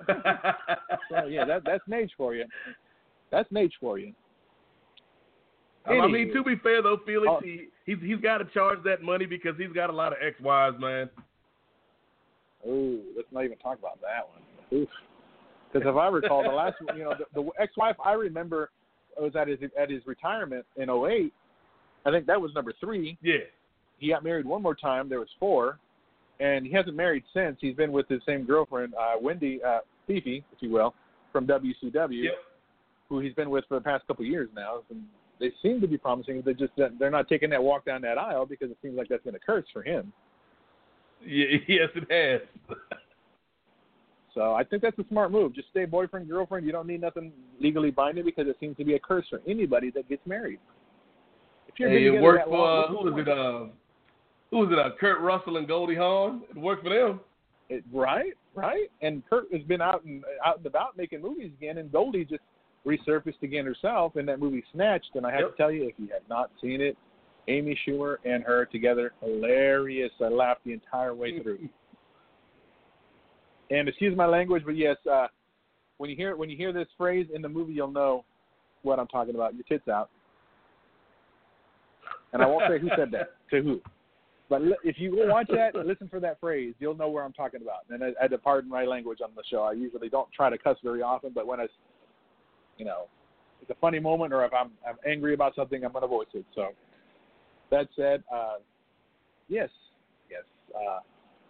So 1.10 1.26
yeah, 1.26 1.44
that 1.44 1.62
that's 1.64 1.84
Naitch 1.88 2.10
for 2.16 2.34
you. 2.34 2.44
That's 3.30 3.50
Naitch 3.50 3.72
for 3.80 3.98
you. 3.98 4.12
Um, 5.86 6.00
I 6.02 6.06
mean, 6.06 6.32
to 6.34 6.42
be 6.42 6.56
fair 6.56 6.82
though, 6.82 6.98
Felix, 7.06 7.28
Oh. 7.30 7.40
he 7.42 7.68
he's 7.86 7.96
he's 8.02 8.20
got 8.20 8.38
to 8.38 8.44
charge 8.46 8.78
that 8.84 9.02
money 9.02 9.26
because 9.26 9.54
he's 9.56 9.72
got 9.72 9.90
a 9.90 9.92
lot 9.92 10.12
of 10.12 10.18
ex-wives, 10.20 10.76
man. 10.78 11.08
Ooh, 12.66 13.00
let's 13.16 13.28
not 13.32 13.44
even 13.44 13.56
talk 13.58 13.78
about 13.78 13.98
that 14.02 14.28
one. 14.28 14.86
Because 15.72 15.88
if 15.88 15.96
I 15.96 16.08
recall, 16.08 16.42
the 16.42 16.48
last, 16.48 16.76
you 16.94 17.04
know, 17.04 17.14
the, 17.18 17.42
the 17.42 17.50
ex-wife 17.58 17.96
I 18.04 18.12
remember 18.12 18.70
was 19.18 19.34
at 19.36 19.48
his 19.48 19.58
at 19.78 19.90
his 19.90 20.02
retirement 20.06 20.64
in 20.76 20.90
'08. 20.90 21.32
I 22.04 22.10
think 22.10 22.26
that 22.26 22.40
was 22.40 22.52
number 22.54 22.72
three. 22.80 23.16
Yeah. 23.22 23.36
He 23.98 24.10
got 24.10 24.22
married 24.22 24.46
one 24.46 24.62
more 24.62 24.74
time. 24.74 25.08
There 25.08 25.20
was 25.20 25.28
four, 25.40 25.78
and 26.40 26.66
he 26.66 26.72
hasn't 26.72 26.96
married 26.96 27.24
since. 27.34 27.56
He's 27.60 27.74
been 27.74 27.92
with 27.92 28.08
his 28.08 28.20
same 28.26 28.44
girlfriend, 28.44 28.94
uh, 28.94 29.14
Wendy 29.20 29.60
uh, 29.62 29.78
Fifi, 30.06 30.44
if 30.52 30.62
you 30.62 30.70
will, 30.70 30.94
from 31.32 31.46
WCW, 31.46 32.24
Yep. 32.24 32.34
who 33.08 33.20
he's 33.20 33.34
been 33.34 33.50
with 33.50 33.64
for 33.68 33.74
the 33.74 33.84
past 33.84 34.06
couple 34.06 34.24
of 34.24 34.30
years 34.30 34.48
now. 34.54 34.82
And 34.90 35.02
they 35.40 35.52
seem 35.62 35.80
to 35.80 35.88
be 35.88 35.98
promising. 35.98 36.42
They 36.44 36.54
just 36.54 36.72
they're 36.98 37.10
not 37.10 37.28
taking 37.28 37.50
that 37.50 37.62
walk 37.62 37.84
down 37.84 38.02
that 38.02 38.18
aisle 38.18 38.46
because 38.46 38.70
it 38.70 38.78
seems 38.82 38.96
like 38.96 39.08
that's 39.08 39.24
been 39.24 39.34
a 39.34 39.40
curse 39.40 39.66
for 39.72 39.82
him. 39.82 40.12
Yeah, 41.24 41.46
yes, 41.68 41.88
it 41.94 42.10
has. 42.10 42.76
So 44.34 44.54
I 44.54 44.62
think 44.62 44.82
that's 44.82 44.98
a 45.00 45.04
smart 45.08 45.32
move. 45.32 45.52
Just 45.52 45.68
stay 45.70 45.84
boyfriend 45.84 46.28
girlfriend. 46.28 46.64
You 46.64 46.70
don't 46.70 46.86
need 46.86 47.00
nothing 47.00 47.32
legally 47.60 47.90
binding 47.90 48.24
because 48.24 48.46
it 48.46 48.56
seems 48.60 48.76
to 48.76 48.84
be 48.84 48.94
a 48.94 48.98
curse 48.98 49.26
for 49.28 49.40
anybody 49.48 49.90
that 49.90 50.08
gets 50.08 50.24
married. 50.26 50.60
If 51.66 51.74
you're 51.76 51.88
Hey, 51.88 52.06
it 52.06 52.22
worked 52.22 52.44
for 52.44 52.56
long, 52.56 52.84
uh, 52.84 52.88
who 52.88 53.10
was 53.10 53.14
it? 53.18 53.28
Uh, 53.28 53.72
who 54.50 54.58
was 54.58 54.68
it? 54.72 54.78
Uh, 54.78 54.90
Kurt 54.98 55.20
Russell 55.20 55.56
and 55.56 55.68
Goldie 55.68 55.94
Hawn. 55.96 56.42
It 56.50 56.56
worked 56.56 56.84
for 56.84 56.90
them. 56.90 57.20
It, 57.68 57.84
right, 57.92 58.32
right. 58.54 58.88
And 59.02 59.22
Kurt 59.28 59.52
has 59.52 59.62
been 59.62 59.80
out 59.82 60.04
and 60.04 60.24
out 60.44 60.58
and 60.58 60.66
about 60.66 60.96
making 60.96 61.20
movies 61.20 61.52
again, 61.58 61.78
and 61.78 61.92
Goldie 61.92 62.24
just 62.24 62.42
resurfaced 62.86 63.42
again 63.42 63.66
herself 63.66 64.16
in 64.16 64.24
that 64.26 64.40
movie 64.40 64.64
Snatched. 64.72 65.10
And 65.14 65.26
I 65.26 65.30
have 65.32 65.40
Yep. 65.40 65.50
to 65.50 65.56
tell 65.56 65.70
you, 65.70 65.84
if 65.86 65.94
you 65.98 66.08
have 66.12 66.26
not 66.30 66.50
seen 66.62 66.80
it, 66.80 66.96
Amy 67.48 67.78
Schumer 67.86 68.16
and 68.24 68.42
her 68.44 68.64
together, 68.66 69.12
hilarious. 69.20 70.12
I 70.20 70.28
laughed 70.28 70.64
the 70.64 70.72
entire 70.72 71.14
way 71.14 71.38
through. 71.42 71.68
and 73.70 73.86
excuse 73.88 74.16
my 74.16 74.26
language, 74.26 74.62
but 74.64 74.76
yes, 74.76 74.96
uh, 75.10 75.26
when 75.98 76.08
you 76.08 76.16
hear 76.16 76.36
when 76.36 76.48
you 76.48 76.56
hear 76.56 76.72
this 76.72 76.88
phrase 76.96 77.26
in 77.34 77.42
the 77.42 77.48
movie, 77.48 77.74
you'll 77.74 77.90
know 77.90 78.24
what 78.82 78.98
I'm 78.98 79.08
talking 79.08 79.34
about. 79.34 79.54
Your 79.54 79.64
tits 79.64 79.88
out. 79.88 80.08
And 82.32 82.40
I 82.42 82.46
won't 82.46 82.64
say 82.68 82.78
who 82.78 82.88
said 82.96 83.10
that 83.10 83.32
to 83.50 83.62
who. 83.62 83.80
But 84.48 84.62
if 84.82 84.96
you 84.98 85.26
watch 85.28 85.48
that, 85.48 85.74
listen 85.74 86.08
for 86.08 86.20
that 86.20 86.40
phrase, 86.40 86.74
you'll 86.78 86.96
know 86.96 87.10
where 87.10 87.22
I'm 87.22 87.34
talking 87.34 87.60
about. 87.60 87.80
And 87.90 88.02
I, 88.02 88.08
I 88.08 88.22
had 88.22 88.30
to 88.30 88.38
pardon 88.38 88.70
my 88.70 88.84
language 88.84 89.18
on 89.22 89.30
the 89.36 89.42
show. 89.50 89.62
I 89.62 89.72
usually 89.72 90.08
don't 90.08 90.32
try 90.32 90.48
to 90.48 90.56
cuss 90.56 90.78
very 90.82 91.02
often, 91.02 91.32
but 91.34 91.46
when 91.46 91.60
I, 91.60 91.66
you 92.78 92.86
know, 92.86 93.08
it's 93.60 93.70
a 93.70 93.74
funny 93.80 93.98
moment 93.98 94.32
or 94.32 94.44
if 94.44 94.52
I'm 94.54 94.70
I'm 94.88 94.96
angry 95.06 95.34
about 95.34 95.54
something, 95.54 95.84
I'm 95.84 95.92
to 95.92 96.06
voice 96.06 96.28
it. 96.32 96.46
So 96.54 96.68
that 97.70 97.88
said, 97.94 98.22
uh, 98.32 98.56
yes, 99.48 99.68
yes, 100.30 100.44
uh, 100.74 101.00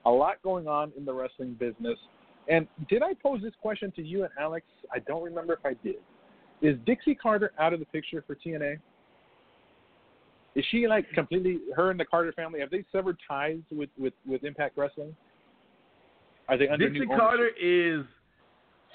a 0.09 0.11
lot 0.11 0.43
going 0.43 0.67
on 0.67 0.93
in 0.97 1.05
the 1.05 1.13
wrestling 1.13 1.55
business. 1.55 1.99
And 2.49 2.67
did 2.89 3.03
I 3.03 3.13
pose 3.23 3.43
this 3.43 3.53
question 3.61 3.93
to 3.93 4.03
you 4.03 4.25
and 4.25 4.33
Alex? 4.41 4.67
I 4.93 5.01
don't 5.01 5.23
remember 5.23 5.53
if 5.53 5.65
I 5.65 5.75
did. 5.85 5.97
Is 6.63 6.77
Dixie 6.87 7.15
Carter 7.15 7.53
out 7.59 7.73
of 7.73 7.79
the 7.79 7.87
picture 7.87 8.25
for 8.27 8.35
TNA? 8.35 8.79
Is 10.55 10.65
she 10.71 10.87
like 10.89 11.11
completely 11.13 11.59
her 11.77 11.91
and 11.91 12.01
the 12.01 12.05
Carter 12.05 12.33
family? 12.33 12.61
Have 12.61 12.71
they 12.71 12.85
severed 12.91 13.17
ties 13.27 13.59
with 13.71 13.91
with 13.99 14.15
with 14.27 14.45
Impact 14.45 14.77
Wrestling? 14.77 15.15
Are 16.49 16.57
they 16.57 16.69
under 16.69 16.89
Dixie 16.89 17.07
Carter 17.07 17.51
is 17.61 18.05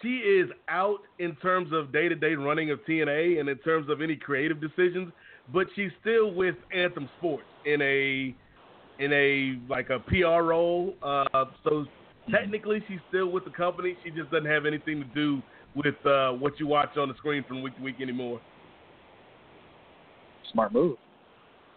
she 0.01 0.17
is 0.17 0.49
out 0.67 0.99
in 1.19 1.35
terms 1.37 1.71
of 1.71 1.93
day 1.93 2.09
to 2.09 2.15
day 2.15 2.35
running 2.35 2.71
of 2.71 2.79
TNA 2.87 3.39
and 3.39 3.47
in 3.47 3.57
terms 3.59 3.89
of 3.89 4.01
any 4.01 4.15
creative 4.15 4.59
decisions, 4.59 5.11
but 5.53 5.67
she's 5.75 5.91
still 6.01 6.33
with 6.33 6.55
Anthem 6.75 7.09
Sports 7.17 7.45
in 7.65 7.81
a 7.81 8.35
in 8.99 9.13
a 9.13 9.59
like 9.69 9.89
a 9.89 9.99
PR 9.99 10.43
role. 10.43 10.95
Uh, 11.01 11.45
so 11.63 11.85
technically, 12.29 12.83
she's 12.87 12.99
still 13.09 13.27
with 13.27 13.45
the 13.45 13.51
company. 13.51 13.95
She 14.03 14.09
just 14.09 14.29
doesn't 14.31 14.49
have 14.49 14.65
anything 14.65 14.99
to 14.99 15.07
do 15.15 15.41
with 15.75 15.95
uh, 16.05 16.31
what 16.31 16.59
you 16.59 16.67
watch 16.67 16.97
on 16.97 17.07
the 17.07 17.15
screen 17.15 17.43
from 17.47 17.61
week 17.61 17.75
to 17.77 17.81
week 17.81 17.95
anymore. 18.01 18.41
smart 20.51 20.73
move. 20.73 20.97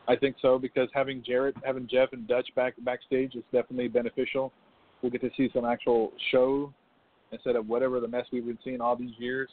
I 0.09 0.17
think 0.17 0.37
so 0.41 0.59
because 0.59 0.89
having 0.95 1.23
Jarrett, 1.27 1.57
having 1.65 1.89
Jeff 1.89 2.13
and 2.13 2.29
Dutch 2.29 2.49
back 2.55 2.75
backstage 2.85 3.35
is 3.35 3.43
definitely 3.53 3.89
beneficial. 3.89 4.53
We'll 5.03 5.11
get 5.11 5.21
to 5.23 5.31
see 5.37 5.51
some 5.53 5.65
actual 5.65 6.13
show 6.31 6.73
instead 7.33 7.57
of 7.57 7.69
whatever 7.69 8.01
the 8.01 8.09
mess 8.09 8.27
we've 8.33 8.47
been 8.47 8.59
seeing 8.65 8.81
all 8.81 8.97
these 8.97 9.15
years. 9.19 9.49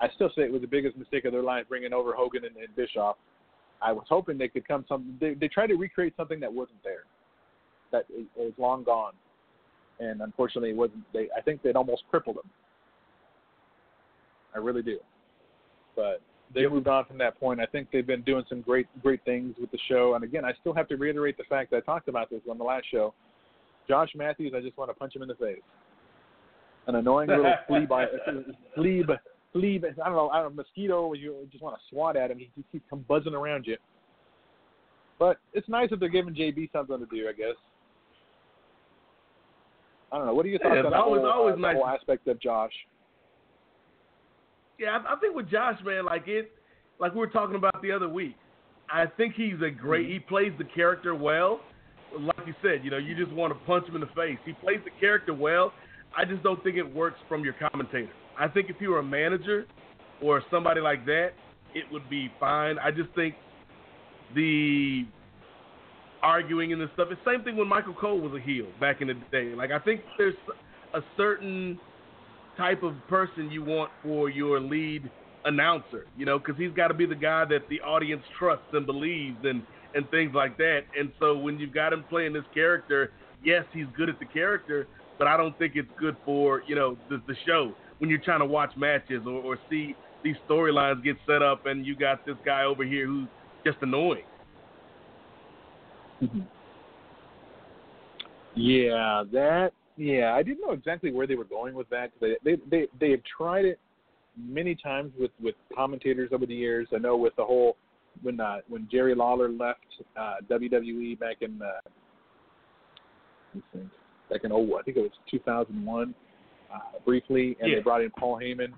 I 0.00 0.08
still 0.14 0.30
say 0.36 0.42
it 0.42 0.52
was 0.52 0.62
the 0.62 0.68
biggest 0.68 0.96
mistake 0.96 1.24
of 1.24 1.32
their 1.32 1.42
life 1.42 1.66
bringing 1.68 1.92
over 1.92 2.12
Hogan 2.14 2.44
and, 2.44 2.56
and 2.56 2.74
Bischoff. 2.74 3.16
I 3.80 3.92
was 3.92 4.04
hoping 4.08 4.38
they 4.38 4.48
could 4.48 4.66
come 4.66 4.84
some. 4.88 5.16
They, 5.20 5.34
they 5.34 5.48
tried 5.48 5.68
to 5.68 5.74
recreate 5.74 6.14
something 6.16 6.38
that 6.40 6.52
wasn't 6.52 6.82
there, 6.84 7.04
that 7.90 8.06
is 8.16 8.26
is 8.40 8.52
long 8.56 8.84
gone, 8.84 9.12
and 9.98 10.20
unfortunately, 10.20 10.70
it 10.70 10.76
wasn't. 10.76 11.02
They 11.12 11.28
I 11.36 11.40
think 11.40 11.62
they'd 11.62 11.76
almost 11.76 12.04
crippled 12.08 12.36
them. 12.36 12.48
I 14.54 14.58
really 14.58 14.82
do, 14.82 14.98
but 15.96 16.20
they 16.54 16.66
moved 16.66 16.88
on 16.88 17.04
from 17.06 17.18
that 17.18 17.38
point. 17.40 17.60
I 17.60 17.66
think 17.66 17.88
they've 17.92 18.06
been 18.06 18.22
doing 18.22 18.44
some 18.48 18.60
great 18.60 18.86
great 19.02 19.24
things 19.24 19.54
with 19.60 19.70
the 19.70 19.78
show. 19.88 20.14
And 20.14 20.24
again, 20.24 20.44
I 20.44 20.52
still 20.60 20.74
have 20.74 20.88
to 20.88 20.96
reiterate 20.96 21.36
the 21.36 21.44
fact 21.44 21.70
that 21.70 21.78
I 21.78 21.80
talked 21.80 22.08
about 22.08 22.30
this 22.30 22.40
on 22.50 22.58
the 22.58 22.64
last 22.64 22.84
show. 22.90 23.14
Josh 23.88 24.10
Matthews, 24.14 24.52
I 24.56 24.60
just 24.60 24.76
want 24.76 24.90
to 24.90 24.94
punch 24.94 25.14
him 25.16 25.22
in 25.22 25.28
the 25.28 25.34
face. 25.34 25.60
An 26.86 26.94
annoying 26.96 27.28
little 27.28 27.52
flea 27.68 27.86
by 27.86 28.06
flea 28.74 29.02
flea. 29.52 29.80
I 30.02 30.04
don't 30.08 30.14
know. 30.16 30.28
I 30.30 30.42
don't 30.42 30.56
know. 30.56 30.62
Mosquito. 30.62 31.12
You 31.14 31.46
just 31.50 31.62
want 31.62 31.76
to 31.76 31.82
swat 31.90 32.16
at 32.16 32.30
him. 32.30 32.38
He 32.38 32.50
just 32.56 32.70
keeps 32.72 32.84
come 32.90 33.04
buzzing 33.08 33.34
around 33.34 33.66
you. 33.66 33.76
But 35.18 35.38
it's 35.52 35.68
nice 35.68 35.90
that 35.90 36.00
they're 36.00 36.08
giving 36.08 36.34
JB 36.34 36.72
something 36.72 36.98
to 36.98 37.06
do. 37.06 37.28
I 37.28 37.32
guess. 37.32 37.54
I 40.10 40.18
don't 40.18 40.26
know. 40.26 40.34
What 40.34 40.44
are 40.44 40.48
your 40.50 40.58
thoughts 40.58 40.74
Yeah, 40.76 40.82
on 40.84 40.90
the 40.90 40.96
always- 40.98 41.22
whole, 41.22 41.30
always 41.30 41.54
uh, 41.54 41.58
nice 41.58 41.76
whole 41.76 41.86
aspect 41.86 42.26
of 42.28 42.38
Josh? 42.40 42.72
Yeah, 44.82 44.98
I, 44.98 45.14
I 45.14 45.16
think 45.20 45.36
with 45.36 45.48
Josh, 45.48 45.78
man, 45.84 46.06
like 46.06 46.26
it, 46.26 46.50
like 46.98 47.12
we 47.12 47.20
were 47.20 47.28
talking 47.28 47.54
about 47.54 47.80
the 47.82 47.92
other 47.92 48.08
week. 48.08 48.34
I 48.90 49.06
think 49.06 49.34
he's 49.34 49.60
a 49.64 49.70
great. 49.70 50.08
He 50.08 50.16
mm-hmm. 50.16 50.28
plays 50.28 50.52
the 50.58 50.64
character 50.64 51.14
well. 51.14 51.60
Like 52.18 52.46
you 52.46 52.54
said, 52.60 52.84
you 52.84 52.90
know, 52.90 52.98
you 52.98 53.14
just 53.14 53.32
want 53.32 53.52
to 53.52 53.64
punch 53.64 53.86
him 53.86 53.94
in 53.94 54.00
the 54.00 54.08
face. 54.08 54.38
He 54.44 54.52
plays 54.54 54.80
the 54.84 54.90
character 55.00 55.32
well. 55.32 55.72
I 56.16 56.24
just 56.24 56.42
don't 56.42 56.62
think 56.62 56.76
it 56.76 56.94
works 56.94 57.18
from 57.28 57.44
your 57.44 57.54
commentator. 57.54 58.10
I 58.38 58.48
think 58.48 58.68
if 58.68 58.76
you 58.80 58.90
were 58.90 58.98
a 58.98 59.04
manager 59.04 59.66
or 60.20 60.42
somebody 60.50 60.80
like 60.80 61.06
that, 61.06 61.30
it 61.74 61.84
would 61.90 62.10
be 62.10 62.30
fine. 62.38 62.78
I 62.78 62.90
just 62.90 63.08
think 63.14 63.34
the 64.34 65.06
arguing 66.22 66.72
and 66.72 66.82
the 66.82 66.90
stuff. 66.94 67.08
It's 67.10 67.20
the 67.24 67.32
same 67.32 67.44
thing 67.44 67.56
when 67.56 67.68
Michael 67.68 67.94
Cole 67.94 68.20
was 68.20 68.32
a 68.34 68.44
heel 68.44 68.66
back 68.80 69.00
in 69.00 69.08
the 69.08 69.14
day. 69.30 69.54
Like 69.54 69.70
I 69.70 69.78
think 69.78 70.02
there's 70.18 70.34
a 70.92 71.00
certain 71.16 71.78
type 72.56 72.82
of 72.82 72.94
person 73.08 73.50
you 73.50 73.62
want 73.62 73.90
for 74.02 74.28
your 74.28 74.60
lead 74.60 75.10
announcer, 75.44 76.06
you 76.16 76.24
know, 76.24 76.38
because 76.38 76.56
he's 76.56 76.72
got 76.72 76.88
to 76.88 76.94
be 76.94 77.06
the 77.06 77.14
guy 77.14 77.44
that 77.46 77.68
the 77.68 77.80
audience 77.80 78.22
trusts 78.38 78.66
and 78.72 78.86
believes 78.86 79.38
and 79.44 79.62
and 79.94 80.08
things 80.10 80.32
like 80.34 80.56
that. 80.56 80.80
And 80.98 81.12
so 81.20 81.36
when 81.36 81.58
you've 81.58 81.74
got 81.74 81.92
him 81.92 82.04
playing 82.08 82.32
this 82.32 82.44
character, 82.54 83.12
yes, 83.44 83.64
he's 83.72 83.86
good 83.94 84.08
at 84.08 84.18
the 84.18 84.24
character, 84.24 84.86
but 85.18 85.26
I 85.26 85.36
don't 85.36 85.56
think 85.58 85.72
it's 85.76 85.90
good 85.98 86.16
for 86.24 86.62
you 86.66 86.74
know 86.74 86.96
the 87.08 87.22
the 87.26 87.34
show 87.46 87.74
when 87.98 88.10
you're 88.10 88.18
trying 88.20 88.40
to 88.40 88.46
watch 88.46 88.72
matches 88.76 89.22
or, 89.26 89.42
or 89.42 89.58
see 89.70 89.94
these 90.22 90.36
storylines 90.48 91.02
get 91.02 91.16
set 91.26 91.42
up 91.42 91.66
and 91.66 91.84
you 91.84 91.96
got 91.96 92.24
this 92.24 92.36
guy 92.44 92.64
over 92.64 92.84
here 92.84 93.06
who's 93.06 93.28
just 93.64 93.78
annoying. 93.82 94.24
Yeah, 98.54 99.24
that. 99.32 99.72
Yeah, 100.02 100.34
I 100.34 100.42
didn't 100.42 100.62
know 100.66 100.72
exactly 100.72 101.12
where 101.12 101.28
they 101.28 101.36
were 101.36 101.44
going 101.44 101.74
with 101.74 101.88
that. 101.90 102.10
They 102.20 102.36
they 102.44 102.56
they 102.68 102.88
they 102.98 103.10
have 103.12 103.20
tried 103.36 103.64
it 103.64 103.78
many 104.36 104.74
times 104.74 105.12
with 105.16 105.30
with 105.40 105.54
commentators 105.72 106.30
over 106.32 106.44
the 106.44 106.54
years. 106.54 106.88
I 106.92 106.98
know 106.98 107.16
with 107.16 107.36
the 107.36 107.44
whole 107.44 107.76
when 108.20 108.40
uh, 108.40 108.58
when 108.68 108.88
Jerry 108.90 109.14
Lawler 109.14 109.48
left 109.48 109.86
uh, 110.18 110.36
WWE 110.50 111.20
back 111.20 111.36
in 111.42 111.62
uh, 111.62 111.66
let 113.54 113.54
me 113.54 113.62
think, 113.72 113.90
back 114.28 114.40
in 114.42 114.50
oh 114.50 114.76
I 114.76 114.82
think 114.82 114.96
it 114.96 115.02
was 115.02 115.12
2001 115.30 116.14
uh, 116.74 116.78
briefly, 117.04 117.56
and 117.60 117.70
Yeah. 117.70 117.76
they 117.76 117.82
brought 117.82 118.02
in 118.02 118.10
Paul 118.18 118.40
Heyman 118.40 118.72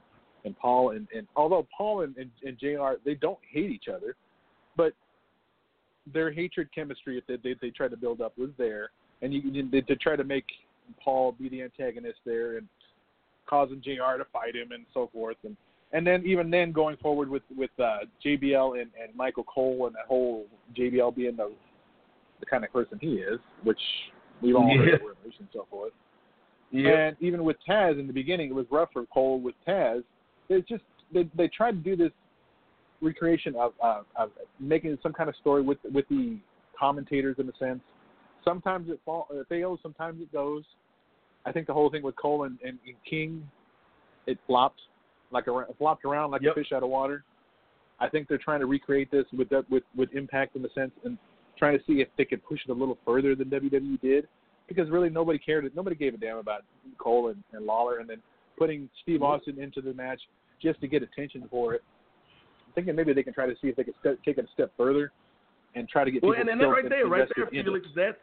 and 0.45 0.59
Paul 0.59 0.91
and, 0.91 1.09
and 1.17 1.27
although 1.37 1.67
Paul 1.75 2.03
and, 2.03 2.15
and, 2.19 2.31
and 2.43 2.59
Jr. 2.59 3.01
they 3.03 3.15
don't 3.15 3.39
hate 3.51 3.71
each 3.71 3.89
other, 3.89 4.15
but 4.77 4.93
their 6.13 6.31
hatred 6.31 6.69
chemistry 6.75 7.23
that 7.29 7.43
they, 7.43 7.55
they 7.63 7.71
tried 7.71 7.93
to 7.93 7.97
build 7.97 8.21
up 8.21 8.37
was 8.37 8.51
there, 8.59 8.91
and 9.23 9.33
you, 9.33 9.41
you 9.41 9.67
they, 9.71 9.81
to 9.81 9.97
try 9.97 10.17
to 10.17 10.25
make 10.25 10.45
Paul 11.03 11.33
be 11.33 11.49
the 11.49 11.63
antagonist 11.63 12.19
there 12.25 12.57
and 12.59 12.69
causing 13.47 13.81
Jr. 13.83 14.19
to 14.19 14.27
fight 14.33 14.57
him 14.57 14.73
and 14.73 14.85
so 14.93 15.11
forth, 15.13 15.37
and 15.45 15.57
and 15.93 16.07
then 16.07 16.25
even 16.27 16.51
then 16.51 16.73
going 16.73 16.97
forward 16.99 17.29
with 17.29 17.43
with 17.57 17.71
uh, 17.79 17.99
JBL 18.25 18.81
and, 18.81 18.91
and 19.01 19.15
Michael 19.15 19.45
Cole 19.45 19.87
and 19.87 19.95
that 19.95 20.07
whole 20.07 20.47
JBL 20.77 21.15
being 21.15 21.37
the 21.37 21.53
the 22.41 22.47
kind 22.47 22.65
of 22.65 22.73
person 22.73 22.99
he 23.01 23.15
is, 23.15 23.39
which 23.63 23.79
we've 24.43 24.57
all 24.57 24.69
heard 24.77 25.01
rumors 25.01 25.35
and 25.39 25.49
so 25.53 25.67
forth. 25.71 25.93
Yeah. 26.71 26.91
And 26.91 27.17
even 27.21 27.45
with 27.45 27.57
Taz 27.69 27.99
in 28.01 28.07
the 28.07 28.13
beginning, 28.13 28.51
it 28.51 28.55
was 28.55 28.67
rough 28.71 28.89
for 28.93 29.07
Cole 29.07 29.41
with 29.41 29.55
Taz. 29.67 30.03
It's 30.49 30.69
just 30.69 30.83
they 31.13 31.29
they 31.37 31.49
tried 31.49 31.73
to 31.73 31.77
do 31.79 31.97
this 31.97 32.13
recreation 33.01 33.55
of, 33.57 33.73
of 33.81 34.05
of 34.17 34.31
making 34.59 34.99
some 35.03 35.13
kind 35.13 35.29
of 35.29 35.37
story 35.37 35.63
with 35.63 35.79
with 35.93 36.09
the 36.09 36.39
commentators 36.79 37.37
in 37.39 37.49
a 37.49 37.57
sense. 37.59 37.81
Sometimes 38.45 38.89
it, 38.91 39.01
fall, 39.05 39.27
it 39.31 39.47
fails, 39.49 39.79
sometimes 39.83 40.21
it 40.21 40.33
goes. 40.33 40.65
I 41.47 41.53
think 41.53 41.67
the 41.67 41.75
whole 41.75 41.91
thing 41.91 42.03
with 42.03 42.17
Cole 42.17 42.45
and, 42.45 42.59
and, 42.63 42.79
and 42.87 42.97
King, 43.09 43.49
it 44.27 44.39
flopped 44.47 44.81
like 45.31 45.47
a 45.47 45.67
flopped 45.79 46.05
around 46.05 46.31
like 46.31 46.43
Yep. 46.43 46.53
a 46.53 46.55
fish 46.55 46.73
out 46.73 46.83
of 46.83 46.89
water. 46.89 47.25
I 48.01 48.09
think 48.09 48.29
they're 48.29 48.39
trying 48.39 48.61
to 48.61 48.67
recreate 48.67 49.11
this 49.11 49.25
with 49.37 49.49
that 49.51 49.69
with 49.71 49.83
with 49.97 50.11
Impact 50.13 50.57
in 50.57 50.65
a 50.65 50.73
sense 50.73 50.93
and 51.05 51.19
trying 51.59 51.79
to 51.79 51.85
see 51.85 52.01
if 52.01 52.09
they 52.17 52.25
could 52.25 52.45
push 52.45 52.61
it 52.67 52.71
a 52.71 52.75
little 52.75 52.99
further 53.05 53.35
than 53.35 53.49
WWE 53.51 54.01
did 54.01 54.29
because 54.69 54.91
really 54.91 55.11
nobody 55.11 55.39
cared. 55.39 55.71
Nobody 55.75 55.97
gave 55.97 56.15
a 56.15 56.17
damn 56.17 56.39
about 56.39 56.63
Cole 56.99 57.29
and, 57.29 57.43
and 57.53 57.67
Lawler, 57.67 57.99
and 57.99 58.09
then 58.09 58.19
putting 58.59 58.89
Steve 59.03 59.17
mm-hmm. 59.17 59.25
Austin 59.25 59.61
into 59.61 59.81
the 59.81 59.93
match 59.93 60.21
just 60.63 60.81
to 60.81 60.89
get 60.89 61.03
attention 61.03 61.47
for 61.51 61.75
it. 61.75 61.83
I'm 62.67 62.73
thinking 62.75 62.97
maybe 62.97 63.13
they 63.13 63.23
can 63.23 63.35
try 63.35 63.47
to 63.47 63.55
see 63.61 63.69
if 63.69 63.77
they 63.77 63.85
can 63.85 63.95
step, 64.01 64.19
take 64.25 64.39
it 64.39 64.45
a 64.45 64.53
step 64.53 64.73
further 64.77 65.13
and 65.75 65.89
try 65.89 66.05
to 66.05 66.11
get 66.11 66.23
Well, 66.23 66.33
people 66.33 66.53
and, 66.53 66.61
and 66.61 66.61
that 66.61 66.69
right 66.69 66.89
there, 66.89 67.07
right 67.07 67.29
there, 67.37 67.47
Felix, 67.51 67.87
that's 67.95 68.17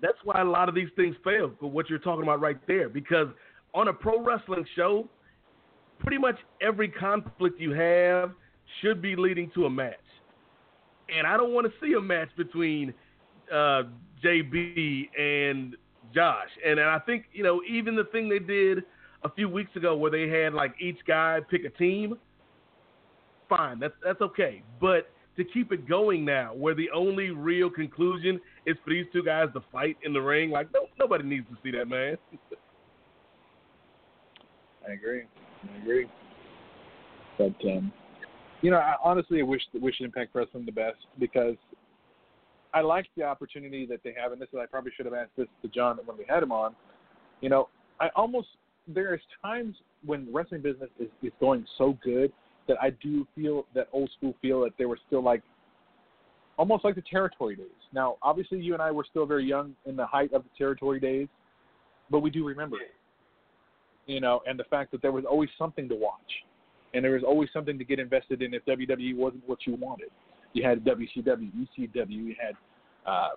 that's 0.00 0.18
why 0.24 0.40
a 0.40 0.44
lot 0.44 0.68
of 0.68 0.74
these 0.74 0.88
things 0.96 1.16
fail. 1.24 1.50
For 1.60 1.70
what 1.70 1.88
you're 1.90 1.98
talking 1.98 2.22
about 2.22 2.40
right 2.40 2.58
there, 2.66 2.88
because 2.88 3.28
on 3.74 3.88
a 3.88 3.92
pro 3.92 4.22
wrestling 4.22 4.64
show, 4.76 5.08
pretty 5.98 6.18
much 6.18 6.36
every 6.60 6.88
conflict 6.88 7.60
you 7.60 7.72
have 7.72 8.32
should 8.80 9.02
be 9.02 9.16
leading 9.16 9.50
to 9.54 9.66
a 9.66 9.70
match. 9.70 9.94
And 11.14 11.26
I 11.26 11.36
don't 11.36 11.52
want 11.52 11.66
to 11.66 11.72
see 11.84 11.94
a 11.94 12.00
match 12.00 12.28
between 12.36 12.92
uh, 13.52 13.84
JB 14.24 15.08
and 15.18 15.76
Josh. 16.14 16.48
And, 16.64 16.78
and 16.78 16.88
I 16.88 16.98
think, 17.00 17.24
you 17.32 17.42
know, 17.42 17.60
even 17.68 17.96
the 17.96 18.04
thing 18.04 18.28
they 18.28 18.38
did 18.38 18.84
a 19.24 19.30
few 19.30 19.48
weeks 19.48 19.74
ago 19.74 19.96
where 19.96 20.10
they 20.10 20.28
had 20.28 20.54
like 20.54 20.74
each 20.80 20.98
guy 21.06 21.40
pick 21.50 21.64
a 21.64 21.70
team, 21.70 22.16
fine, 23.48 23.78
that's 23.78 23.94
that's 24.04 24.20
okay. 24.20 24.62
But 24.80 25.10
to 25.36 25.44
keep 25.44 25.72
it 25.72 25.88
going 25.88 26.24
now, 26.24 26.52
where 26.54 26.74
the 26.74 26.90
only 26.94 27.30
real 27.30 27.70
conclusion 27.70 28.40
is 28.68 28.76
for 28.84 28.90
these 28.90 29.06
two 29.12 29.22
guys 29.22 29.48
to 29.54 29.60
fight 29.72 29.96
in 30.04 30.12
the 30.12 30.20
ring, 30.20 30.50
like 30.50 30.68
no, 30.74 30.86
nobody 30.98 31.24
needs 31.24 31.46
to 31.48 31.56
see 31.62 31.76
that, 31.76 31.88
man. 31.88 32.16
I 34.88 34.92
agree. 34.92 35.22
I 35.22 35.82
agree. 35.82 36.06
But 37.38 37.54
um, 37.68 37.92
you 38.62 38.70
know, 38.70 38.78
I 38.78 38.94
honestly 39.02 39.42
wish 39.42 39.62
wish 39.74 40.00
Impact 40.00 40.34
Wrestling 40.34 40.66
the 40.66 40.72
best 40.72 40.98
because 41.18 41.56
I 42.74 42.80
like 42.80 43.06
the 43.16 43.22
opportunity 43.22 43.86
that 43.86 44.00
they 44.04 44.14
have, 44.20 44.32
and 44.32 44.40
this 44.40 44.48
is 44.52 44.58
I 44.60 44.66
probably 44.66 44.92
should 44.96 45.06
have 45.06 45.14
asked 45.14 45.36
this 45.36 45.46
to 45.62 45.68
John 45.68 45.98
when 46.04 46.16
we 46.16 46.24
had 46.28 46.42
him 46.42 46.52
on. 46.52 46.74
You 47.40 47.48
know, 47.48 47.68
I 48.00 48.08
almost 48.16 48.48
there's 48.86 49.20
times 49.42 49.76
when 50.04 50.28
wrestling 50.32 50.62
business 50.62 50.90
is, 50.98 51.08
is 51.22 51.32
going 51.40 51.66
so 51.76 51.96
good 52.02 52.32
that 52.66 52.76
I 52.82 52.90
do 52.90 53.26
feel 53.34 53.66
that 53.74 53.88
old 53.92 54.10
school 54.16 54.34
feel 54.40 54.60
that 54.62 54.72
they 54.78 54.84
were 54.84 54.98
still 55.06 55.22
like 55.22 55.42
almost 56.58 56.84
like 56.84 56.96
the 56.96 57.02
territory 57.02 57.56
days. 57.56 57.66
Now, 57.92 58.16
obviously, 58.22 58.60
you 58.60 58.74
and 58.74 58.82
I 58.82 58.90
were 58.90 59.06
still 59.08 59.24
very 59.24 59.46
young 59.46 59.74
in 59.86 59.96
the 59.96 60.04
height 60.04 60.32
of 60.34 60.42
the 60.42 60.50
territory 60.58 61.00
days, 61.00 61.28
but 62.10 62.20
we 62.20 62.30
do 62.30 62.46
remember 62.46 62.76
it. 62.76 62.94
You 64.06 64.20
know, 64.20 64.40
and 64.46 64.58
the 64.58 64.64
fact 64.64 64.90
that 64.92 65.00
there 65.00 65.12
was 65.12 65.24
always 65.24 65.50
something 65.58 65.88
to 65.88 65.94
watch, 65.94 66.18
and 66.92 67.04
there 67.04 67.12
was 67.12 67.22
always 67.22 67.48
something 67.52 67.78
to 67.78 67.84
get 67.84 67.98
invested 67.98 68.42
in 68.42 68.52
if 68.54 68.64
WWE 68.66 69.16
wasn't 69.16 69.48
what 69.48 69.60
you 69.66 69.76
wanted. 69.76 70.08
You 70.54 70.66
had 70.66 70.84
WCW, 70.84 71.50
ECW, 71.78 72.10
you 72.10 72.34
had 72.40 72.54
uh, 73.06 73.30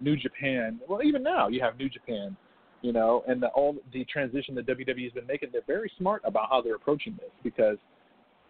New 0.00 0.16
Japan. 0.16 0.78
Well, 0.88 1.02
even 1.02 1.22
now 1.22 1.48
you 1.48 1.60
have 1.62 1.78
New 1.78 1.88
Japan. 1.88 2.36
You 2.82 2.94
know, 2.94 3.22
and 3.28 3.42
the, 3.42 3.48
all 3.48 3.76
the 3.92 4.06
transition 4.06 4.54
that 4.54 4.66
WWE 4.66 5.04
has 5.04 5.12
been 5.12 5.26
making, 5.26 5.50
they're 5.52 5.60
very 5.66 5.92
smart 5.98 6.22
about 6.24 6.48
how 6.48 6.62
they're 6.62 6.76
approaching 6.76 7.14
this 7.18 7.28
because 7.44 7.76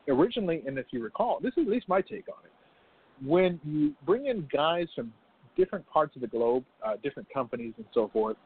originally, 0.06 0.62
and 0.68 0.78
if 0.78 0.86
you 0.92 1.02
recall, 1.02 1.40
this 1.42 1.52
is 1.56 1.66
at 1.66 1.68
least 1.68 1.88
my 1.88 2.00
take 2.00 2.28
on 2.28 2.44
it. 2.44 2.52
When 3.24 3.60
you 3.64 3.94
bring 4.06 4.26
in 4.26 4.48
guys 4.52 4.86
from 4.94 5.12
different 5.56 5.86
parts 5.88 6.16
of 6.16 6.22
the 6.22 6.28
globe, 6.28 6.64
uh, 6.84 6.94
different 7.02 7.28
companies, 7.32 7.74
and 7.76 7.86
so 7.92 8.08
forth, 8.12 8.36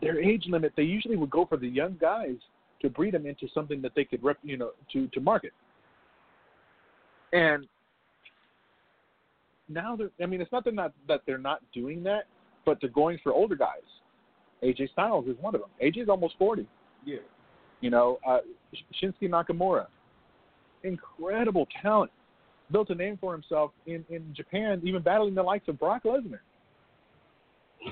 their 0.00 0.18
age 0.20 0.44
limit, 0.48 0.72
they 0.76 0.82
usually 0.82 1.16
would 1.16 1.30
go 1.30 1.44
for 1.44 1.56
the 1.56 1.68
young 1.68 1.96
guys 2.00 2.36
to 2.80 2.88
breed 2.88 3.12
them 3.14 3.26
into 3.26 3.46
something 3.52 3.82
that 3.82 3.92
they 3.94 4.04
could, 4.04 4.22
rep, 4.22 4.38
you 4.42 4.56
know, 4.56 4.70
to 4.92 5.06
to 5.08 5.20
market. 5.20 5.52
And 7.32 7.66
now 9.68 9.96
they're, 9.96 10.10
I 10.22 10.26
mean, 10.26 10.40
it's 10.40 10.52
not 10.52 10.64
that 10.64 10.74
not 10.74 10.92
that 11.08 11.20
they're 11.26 11.38
not 11.38 11.60
doing 11.72 12.02
that, 12.04 12.24
but 12.64 12.78
they're 12.80 12.90
going 12.90 13.18
for 13.22 13.32
older 13.32 13.54
guys. 13.54 13.78
AJ 14.62 14.92
Styles 14.92 15.26
is 15.26 15.36
one 15.40 15.54
of 15.54 15.60
them. 15.60 15.70
AJ's 15.82 16.08
almost 16.08 16.34
forty. 16.38 16.66
Yeah. 17.04 17.18
You 17.80 17.90
know, 17.90 18.18
uh, 18.26 18.38
Shinsuke 19.02 19.30
Nakamura, 19.30 19.86
incredible 20.82 21.66
talent, 21.80 22.10
built 22.72 22.90
a 22.90 22.94
name 22.94 23.18
for 23.20 23.32
himself 23.32 23.72
in 23.86 24.04
in 24.10 24.34
Japan, 24.34 24.80
even 24.84 25.02
battling 25.02 25.34
the 25.34 25.42
likes 25.42 25.68
of 25.68 25.78
Brock 25.78 26.04
Lesnar. 26.04 26.40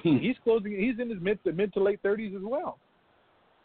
he's 0.02 0.36
closing. 0.44 0.72
He's 0.72 0.98
in 1.00 1.10
his 1.10 1.20
mid 1.20 1.42
to 1.44 1.52
mid 1.52 1.72
to 1.74 1.82
late 1.82 2.00
thirties 2.02 2.34
as 2.36 2.42
well. 2.42 2.78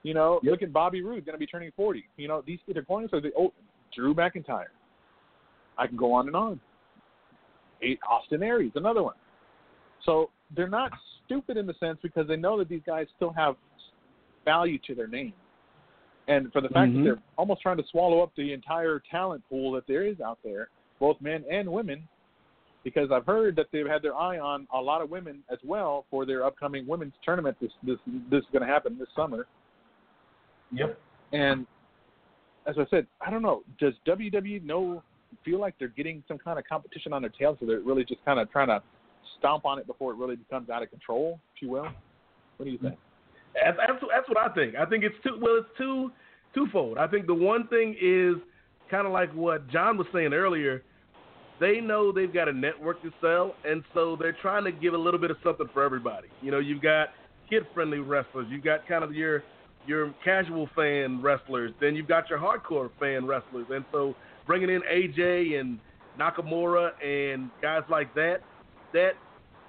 You 0.04 0.14
know, 0.14 0.40
Yep. 0.44 0.52
look 0.52 0.62
at 0.64 0.74
Bobby 0.74 1.02
Roode, 1.02 1.26
going 1.26 1.34
to 1.36 1.40
be 1.40 1.46
turning 1.48 1.72
forty. 1.76 2.06
You 2.18 2.28
know, 2.28 2.42
these 2.46 2.60
they're 2.68 2.82
going 2.84 3.08
for 3.08 3.22
the 3.22 3.32
oh, 3.38 3.54
Drew 3.96 4.14
McIntyre. 4.14 4.66
I 5.78 5.88
can 5.88 5.98
go 5.98 6.14
on 6.14 6.28
and 6.28 6.36
on. 6.36 6.60
Eight, 7.82 8.00
Austin 8.10 8.44
Aries, 8.44 8.72
another 8.76 9.04
one. 9.04 9.16
So 10.06 10.30
they're 10.56 10.70
not 10.70 10.92
stupid 11.26 11.58
in 11.58 11.66
the 11.66 11.74
sense 11.80 11.98
because 12.02 12.28
they 12.28 12.36
know 12.36 12.58
that 12.60 12.70
these 12.70 12.82
guys 12.86 13.08
still 13.16 13.32
have 13.34 13.56
value 14.46 14.78
to 14.88 14.96
their 14.96 15.08
name. 15.08 15.34
And 16.28 16.52
for 16.54 16.62
the 16.62 16.70
fact 16.70 16.92
Mhm. 16.92 16.96
that 16.96 17.04
they're 17.04 17.22
almost 17.38 17.62
trying 17.62 17.78
to 17.78 17.84
swallow 17.88 18.22
up 18.22 18.34
the 18.36 18.54
entire 18.54 19.00
talent 19.00 19.44
pool 19.50 19.72
that 19.74 19.86
there 19.88 20.04
is 20.04 20.22
out 20.22 20.40
there, 20.44 20.70
both 21.00 21.18
men 21.22 21.44
and 21.52 21.70
women, 21.72 22.08
because 22.84 23.10
I've 23.12 23.26
heard 23.26 23.56
that 23.56 23.68
they've 23.72 23.88
had 23.88 24.02
their 24.02 24.16
eye 24.16 24.40
on 24.40 24.68
a 24.74 24.80
lot 24.80 25.02
of 25.02 25.10
women 25.10 25.44
as 25.52 25.60
well 25.64 26.06
for 26.10 26.26
their 26.26 26.46
upcoming 26.46 26.88
women's 26.88 27.14
tournament. 27.24 27.58
This 27.62 27.72
this 27.84 27.98
this 28.30 28.40
is 28.40 28.48
going 28.52 28.66
to 28.66 28.72
happen 28.72 28.98
this 28.98 29.08
summer. 29.16 29.48
Yep. 30.72 31.00
And 31.32 31.66
as 32.68 32.76
I 32.78 32.86
said, 32.90 33.08
I 33.26 33.30
don't 33.30 33.42
know. 33.42 33.64
Does 33.80 33.94
WWE 34.08 34.64
know 34.64 35.04
feel 35.44 35.60
like 35.60 35.76
they're 35.80 35.88
getting 35.90 36.24
some 36.28 36.38
kind 36.38 36.60
of 36.60 36.66
competition 36.66 37.14
on 37.14 37.22
their 37.22 37.32
tail, 37.32 37.58
so 37.60 37.66
they're 37.66 37.80
really 37.80 38.04
just 38.04 38.24
kind 38.26 38.40
of 38.40 38.52
trying 38.52 38.68
to 38.68 38.82
stomp 39.40 39.66
on 39.66 39.80
it 39.80 39.88
before 39.88 40.12
it 40.12 40.18
really 40.18 40.36
becomes 40.36 40.70
out 40.70 40.84
of 40.84 40.90
control, 40.90 41.40
if 41.56 41.62
you 41.62 41.70
will? 41.70 41.88
What 42.58 42.66
do 42.66 42.72
you 42.72 42.78
think? 42.78 42.98
That's, 43.54 43.78
that's, 43.78 44.04
that's 44.14 44.30
what 44.30 44.38
I 44.38 44.54
think. 44.54 44.76
I 44.76 44.86
think 44.86 45.04
it's 45.04 45.16
two. 45.24 45.38
Well, 45.42 45.58
it's 45.58 45.70
two 45.78 46.12
twofold. 46.54 46.98
I 46.98 47.08
think 47.08 47.28
the 47.28 47.34
one 47.34 47.68
thing 47.68 47.96
is 48.00 48.36
kind 48.94 49.08
of 49.08 49.12
like 49.12 49.34
what 49.34 49.68
John 49.72 49.98
was 49.98 50.06
saying 50.14 50.34
earlier. 50.34 50.84
They 51.60 51.82
know 51.82 52.12
they've 52.12 52.34
got 52.34 52.48
a 52.48 52.54
network 52.54 53.02
to 53.02 53.12
sell, 53.20 53.56
and 53.66 53.84
so 53.92 54.16
they're 54.16 54.38
trying 54.40 54.66
to 54.66 54.72
give 54.72 54.94
a 54.94 54.98
little 54.98 55.20
bit 55.20 55.32
of 55.32 55.38
something 55.44 55.68
for 55.74 55.84
everybody. 55.84 56.28
You 56.44 56.52
know, 56.52 56.60
you've 56.60 56.82
got 56.82 57.10
kid-friendly 57.50 58.00
wrestlers. 58.00 58.46
You've 58.52 58.64
got 58.64 58.88
kind 58.88 59.04
of 59.04 59.16
your 59.16 59.44
your 59.88 60.14
casual 60.24 60.70
fan 60.76 61.22
wrestlers. 61.22 61.72
Then 61.82 61.96
you've 61.96 62.08
got 62.08 62.30
your 62.30 62.38
hardcore 62.38 62.90
fan 63.00 63.26
wrestlers, 63.26 63.66
and 63.72 63.84
so 63.92 64.16
bringing 64.46 64.70
in 64.70 64.82
AJ 64.82 65.60
and 65.60 65.80
Nakamura 66.20 66.92
and 67.04 67.50
guys 67.64 67.82
like 67.90 68.14
that, 68.14 68.42
that 68.94 69.14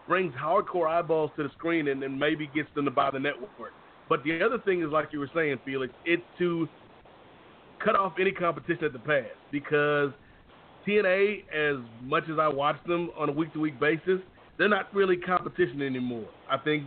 brings 0.06 0.34
hardcore 0.34 0.86
eyeballs 0.86 1.30
to 1.36 1.44
the 1.44 1.50
screen 1.56 1.88
and, 1.88 2.02
and 2.02 2.18
maybe 2.18 2.48
gets 2.54 2.68
them 2.74 2.84
to 2.84 2.90
buy 2.90 3.10
the 3.10 3.18
network. 3.18 3.72
But 4.06 4.22
the 4.22 4.42
other 4.42 4.58
thing 4.58 4.82
is, 4.82 4.90
like 4.90 5.08
you 5.12 5.18
were 5.18 5.30
saying, 5.34 5.58
Felix, 5.64 5.94
it's 6.04 6.22
to 6.38 6.68
cut 7.84 7.96
off 7.96 8.14
any 8.20 8.32
competition 8.32 8.84
at 8.84 8.92
the 8.92 8.98
pass 8.98 9.26
because 9.52 10.10
TNA, 10.86 11.44
as 11.52 11.76
much 12.02 12.24
as 12.30 12.38
I 12.38 12.48
watch 12.48 12.76
them 12.86 13.10
on 13.18 13.28
a 13.28 13.32
week-to-week 13.32 13.78
basis, 13.80 14.20
they're 14.58 14.68
not 14.68 14.92
really 14.94 15.16
competition 15.16 15.82
anymore. 15.82 16.28
I 16.50 16.58
think 16.58 16.84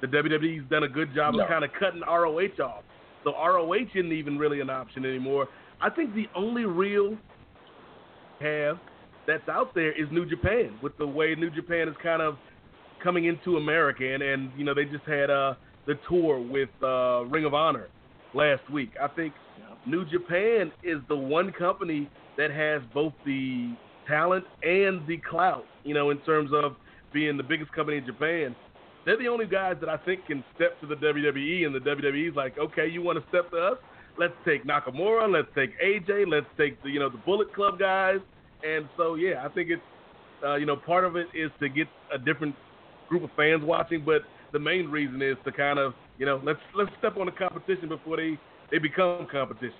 the 0.00 0.06
WWE's 0.06 0.68
done 0.68 0.82
a 0.84 0.88
good 0.88 1.14
job 1.14 1.34
No. 1.34 1.42
of 1.44 1.48
kind 1.48 1.64
of 1.64 1.70
cutting 1.78 2.00
ROH 2.00 2.62
off. 2.62 2.84
So 3.24 3.32
ROH 3.32 3.72
isn't 3.94 4.12
even 4.12 4.38
really 4.38 4.60
an 4.60 4.70
option 4.70 5.04
anymore. 5.04 5.48
I 5.80 5.90
think 5.90 6.14
the 6.14 6.26
only 6.34 6.64
real 6.64 7.16
have 8.40 8.78
that's 9.26 9.48
out 9.48 9.74
there 9.74 9.92
is 9.92 10.08
New 10.12 10.26
Japan 10.26 10.78
with 10.82 10.96
the 10.98 11.06
way 11.06 11.34
New 11.34 11.50
Japan 11.50 11.88
is 11.88 11.94
kind 12.02 12.22
of 12.22 12.36
coming 13.02 13.24
into 13.24 13.56
America 13.56 14.04
and, 14.14 14.22
and 14.22 14.50
you 14.56 14.64
know 14.64 14.74
they 14.74 14.84
just 14.84 15.04
had 15.04 15.30
uh 15.30 15.54
the 15.86 15.94
tour 16.08 16.40
with 16.40 16.68
uh 16.82 17.24
Ring 17.26 17.44
of 17.44 17.54
Honor 17.54 17.88
last 18.34 18.68
week. 18.70 18.90
I 19.02 19.08
think 19.08 19.32
New 19.86 20.04
Japan 20.04 20.72
is 20.82 20.98
the 21.08 21.16
one 21.16 21.52
company 21.52 22.10
that 22.36 22.50
has 22.50 22.82
both 22.92 23.12
the 23.24 23.72
talent 24.08 24.44
and 24.62 25.06
the 25.06 25.18
clout, 25.18 25.64
you 25.84 25.94
know, 25.94 26.10
in 26.10 26.18
terms 26.18 26.50
of 26.52 26.76
being 27.12 27.36
the 27.36 27.42
biggest 27.42 27.72
company 27.72 27.98
in 27.98 28.06
Japan. 28.06 28.54
They're 29.04 29.16
the 29.16 29.28
only 29.28 29.46
guys 29.46 29.76
that 29.80 29.88
I 29.88 29.96
think 29.98 30.26
can 30.26 30.42
step 30.56 30.80
to 30.80 30.86
the 30.86 30.96
WWE, 30.96 31.64
and 31.64 31.74
the 31.74 31.78
WWE's 31.78 32.34
like, 32.34 32.58
okay, 32.58 32.88
you 32.88 33.00
want 33.00 33.22
to 33.22 33.28
step 33.28 33.50
to 33.52 33.56
us? 33.56 33.78
Let's 34.18 34.34
take 34.44 34.64
Nakamura, 34.64 35.30
let's 35.32 35.48
take 35.54 35.70
AJ, 35.80 36.28
let's 36.28 36.46
take 36.58 36.82
the 36.82 36.88
you 36.88 36.98
know 36.98 37.08
the 37.08 37.18
Bullet 37.18 37.54
Club 37.54 37.78
guys, 37.78 38.18
and 38.66 38.88
so 38.96 39.14
yeah, 39.14 39.44
I 39.44 39.48
think 39.50 39.70
it's 39.70 39.82
uh, 40.44 40.56
you 40.56 40.66
know 40.66 40.76
part 40.76 41.04
of 41.04 41.16
it 41.16 41.28
is 41.34 41.50
to 41.60 41.68
get 41.68 41.86
a 42.12 42.18
different 42.18 42.56
group 43.08 43.22
of 43.22 43.30
fans 43.36 43.62
watching, 43.62 44.02
but 44.04 44.22
the 44.52 44.58
main 44.58 44.88
reason 44.88 45.22
is 45.22 45.36
to 45.44 45.52
kind 45.52 45.78
of 45.78 45.92
you 46.18 46.26
know 46.26 46.40
let's 46.42 46.58
let's 46.74 46.90
step 46.98 47.16
on 47.18 47.26
the 47.26 47.32
competition 47.32 47.88
before 47.88 48.16
they 48.16 48.38
they 48.70 48.78
become 48.78 49.26
competition. 49.30 49.72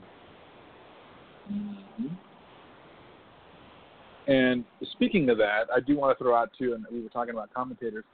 And 4.29 4.65
speaking 4.93 5.31
of 5.31 5.39
that, 5.39 5.65
I 5.75 5.81
do 5.81 5.97
want 5.97 6.17
to 6.17 6.23
throw 6.23 6.35
out 6.35 6.51
too, 6.59 6.75
and 6.75 6.85
we 6.91 7.03
were 7.03 7.09
talking 7.09 7.33
about 7.33 7.53
commentators. 7.55 8.05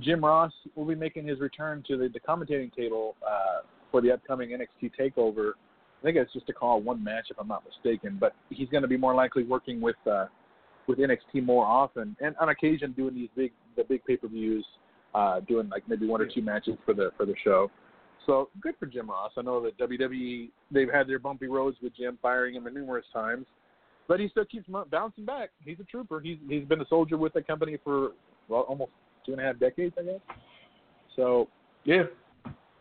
Jim 0.00 0.22
Ross 0.22 0.52
will 0.74 0.84
be 0.84 0.94
making 0.94 1.26
his 1.26 1.40
return 1.40 1.82
to 1.88 1.96
the, 1.96 2.08
the 2.08 2.20
commentating 2.20 2.74
table 2.74 3.16
uh, 3.26 3.62
for 3.90 4.02
the 4.02 4.12
upcoming 4.12 4.50
NXT 4.50 4.92
Takeover. 4.98 5.52
I 6.00 6.04
think 6.04 6.18
it's 6.18 6.32
just 6.34 6.46
to 6.48 6.52
call 6.52 6.82
one 6.82 7.02
match, 7.02 7.28
if 7.30 7.38
I'm 7.38 7.48
not 7.48 7.64
mistaken. 7.64 8.18
But 8.20 8.34
he's 8.50 8.68
going 8.68 8.82
to 8.82 8.88
be 8.88 8.98
more 8.98 9.14
likely 9.14 9.44
working 9.44 9.80
with 9.80 9.96
uh, 10.10 10.26
with 10.86 10.98
NXT 10.98 11.42
more 11.44 11.64
often, 11.66 12.14
and 12.20 12.36
on 12.36 12.50
occasion 12.50 12.92
doing 12.92 13.14
these 13.14 13.30
big 13.34 13.52
the 13.76 13.84
big 13.84 14.04
pay 14.04 14.16
per 14.16 14.28
views, 14.28 14.64
uh, 15.14 15.40
doing 15.40 15.68
like 15.70 15.82
maybe 15.88 16.06
one 16.06 16.20
or 16.20 16.26
two 16.26 16.42
matches 16.42 16.74
for 16.84 16.92
the 16.92 17.10
for 17.16 17.24
the 17.24 17.34
show. 17.42 17.70
So 18.26 18.50
good 18.60 18.74
for 18.78 18.86
Jim 18.86 19.08
Ross. 19.08 19.32
I 19.38 19.42
know 19.42 19.62
that 19.62 19.78
WWE 19.78 20.50
they've 20.70 20.90
had 20.92 21.08
their 21.08 21.20
bumpy 21.20 21.46
roads 21.46 21.76
with 21.80 21.96
Jim, 21.96 22.18
firing 22.20 22.56
him 22.56 22.64
numerous 22.74 23.06
times, 23.12 23.46
but 24.08 24.18
he 24.18 24.28
still 24.28 24.44
keeps 24.44 24.68
bouncing 24.90 25.24
back. 25.24 25.50
He's 25.64 25.78
a 25.80 25.84
trooper. 25.84 26.20
He's 26.20 26.38
he's 26.48 26.64
been 26.64 26.80
a 26.80 26.88
soldier 26.88 27.16
with 27.16 27.32
the 27.32 27.42
company 27.42 27.78
for 27.84 28.12
well 28.48 28.62
almost 28.62 28.90
two 29.24 29.32
and 29.32 29.40
a 29.40 29.44
half 29.44 29.58
decades, 29.58 29.94
I 29.98 30.02
guess. 30.02 30.20
So 31.14 31.48
Yeah, 31.84 32.04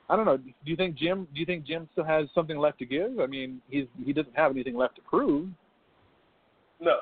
I 0.09 0.15
don't 0.15 0.25
know. 0.25 0.37
Do 0.37 0.51
you 0.63 0.75
think 0.75 0.95
Jim? 0.95 1.27
Do 1.33 1.39
you 1.39 1.45
think 1.45 1.65
Jim 1.65 1.87
still 1.91 2.05
has 2.05 2.27
something 2.33 2.57
left 2.57 2.79
to 2.79 2.85
give? 2.85 3.19
I 3.19 3.27
mean, 3.27 3.61
he's 3.69 3.85
he 4.03 4.13
doesn't 4.13 4.35
have 4.35 4.51
anything 4.51 4.75
left 4.75 4.95
to 4.95 5.01
prove. 5.01 5.47
No, 6.79 6.97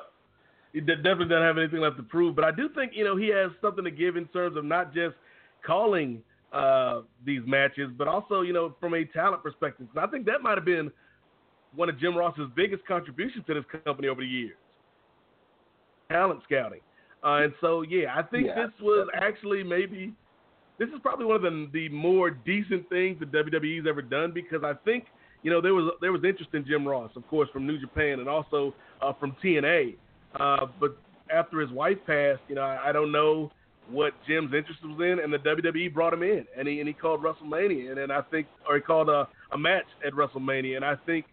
he 0.72 0.80
definitely 0.80 1.26
doesn't 1.26 1.42
have 1.42 1.58
anything 1.58 1.80
left 1.80 1.96
to 1.96 2.02
prove. 2.02 2.36
But 2.36 2.44
I 2.44 2.50
do 2.50 2.68
think 2.74 2.92
you 2.94 3.04
know 3.04 3.16
he 3.16 3.28
has 3.28 3.50
something 3.62 3.84
to 3.84 3.90
give 3.90 4.16
in 4.16 4.26
terms 4.26 4.56
of 4.56 4.64
not 4.64 4.92
just 4.92 5.14
calling 5.66 6.22
uh, 6.54 7.02
these 7.26 7.42
matches, 7.46 7.90
but 7.98 8.06
also 8.08 8.42
you 8.42 8.52
know 8.52 8.74
from 8.80 8.94
a 8.94 9.04
talent 9.06 9.42
perspective. 9.42 9.86
And 9.94 10.04
I 10.04 10.06
think 10.06 10.24
that 10.26 10.42
might 10.42 10.56
have 10.56 10.64
been 10.64 10.90
one 11.74 11.88
of 11.88 11.98
Jim 11.98 12.16
Ross's 12.16 12.48
biggest 12.54 12.86
contributions 12.86 13.44
to 13.46 13.54
this 13.54 13.64
company 13.84 14.08
over 14.08 14.20
the 14.20 14.26
years. 14.26 14.56
Talent 16.10 16.40
scouting. 16.44 16.80
Uh, 17.24 17.42
and 17.42 17.54
so, 17.60 17.82
yeah, 17.82 18.14
I 18.14 18.22
think 18.22 18.46
Yeah. 18.46 18.66
this 18.66 18.72
was 18.80 19.08
actually 19.14 19.64
maybe 19.64 20.12
this 20.78 20.88
is 20.90 20.96
probably 21.02 21.24
one 21.26 21.36
of 21.36 21.42
the 21.42 21.68
the 21.72 21.88
more 21.88 22.30
decent 22.30 22.88
things 22.88 23.18
that 23.20 23.32
WWE's 23.32 23.86
ever 23.88 24.02
done 24.02 24.30
because 24.32 24.62
I 24.62 24.74
think 24.84 25.06
you 25.42 25.50
know 25.50 25.60
there 25.60 25.74
was 25.74 25.92
there 26.00 26.12
was 26.12 26.22
interest 26.24 26.50
in 26.52 26.64
Jim 26.66 26.86
Ross, 26.86 27.10
of 27.16 27.26
course, 27.28 27.48
from 27.52 27.66
New 27.66 27.78
Japan 27.78 28.20
and 28.20 28.28
also 28.28 28.74
uh, 29.00 29.12
from 29.14 29.34
TNA. 29.42 29.96
Uh, 30.38 30.66
but 30.78 30.96
after 31.30 31.60
his 31.60 31.70
wife 31.70 31.98
passed, 32.06 32.42
you 32.48 32.54
know, 32.54 32.62
I, 32.62 32.90
I 32.90 32.92
don't 32.92 33.10
know 33.12 33.50
what 33.90 34.12
Jim's 34.26 34.54
interest 34.54 34.80
was 34.84 34.98
in, 35.00 35.20
and 35.20 35.32
the 35.32 35.38
WWE 35.38 35.92
brought 35.92 36.12
him 36.12 36.22
in, 36.22 36.46
and 36.56 36.66
he 36.66 36.80
and 36.80 36.88
he 36.88 36.94
called 36.94 37.22
WrestleMania, 37.22 37.88
and 37.88 37.98
then 37.98 38.10
I 38.10 38.22
think, 38.22 38.46
or 38.68 38.76
he 38.76 38.80
called 38.80 39.08
a 39.08 39.28
a 39.52 39.58
match 39.58 39.86
at 40.04 40.12
WrestleMania, 40.14 40.76
and 40.76 40.84
I 40.84 40.96
think, 41.06 41.26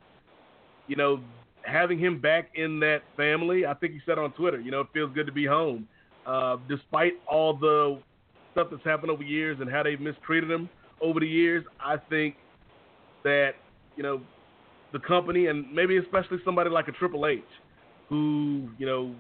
you 0.87 0.95
know, 0.95 1.21
having 1.63 1.97
him 1.97 2.19
back 2.19 2.49
in 2.55 2.79
that 2.81 3.03
family, 3.15 3.65
I 3.65 3.73
think 3.73 3.93
he 3.93 3.99
said 4.05 4.17
on 4.17 4.31
Twitter, 4.33 4.59
you 4.59 4.71
know, 4.71 4.81
it 4.81 4.87
feels 4.93 5.13
good 5.13 5.25
to 5.25 5.31
be 5.31 5.45
home, 5.45 5.87
uh, 6.25 6.57
despite 6.67 7.13
all 7.27 7.53
the 7.53 7.99
stuff 8.51 8.67
that's 8.69 8.83
happened 8.83 9.11
over 9.11 9.23
years 9.23 9.57
and 9.61 9.69
how 9.69 9.83
they've 9.83 9.99
mistreated 9.99 10.51
him 10.51 10.69
over 11.01 11.19
the 11.19 11.27
years. 11.27 11.65
I 11.79 11.97
think 11.97 12.35
that 13.23 13.53
you 13.95 14.03
know 14.03 14.21
the 14.93 14.99
company 14.99 15.47
and 15.47 15.71
maybe 15.73 15.97
especially 15.97 16.37
somebody 16.43 16.69
like 16.69 16.87
a 16.87 16.91
Triple 16.91 17.25
H, 17.25 17.41
who 18.09 18.69
you 18.77 18.85
know 18.85 19.15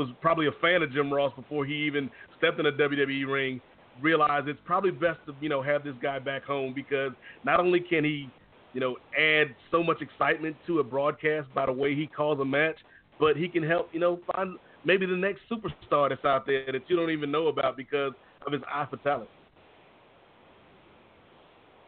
was 0.00 0.08
probably 0.20 0.46
a 0.46 0.52
fan 0.60 0.82
of 0.82 0.92
Jim 0.92 1.12
Ross 1.12 1.32
before 1.36 1.66
he 1.66 1.74
even 1.74 2.10
stepped 2.38 2.58
in 2.58 2.66
a 2.66 2.72
WWE 2.72 3.30
ring, 3.30 3.60
realized 4.00 4.48
it's 4.48 4.58
probably 4.64 4.90
best 4.90 5.18
to 5.26 5.34
you 5.40 5.48
know 5.48 5.62
have 5.62 5.84
this 5.84 5.94
guy 6.02 6.18
back 6.18 6.42
home 6.44 6.72
because 6.74 7.12
not 7.44 7.60
only 7.60 7.80
can 7.80 8.02
he 8.02 8.28
you 8.72 8.80
know 8.80 8.96
add 9.18 9.54
so 9.70 9.82
much 9.82 10.00
excitement 10.00 10.56
to 10.66 10.78
a 10.78 10.84
broadcast 10.84 11.46
by 11.54 11.66
the 11.66 11.72
way 11.72 11.94
he 11.94 12.06
calls 12.06 12.40
a 12.40 12.44
match, 12.44 12.76
but 13.18 13.36
he 13.36 13.46
can 13.46 13.62
help 13.62 13.90
you 13.92 14.00
know 14.00 14.18
find 14.34 14.56
maybe 14.84 15.04
the 15.04 15.16
next 15.16 15.42
superstar 15.50 16.08
that's 16.08 16.24
out 16.24 16.46
there 16.46 16.64
that 16.72 16.82
you 16.88 16.96
don't 16.96 17.10
even 17.10 17.30
know 17.30 17.48
about 17.48 17.76
because 17.76 18.12
of 18.46 18.52
his 18.52 18.62
eye 18.72 18.86
for 18.88 18.96
talent. 18.98 19.28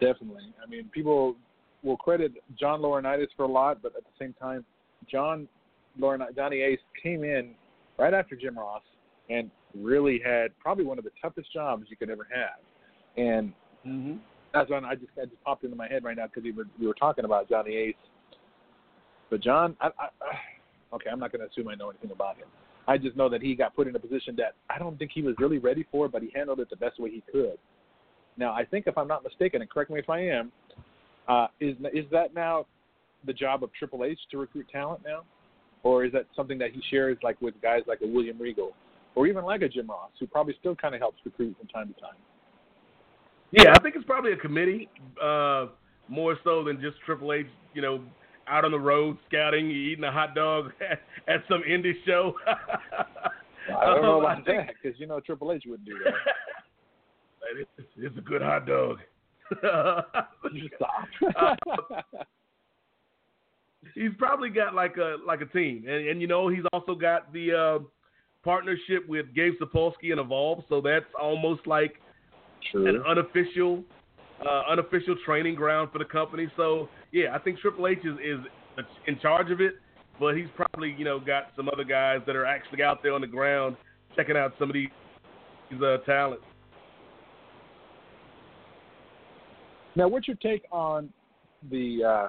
Definitely. 0.01 0.53
I 0.63 0.69
mean, 0.69 0.91
people 0.93 1.37
will 1.83 1.97
credit 1.97 2.33
John 2.59 2.81
Laurinaitis 2.81 3.29
for 3.37 3.45
a 3.45 3.49
lot, 3.49 3.81
but 3.81 3.97
at 3.97 4.03
the 4.03 4.11
same 4.19 4.35
time, 4.35 4.65
John 5.11 5.49
Laurinaitis, 5.99 6.37
Johnny 6.37 6.61
Ace 6.61 6.81
came 7.03 7.25
in 7.25 7.55
right 7.99 8.15
after 8.15 8.37
Jim 8.37 8.59
Ross 8.59 8.83
and 9.31 9.51
really 9.75 10.21
had 10.25 10.59
probably 10.59 10.85
one 10.85 10.99
of 10.99 11.05
the 11.05 11.11
toughest 11.21 11.53
jobs 11.53 11.87
you 11.89 11.97
could 11.97 12.11
ever 12.11 12.27
have. 12.33 12.59
And 13.17 13.53
Mm-hmm. 13.87 14.15
that's 14.55 14.71
one 14.71 14.85
I 14.85 14.95
just 14.95 15.09
that 15.17 15.31
just 15.31 15.43
popped 15.43 15.65
into 15.65 15.77
my 15.77 15.89
head 15.89 16.05
right 16.05 16.17
now 16.17 16.27
because 16.27 16.45
we 16.45 16.53
were 16.53 16.67
we 16.79 16.87
were 16.87 16.95
talking 16.95 17.25
about 17.25 17.49
Johnny 17.49 17.75
Ace. 17.75 17.95
But 19.31 19.41
John, 19.41 19.77
I, 19.81 19.87
I, 19.87 20.05
I 20.05 20.95
okay, 20.95 21.11
I'm 21.11 21.19
not 21.19 21.33
going 21.33 21.41
to 21.41 21.51
assume 21.51 21.69
I 21.69 21.75
know 21.75 21.91
anything 21.91 22.11
about 22.13 22.37
him. 22.37 22.47
I 22.87 22.99
just 22.99 23.17
know 23.17 23.29
that 23.29 23.43
he 23.43 23.55
got 23.55 23.75
put 23.75 23.87
in 23.87 23.97
a 23.97 23.99
position 23.99 24.37
that 24.37 24.55
I 24.69 24.79
don't 24.79 24.99
think 24.99 25.13
he 25.15 25.23
was 25.23 25.35
really 25.39 25.59
ready 25.59 25.87
for, 25.91 26.09
but 26.09 26.23
he 26.23 26.31
handled 26.35 26.61
it 26.61 26.69
the 26.69 26.77
best 26.77 26.99
way 26.99 27.11
he 27.11 27.23
could. 27.31 27.59
Now, 28.37 28.53
I 28.53 28.65
think 28.65 28.87
if 28.87 28.99
I'm 28.99 29.09
not 29.09 29.23
mistaken, 29.23 29.61
and 29.63 29.71
correct 29.71 29.91
me 29.91 30.01
if 30.01 30.11
I 30.11 30.21
am, 30.21 30.53
uh, 31.29 31.47
is 31.61 31.77
is 31.93 32.05
that 32.11 32.35
now 32.35 32.67
the 33.25 33.33
job 33.33 33.63
of 33.63 33.73
Triple 33.73 34.05
H 34.05 34.19
to 34.31 34.39
recruit 34.39 34.67
talent 34.71 35.01
now, 35.05 35.23
or 35.83 36.05
is 36.05 36.13
that 36.13 36.27
something 36.37 36.59
that 36.59 36.71
he 36.73 36.81
shares 36.91 37.17
like 37.23 37.41
with 37.41 37.55
guys 37.63 37.81
like 37.87 38.01
a 38.03 38.07
William 38.07 38.39
Regal, 38.39 38.73
or 39.15 39.27
even 39.27 39.45
like 39.45 39.63
a 39.63 39.69
Jim 39.69 39.89
Ross, 39.89 40.11
who 40.21 40.27
probably 40.27 40.55
still 40.61 40.75
kind 40.77 40.95
of 40.95 41.01
helps 41.01 41.19
recruit 41.25 41.57
from 41.59 41.69
time 41.69 41.93
to 41.95 42.01
time? 42.01 42.17
Yeah, 43.51 43.73
I 43.75 43.81
think 43.83 43.97
it's 43.97 44.05
probably 44.07 44.33
a 44.33 44.37
committee 44.37 44.89
uh, 45.23 45.67
more 46.09 46.37
so 46.45 46.65
than 46.65 46.81
just 46.81 46.97
Triple 47.05 47.33
H. 47.33 47.47
You 47.75 47.83
know, 47.83 48.01
out 48.49 48.65
on 48.65 48.71
the 48.71 48.79
road 48.79 49.19
scouting, 49.29 49.71
eating 49.71 50.05
a 50.05 50.13
hot 50.13 50.35
dog 50.35 50.73
at, 50.91 51.01
at 51.29 51.41
some 51.49 51.63
indie 51.69 51.93
show. 52.07 52.35
I 52.47 53.85
don't 53.87 54.03
know 54.03 54.17
Um, 54.19 54.25
about 54.25 54.45
think- 54.47 54.67
that 54.67 54.75
because 54.83 54.99
you 54.99 55.07
know 55.07 55.21
Triple 55.21 55.53
H 55.53 55.65
wouldn't 55.67 55.87
do 55.87 55.95
that. 56.05 56.13
It's, 57.77 57.87
it's 57.99 58.17
a 58.17 58.21
good 58.23 58.41
hot 58.41 58.67
dog. 58.67 58.97
You 60.53 60.69
stop. 60.77 62.07
He's 63.95 64.13
probably 64.19 64.51
got 64.51 64.75
like 64.75 64.97
a 64.97 65.17
like 65.27 65.41
a 65.41 65.47
team, 65.47 65.85
and, 65.87 66.09
and 66.09 66.21
you 66.21 66.27
know 66.27 66.49
he's 66.49 66.65
also 66.73 66.95
got 66.95 67.33
the 67.33 67.53
uh, 67.53 67.85
partnership 68.45 69.09
with 69.09 69.27
Gabe 69.35 69.55
Sapolsky 69.61 70.11
and 70.11 70.21
Evolve, 70.21 70.65
so 70.69 70.81
that's 70.81 71.07
almost 71.21 71.67
like 71.67 71.95
an 72.75 73.03
unofficial 73.09 73.83
uh, 74.47 74.63
unofficial 74.71 75.17
training 75.25 75.55
ground 75.55 75.91
for 75.93 75.99
the 75.99 76.05
company. 76.05 76.49
So 76.57 76.89
yeah, 77.13 77.35
I 77.35 77.39
think 77.39 77.59
Triple 77.59 77.87
H 77.87 77.99
is, 77.99 78.15
is 78.25 78.85
in 79.07 79.19
charge 79.21 79.51
of 79.51 79.61
it, 79.61 79.75
but 80.19 80.37
he's 80.37 80.49
probably 80.57 80.95
you 80.97 81.05
know 81.05 81.21
got 81.21 81.49
some 81.57 81.69
other 81.69 81.85
guys 81.85 82.21
that 82.27 82.37
are 82.37 82.47
actually 82.47 82.83
out 82.83 83.03
there 83.03 83.13
on 83.13 83.21
the 83.21 83.27
ground 83.27 83.77
checking 84.17 84.37
out 84.37 84.53
some 84.59 84.69
of 84.69 84.75
these, 84.75 84.89
these 85.71 85.81
uh, 85.81 85.99
talents. 86.05 86.45
Now, 89.95 90.09
what's 90.09 90.27
your 90.27 90.37
take 90.37 90.65
on 90.71 91.11
the 91.71 92.05
uh, 92.05 92.29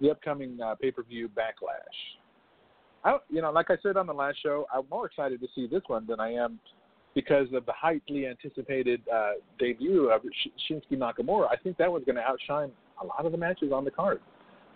the 0.00 0.10
upcoming 0.10 0.58
uh, 0.64 0.74
pay 0.74 0.90
per 0.90 1.02
view 1.02 1.28
backlash? 1.28 2.18
I, 3.04 3.18
you 3.30 3.40
know, 3.40 3.52
like 3.52 3.70
I 3.70 3.76
said 3.82 3.96
on 3.96 4.06
the 4.06 4.14
last 4.14 4.38
show, 4.42 4.66
I'm 4.74 4.84
more 4.90 5.06
excited 5.06 5.40
to 5.40 5.46
see 5.54 5.66
this 5.66 5.82
one 5.86 6.06
than 6.06 6.18
I 6.18 6.32
am 6.32 6.58
because 7.14 7.46
of 7.54 7.64
the 7.64 7.72
highly 7.72 8.26
anticipated 8.26 9.00
uh, 9.12 9.32
debut 9.58 10.10
of 10.10 10.22
Shinsuke 10.70 10.98
Nakamura. 10.98 11.48
I 11.50 11.56
think 11.56 11.78
that 11.78 11.90
one's 11.90 12.04
going 12.04 12.16
to 12.16 12.22
outshine 12.22 12.70
a 13.02 13.06
lot 13.06 13.24
of 13.24 13.32
the 13.32 13.38
matches 13.38 13.72
on 13.72 13.84
the 13.84 13.90
card. 13.90 14.20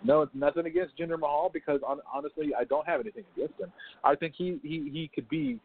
No, 0.03 0.23
it's 0.23 0.31
nothing 0.33 0.65
against 0.65 0.97
Jinder 0.97 1.19
Mahal 1.19 1.51
because 1.53 1.81
on, 1.85 1.99
honestly, 2.11 2.51
I 2.59 2.63
don't 2.63 2.87
have 2.87 3.01
anything 3.01 3.23
against 3.35 3.59
him. 3.59 3.71
I 4.03 4.15
think 4.15 4.33
he, 4.35 4.59
he 4.63 4.89
he 4.91 5.11
could 5.13 5.29
be 5.29 5.59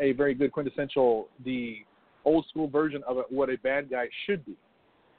a 0.00 0.12
very 0.12 0.34
good 0.34 0.50
quintessential 0.50 1.28
the 1.44 1.76
old 2.24 2.46
school 2.50 2.68
version 2.68 3.02
of 3.06 3.18
a, 3.18 3.22
what 3.30 3.50
a 3.50 3.56
bad 3.58 3.90
guy 3.90 4.06
should 4.26 4.44
be 4.44 4.56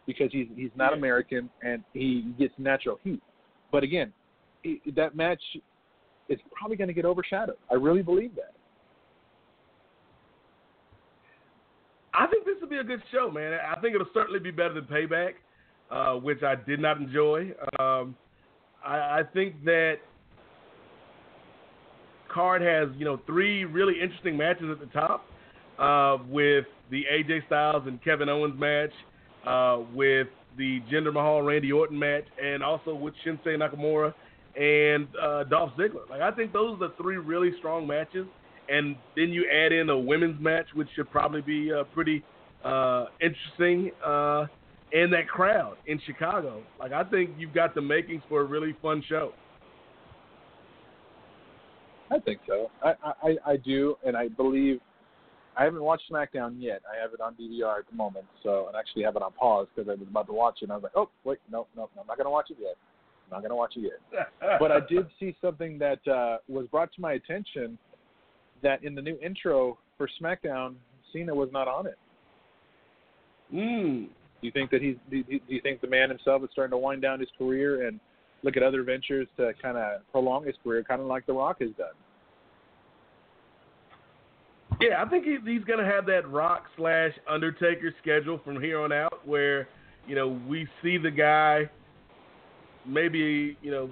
because 0.05 0.29
he's 0.31 0.47
he's 0.55 0.71
not 0.75 0.93
American 0.93 1.49
and 1.61 1.83
he 1.93 2.33
gets 2.37 2.53
natural 2.57 2.99
heat. 3.03 3.21
But 3.73 3.83
again, 3.83 4.13
i 4.63 4.79
that 4.95 5.15
match 5.15 5.41
is 6.29 6.39
probably 6.51 6.77
going 6.77 6.87
to 6.87 6.93
get 6.93 7.05
overshadowed. 7.05 7.57
I 7.69 7.73
really 7.73 8.03
believe 8.03 8.33
that. 8.35 8.53
I 12.13 12.27
think 12.27 12.45
this 12.45 12.55
will 12.61 12.69
be 12.69 12.77
a 12.77 12.83
good 12.83 13.01
show, 13.11 13.31
man. 13.31 13.53
I 13.53 13.81
think 13.81 13.95
it'll 13.95 14.07
certainly 14.13 14.39
be 14.39 14.51
better 14.51 14.75
than 14.75 14.83
Payback, 14.83 15.31
uh, 15.89 16.19
which 16.19 16.43
I 16.43 16.53
did 16.53 16.79
not 16.79 16.97
enjoy. 16.97 17.51
Um, 17.79 18.15
I, 18.85 18.95
I 18.97 19.21
think 19.33 19.65
that 19.65 19.95
card 22.31 22.61
has 22.61 22.89
you 22.95 23.05
know 23.05 23.19
three 23.25 23.65
really 23.65 23.99
interesting 23.99 24.37
matches 24.37 24.67
at 24.71 24.79
the 24.79 24.93
top, 24.93 25.25
uh, 25.79 26.23
with 26.29 26.65
the 26.91 27.05
AJ 27.11 27.47
Styles 27.47 27.83
and 27.87 28.01
Kevin 28.03 28.29
Owens 28.29 28.59
match, 28.59 28.91
uh, 29.47 29.79
with 29.95 30.27
the 30.57 30.81
Jinder 30.91 31.13
Mahal 31.13 31.41
Randy 31.41 31.71
Orton 31.71 31.97
match, 31.97 32.25
and 32.43 32.63
also 32.63 32.93
with 32.93 33.13
Shinsuke 33.25 33.57
Nakamura 33.57 34.13
and 34.55 35.07
uh, 35.21 35.43
Dolph 35.45 35.71
Ziggler. 35.77 36.09
Like 36.09 36.21
I 36.21 36.31
think 36.31 36.53
those 36.53 36.75
are 36.75 36.89
the 36.89 36.93
three 36.97 37.17
really 37.17 37.51
strong 37.59 37.87
matches 37.87 38.27
and 38.69 38.95
then 39.15 39.29
you 39.29 39.45
add 39.49 39.71
in 39.71 39.89
a 39.89 39.97
women's 39.97 40.39
match, 40.41 40.67
which 40.73 40.87
should 40.95 41.09
probably 41.11 41.41
be 41.41 41.71
uh, 41.73 41.83
pretty 41.93 42.23
uh, 42.63 43.05
interesting, 43.21 43.91
uh, 44.05 44.45
and 44.93 45.11
that 45.11 45.27
crowd 45.27 45.77
in 45.87 45.99
Chicago. 46.05 46.63
Like 46.79 46.91
I 46.91 47.03
think 47.03 47.31
you've 47.37 47.53
got 47.53 47.75
the 47.75 47.81
makings 47.81 48.21
for 48.29 48.41
a 48.41 48.43
really 48.43 48.75
fun 48.81 49.03
show. 49.07 49.33
I 52.11 52.19
think 52.19 52.41
so. 52.47 52.69
I, 52.83 52.93
I 53.03 53.35
I 53.45 53.57
do, 53.57 53.95
and 54.05 54.15
I 54.15 54.27
believe. 54.27 54.79
I 55.55 55.63
haven't 55.63 55.83
watched 55.83 56.11
SmackDown 56.11 56.55
yet. 56.57 56.81
I 56.91 57.01
have 57.01 57.13
it 57.13 57.21
on 57.21 57.35
DVR 57.35 57.79
at 57.79 57.89
the 57.89 57.95
moment, 57.95 58.25
so 58.41 58.69
I 58.73 58.79
actually 58.79 59.03
have 59.03 59.15
it 59.15 59.21
on 59.21 59.31
pause 59.33 59.67
because 59.73 59.89
I 59.89 59.93
was 59.93 60.07
about 60.09 60.27
to 60.27 60.33
watch 60.33 60.59
it. 60.61 60.65
and 60.65 60.71
I 60.71 60.75
was 60.75 60.83
like, 60.83 60.93
oh 60.95 61.09
wait, 61.23 61.39
no, 61.51 61.67
no, 61.75 61.89
I'm 61.99 62.07
not 62.07 62.17
gonna 62.17 62.31
watch 62.31 62.49
it 62.49 62.57
yet. 62.59 62.75
I'm 63.25 63.37
not 63.37 63.41
gonna 63.43 63.55
watch 63.55 63.73
it 63.75 63.91
yet. 64.11 64.27
but 64.59 64.71
I 64.71 64.79
did 64.79 65.07
see 65.19 65.35
something 65.41 65.77
that 65.79 66.05
uh, 66.07 66.37
was 66.47 66.67
brought 66.67 66.91
to 66.93 67.01
my 67.01 67.13
attention 67.13 67.77
that 68.63 68.83
in 68.83 68.95
the 68.95 69.01
new 69.01 69.17
intro 69.23 69.77
for 69.97 70.09
SmackDown, 70.21 70.75
Cena 71.11 71.35
was 71.35 71.49
not 71.51 71.67
on 71.67 71.85
it. 71.85 71.97
Mm. 73.53 74.07
Do 74.07 74.47
you 74.47 74.51
think 74.51 74.71
that 74.71 74.81
he's? 74.81 74.95
Do 75.11 75.23
do 75.23 75.39
you 75.47 75.61
think 75.61 75.81
the 75.81 75.87
man 75.87 76.09
himself 76.09 76.43
is 76.43 76.49
starting 76.51 76.71
to 76.71 76.77
wind 76.77 77.01
down 77.01 77.19
his 77.19 77.29
career 77.37 77.87
and 77.87 77.99
look 78.43 78.57
at 78.57 78.63
other 78.63 78.83
ventures 78.83 79.27
to 79.37 79.53
kind 79.61 79.77
of 79.77 80.01
prolong 80.11 80.45
his 80.45 80.55
career, 80.63 80.83
kind 80.83 80.99
of 80.99 81.07
like 81.07 81.25
The 81.25 81.33
Rock 81.33 81.57
has 81.61 81.69
done? 81.77 81.93
Yeah, 84.81 85.03
I 85.03 85.09
think 85.09 85.25
he, 85.25 85.37
he's 85.45 85.63
going 85.63 85.79
to 85.79 85.85
have 85.85 86.05
that 86.07 86.29
Rock 86.29 86.65
slash 86.77 87.11
Undertaker 87.29 87.93
schedule 88.01 88.39
from 88.43 88.61
here 88.61 88.81
on 88.81 88.91
out, 88.91 89.25
where 89.25 89.67
you 90.07 90.15
know, 90.15 90.39
we 90.47 90.67
see 90.81 90.97
the 90.97 91.11
guy 91.11 91.69
maybe, 92.85 93.57
you 93.61 93.71
know, 93.71 93.89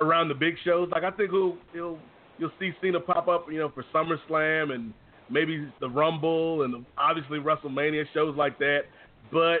around 0.00 0.28
the 0.28 0.34
big 0.34 0.54
shows. 0.64 0.88
Like 0.92 1.04
I 1.04 1.10
think 1.10 1.30
he'll 1.30 1.56
he'll 1.72 1.98
you'll 2.38 2.52
see 2.58 2.72
Cena 2.80 3.00
pop 3.00 3.28
up, 3.28 3.46
you 3.50 3.58
know, 3.58 3.70
for 3.70 3.84
SummerSlam 3.94 4.72
and 4.74 4.92
maybe 5.30 5.68
the 5.80 5.88
Rumble 5.88 6.62
and 6.62 6.84
obviously 6.96 7.38
WrestleMania 7.38 8.04
shows 8.14 8.36
like 8.36 8.58
that. 8.58 8.82
But 9.30 9.60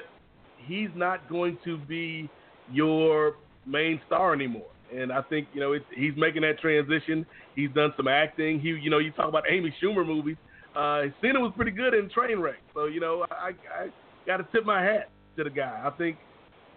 he's 0.58 0.90
not 0.94 1.28
going 1.28 1.58
to 1.64 1.76
be 1.78 2.30
your 2.70 3.36
main 3.66 4.00
star 4.06 4.32
anymore. 4.32 4.66
And 4.96 5.12
I 5.12 5.22
think 5.22 5.48
you 5.54 5.60
know 5.60 5.72
it, 5.72 5.82
he's 5.94 6.12
making 6.16 6.42
that 6.42 6.58
transition. 6.58 7.24
He's 7.54 7.70
done 7.70 7.92
some 7.96 8.08
acting. 8.08 8.60
He, 8.60 8.68
you 8.68 8.90
know, 8.90 8.98
you 8.98 9.12
talk 9.12 9.28
about 9.28 9.44
Amy 9.48 9.74
Schumer 9.82 10.06
movies. 10.06 10.36
Uh, 10.76 11.04
Cena 11.20 11.40
was 11.40 11.52
pretty 11.56 11.70
good 11.70 11.94
in 11.94 12.08
Trainwreck. 12.10 12.60
So 12.74 12.86
you 12.86 13.00
know, 13.00 13.26
I, 13.30 13.52
I 13.74 13.88
got 14.26 14.38
to 14.38 14.46
tip 14.52 14.64
my 14.64 14.82
hat 14.82 15.10
to 15.36 15.44
the 15.44 15.50
guy. 15.50 15.82
I 15.84 15.90
think, 15.96 16.16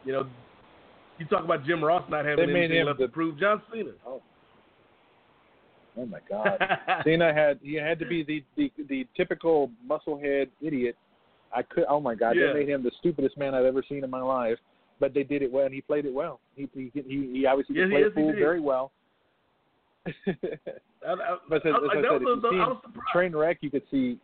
you 0.05 0.13
know, 0.13 0.27
you 1.17 1.25
talk 1.25 1.43
about 1.43 1.65
Jim 1.65 1.83
Ross 1.83 2.03
not 2.09 2.25
having 2.25 2.49
anything 2.49 2.85
left 2.85 2.99
the, 2.99 3.07
to 3.07 3.11
prove. 3.11 3.39
John 3.39 3.61
Cena. 3.71 3.91
Oh. 4.05 4.21
Oh 5.97 6.05
my 6.05 6.19
God! 6.29 6.59
Cena 7.05 7.33
had 7.33 7.59
he 7.63 7.75
had 7.75 7.99
to 7.99 8.05
be 8.05 8.23
the, 8.23 8.43
the 8.57 8.71
the 8.89 9.07
typical 9.15 9.71
musclehead 9.89 10.47
idiot. 10.61 10.97
I 11.55 11.61
could. 11.61 11.85
Oh 11.89 12.01
my 12.01 12.15
God! 12.15 12.35
Yeah. 12.35 12.47
They 12.47 12.59
made 12.59 12.69
him 12.69 12.83
the 12.83 12.91
stupidest 12.99 13.37
man 13.37 13.55
I've 13.55 13.65
ever 13.65 13.83
seen 13.87 14.03
in 14.03 14.09
my 14.09 14.21
life. 14.21 14.57
But 14.99 15.13
they 15.13 15.23
did 15.23 15.41
it 15.41 15.51
well, 15.51 15.65
and 15.65 15.73
he 15.73 15.81
played 15.81 16.05
it 16.05 16.13
well. 16.13 16.39
He 16.55 16.69
he 16.73 16.91
he, 16.93 17.29
he 17.33 17.45
obviously 17.45 17.75
yeah, 17.77 17.87
played 17.89 18.05
yes, 18.05 18.11
fool 18.13 18.31
very 18.33 18.61
well. 18.61 18.91
I, 20.07 20.11
I, 21.05 21.37
but 21.49 21.65
as, 21.65 21.73
I, 21.73 21.77
as 21.77 21.89
I, 21.91 21.99
I, 21.99 22.01
said, 22.01 22.21
was, 22.21 22.39
if 22.43 22.51
you 22.51 22.57
was 22.59 22.77
see 22.83 22.99
Trainwreck, 23.13 23.57
you 23.61 23.71
could 23.71 23.83
see 23.91 24.19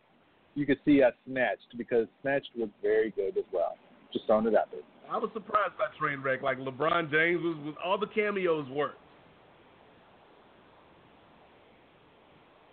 you 0.54 0.66
could 0.66 0.78
see 0.84 1.02
uh, 1.02 1.10
snatched 1.26 1.76
because 1.76 2.06
snatched 2.22 2.48
was 2.56 2.68
very 2.80 3.10
good 3.10 3.36
as 3.36 3.44
well. 3.52 3.76
Just 4.12 4.26
throwing 4.26 4.46
it 4.46 4.54
out 4.54 4.70
there. 4.70 4.80
I 5.10 5.18
was 5.18 5.30
surprised 5.34 5.74
by 5.76 5.86
Trainwreck. 6.00 6.42
Like 6.42 6.58
LeBron 6.58 7.10
James 7.10 7.42
was, 7.42 7.56
was 7.64 7.74
all 7.84 7.98
the 7.98 8.06
cameos 8.06 8.68
worked. 8.70 8.98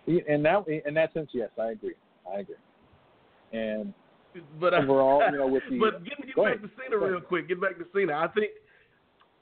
In 0.07 0.41
that 0.43 0.67
in 0.67 0.93
that 0.95 1.13
sense, 1.13 1.29
yes, 1.33 1.49
I 1.61 1.71
agree. 1.71 1.93
I 2.31 2.39
agree. 2.39 2.55
And 3.53 3.93
but 4.59 4.73
overall, 4.73 5.23
you 5.31 5.37
know, 5.37 5.47
with 5.47 5.63
the 5.69 5.79
but 5.79 6.03
get, 6.03 6.17
get 6.25 6.35
back 6.35 6.61
to 6.61 6.69
Cena 6.77 6.97
real 6.97 7.21
quick. 7.21 7.47
Get 7.47 7.61
back 7.61 7.77
to 7.77 7.85
Cena. 7.93 8.13
I 8.13 8.27
think 8.27 8.51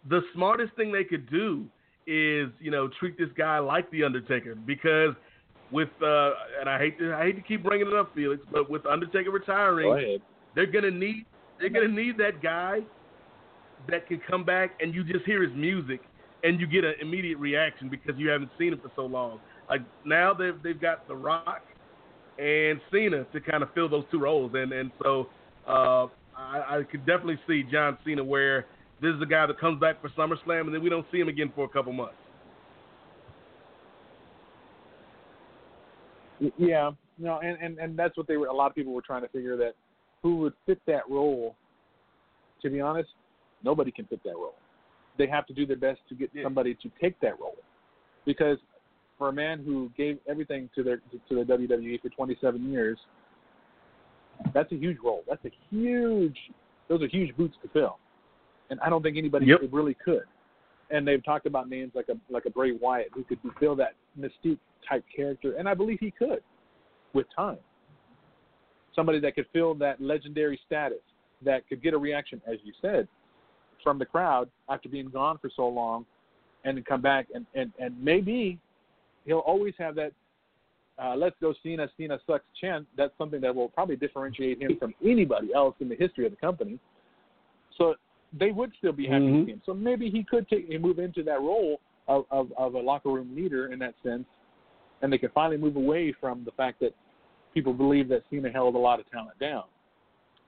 the 0.10 0.22
smartest 0.34 0.74
thing 0.76 0.92
they 0.92 1.04
could 1.04 1.30
do 1.30 1.66
is 2.06 2.50
you 2.60 2.72
know 2.72 2.90
treat 3.00 3.18
this 3.18 3.30
guy 3.38 3.60
like 3.60 3.90
the 3.92 4.04
Undertaker 4.04 4.56
because 4.56 5.14
with 5.72 5.90
uh 6.02 6.32
and 6.60 6.70
I 6.70 6.78
hate 6.78 6.98
to 7.00 7.14
I 7.14 7.24
hate 7.24 7.36
to 7.36 7.42
keep 7.42 7.64
bringing 7.64 7.88
it 7.88 7.94
up, 7.94 8.14
Felix, 8.16 8.42
but 8.52 8.70
with 8.70 8.86
Undertaker 8.86 9.32
retiring, 9.32 9.90
Go 9.90 10.24
they're 10.56 10.72
gonna 10.72 10.92
need 10.92 11.26
they're 11.60 11.70
gonna 11.70 11.88
need 11.88 12.18
that 12.18 12.42
guy 12.42 12.80
that 13.90 14.08
can 14.08 14.22
come 14.30 14.44
back 14.44 14.72
and 14.80 14.94
you 14.94 15.04
just 15.04 15.26
hear 15.26 15.44
his 15.44 15.56
music 15.56 16.02
and 16.44 16.60
you 16.60 16.68
get 16.68 16.84
an 16.84 16.96
immediate 17.02 17.38
reaction 17.38 17.90
because 17.90 18.16
you 18.18 18.30
haven't 18.30 18.52
seen 18.58 18.74
him 18.74 18.80
for 18.80 18.92
so 18.96 19.06
long. 19.06 19.40
Like 19.70 19.82
now 20.06 20.34
they've 20.34 20.62
they've 20.64 20.80
got 20.80 21.08
The 21.08 21.16
Rock 21.16 21.64
and 22.40 22.80
Cena 22.92 23.26
to 23.34 23.42
kind 23.42 23.64
of 23.64 23.74
fill 23.74 23.90
those 23.90 24.06
two 24.12 24.20
roles, 24.20 24.52
and 24.54 24.72
and 24.72 24.92
so 25.04 25.28
uh, 25.68 26.08
I, 26.36 26.80
I 26.80 26.84
could 26.90 27.06
definitely 27.06 27.40
see 27.48 27.64
John 27.64 27.98
Cena 28.06 28.24
where 28.24 28.66
this 29.02 29.14
is 29.14 29.22
a 29.22 29.26
guy 29.26 29.46
that 29.46 29.60
comes 29.60 29.80
back 29.80 30.02
for 30.02 30.10
SummerSlam 30.10 30.62
and 30.62 30.74
then 30.74 30.82
we 30.82 30.90
don't 30.90 31.06
see 31.12 31.20
him 31.20 31.28
again 31.28 31.52
for 31.56 31.66
a 31.66 31.70
couple 31.70 31.94
months. 31.94 32.16
Yeah, 36.58 36.92
no, 37.18 37.40
and, 37.40 37.58
and 37.62 37.80
and 37.80 37.98
that's 37.98 38.16
what 38.16 38.28
they 38.28 38.38
were. 38.38 38.48
A 38.48 38.54
lot 38.54 38.68
of 38.68 38.76
people 38.76 38.94
were 38.94 39.02
trying 39.02 39.24
to 39.24 39.28
figure 39.30 39.58
that 39.58 39.74
who 40.22 40.38
would 40.38 40.54
fit 40.66 40.80
that 40.86 41.10
role. 41.10 41.56
To 42.62 42.70
be 42.70 42.82
honest, 42.82 43.10
nobody 43.64 43.92
can 43.92 44.06
fit 44.06 44.24
that 44.24 44.34
role. 44.34 44.56
They 45.18 45.28
have 45.28 45.46
to 45.48 45.54
do 45.54 45.66
their 45.66 45.78
best 45.78 46.00
to 46.10 46.16
get 46.16 46.30
Yeah. 46.34 46.44
somebody 46.44 46.76
to 46.76 46.92
take 47.02 47.20
that 47.22 47.40
role, 47.40 47.58
because 48.26 48.58
for 49.18 49.30
a 49.30 49.34
man 49.34 49.64
who 49.64 49.91
gave 49.98 50.19
everything 50.27 50.69
to 50.76 50.84
their 50.84 50.98
to 50.98 51.35
the 51.35 51.44
WWE 51.44 52.02
for 52.02 52.10
27 52.10 52.72
years, 52.72 52.98
that's 54.53 54.72
a 54.72 54.76
huge 54.76 54.98
role. 55.03 55.23
That's 55.27 55.44
a 55.45 55.52
huge. 55.69 56.38
Those 56.88 57.02
are 57.02 57.07
huge 57.07 57.35
boots 57.35 57.56
to 57.64 57.69
fill, 57.69 57.98
and 58.69 58.80
I 58.81 58.89
don't 58.89 59.02
think 59.02 59.18
anybody 59.18 59.48
Yep. 59.48 59.61
really 59.72 59.94
could. 59.95 60.23
And 60.89 61.06
they've 61.06 61.23
talked 61.23 61.45
about 61.45 61.69
names 61.69 61.91
like 61.95 62.07
a 62.10 62.18
like 62.30 62.45
a 62.45 62.49
Bray 62.49 62.72
Wyatt 62.72 63.10
who 63.14 63.23
could 63.23 63.39
fill 63.60 63.76
that 63.76 63.95
mystique 64.18 64.60
type 64.88 65.03
character, 65.14 65.56
and 65.57 65.68
I 65.68 65.73
believe 65.73 65.99
he 65.99 66.11
could, 66.11 66.41
with 67.14 67.27
time. 67.35 67.57
Somebody 68.95 69.19
that 69.19 69.35
could 69.35 69.48
fill 69.52 69.73
that 69.76 69.99
legendary 69.99 70.60
status, 70.65 71.02
that 71.44 71.68
could 71.68 71.84
get 71.84 71.94
a 71.94 71.98
reaction, 71.98 72.41
as 72.48 72.57
you 72.64 72.73
said, 72.81 73.07
from 73.84 73.99
the 73.99 74.06
crowd 74.06 74.49
after 74.69 74.88
being 74.89 75.10
gone 75.10 75.38
for 75.39 75.49
so 75.56 75.68
long, 75.68 76.06
and 76.64 76.77
then 76.77 76.84
come 76.84 77.02
back 77.02 77.27
and 77.34 77.45
and 77.53 77.73
and 77.80 78.02
maybe 78.02 78.60
he'll 79.28 79.40
always 79.40 79.76
have 79.78 79.94
that. 79.95 80.14
Uh, 80.98 81.16
let's 81.16 81.36
go 81.40 81.54
Cena, 81.62 81.88
Cena 81.95 82.18
sucks 82.26 82.45
chant. 82.60 82.88
That's 82.98 83.16
something 83.20 83.40
that 83.41 83.54
will 83.54 83.70
probably 83.70 83.98
differentiate 83.98 84.60
him 84.60 84.78
from 84.80 84.95
anybody 85.06 85.54
else 85.54 85.76
in 85.80 85.90
the 85.90 85.95
history 85.95 86.26
of 86.26 86.32
the 86.32 86.38
company. 86.38 86.80
So 87.78 87.94
they 88.34 88.52
would 88.52 88.72
still 88.80 88.94
be 88.94 89.06
happy 89.06 89.26
Mhm. 89.26 89.40
to 89.41 89.45
see 89.45 89.52
him. 89.52 89.62
So 89.64 89.76
maybe 89.76 90.10
he 90.10 90.24
could 90.24 90.49
take 90.49 90.68
and 90.72 90.82
move 90.82 90.98
into 90.98 91.22
that 91.24 91.40
role 91.40 91.80
of, 92.08 92.26
of, 92.32 92.52
of 92.54 92.74
a 92.74 92.80
locker 92.80 93.10
room 93.10 93.36
leader 93.36 93.72
in 93.72 93.78
that 93.80 93.94
sense, 94.02 94.26
and 95.02 95.14
they 95.14 95.20
can 95.20 95.30
finally 95.30 95.58
move 95.58 95.76
away 95.76 96.14
from 96.14 96.44
the 96.44 96.52
fact 96.52 96.80
that 96.80 96.95
people 97.54 97.74
believe 97.74 98.08
that 98.08 98.24
Cena 98.32 98.49
held 98.49 98.74
a 98.74 98.80
lot 98.80 98.99
of 98.99 99.10
talent 99.12 99.38
down. 99.40 99.66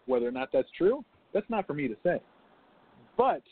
Whether 0.08 0.28
or 0.28 0.32
not 0.32 0.52
that's 0.52 0.72
true, 0.72 1.06
that's 1.32 1.50
not 1.50 1.68
for 1.68 1.76
me 1.76 1.88
to 1.88 1.96
say. 2.02 2.20
But 3.18 3.44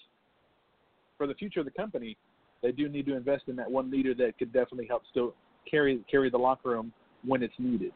for 1.17 1.27
the 1.27 1.35
future 1.35 1.59
of 1.59 1.65
the 1.65 1.71
company, 1.71 2.17
they 2.61 2.71
do 2.71 2.89
need 2.89 3.05
to 3.05 3.15
invest 3.15 3.43
in 3.47 3.55
that 3.57 3.69
one 3.69 3.91
leader 3.91 4.13
that 4.15 4.37
could 4.37 4.51
definitely 4.51 4.87
help 4.87 5.03
still 5.09 5.33
carry 5.69 5.99
carry 6.09 6.29
the 6.29 6.37
locker 6.37 6.69
room 6.69 6.91
when 7.25 7.43
it's 7.43 7.53
needed. 7.59 7.91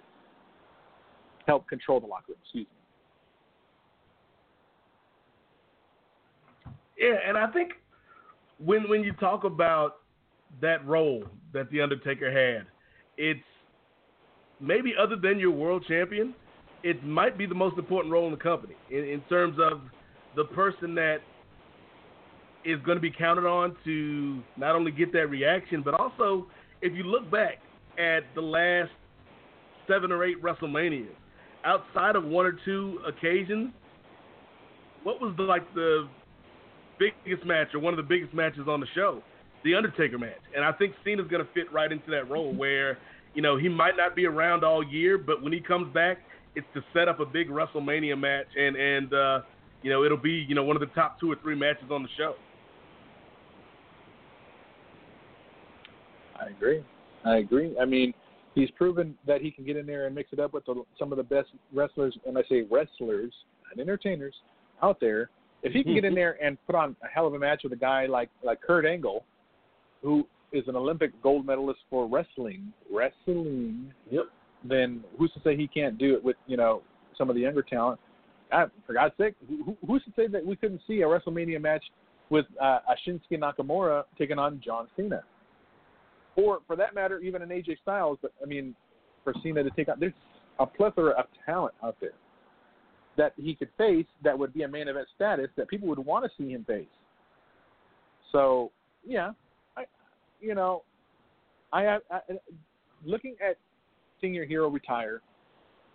Help 1.47 1.67
control 1.67 1.99
the 1.99 2.07
locker 2.07 2.25
room. 2.29 2.37
Excuse 2.43 2.67
me. 2.67 2.73
Yeah, 6.97 7.15
and 7.27 7.37
I 7.37 7.51
think 7.51 7.71
when 8.63 8.89
when 8.89 9.03
you 9.03 9.13
talk 9.13 9.43
about 9.43 9.97
that 10.61 10.85
role 10.85 11.23
that 11.53 11.69
the 11.71 11.81
Undertaker 11.81 12.31
had, 12.31 12.67
it's 13.17 13.39
maybe 14.59 14.93
other 14.99 15.15
than 15.15 15.39
your 15.39 15.51
world 15.51 15.83
champion, 15.87 16.35
it 16.83 17.03
might 17.03 17.37
be 17.37 17.45
the 17.45 17.55
most 17.55 17.77
important 17.77 18.13
role 18.13 18.25
in 18.25 18.31
the 18.31 18.37
company 18.37 18.75
in, 18.89 19.03
in 19.03 19.21
terms 19.21 19.57
of 19.59 19.81
the 20.35 20.45
person 20.45 20.95
that 20.95 21.17
is 22.65 22.79
going 22.85 22.97
to 22.97 23.01
be 23.01 23.11
counted 23.11 23.45
on 23.45 23.75
to 23.85 24.41
not 24.57 24.75
only 24.75 24.91
get 24.91 25.11
that 25.13 25.27
reaction, 25.27 25.81
but 25.83 25.93
also 25.93 26.47
if 26.81 26.93
you 26.93 27.03
look 27.03 27.29
back 27.31 27.59
at 27.97 28.21
the 28.35 28.41
last 28.41 28.91
seven 29.87 30.11
or 30.11 30.23
eight 30.23 30.41
WrestleManias, 30.41 31.07
outside 31.65 32.15
of 32.15 32.23
one 32.23 32.45
or 32.45 32.57
two 32.65 32.99
occasions, 33.07 33.71
what 35.03 35.21
was 35.21 35.33
the, 35.37 35.43
like 35.43 35.71
the 35.73 36.07
biggest 36.99 37.45
match 37.45 37.69
or 37.73 37.79
one 37.79 37.93
of 37.93 37.97
the 37.97 38.03
biggest 38.03 38.33
matches 38.33 38.67
on 38.67 38.79
the 38.79 38.87
show, 38.93 39.21
the 39.63 39.73
Undertaker 39.73 40.17
match. 40.17 40.41
And 40.55 40.63
I 40.63 40.71
think 40.71 40.93
Cena's 41.03 41.27
going 41.27 41.43
to 41.45 41.51
fit 41.53 41.71
right 41.71 41.91
into 41.91 42.11
that 42.11 42.29
role 42.29 42.53
where, 42.53 42.97
you 43.33 43.41
know, 43.41 43.57
he 43.57 43.69
might 43.69 43.97
not 43.97 44.15
be 44.15 44.25
around 44.25 44.63
all 44.63 44.83
year, 44.83 45.17
but 45.17 45.41
when 45.41 45.53
he 45.53 45.59
comes 45.59 45.91
back, 45.93 46.19
it's 46.55 46.67
to 46.73 46.81
set 46.93 47.07
up 47.07 47.19
a 47.19 47.25
big 47.25 47.49
WrestleMania 47.49 48.19
match 48.19 48.47
and 48.57 48.75
and 48.75 49.13
uh, 49.13 49.41
you 49.81 49.89
know, 49.89 50.03
it'll 50.03 50.17
be, 50.17 50.45
you 50.47 50.53
know, 50.53 50.63
one 50.63 50.75
of 50.75 50.81
the 50.81 50.93
top 50.93 51.19
two 51.19 51.31
or 51.31 51.35
three 51.41 51.55
matches 51.55 51.85
on 51.89 52.03
the 52.03 52.09
show. 52.17 52.35
I 56.41 56.49
agree. 56.49 56.83
I 57.25 57.37
agree. 57.37 57.75
I 57.79 57.85
mean, 57.85 58.13
he's 58.55 58.69
proven 58.71 59.15
that 59.27 59.41
he 59.41 59.51
can 59.51 59.63
get 59.65 59.77
in 59.77 59.85
there 59.85 60.07
and 60.07 60.15
mix 60.15 60.33
it 60.33 60.39
up 60.39 60.53
with 60.53 60.65
the, 60.65 60.83
some 60.97 61.11
of 61.11 61.17
the 61.17 61.23
best 61.23 61.49
wrestlers, 61.73 62.17
and 62.25 62.37
I 62.37 62.41
say 62.49 62.63
wrestlers, 62.69 63.33
not 63.69 63.81
entertainers, 63.81 64.33
out 64.81 64.99
there. 64.99 65.29
If 65.63 65.73
he 65.73 65.83
can 65.83 65.93
get 65.93 66.05
in 66.05 66.15
there 66.21 66.43
and 66.43 66.57
put 66.65 66.75
on 66.75 66.95
a 67.03 67.07
hell 67.07 67.27
of 67.27 67.33
a 67.33 67.39
match 67.39 67.61
with 67.63 67.73
a 67.73 67.77
guy 67.77 68.07
like 68.07 68.29
like 68.43 68.61
Kurt 68.61 68.85
Angle, 68.85 69.23
who 70.01 70.27
is 70.51 70.67
an 70.67 70.75
Olympic 70.75 71.11
gold 71.21 71.45
medalist 71.45 71.79
for 71.89 72.07
wrestling, 72.07 72.73
wrestling, 72.91 73.93
Yep. 74.09 74.25
then 74.63 75.03
who's 75.17 75.31
to 75.33 75.39
say 75.43 75.55
he 75.55 75.67
can't 75.67 75.97
do 75.97 76.15
it 76.15 76.23
with 76.23 76.35
you 76.47 76.57
know 76.57 76.81
some 77.17 77.29
of 77.29 77.35
the 77.35 77.41
younger 77.41 77.61
talent? 77.61 77.99
I, 78.51 78.65
for 78.85 78.93
God's 78.93 79.15
sake, 79.17 79.35
who, 79.47 79.77
who's 79.87 80.03
to 80.03 80.11
say 80.15 80.27
that 80.27 80.45
we 80.45 80.55
couldn't 80.57 80.81
see 80.85 81.01
a 81.01 81.05
WrestleMania 81.05 81.61
match 81.61 81.83
with 82.29 82.45
uh, 82.61 82.79
a 82.89 82.95
Shinsuke 83.07 83.39
Nakamura 83.39 84.03
taking 84.17 84.39
on 84.39 84.61
John 84.63 84.87
Cena, 84.97 85.23
or 86.35 86.59
for 86.67 86.75
that 86.75 86.95
matter, 86.95 87.19
even 87.19 87.41
an 87.41 87.49
AJ 87.49 87.81
Styles? 87.81 88.17
But 88.21 88.31
I 88.41 88.45
mean, 88.45 88.75
for 89.23 89.33
Cena 89.43 89.63
to 89.63 89.69
take 89.71 89.89
on, 89.89 89.99
there's 89.99 90.13
a 90.59 90.65
plethora 90.65 91.11
of 91.11 91.25
talent 91.45 91.73
out 91.83 91.97
there 91.99 92.13
that 93.17 93.33
he 93.37 93.55
could 93.55 93.69
face 93.77 94.05
that 94.23 94.37
would 94.37 94.53
be 94.53 94.63
a 94.63 94.67
main 94.67 94.87
event 94.87 95.07
status 95.15 95.47
that 95.57 95.67
people 95.67 95.87
would 95.87 95.99
want 95.99 96.25
to 96.25 96.31
see 96.37 96.51
him 96.51 96.63
face. 96.65 96.85
So 98.31 98.71
yeah, 99.05 99.31
I, 99.75 99.83
you 100.39 100.55
know, 100.55 100.83
I, 101.73 101.85
I, 101.85 101.97
I 102.09 102.19
looking 103.05 103.35
at 103.45 103.57
seeing 104.19 104.33
your 104.33 104.45
hero 104.45 104.69
retire, 104.69 105.21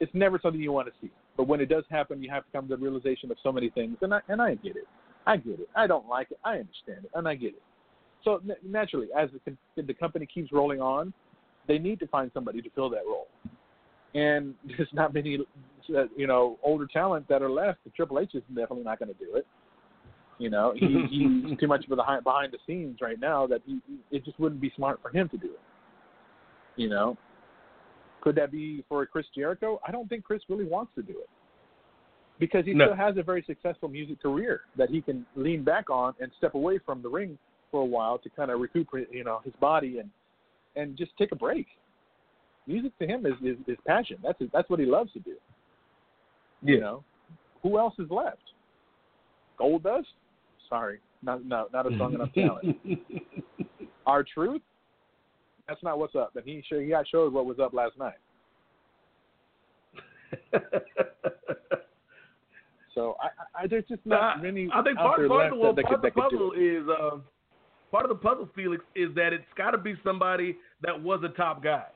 it's 0.01 0.13
never 0.15 0.39
something 0.43 0.61
you 0.61 0.73
want 0.73 0.89
to 0.89 0.95
see. 1.01 1.11
But 1.37 1.49
when 1.49 1.61
it 1.61 1.69
does 1.69 1.85
happen, 1.91 2.23
you 2.23 2.31
have 2.31 2.45
to 2.45 2.53
come 2.53 2.69
to 2.69 2.77
the 2.77 2.83
realization 2.83 3.31
of 3.31 3.37
so 3.43 3.53
many 3.53 3.71
things, 3.71 3.97
and 4.03 4.13
I 4.13 4.21
and 4.29 4.41
I 4.41 4.55
get 4.57 4.77
it. 4.77 4.87
I 5.27 5.37
get 5.37 5.61
it. 5.61 5.69
I 5.75 5.87
don't 5.87 6.09
like 6.09 6.31
it. 6.31 6.39
I 6.45 6.53
understand 6.53 7.05
it, 7.05 7.11
and 7.15 7.27
I 7.27 7.35
get 7.35 7.49
it. 7.49 7.63
So 8.25 8.41
n- 8.45 8.57
naturally, 8.65 9.09
as 9.17 9.29
the, 9.45 9.83
the 9.83 9.95
company 9.95 10.27
keeps 10.27 10.53
rolling 10.53 10.81
on, 10.81 11.13
they 11.69 11.79
need 11.79 11.99
to 12.01 12.07
find 12.09 12.31
somebody 12.35 12.63
to 12.63 12.71
fill 12.71 12.91
that 12.91 13.03
role. 13.07 13.29
And 14.15 14.55
there's 14.67 14.89
not 14.93 15.15
many, 15.15 15.39
uh, 15.95 16.05
you 16.17 16.27
know, 16.27 16.59
older 16.63 16.87
talent 16.87 17.29
that 17.29 17.43
are 17.43 17.51
left. 17.51 17.79
The 17.85 17.91
Triple 17.91 18.19
H 18.19 18.31
is 18.35 18.43
definitely 18.49 18.85
not 18.85 18.99
going 18.99 19.13
to 19.13 19.25
do 19.25 19.37
it. 19.37 19.47
You 20.39 20.51
know, 20.51 20.75
he, 20.77 21.07
he's 21.09 21.59
too 21.59 21.67
much 21.67 21.89
behind, 21.89 22.23
behind 22.23 22.53
the 22.53 22.59
scenes 22.67 22.99
right 23.01 23.19
now 23.19 23.47
that 23.47 23.63
he, 23.65 23.79
it 24.11 24.23
just 24.25 24.39
wouldn't 24.39 24.61
be 24.61 24.71
smart 24.77 25.01
for 25.03 25.09
him 25.09 25.31
to 25.31 25.39
do 25.39 25.47
it. 25.47 25.61
You 26.77 26.91
know, 26.91 27.17
could 28.21 28.35
that 28.37 28.53
be 28.53 28.85
for 28.87 29.07
Chris 29.07 29.25
Jericho? 29.35 29.81
I 29.87 29.93
don't 29.93 30.09
think 30.09 30.25
Chris 30.25 30.43
really 30.51 30.67
wants 30.67 30.93
to 30.97 31.03
do 31.03 31.13
it 31.13 31.29
because 32.39 32.67
he 32.67 32.75
No. 32.75 32.87
still 32.87 32.97
has 32.97 33.17
a 33.17 33.23
very 33.23 33.43
successful 33.47 33.89
music 33.89 34.21
career 34.21 34.63
that 34.77 34.91
he 34.91 35.01
can 35.01 35.25
lean 35.37 35.65
back 35.65 35.89
on 35.89 36.13
and 36.21 36.31
step 36.37 36.55
away 36.55 36.79
from 36.79 37.01
the 37.01 37.09
ring 37.09 37.39
for 37.77 37.83
a 37.83 37.85
while 37.85 38.17
to 38.17 38.31
kind 38.31 38.51
of 38.51 38.59
recuperate, 38.59 39.09
you 39.13 39.23
know, 39.23 39.43
his 39.45 39.53
body 39.61 39.99
and 39.99 40.09
and 40.77 40.97
just 40.97 41.11
take 41.19 41.31
a 41.33 41.37
break. 41.37 41.67
Music 42.67 42.99
to 42.99 43.07
him 43.07 43.27
is 43.27 43.35
is, 43.45 43.59
is 43.67 43.77
passion. 43.87 44.17
That's 44.23 44.39
his, 44.39 44.49
that's 44.51 44.71
what 44.71 44.81
he 44.81 44.87
loves 44.87 45.13
to 45.13 45.19
do. 45.19 45.35
You 46.63 46.81
know, 46.81 47.05
who 47.63 47.79
else 47.79 47.93
is 47.99 48.11
left? 48.11 48.41
Goldust? 49.61 50.07
Sorry, 50.71 51.01
not 51.23 51.45
no, 51.45 51.67
not 51.71 51.87
a 51.91 51.95
strong 51.97 52.15
enough 52.15 52.33
talent. 52.33 52.79
R-Truth? 54.07 54.63
That's 55.69 55.83
not 55.83 55.99
what's 55.99 56.15
up. 56.15 56.35
And 56.35 56.47
he 56.47 56.63
sure 56.67 56.81
he 56.81 56.89
got 56.89 57.07
showed 57.07 57.31
what 57.35 57.45
was 57.45 57.59
up 57.59 57.75
last 57.75 57.99
night. 57.99 58.15
So 62.95 63.15
I, 63.21 63.65
I, 63.65 63.67
there's 63.67 63.85
just 63.91 64.01
not 64.07 64.43
many 64.43 64.71
I 64.73 64.83
think 64.83 64.99
out 64.99 65.05
part, 65.05 65.19
there 65.21 65.29
part 65.29 65.41
left 65.41 65.53
of 65.53 65.59
the, 65.59 65.63
well, 65.63 65.75
that, 65.75 65.83
that, 65.83 65.85
part 65.85 66.01
could, 66.01 66.07
of 66.07 66.15
the 66.15 66.21
that 66.21 66.31
could 66.31 66.31
do 66.31 66.39
puzzle 66.39 66.53
it. 66.57 66.63
is 66.65 66.89
uh, 66.89 67.19
part 67.97 68.11
of 68.11 68.11
the 68.11 68.23
puzzle, 68.23 68.47
Felix, 68.55 68.85
is 68.95 69.09
that 69.15 69.33
it's 69.33 69.43
got 69.57 69.71
to 69.71 69.79
be 69.79 69.95
somebody 70.05 70.59
that 70.83 71.03
was 71.03 71.23
a 71.25 71.35
top 71.35 71.63
guy. 71.63 71.87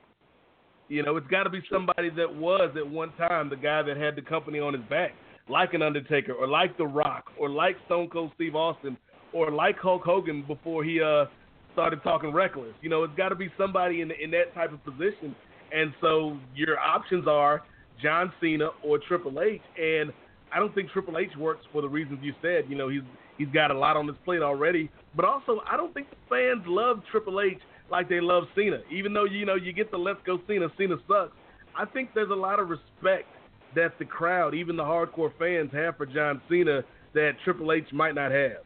You 0.88 1.02
know, 1.02 1.18
it's 1.18 1.26
got 1.26 1.42
to 1.42 1.50
be 1.50 1.60
somebody 1.70 2.08
that 2.16 2.34
was 2.34 2.70
at 2.74 2.90
one 2.90 3.12
time 3.18 3.50
the 3.50 3.56
guy 3.56 3.82
that 3.82 3.98
had 3.98 4.16
the 4.16 4.22
company 4.22 4.60
on 4.60 4.72
his 4.72 4.82
back, 4.88 5.10
like 5.50 5.74
an 5.74 5.82
Undertaker, 5.82 6.32
or 6.32 6.48
like 6.48 6.78
The 6.78 6.86
Rock, 6.86 7.26
or 7.38 7.50
like 7.50 7.76
Stone 7.84 8.08
Cold 8.08 8.32
Steve 8.34 8.56
Austin, 8.56 8.96
or 9.34 9.50
like 9.50 9.76
Hulk 9.76 10.02
Hogan 10.02 10.42
before 10.46 10.82
he 10.84 11.02
uh 11.02 11.26
started 11.74 12.02
talking 12.02 12.32
reckless. 12.32 12.72
You 12.80 12.88
know, 12.88 13.04
it's 13.04 13.14
got 13.14 13.28
to 13.28 13.34
be 13.34 13.50
somebody 13.58 14.00
in 14.00 14.10
in 14.10 14.30
that 14.30 14.54
type 14.54 14.72
of 14.72 14.82
position. 14.82 15.36
And 15.70 15.92
so 16.00 16.38
your 16.56 16.78
options 16.78 17.28
are 17.28 17.62
John 18.02 18.32
Cena 18.40 18.70
or 18.82 18.98
Triple 19.06 19.38
H, 19.42 19.60
and 19.78 20.14
I 20.50 20.60
don't 20.60 20.74
think 20.74 20.92
Triple 20.92 21.18
H 21.18 21.36
works 21.38 21.66
for 21.70 21.82
the 21.82 21.88
reasons 21.90 22.20
you 22.22 22.32
said. 22.40 22.64
You 22.70 22.76
know, 22.76 22.88
he's 22.88 23.02
he's 23.40 23.48
got 23.54 23.70
a 23.70 23.78
lot 23.78 23.96
on 23.96 24.06
his 24.06 24.16
plate 24.24 24.42
already, 24.42 24.90
but 25.16 25.24
also 25.24 25.60
I 25.68 25.76
don't 25.76 25.94
think 25.94 26.08
the 26.10 26.16
fans 26.28 26.62
love 26.66 27.02
Triple 27.10 27.40
H 27.40 27.58
like 27.90 28.08
they 28.08 28.20
love 28.20 28.44
Cena. 28.54 28.80
Even 28.92 29.14
though 29.14 29.24
you 29.24 29.46
know 29.46 29.54
you 29.54 29.72
get 29.72 29.90
the 29.90 29.96
Let's 29.96 30.20
Go 30.26 30.38
Cena, 30.46 30.68
Cena 30.76 30.96
sucks. 31.08 31.32
I 31.76 31.86
think 31.86 32.10
there's 32.14 32.30
a 32.30 32.34
lot 32.34 32.60
of 32.60 32.68
respect 32.68 33.26
that 33.74 33.94
the 33.98 34.04
crowd, 34.04 34.54
even 34.54 34.76
the 34.76 34.82
hardcore 34.82 35.32
fans, 35.38 35.70
have 35.72 35.96
for 35.96 36.04
John 36.04 36.42
Cena 36.50 36.82
that 37.14 37.32
Triple 37.44 37.72
H 37.72 37.86
might 37.92 38.14
not 38.14 38.30
have. 38.30 38.58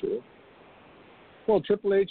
True. 0.00 0.20
Well, 1.46 1.60
Triple 1.60 1.94
H, 1.94 2.10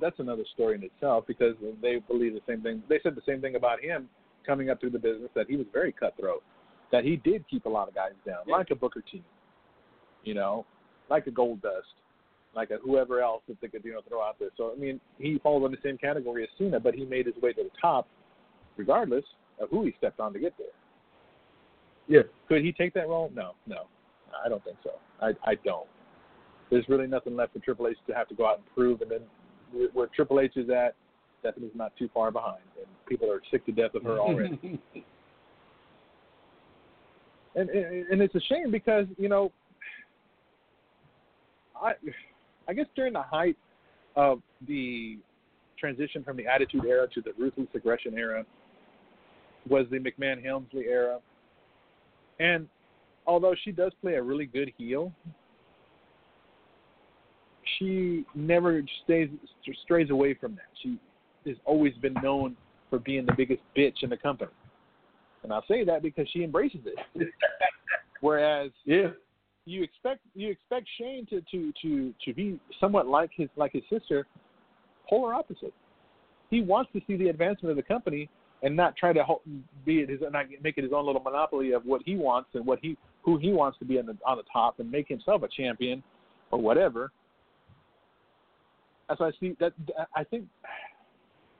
that's 0.00 0.18
another 0.18 0.44
story 0.52 0.74
in 0.74 0.82
itself 0.82 1.24
because 1.26 1.54
they 1.80 1.96
believe 2.06 2.34
the 2.34 2.42
same 2.46 2.60
thing. 2.60 2.82
They 2.88 3.00
said 3.02 3.14
the 3.14 3.22
same 3.26 3.40
thing 3.40 3.54
about 3.54 3.80
him 3.80 4.08
coming 4.46 4.68
up 4.68 4.80
through 4.80 4.90
the 4.90 4.98
business 4.98 5.30
that 5.34 5.46
he 5.48 5.56
was 5.56 5.66
very 5.72 5.92
cutthroat, 5.92 6.42
that 6.92 7.04
he 7.04 7.16
did 7.16 7.48
keep 7.48 7.64
a 7.64 7.68
lot 7.68 7.88
of 7.88 7.94
guys 7.94 8.12
down, 8.26 8.38
like 8.46 8.70
a 8.70 8.74
Booker 8.74 9.02
T, 9.10 9.22
you 10.28 10.34
know, 10.34 10.66
like 11.08 11.26
a 11.26 11.30
Goldust, 11.30 11.94
like 12.54 12.70
a 12.70 12.76
whoever 12.84 13.22
else 13.22 13.42
that 13.48 13.58
they 13.62 13.68
could 13.68 13.82
you 13.82 13.92
know 13.92 14.02
throw 14.06 14.22
out 14.22 14.38
there. 14.38 14.50
So 14.58 14.72
I 14.76 14.78
mean, 14.78 15.00
he 15.18 15.38
falls 15.38 15.64
in 15.64 15.70
the 15.72 15.78
same 15.82 15.96
category 15.96 16.42
as 16.42 16.50
Cena, 16.58 16.78
but 16.78 16.94
he 16.94 17.06
made 17.06 17.24
his 17.24 17.34
way 17.36 17.54
to 17.54 17.62
the 17.62 17.70
top, 17.80 18.06
regardless 18.76 19.24
of 19.58 19.70
who 19.70 19.86
he 19.86 19.94
stepped 19.96 20.20
on 20.20 20.34
to 20.34 20.38
get 20.38 20.52
there. 20.58 20.66
Yeah. 22.08 22.22
Could 22.46 22.62
he 22.62 22.72
take 22.72 22.92
that 22.92 23.08
role? 23.08 23.32
No, 23.34 23.52
no, 23.66 23.86
I 24.44 24.50
don't 24.50 24.62
think 24.64 24.76
so. 24.84 24.90
I 25.22 25.28
I 25.50 25.54
don't. 25.64 25.88
There's 26.70 26.86
really 26.90 27.06
nothing 27.06 27.34
left 27.34 27.54
for 27.54 27.60
Triple 27.60 27.88
H 27.88 27.96
to 28.06 28.12
have 28.12 28.28
to 28.28 28.34
go 28.34 28.46
out 28.46 28.58
and 28.58 28.66
prove, 28.74 29.00
and 29.00 29.10
then 29.10 29.20
where- 29.72 29.88
where 29.94 30.06
Triple 30.08 30.40
H 30.40 30.52
is 30.56 30.68
at, 30.68 30.94
Stephanie's 31.40 31.74
not 31.74 31.96
too 31.96 32.10
far 32.12 32.30
behind, 32.30 32.64
and 32.76 32.86
people 33.06 33.32
are 33.32 33.40
sick 33.50 33.64
to 33.64 33.72
death 33.72 33.94
of 33.94 34.02
her 34.02 34.18
already. 34.18 34.78
and, 37.54 37.70
and 37.70 38.06
and 38.08 38.20
it's 38.20 38.34
a 38.34 38.40
shame 38.40 38.70
because 38.70 39.06
you 39.16 39.30
know, 39.30 39.50
I 41.82 41.92
I 42.68 42.74
guess 42.74 42.86
during 42.94 43.12
the 43.12 43.22
height 43.22 43.56
of 44.16 44.42
the 44.66 45.18
transition 45.78 46.24
from 46.24 46.36
the 46.36 46.46
Attitude 46.46 46.84
Era 46.84 47.06
to 47.14 47.20
the 47.20 47.32
Ruthless 47.38 47.68
Aggression 47.74 48.18
Era 48.18 48.44
was 49.68 49.86
the 49.90 49.98
McMahon 49.98 50.42
Helmsley 50.44 50.86
era, 50.86 51.18
and 52.40 52.68
although 53.26 53.54
she 53.64 53.72
does 53.72 53.92
play 54.00 54.14
a 54.14 54.22
really 54.22 54.46
good 54.46 54.72
heel, 54.78 55.12
she 57.78 58.24
never 58.34 58.82
stays 59.04 59.28
strays 59.84 60.10
away 60.10 60.34
from 60.34 60.54
that. 60.56 60.68
She 60.82 60.98
has 61.46 61.56
always 61.64 61.94
been 61.94 62.14
known 62.22 62.56
for 62.90 62.98
being 62.98 63.26
the 63.26 63.34
biggest 63.36 63.62
bitch 63.76 64.02
in 64.02 64.10
the 64.10 64.16
company, 64.16 64.50
and 65.42 65.52
I 65.52 65.60
say 65.68 65.84
that 65.84 66.02
because 66.02 66.26
she 66.32 66.42
embraces 66.44 66.80
it. 66.86 67.28
Whereas 68.20 68.70
Yeah. 68.84 69.08
You 69.68 69.82
expect 69.82 70.20
you 70.34 70.50
expect 70.50 70.88
Shane 70.98 71.26
to 71.26 71.42
to 71.50 71.72
to 71.82 72.14
to 72.24 72.34
be 72.34 72.58
somewhat 72.80 73.06
like 73.06 73.30
his 73.36 73.48
like 73.56 73.72
his 73.72 73.82
sister, 73.90 74.26
polar 75.08 75.34
opposite. 75.34 75.74
He 76.50 76.62
wants 76.62 76.90
to 76.94 77.00
see 77.06 77.16
the 77.16 77.28
advancement 77.28 77.70
of 77.70 77.76
the 77.76 77.82
company 77.82 78.28
and 78.62 78.74
not 78.74 78.96
try 78.96 79.12
to 79.12 79.24
be 79.84 80.00
it 80.00 80.08
his 80.08 80.20
not 80.30 80.46
make 80.62 80.78
it 80.78 80.84
his 80.84 80.92
own 80.92 81.06
little 81.06 81.22
monopoly 81.22 81.72
of 81.72 81.84
what 81.84 82.00
he 82.04 82.16
wants 82.16 82.50
and 82.54 82.64
what 82.64 82.78
he 82.80 82.96
who 83.22 83.38
he 83.38 83.52
wants 83.52 83.78
to 83.78 83.84
be 83.84 83.98
on 83.98 84.06
the 84.06 84.16
on 84.26 84.38
the 84.38 84.44
top 84.50 84.80
and 84.80 84.90
make 84.90 85.06
himself 85.06 85.42
a 85.42 85.48
champion 85.48 86.02
or 86.50 86.60
whatever. 86.60 87.12
That's 89.08 89.20
why 89.20 89.28
I 89.28 89.32
see 89.38 89.56
that 89.60 89.72
I 90.16 90.24
think 90.24 90.46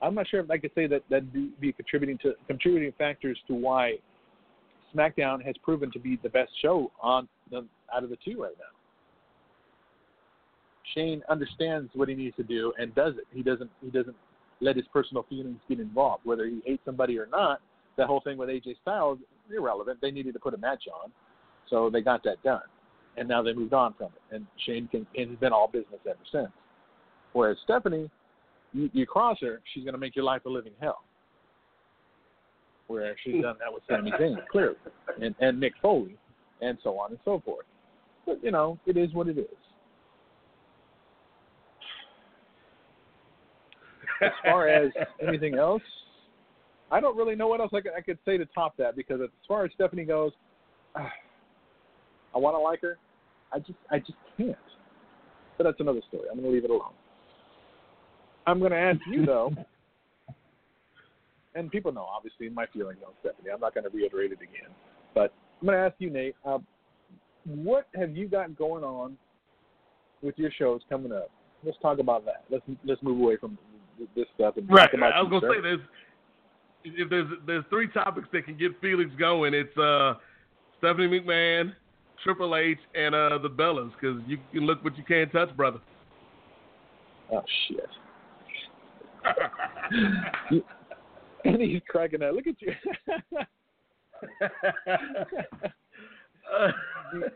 I'm 0.01 0.15
not 0.15 0.29
sure 0.29 0.41
if 0.41 0.51
I 0.51 0.59
could 0.59 0.73
say 0.75 0.87
that 0.87 1.03
that 1.11 1.33
be 1.33 1.51
be 1.61 1.73
contributing 1.73 2.19
to 2.23 2.33
contributing 2.47 2.93
factors 2.97 3.39
to 3.49 3.55
why 3.55 3.99
SmackDown 4.95 5.45
has 5.45 5.55
proven 5.63 5.91
to 5.93 5.99
be 5.99 6.19
the 6.23 6.29
best 6.29 6.51
show 6.63 6.91
on 7.01 7.29
the, 7.51 7.65
out 7.95 8.05
of 8.05 8.11
the 8.11 8.19
two 8.25 8.43
right 8.43 8.55
now. 8.59 8.65
Shane 10.95 11.23
understands 11.29 11.91
what 11.95 12.09
he 12.09 12.15
needs 12.15 12.35
to 12.37 12.43
do 12.43 12.73
and 12.79 12.95
does 12.95 13.15
it. 13.19 13.25
He 13.31 13.43
doesn't 13.43 13.71
he 13.83 13.91
doesn't 13.91 14.17
let 14.61 14.75
his 14.75 14.87
personal 14.93 15.25
feelings 15.29 15.61
get 15.69 15.81
involved. 15.81 16.25
Whether 16.25 16.47
he 16.47 16.61
hates 16.65 16.83
somebody 16.85 17.19
or 17.19 17.27
not, 17.27 17.61
that 17.97 18.07
whole 18.07 18.21
thing 18.21 18.39
with 18.39 18.49
AJ 18.49 18.77
Styles 18.83 19.19
irrelevant. 19.55 20.01
They 20.01 20.11
needed 20.11 20.33
to 20.35 20.39
put 20.39 20.55
a 20.55 20.59
match 20.59 20.85
on, 21.03 21.11
so 21.69 21.91
they 21.91 22.01
got 22.01 22.23
that 22.25 22.43
done, 22.43 22.63
and 23.17 23.29
now 23.29 23.43
they 23.43 23.53
moved 23.53 23.73
on 23.73 23.95
from 23.95 24.09
it. 24.09 24.35
And 24.35 24.47
Shane 24.67 24.89
can 24.89 25.07
has 25.17 25.39
been 25.39 25.53
all 25.53 25.69
business 25.69 26.01
ever 26.09 26.19
since. 26.33 26.51
Whereas 27.33 27.57
Stephanie, 27.65 28.11
you, 28.73 28.91
you 28.93 29.07
cross 29.07 29.39
her, 29.41 29.61
she's 29.73 29.85
going 29.85 29.95
to 29.95 30.01
make 30.01 30.17
your 30.17 30.25
life 30.25 30.45
a 30.47 30.49
living 30.49 30.73
hell. 30.81 31.03
Where 32.89 33.15
she's 33.23 33.43
done 33.43 33.57
that 33.61 33.73
with 33.73 33.83
Sami 33.89 34.11
Zayn, 34.13 34.37
clearly, 34.51 34.77
and, 35.21 35.35
and 35.41 35.63
Mick 35.63 35.73
Foley, 35.83 36.17
and 36.63 36.79
so 36.83 36.99
on 36.99 37.11
and 37.11 37.21
so 37.25 37.43
forth. 37.45 37.67
But 38.27 38.43
you 38.43 38.51
know, 38.51 38.79
it 38.87 38.97
is 38.97 39.13
what 39.13 39.29
it 39.29 39.39
is. 39.39 39.47
As 44.23 44.31
far 44.43 44.69
as 44.69 44.91
anything 45.27 45.55
else, 45.55 45.83
I 46.91 47.01
don't 47.01 47.17
really 47.17 47.37
know 47.37 47.49
what 47.49 47.61
else 47.61 47.71
I 47.75 47.81
could, 47.81 47.93
I 47.97 48.01
could 48.01 48.19
say 48.25 48.39
to 48.39 48.47
top 48.47 48.77
that 48.79 48.97
because 48.97 49.21
as 49.23 49.29
far 49.47 49.65
as 49.65 49.71
Stephanie 49.75 50.05
goes, 50.05 50.33
ah, 50.97 51.11
I 52.35 52.39
want 52.39 52.57
to 52.57 52.61
like 52.61 52.81
her. 52.83 52.99
I 53.53 53.59
just 53.59 53.79
I 53.91 53.99
just 53.99 54.19
can't. 54.37 54.57
But 55.57 55.65
that's 55.65 55.81
another 55.81 56.01
story. 56.09 56.29
I'm 56.31 56.39
going 56.39 56.51
to 56.51 56.55
leave 56.55 56.65
it 56.65 56.71
alone. 56.71 56.93
I'm 58.47 58.61
going 58.61 58.71
to 58.71 58.79
ask 58.79 59.01
you 59.11 59.27
though, 59.27 59.53
and 61.59 61.71
people 61.71 61.93
know 61.93 62.05
obviously 62.05 62.49
my 62.49 62.67
feelings 62.67 62.99
on 63.05 63.13
Stephanie. 63.21 63.51
I'm 63.53 63.61
not 63.61 63.75
going 63.75 63.85
to 63.85 63.91
reiterate 63.91 64.31
it 64.33 64.39
again, 64.41 64.71
but 65.15 65.33
I'm 65.61 65.67
going 65.67 65.79
to 65.79 65.85
ask 65.85 65.95
you, 65.99 66.09
Nate. 66.11 66.37
Uh, 66.45 66.59
what 67.45 67.89
have 67.99 68.17
you 68.17 68.29
got 68.29 68.57
going 68.57 68.85
on 68.85 69.17
with 70.23 70.39
your 70.39 70.51
shows 70.57 70.81
coming 70.89 71.13
up? 71.13 71.31
Let's 71.65 71.79
talk 71.83 71.99
about 71.99 72.25
that. 72.27 72.45
Let's 72.51 72.63
let's 72.85 73.03
move 73.03 73.21
away 73.21 73.37
from 73.37 73.59
this 74.15 74.27
stuff 74.37 74.57
and 74.57 74.71
Right. 74.71 74.85
talk 74.91 74.95
about 74.95 75.13
I 75.13 75.23
was 75.23 75.31
gonna 75.31 75.53
say 75.55 75.61
there's 75.61 75.81
if 76.85 77.11
there's 77.11 77.27
there's 77.47 77.65
three 77.69 77.89
topics 77.89 78.29
that 78.33 78.45
can 78.45 78.57
get 78.57 78.81
Felix 78.81 79.11
going. 79.19 79.55
It's 79.55 79.77
uh 79.77 80.15
Stephanie 80.79 81.09
McMahon, 81.21 81.75
Triple 82.23 82.55
H, 82.55 82.79
and 82.95 83.13
uh 83.15 83.39
the 83.43 83.51
Bellas 83.51 83.91
because 84.01 84.23
you 84.29 84.39
can 84.53 84.67
look 84.67 84.85
but 84.85 84.97
you 84.97 85.03
can't 85.03 85.33
touch, 85.33 85.55
brother. 85.57 85.81
Oh 87.33 87.43
shit. 87.67 87.89
You- 90.51 90.63
and 91.45 91.61
he's 91.61 91.83
cracking 91.89 92.23
up. 92.23 92.35
Look 92.35 92.47
at 92.47 92.61
you. 92.61 92.73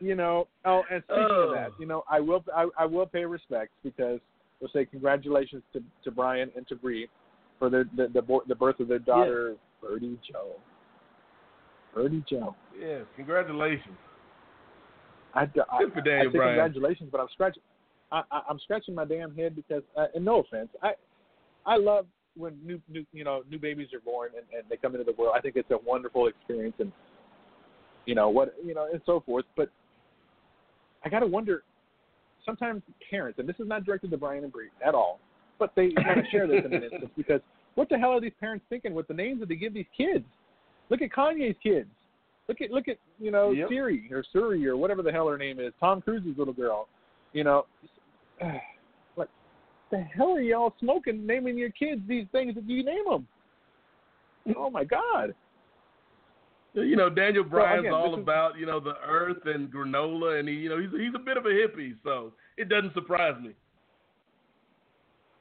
You 0.00 0.14
know. 0.14 0.48
Oh, 0.64 0.82
and 0.90 1.02
speaking 1.04 1.26
Oh. 1.30 1.48
of 1.48 1.54
that, 1.54 1.70
you 1.78 1.86
know, 1.86 2.02
I 2.10 2.20
will 2.20 2.44
I, 2.54 2.66
I 2.78 2.86
will 2.86 3.06
pay 3.06 3.24
respects 3.24 3.72
because 3.82 4.20
we'll 4.60 4.70
say 4.70 4.84
congratulations 4.84 5.62
to 5.72 5.82
to 6.04 6.10
Bryan 6.10 6.50
and 6.56 6.66
to 6.68 6.76
Bree 6.76 7.08
for 7.58 7.70
their 7.70 7.84
the 7.96 8.08
the, 8.08 8.40
the 8.48 8.54
birth 8.54 8.80
of 8.80 8.88
their 8.88 8.98
daughter 8.98 9.56
Birdie 9.80 10.18
Joe. 10.30 10.56
Birdie 11.94 12.24
Joe. 12.28 12.54
Yeah, 12.78 13.00
congratulations. 13.16 13.96
I, 15.34 15.42
I, 15.42 15.44
Good 15.44 15.92
for 15.92 16.00
I 16.00 16.04
Daniel 16.04 16.32
say 16.32 16.38
Bryan. 16.38 16.54
congratulations, 16.56 17.08
but 17.12 17.20
I'm 17.20 17.28
scratching. 17.32 17.62
I, 18.10 18.22
I, 18.30 18.42
I'm 18.48 18.58
scratching 18.60 18.94
my 18.94 19.04
damn 19.04 19.34
head 19.34 19.54
because, 19.56 19.82
uh, 19.96 20.06
and 20.14 20.24
no 20.24 20.40
offense, 20.40 20.68
I 20.82 20.92
I 21.66 21.76
love 21.76 22.06
when 22.36 22.54
new 22.64 22.80
new 22.88 23.04
you 23.12 23.24
know 23.24 23.42
new 23.50 23.58
babies 23.58 23.88
are 23.92 24.00
born 24.00 24.30
and, 24.36 24.44
and 24.56 24.68
they 24.70 24.76
come 24.76 24.94
into 24.94 25.04
the 25.04 25.12
world. 25.12 25.34
I 25.36 25.40
think 25.40 25.56
it's 25.56 25.70
a 25.70 25.78
wonderful 25.84 26.26
experience 26.28 26.76
and 26.78 26.92
you 28.06 28.14
know 28.14 28.28
what 28.28 28.54
you 28.64 28.74
know 28.74 28.88
and 28.90 29.00
so 29.06 29.20
forth. 29.24 29.44
But 29.56 29.70
I 31.04 31.08
got 31.08 31.20
to 31.20 31.26
wonder 31.26 31.62
sometimes 32.44 32.82
parents, 33.10 33.38
and 33.38 33.48
this 33.48 33.56
is 33.58 33.68
not 33.68 33.84
directed 33.84 34.10
to 34.10 34.16
Bryan 34.16 34.44
and 34.44 34.52
Bree 34.52 34.70
at 34.84 34.94
all, 34.94 35.20
but 35.58 35.72
they 35.76 35.90
want 35.96 36.24
to 36.24 36.30
share 36.30 36.46
this 36.46 36.64
in 36.64 36.72
an 36.72 36.82
instance 36.82 37.10
because 37.16 37.40
what 37.74 37.88
the 37.88 37.98
hell 37.98 38.10
are 38.10 38.20
these 38.20 38.32
parents 38.40 38.64
thinking 38.68 38.94
with 38.94 39.08
the 39.08 39.14
names 39.14 39.40
that 39.40 39.48
they 39.48 39.56
give 39.56 39.74
these 39.74 39.86
kids? 39.96 40.24
Look 40.90 41.02
at 41.02 41.10
Kanye's 41.10 41.56
kids. 41.62 41.88
Look 42.48 42.60
at 42.60 42.70
look 42.70 42.88
at 42.88 42.96
you 43.20 43.30
know 43.30 43.52
Yep. 43.52 43.68
Siri 43.68 44.10
or 44.10 44.24
Suri 44.34 44.66
or 44.66 44.76
whatever 44.76 45.02
the 45.02 45.12
hell 45.12 45.28
her 45.28 45.38
name 45.38 45.60
is. 45.60 45.72
Tom 45.80 46.00
Cruise's 46.02 46.36
little 46.36 46.54
girl. 46.54 46.88
You 47.32 47.44
know, 47.44 47.66
the 49.92 50.00
hell 50.00 50.32
are 50.32 50.40
y'all 50.40 50.74
smoking 50.80 51.24
naming 51.24 51.56
your 51.56 51.70
kids 51.70 52.00
these 52.08 52.26
things 52.32 52.56
that 52.56 52.68
you 52.68 52.82
name 52.82 53.04
them? 53.08 53.28
Oh 54.56 54.70
my 54.70 54.82
God! 54.82 55.34
You 56.74 56.96
know, 56.96 57.08
Daniel 57.10 57.44
Bryan's 57.44 57.80
again, 57.80 57.92
all 57.92 58.14
is- 58.14 58.20
about 58.20 58.58
you 58.58 58.66
know 58.66 58.80
the 58.80 58.94
earth 59.06 59.44
and 59.44 59.70
granola, 59.72 60.40
and 60.40 60.48
he 60.48 60.54
you 60.54 60.68
know 60.68 60.80
he's 60.80 60.90
he's 60.98 61.14
a 61.14 61.18
bit 61.18 61.36
of 61.36 61.44
a 61.46 61.50
hippie, 61.50 61.94
so 62.02 62.32
it 62.56 62.68
doesn't 62.68 62.94
surprise 62.94 63.40
me. 63.40 63.50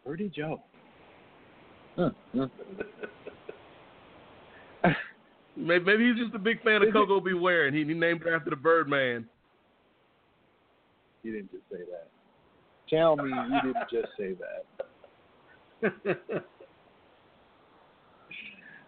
Birdie 0.06 0.30
Joe. 0.36 0.62
Huh. 1.98 2.10
huh. 2.34 2.48
Maybe, 5.58 5.84
maybe 5.84 6.08
he's 6.10 6.24
just 6.24 6.34
a 6.34 6.40
big 6.40 6.64
fan 6.64 6.78
of 6.78 6.84
Is 6.84 6.90
it- 6.90 6.94
Koko 6.94 7.20
B. 7.20 7.34
Ware, 7.34 7.68
and 7.68 7.76
he, 7.76 7.84
he 7.84 7.94
named 7.94 8.22
her 8.24 8.34
after 8.34 8.50
the 8.50 8.56
Birdman. 8.56 9.28
You 11.24 11.34
didn't 11.34 11.52
just 11.52 11.64
say 11.70 11.80
that. 11.92 12.08
Tell 12.92 13.16
me 13.16 13.30
you 13.30 13.74
didn't 13.74 13.90
just 13.90 14.10
say 14.18 14.36
that. 15.82 16.44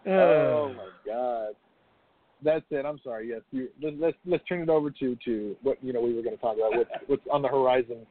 Oh 0.05 0.73
my 0.75 0.89
God. 1.05 1.55
That's 2.43 2.65
it. 2.71 2.85
I'm 2.85 2.99
sorry. 3.03 3.29
Yes, 3.29 3.41
you, 3.51 3.69
let's, 3.81 3.95
let's 3.99 4.17
let's 4.25 4.43
turn 4.47 4.61
it 4.61 4.69
over 4.69 4.91
to 4.91 5.17
to 5.23 5.55
what 5.63 5.77
you 5.81 5.93
know 5.93 6.01
we 6.01 6.13
were 6.13 6.21
going 6.21 6.35
to 6.35 6.41
talk 6.41 6.57
about. 6.57 6.75
What's 6.75 6.89
what's 7.07 7.23
on 7.31 7.41
the 7.41 7.47
horizon 7.47 8.05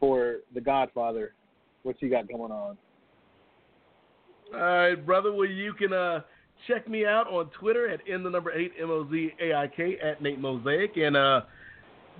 for 0.00 0.36
the 0.54 0.60
Godfather? 0.60 1.34
What's 1.82 2.00
he 2.00 2.08
got 2.08 2.26
going 2.28 2.52
on? 2.52 2.78
All 4.54 4.60
right, 4.60 4.94
brother. 4.94 5.32
Well, 5.32 5.48
you 5.48 5.74
can 5.74 5.92
uh, 5.92 6.20
check 6.66 6.88
me 6.88 7.04
out 7.04 7.26
on 7.26 7.50
Twitter 7.50 7.88
at 7.88 8.06
in 8.08 8.22
the 8.22 8.30
number 8.30 8.52
eight 8.52 8.72
M 8.80 8.90
O 8.90 9.06
Z 9.10 9.32
A 9.42 9.54
I 9.54 9.68
K 9.68 9.98
at 10.02 10.22
Nate 10.22 10.40
Mosaic, 10.40 10.96
and 10.96 11.16
uh, 11.16 11.42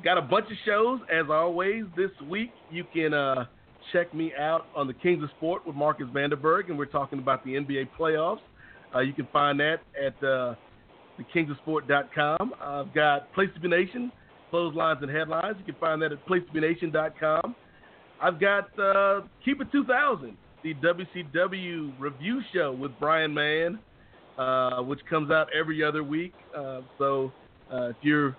got 0.05 0.19
a 0.19 0.23
bunch 0.23 0.47
of 0.47 0.57
shows 0.65 1.01
as 1.13 1.27
always 1.31 1.85
this 1.97 2.11
week. 2.29 2.51
You 2.71 2.85
can 2.93 3.15
uh, 3.15 3.47
check 3.93 4.13
me 4.15 4.33
out 4.39 4.67
on 4.75 4.87
the 4.87 4.95
Kings 4.95 5.23
of 5.23 5.31
Sport 5.37 5.67
with 5.67 5.77
Marcus 5.77 6.07
Vanderberg, 6.15 6.69
and 6.69 6.79
we're 6.79 6.87
talking 6.87 7.19
about 7.19 7.45
the 7.45 7.53
NBA 7.53 7.89
playoffs. 7.99 8.41
Uh, 8.95 9.01
you 9.01 9.13
can 9.13 9.27
find 9.33 9.59
that 9.61 9.81
at 10.01 10.15
uh, 10.27 10.55
thekingsofsport.com. 11.19 12.55
I've 12.61 12.95
got 12.95 13.33
Place 13.35 13.49
to 13.55 13.61
Be 13.61 13.69
Nation, 13.69 14.13
clotheslines 14.51 14.99
and 15.03 15.11
headlines. 15.11 15.57
You 15.59 15.65
can 15.73 15.81
find 15.81 16.01
that 16.03 16.13
at 16.13 16.27
placetobenation.com. 16.27 17.55
I've 18.21 18.41
got 18.41 18.79
uh, 18.79 19.23
Keep 19.45 19.61
It 19.61 19.73
2000, 19.73 20.37
the 20.63 20.75
WCW 20.75 21.93
review 21.99 22.41
show 22.55 22.73
with 22.73 22.93
Brian 22.99 23.35
Mann, 23.35 23.79
uh, 24.39 24.83
which 24.83 25.01
comes 25.09 25.31
out 25.31 25.49
every 25.59 25.83
other 25.83 26.03
week. 26.03 26.33
Uh, 26.57 26.81
so 26.99 27.33
uh, 27.73 27.89
if 27.89 27.97
you're 28.01 28.37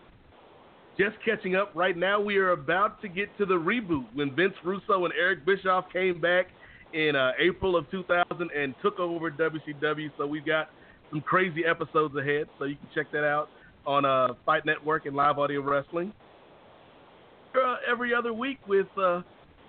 just 0.98 1.15
catching 1.24 1.56
up 1.56 1.72
right 1.76 1.95
now, 1.95 2.19
we 2.19 2.38
are 2.38 2.52
about 2.52 3.02
to 3.02 3.07
get 3.07 3.36
to 3.38 3.45
the 3.45 3.53
reboot 3.53 4.06
when 4.14 4.36
Vince 4.36 4.56
Russo 4.64 5.06
and 5.06 5.14
Eric 5.18 5.45
Bischoff 5.45 5.86
came 5.94 6.19
back 6.19 6.48
in 6.94 7.15
uh, 7.15 7.32
April 7.40 7.76
of 7.76 7.90
2000 7.91 8.49
and 8.56 8.74
took 8.82 8.99
over 8.99 9.30
WCW. 9.30 10.10
So 10.18 10.26
we've 10.26 10.45
got 10.45 10.69
some 11.11 11.22
crazy 11.22 11.65
episodes 11.65 12.15
ahead. 12.15 12.48
So 12.57 12.65
you 12.65 12.76
can 12.76 12.88
check 12.95 13.11
that 13.11 13.24
out 13.24 13.49
on 13.86 14.06
uh, 14.06 14.30
Fight 14.45 14.65
Network 14.65 15.06
and 15.06 15.15
Live 15.15 15.38
Audio 15.38 15.61
Wrestling. 15.61 16.11
Uh, 17.56 17.76
every 17.90 18.14
other 18.14 18.34
week 18.34 18.60
with 18.68 18.88
uh, 18.98 19.22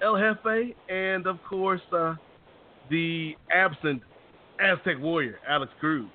El 0.02 0.16
Jefe 0.18 0.74
and, 0.88 1.26
of 1.26 1.38
course, 1.48 1.80
uh, 1.92 2.14
the 2.90 3.34
absent 3.52 4.02
Aztec 4.60 4.98
Warrior, 4.98 5.38
Alex 5.46 5.72
Cruz. 5.78 6.08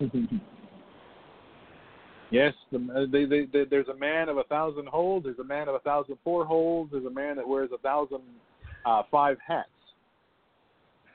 Yes, 2.34 2.52
the, 2.72 3.08
they, 3.12 3.26
they, 3.26 3.46
they, 3.52 3.64
there's 3.64 3.86
a 3.86 3.94
man 3.94 4.28
of 4.28 4.38
a 4.38 4.42
thousand 4.44 4.88
holds. 4.88 5.24
There's 5.24 5.38
a 5.38 5.44
man 5.44 5.68
of 5.68 5.76
a 5.76 5.78
thousand 5.78 6.16
four 6.24 6.44
holds. 6.44 6.90
There's 6.90 7.04
a 7.04 7.10
man 7.10 7.36
that 7.36 7.46
wears 7.46 7.70
a 7.72 7.78
thousand 7.78 8.22
uh, 8.84 9.02
five 9.08 9.36
hats. 9.46 9.68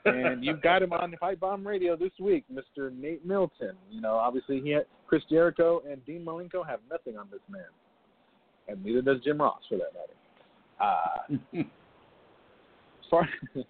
And 0.06 0.42
you've 0.44 0.62
got 0.62 0.82
him 0.82 0.94
on 0.94 1.12
Pipe 1.20 1.40
Bomb 1.40 1.66
Radio 1.66 1.94
this 1.94 2.12
week, 2.18 2.46
Mr. 2.50 2.90
Nate 2.90 3.26
Milton. 3.26 3.72
You 3.90 4.00
know, 4.00 4.14
obviously 4.14 4.62
he 4.62 4.70
had, 4.70 4.86
Chris 5.06 5.22
Jericho 5.28 5.82
and 5.86 6.02
Dean 6.06 6.24
Malenko 6.24 6.66
have 6.66 6.80
nothing 6.90 7.18
on 7.18 7.28
this 7.30 7.42
man, 7.50 7.68
and 8.68 8.82
neither 8.82 9.02
does 9.02 9.22
Jim 9.22 9.42
Ross 9.42 9.60
for 9.68 9.76
that 9.76 9.92
matter. 9.92 10.14
Uh, 10.80 11.58
as 11.58 13.10
far 13.10 13.28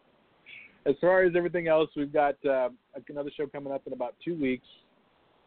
as 0.86 0.94
far 1.00 1.24
as 1.24 1.32
everything 1.34 1.66
else, 1.66 1.90
we've 1.96 2.12
got 2.12 2.36
uh, 2.46 2.68
another 3.08 3.30
show 3.36 3.48
coming 3.48 3.72
up 3.72 3.82
in 3.88 3.92
about 3.92 4.14
two 4.24 4.40
weeks. 4.40 4.68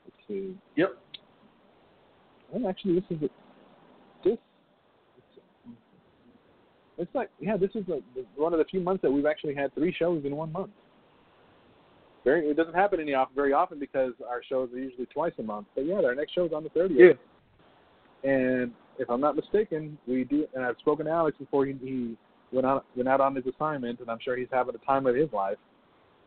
Let's 0.06 0.18
see. 0.28 0.58
Yep. 0.76 0.98
Well, 2.54 2.70
actually, 2.70 2.96
this 2.96 3.04
is 3.10 3.24
a, 3.24 3.30
this. 4.24 4.38
It's 7.00 7.16
like 7.16 7.30
yeah, 7.40 7.58
this 7.58 7.72
is 7.74 7.84
a, 7.90 8.00
one 8.36 8.54
of 8.54 8.60
the 8.60 8.66
few 8.66 8.80
months 8.80 9.02
that 9.02 9.12
we've 9.12 9.26
actually 9.26 9.56
had 9.56 9.74
three 9.74 9.94
shows 9.98 10.24
in 10.24 10.36
one 10.36 10.52
month. 10.52 10.70
Very, 12.24 12.48
it 12.48 12.56
doesn't 12.56 12.76
happen 12.76 13.00
any 13.00 13.14
off 13.16 13.30
very 13.36 13.52
often 13.52 13.80
because 13.80 14.14
our 14.30 14.42
shows 14.48 14.70
are 14.72 14.78
usually 14.78 15.08
twice 15.08 15.34
a 15.40 15.44
month. 15.44 15.68
But 15.76 15.86
yeah, 15.86 15.96
our 15.96 16.16
next 16.16 16.34
show 16.34 16.46
is 16.46 16.54
on 16.54 16.64
the 16.64 16.70
thirtieth. 16.70 17.18
Yeah. 18.24 18.32
And 18.32 18.72
if 19.00 19.10
I'm 19.10 19.20
not 19.20 19.36
mistaken, 19.36 19.98
we 20.08 20.24
do. 20.24 20.46
And 20.54 20.64
I've 20.64 20.78
spoken 20.80 21.08
to 21.08 21.12
Alex 21.12 21.38
before 21.38 21.66
he, 21.66 21.74
he 21.82 22.16
went 22.52 22.68
out 22.68 22.86
went 22.96 23.10
out 23.10 23.20
on 23.20 23.36
his 23.36 23.46
assignment, 23.48 24.00
and 24.00 24.10
I'm 24.10 24.20
sure 24.24 24.38
he's 24.38 24.48
having 24.52 24.74
the 24.74 24.86
time 24.86 25.08
of 25.08 25.16
his 25.16 25.32
life. 25.34 25.58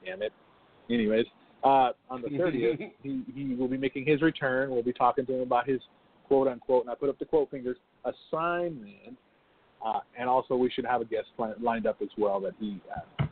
Damn 0.04 0.22
it. 0.22 0.32
Anyways, 0.90 1.26
uh, 1.64 1.90
on 2.10 2.22
the 2.22 2.28
30th, 2.28 2.92
he 3.02 3.22
he 3.34 3.54
will 3.54 3.68
be 3.68 3.78
making 3.78 4.06
his 4.06 4.22
return. 4.22 4.70
We'll 4.70 4.82
be 4.82 4.92
talking 4.92 5.24
to 5.26 5.34
him 5.34 5.40
about 5.40 5.68
his 5.68 5.80
quote 6.26 6.48
unquote, 6.48 6.82
and 6.82 6.90
I 6.90 6.94
put 6.94 7.08
up 7.08 7.18
the 7.18 7.24
quote 7.24 7.50
fingers 7.50 7.76
assignment. 8.04 9.16
Uh, 9.84 10.00
and 10.18 10.28
also, 10.28 10.56
we 10.56 10.70
should 10.70 10.86
have 10.86 11.00
a 11.00 11.04
guest 11.04 11.26
li- 11.38 11.52
lined 11.60 11.86
up 11.86 11.98
as 12.02 12.08
well 12.16 12.40
that 12.40 12.52
he 12.58 12.80
uh, 12.94 13.24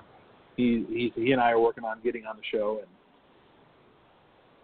he 0.57 0.85
he 0.89 1.13
he 1.15 1.33
and 1.33 1.41
I 1.41 1.51
are 1.51 1.61
working 1.61 1.85
on 1.85 2.01
getting 2.03 2.27
on 2.27 2.37
the 2.37 2.43
show, 2.53 2.81
and 2.81 2.89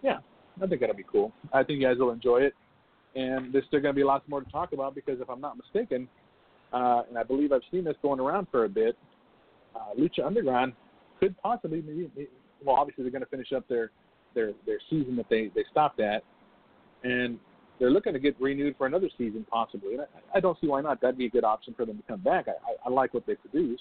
yeah, 0.02 0.18
I 0.62 0.66
think 0.66 0.80
that'll 0.80 0.94
be 0.94 1.04
cool. 1.10 1.32
I 1.52 1.62
think 1.62 1.80
you 1.80 1.86
guys 1.86 1.96
will 1.98 2.10
enjoy 2.10 2.42
it, 2.42 2.54
and 3.14 3.52
there's 3.52 3.64
still 3.66 3.80
going 3.80 3.94
to 3.94 3.98
be 3.98 4.04
lots 4.04 4.28
more 4.28 4.40
to 4.42 4.50
talk 4.50 4.72
about 4.72 4.94
because 4.94 5.20
if 5.20 5.28
I'm 5.28 5.40
not 5.40 5.56
mistaken, 5.56 6.06
uh, 6.72 7.02
and 7.08 7.18
I 7.18 7.22
believe 7.22 7.50
I've 7.52 7.62
seen 7.70 7.84
this 7.84 7.96
going 8.02 8.20
around 8.20 8.46
for 8.50 8.64
a 8.64 8.68
bit, 8.68 8.96
uh, 9.74 9.98
Lucha 9.98 10.24
Underground 10.24 10.74
could 11.18 11.36
possibly 11.42 11.80
be, 11.80 12.08
well, 12.64 12.76
obviously 12.76 13.04
they're 13.04 13.10
going 13.10 13.24
to 13.24 13.30
finish 13.30 13.52
up 13.52 13.66
their 13.68 13.90
their 14.34 14.52
their 14.66 14.78
season 14.88 15.16
that 15.16 15.26
they 15.28 15.50
they 15.54 15.64
stopped 15.70 15.98
at, 16.00 16.22
and 17.02 17.38
they're 17.80 17.90
looking 17.90 18.12
to 18.12 18.20
get 18.20 18.40
renewed 18.40 18.76
for 18.76 18.86
another 18.86 19.08
season 19.18 19.44
possibly. 19.50 19.94
And 19.94 20.02
I, 20.02 20.36
I 20.36 20.40
don't 20.40 20.56
see 20.60 20.68
why 20.68 20.82
not. 20.82 21.00
That'd 21.00 21.18
be 21.18 21.26
a 21.26 21.30
good 21.30 21.44
option 21.44 21.74
for 21.74 21.86
them 21.86 21.96
to 21.96 22.02
come 22.06 22.20
back. 22.20 22.46
I, 22.46 22.50
I, 22.50 22.74
I 22.86 22.90
like 22.90 23.14
what 23.14 23.26
they 23.26 23.34
produce. 23.34 23.80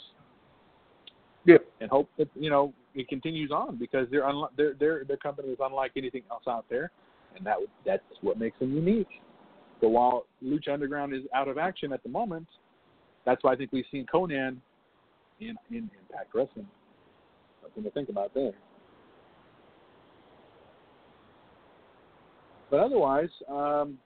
Yep. 1.45 1.65
And 1.81 1.89
hope 1.89 2.09
that 2.17 2.30
you 2.35 2.49
know 2.49 2.73
it 2.95 3.07
continues 3.07 3.51
on 3.51 3.77
because 3.77 4.07
they're 4.09 4.27
unlike 4.27 4.55
their 4.55 4.73
their 4.73 5.03
their 5.03 5.17
company 5.17 5.49
is 5.49 5.57
unlike 5.61 5.91
anything 5.95 6.23
else 6.31 6.43
out 6.47 6.65
there, 6.69 6.91
and 7.35 7.45
that 7.45 7.57
that's 7.85 8.03
what 8.21 8.39
makes 8.39 8.57
them 8.59 8.73
unique. 8.73 9.21
So 9.81 9.88
while 9.88 10.26
Lucha 10.43 10.73
Underground 10.73 11.13
is 11.13 11.21
out 11.34 11.47
of 11.47 11.57
action 11.57 11.93
at 11.93 12.03
the 12.03 12.09
moment, 12.09 12.47
that's 13.26 13.43
why 13.43 13.53
I 13.53 13.55
think 13.55 13.71
we've 13.71 13.85
seen 13.91 14.05
Konnan 14.13 14.57
in 15.39 15.55
in 15.71 15.89
Impact 16.01 16.34
Wrestling. 16.34 16.67
Something 17.61 17.84
to 17.84 17.91
think 17.91 18.09
about 18.09 18.34
there. 18.34 18.53
But 22.70 22.80
otherwise, 22.80 23.30
um, 23.50 23.98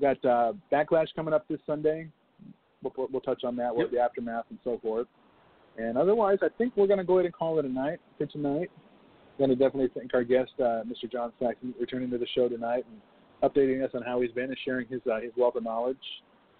got 0.00 0.24
uh, 0.24 0.52
Backlash 0.72 1.06
coming 1.14 1.34
up 1.34 1.46
this 1.48 1.60
Sunday. 1.66 2.08
We'll, 2.82 3.08
we'll, 3.10 3.22
touch 3.22 3.44
on 3.44 3.56
that, 3.56 3.74
what 3.74 3.84
Yep. 3.84 3.90
the 3.92 3.98
aftermath 4.00 4.44
and 4.50 4.58
so 4.62 4.78
forth. 4.82 5.06
And 5.78 5.96
otherwise, 5.96 6.38
I 6.42 6.48
think 6.58 6.76
we're 6.76 6.86
going 6.86 6.98
to 6.98 7.04
go 7.04 7.14
ahead 7.14 7.24
and 7.26 7.34
call 7.34 7.58
it 7.58 7.64
a 7.64 7.68
night 7.68 7.98
for 8.18 8.26
tonight. 8.26 8.70
going 9.38 9.50
to 9.50 9.56
definitely 9.56 9.88
thank 9.98 10.12
our 10.14 10.22
guest, 10.22 10.52
uh, 10.60 10.82
Mr. 10.84 11.10
John 11.10 11.32
Saxon, 11.40 11.74
returning 11.80 12.10
to 12.10 12.18
the 12.18 12.26
show 12.34 12.48
tonight 12.48 12.84
and 12.90 13.00
updating 13.50 13.84
us 13.84 13.90
on 13.94 14.02
how 14.02 14.20
he's 14.20 14.30
been 14.32 14.44
and 14.44 14.58
sharing 14.64 14.86
his 14.88 15.00
uh, 15.10 15.20
his 15.20 15.32
wealth 15.36 15.56
of 15.56 15.64
knowledge. 15.64 15.96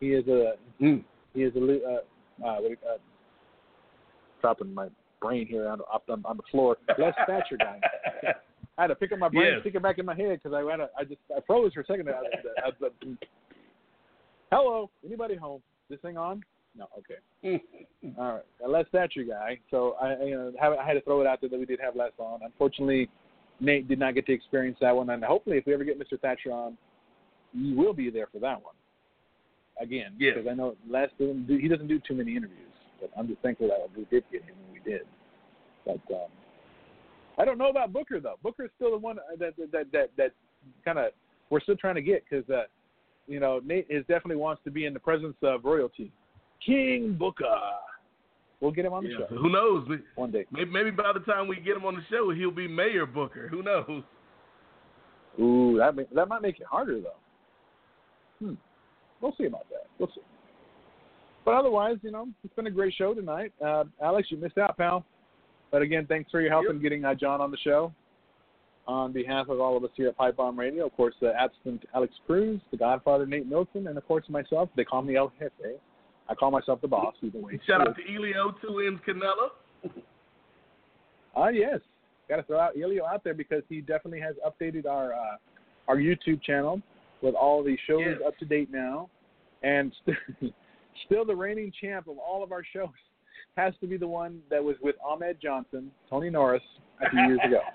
He 0.00 0.08
is 0.08 0.26
a 0.28 0.54
Mm. 0.80 1.04
he 1.34 1.42
is 1.42 1.54
a 1.54 1.60
uh, 1.60 2.46
uh, 2.46 2.60
what, 2.60 2.72
uh, 2.72 2.98
dropping 4.40 4.74
my 4.74 4.88
brain 5.20 5.46
here 5.46 5.68
on, 5.68 5.80
on, 6.08 6.22
on 6.24 6.36
the 6.36 6.42
floor. 6.50 6.76
Les 6.98 7.12
Thatcher 7.26 7.56
guy. 7.58 7.80
I 8.76 8.82
had 8.82 8.88
to 8.88 8.94
pick 8.96 9.12
up 9.12 9.18
my 9.18 9.28
brain, 9.28 9.52
Yes. 9.52 9.60
stick 9.60 9.74
it 9.76 9.82
back 9.82 9.98
in 9.98 10.06
my 10.06 10.14
head 10.16 10.40
because 10.42 10.52
I 10.52 10.68
had 10.68 10.80
a, 10.80 10.90
I 10.98 11.04
just 11.04 11.20
I 11.34 11.40
froze 11.46 11.72
for 11.72 11.80
a 11.80 11.86
second. 11.86 12.08
I, 12.08 12.12
I, 12.12 12.68
I, 12.68 12.90
Hello, 14.50 14.90
anybody 15.04 15.36
home? 15.36 15.62
This 15.88 16.00
thing 16.00 16.16
on? 16.16 16.42
No, 16.76 16.86
okay. 16.98 17.60
All 18.18 18.32
right, 18.34 18.42
a 18.64 18.68
Les 18.68 18.84
Thatcher 18.90 19.22
guy. 19.22 19.58
So 19.70 19.96
I, 20.00 20.22
you 20.24 20.34
know, 20.34 20.52
have, 20.60 20.72
I 20.72 20.84
had 20.84 20.94
to 20.94 21.00
throw 21.02 21.20
it 21.20 21.26
out 21.26 21.40
there 21.40 21.50
that 21.50 21.58
we 21.58 21.66
did 21.66 21.78
have 21.80 21.94
Les 21.94 22.10
on. 22.18 22.40
Unfortunately, 22.42 23.08
Nate 23.60 23.86
did 23.86 23.98
not 24.00 24.14
get 24.14 24.26
to 24.26 24.32
experience 24.32 24.76
that 24.80 24.94
one, 24.94 25.08
and 25.10 25.22
hopefully, 25.22 25.58
if 25.58 25.66
we 25.66 25.74
ever 25.74 25.84
get 25.84 25.98
Mr. 26.00 26.20
Thatcher 26.20 26.50
on, 26.50 26.76
you 27.52 27.76
will 27.76 27.92
be 27.92 28.10
there 28.10 28.26
for 28.32 28.40
that 28.40 28.62
one. 28.62 28.74
Again, 29.80 30.14
Yeah. 30.18 30.32
because 30.34 30.48
I 30.50 30.54
know 30.54 30.76
do, 31.18 31.58
he 31.60 31.68
doesn't 31.68 31.88
do 31.88 32.00
too 32.06 32.14
many 32.14 32.36
interviews, 32.36 32.72
but 33.00 33.10
I'm 33.16 33.28
just 33.28 33.40
thankful 33.40 33.68
that 33.68 33.78
we 33.96 34.04
did 34.04 34.24
get 34.32 34.42
him 34.42 34.54
when 34.64 34.72
we 34.82 34.90
did. 34.90 35.02
But 35.84 36.00
um, 36.14 36.28
I 37.38 37.44
don't 37.44 37.58
know 37.58 37.68
about 37.68 37.92
Booker 37.92 38.20
though. 38.20 38.38
Booker 38.42 38.64
is 38.64 38.70
still 38.76 38.92
the 38.92 38.98
one 38.98 39.16
that 39.38 39.56
that 39.56 39.72
that 39.72 39.92
that, 39.92 40.10
that 40.16 40.30
kind 40.84 40.98
of 40.98 41.06
we're 41.50 41.60
still 41.60 41.76
trying 41.76 41.96
to 41.96 42.02
get 42.02 42.24
because 42.28 42.48
uh, 42.50 42.64
you 43.26 43.40
know 43.40 43.60
Nate 43.64 43.86
is 43.90 44.00
definitely 44.02 44.36
wants 44.36 44.62
to 44.64 44.70
be 44.70 44.86
in 44.86 44.94
the 44.94 45.00
presence 45.00 45.36
of 45.42 45.64
royalty. 45.64 46.12
King 46.64 47.16
Booker. 47.18 47.46
We'll 48.60 48.70
get 48.72 48.86
him 48.86 48.92
on 48.94 49.04
the 49.04 49.10
Yeah, 49.10 49.16
show 49.28 49.36
who 49.36 49.50
knows? 49.50 49.86
one 50.14 50.30
day. 50.30 50.46
Maybe, 50.50 50.70
maybe 50.70 50.90
by 50.90 51.12
the 51.12 51.20
time 51.20 51.48
we 51.48 51.56
get 51.56 51.76
him 51.76 51.84
on 51.84 51.96
the 51.96 52.02
show, 52.10 52.30
he'll 52.30 52.50
be 52.50 52.66
Mayor 52.68 53.04
Booker. 53.04 53.48
Who 53.48 53.62
knows? 53.62 54.02
Ooh, 55.38 55.76
that 55.78 55.94
may, 55.96 56.04
that 56.14 56.28
might 56.28 56.40
make 56.42 56.60
it 56.60 56.66
harder 56.66 57.00
though. 57.00 58.46
Hmm. 58.46 58.54
We'll 59.20 59.34
see 59.36 59.44
about 59.44 59.68
that. 59.70 59.86
We'll 59.98 60.08
see. 60.14 60.22
But 61.44 61.54
otherwise, 61.54 61.96
you 62.02 62.10
know, 62.10 62.28
it's 62.42 62.54
been 62.54 62.68
a 62.68 62.70
great 62.70 62.94
show 62.94 63.12
tonight. 63.12 63.52
Uh, 63.62 63.84
Alex, 64.02 64.28
you 64.30 64.38
missed 64.38 64.56
out, 64.56 64.76
pal. 64.78 65.04
But 65.74 65.82
again, 65.82 66.06
thanks 66.06 66.30
for 66.30 66.40
your 66.40 66.50
help 66.52 66.66
in 66.70 66.80
getting 66.80 67.04
uh, 67.04 67.16
John 67.16 67.40
on 67.40 67.50
the 67.50 67.56
show. 67.64 67.92
On 68.86 69.10
behalf 69.12 69.48
of 69.48 69.58
all 69.58 69.76
of 69.76 69.82
us 69.82 69.90
here 69.96 70.06
at 70.06 70.16
Pipe 70.16 70.36
Bomb 70.36 70.56
Radio, 70.56 70.86
of 70.86 70.94
course, 70.94 71.16
the 71.20 71.32
absent 71.34 71.84
Alex 71.92 72.14
Cruz, 72.28 72.60
the 72.70 72.76
Godfather 72.76 73.26
Nate 73.26 73.48
Milton, 73.48 73.88
and 73.88 73.98
of 73.98 74.06
course 74.06 74.22
myself. 74.28 74.68
They 74.76 74.84
call 74.84 75.02
me 75.02 75.16
El 75.16 75.32
Jefe. 75.36 75.80
I 76.28 76.34
call 76.36 76.52
myself 76.52 76.80
the 76.80 76.86
boss, 76.86 77.14
either 77.22 77.40
way. 77.40 77.58
Shout 77.66 77.80
out 77.80 77.96
to 77.96 78.02
Elio 78.14 78.54
Two 78.62 78.84
Ends 78.86 79.00
Canella. 79.04 79.90
Ah, 81.36 81.48
yes. 81.48 81.80
Got 82.28 82.36
to 82.36 82.42
throw 82.44 82.60
out 82.60 82.74
Elio 82.80 83.04
out 83.04 83.24
there 83.24 83.34
because 83.34 83.64
he 83.68 83.80
definitely 83.80 84.20
has 84.20 84.36
updated 84.46 84.86
our 84.86 85.12
uh, 85.12 85.36
our 85.88 85.96
YouTube 85.96 86.40
channel 86.44 86.80
with 87.20 87.34
all 87.34 87.64
the 87.64 87.76
shows 87.88 88.02
Yes. 88.06 88.18
up 88.24 88.38
to 88.38 88.44
date 88.44 88.70
now, 88.70 89.10
and 89.64 89.92
st- 90.06 90.54
still 91.06 91.24
the 91.24 91.34
reigning 91.34 91.72
champ 91.80 92.06
of 92.06 92.16
all 92.18 92.44
of 92.44 92.52
our 92.52 92.62
shows 92.72 92.90
has 93.56 93.74
to 93.80 93.86
be 93.86 93.96
the 93.96 94.06
one 94.08 94.40
that 94.50 94.62
was 94.62 94.76
with 94.82 94.96
Ahmed 95.04 95.38
Johnson, 95.40 95.90
Tony 96.10 96.30
Norris, 96.30 96.62
a 97.04 97.10
few 97.10 97.20
years 97.20 97.40
ago. 97.44 97.60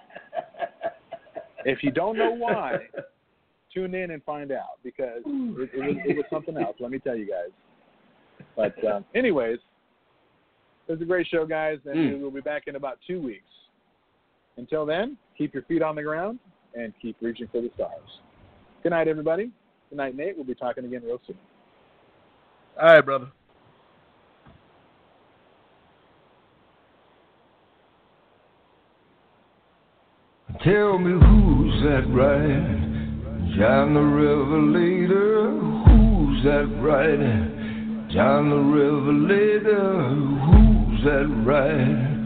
If 1.66 1.84
you 1.84 1.92
don't 1.92 2.18
know 2.18 2.32
why, 2.32 2.88
tune 3.74 3.94
in 3.94 4.12
and 4.12 4.24
find 4.24 4.50
out 4.50 4.80
because 4.82 5.22
it, 5.26 5.70
it, 5.74 5.78
was, 5.78 5.96
it 6.06 6.16
was 6.16 6.26
something 6.30 6.56
else. 6.56 6.78
Let 6.80 6.90
me 6.90 7.00
tell 7.00 7.18
you 7.18 7.28
guys. 7.28 7.50
But 8.56 8.82
um, 8.90 9.04
anyways, 9.14 9.60
it 10.88 10.92
was 10.94 11.02
a 11.02 11.06
great 11.06 11.28
show, 11.28 11.46
guys, 11.46 11.80
and 11.86 11.96
Mm. 11.98 12.18
we 12.18 12.24
will 12.24 12.32
be 12.32 12.40
back 12.40 12.64
in 12.68 12.78
about 12.78 12.98
two 13.06 13.22
weeks. 13.22 13.44
Until 14.56 14.86
then, 14.86 15.18
keep 15.38 15.54
your 15.54 15.64
feet 15.64 15.82
on 15.82 15.96
the 15.96 16.02
ground 16.02 16.40
and 16.76 16.94
keep 17.02 17.18
reaching 17.20 17.50
for 17.52 17.62
the 17.62 17.70
stars. 17.76 18.10
Good 18.82 18.92
night, 18.92 19.10
everybody. 19.10 19.52
Good 19.90 19.98
night, 19.98 20.16
Nate. 20.16 20.38
We'll 20.38 20.46
be 20.46 20.56
talking 20.56 20.86
again 20.86 21.02
real 21.04 21.20
soon. 21.28 21.38
All 22.82 22.88
right, 22.88 23.06
brother. 23.06 23.28
Tell 30.64 31.00
me 31.00 31.12
who's 31.14 31.84
that 31.84 32.04
right? 32.12 33.56
John 33.56 33.94
the 33.94 34.02
Revelator. 34.02 35.56
Who's 35.88 36.44
that 36.44 36.68
right? 36.84 38.12
John 38.12 38.50
the 38.50 38.60
Revelator. 38.68 40.04
Who's 40.44 41.04
that 41.06 41.28
right? 41.48 42.20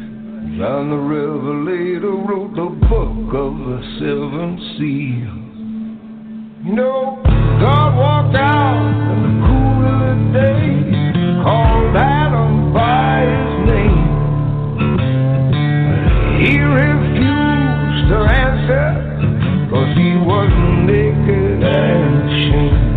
John 0.58 0.90
the 0.90 0.98
Revelator 0.98 2.16
wrote 2.26 2.56
the 2.56 2.70
book 2.88 3.34
of 3.38 3.54
the 3.54 3.82
seven 4.00 4.58
seals. 4.80 5.44
You 6.66 6.74
know, 6.74 7.22
God 7.62 7.96
walked 7.96 8.36
out 8.36 8.82
in 9.14 9.22
the 9.22 9.34
cool 9.46 9.86
of 9.86 10.18
the 10.18 10.34
day, 10.34 10.74
called 11.44 11.96
Adam 11.96 12.74
by 12.74 13.30
his 13.30 13.54
name. 13.70 14.10
He 16.42 16.58
refused 16.58 17.03
to 18.10 18.18
answer, 18.20 18.86
cause 19.70 19.92
he 19.98 20.18
was 20.18 20.52
naked 20.86 21.64
and 21.64 22.30
ashamed. 22.30 22.94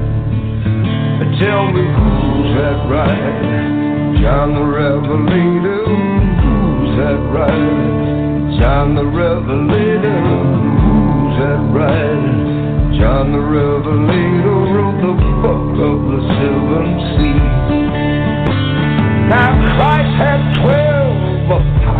Tell 1.41 1.69
me 1.71 1.85
who's 1.85 2.51
that 2.57 2.81
right? 2.89 4.17
John 4.23 4.55
the 4.55 4.65
Revelator, 4.65 5.85
who's 5.85 6.97
that 6.97 7.21
right? 7.29 8.59
John 8.59 8.95
the 8.95 9.05
Revelator, 9.05 10.17
who's 10.17 11.37
that 11.45 11.61
right? 11.77 12.97
John 12.97 13.33
the 13.33 13.45
Revelator 13.45 14.57
wrote 14.73 14.97
the 15.05 15.13
book 15.45 15.77
of 15.77 15.99
the 16.09 16.21
seven 16.41 16.87
seas. 17.21 17.77
Now 19.29 19.53
Christ 19.77 20.13
had 20.17 20.41
twelve 20.65 21.21
apostles 21.53 21.96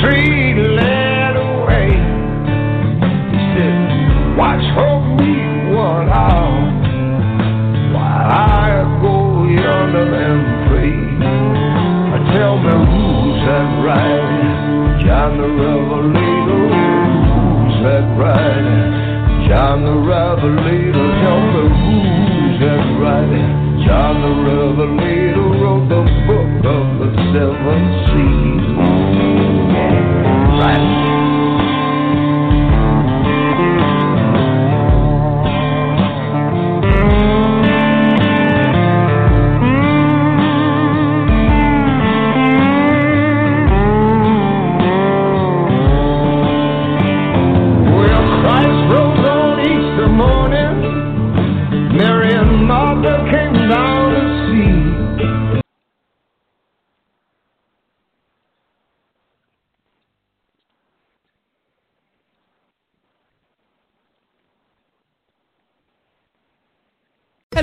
three 0.00 0.54
led 0.54 1.36
away. 1.36 1.92
He 3.30 3.38
said, 3.52 4.36
Watch 4.36 4.64
for 4.74 5.00
me 5.20 5.32
one 5.76 6.08
hour 6.08 6.60
while 7.92 8.30
I 8.30 8.84
go 9.02 9.44
yonder 9.44 10.08
and 10.14 10.42
pray. 10.68 11.10
Tell 12.32 12.56
me 12.58 12.70
who's 12.70 13.42
that? 13.44 13.70
John 15.02 15.36
the 15.36 15.48
Revelator. 15.48 16.64
Who's 17.34 17.76
that? 17.82 18.06
John 19.48 19.78
the 19.84 19.96
Revelator. 19.98 21.08
Tell 21.20 21.40
me 21.52 21.64
who's 21.82 22.60
that? 22.60 23.60
John 23.84 24.14
the 24.22 24.32
Revelator 24.46 25.48
wrote 25.60 25.88
the 25.88 26.02
book 26.26 26.52
of 26.64 26.86
the 27.00 27.08
seven 27.32 27.80
seas. 28.06 29.69
Right. 30.60 31.39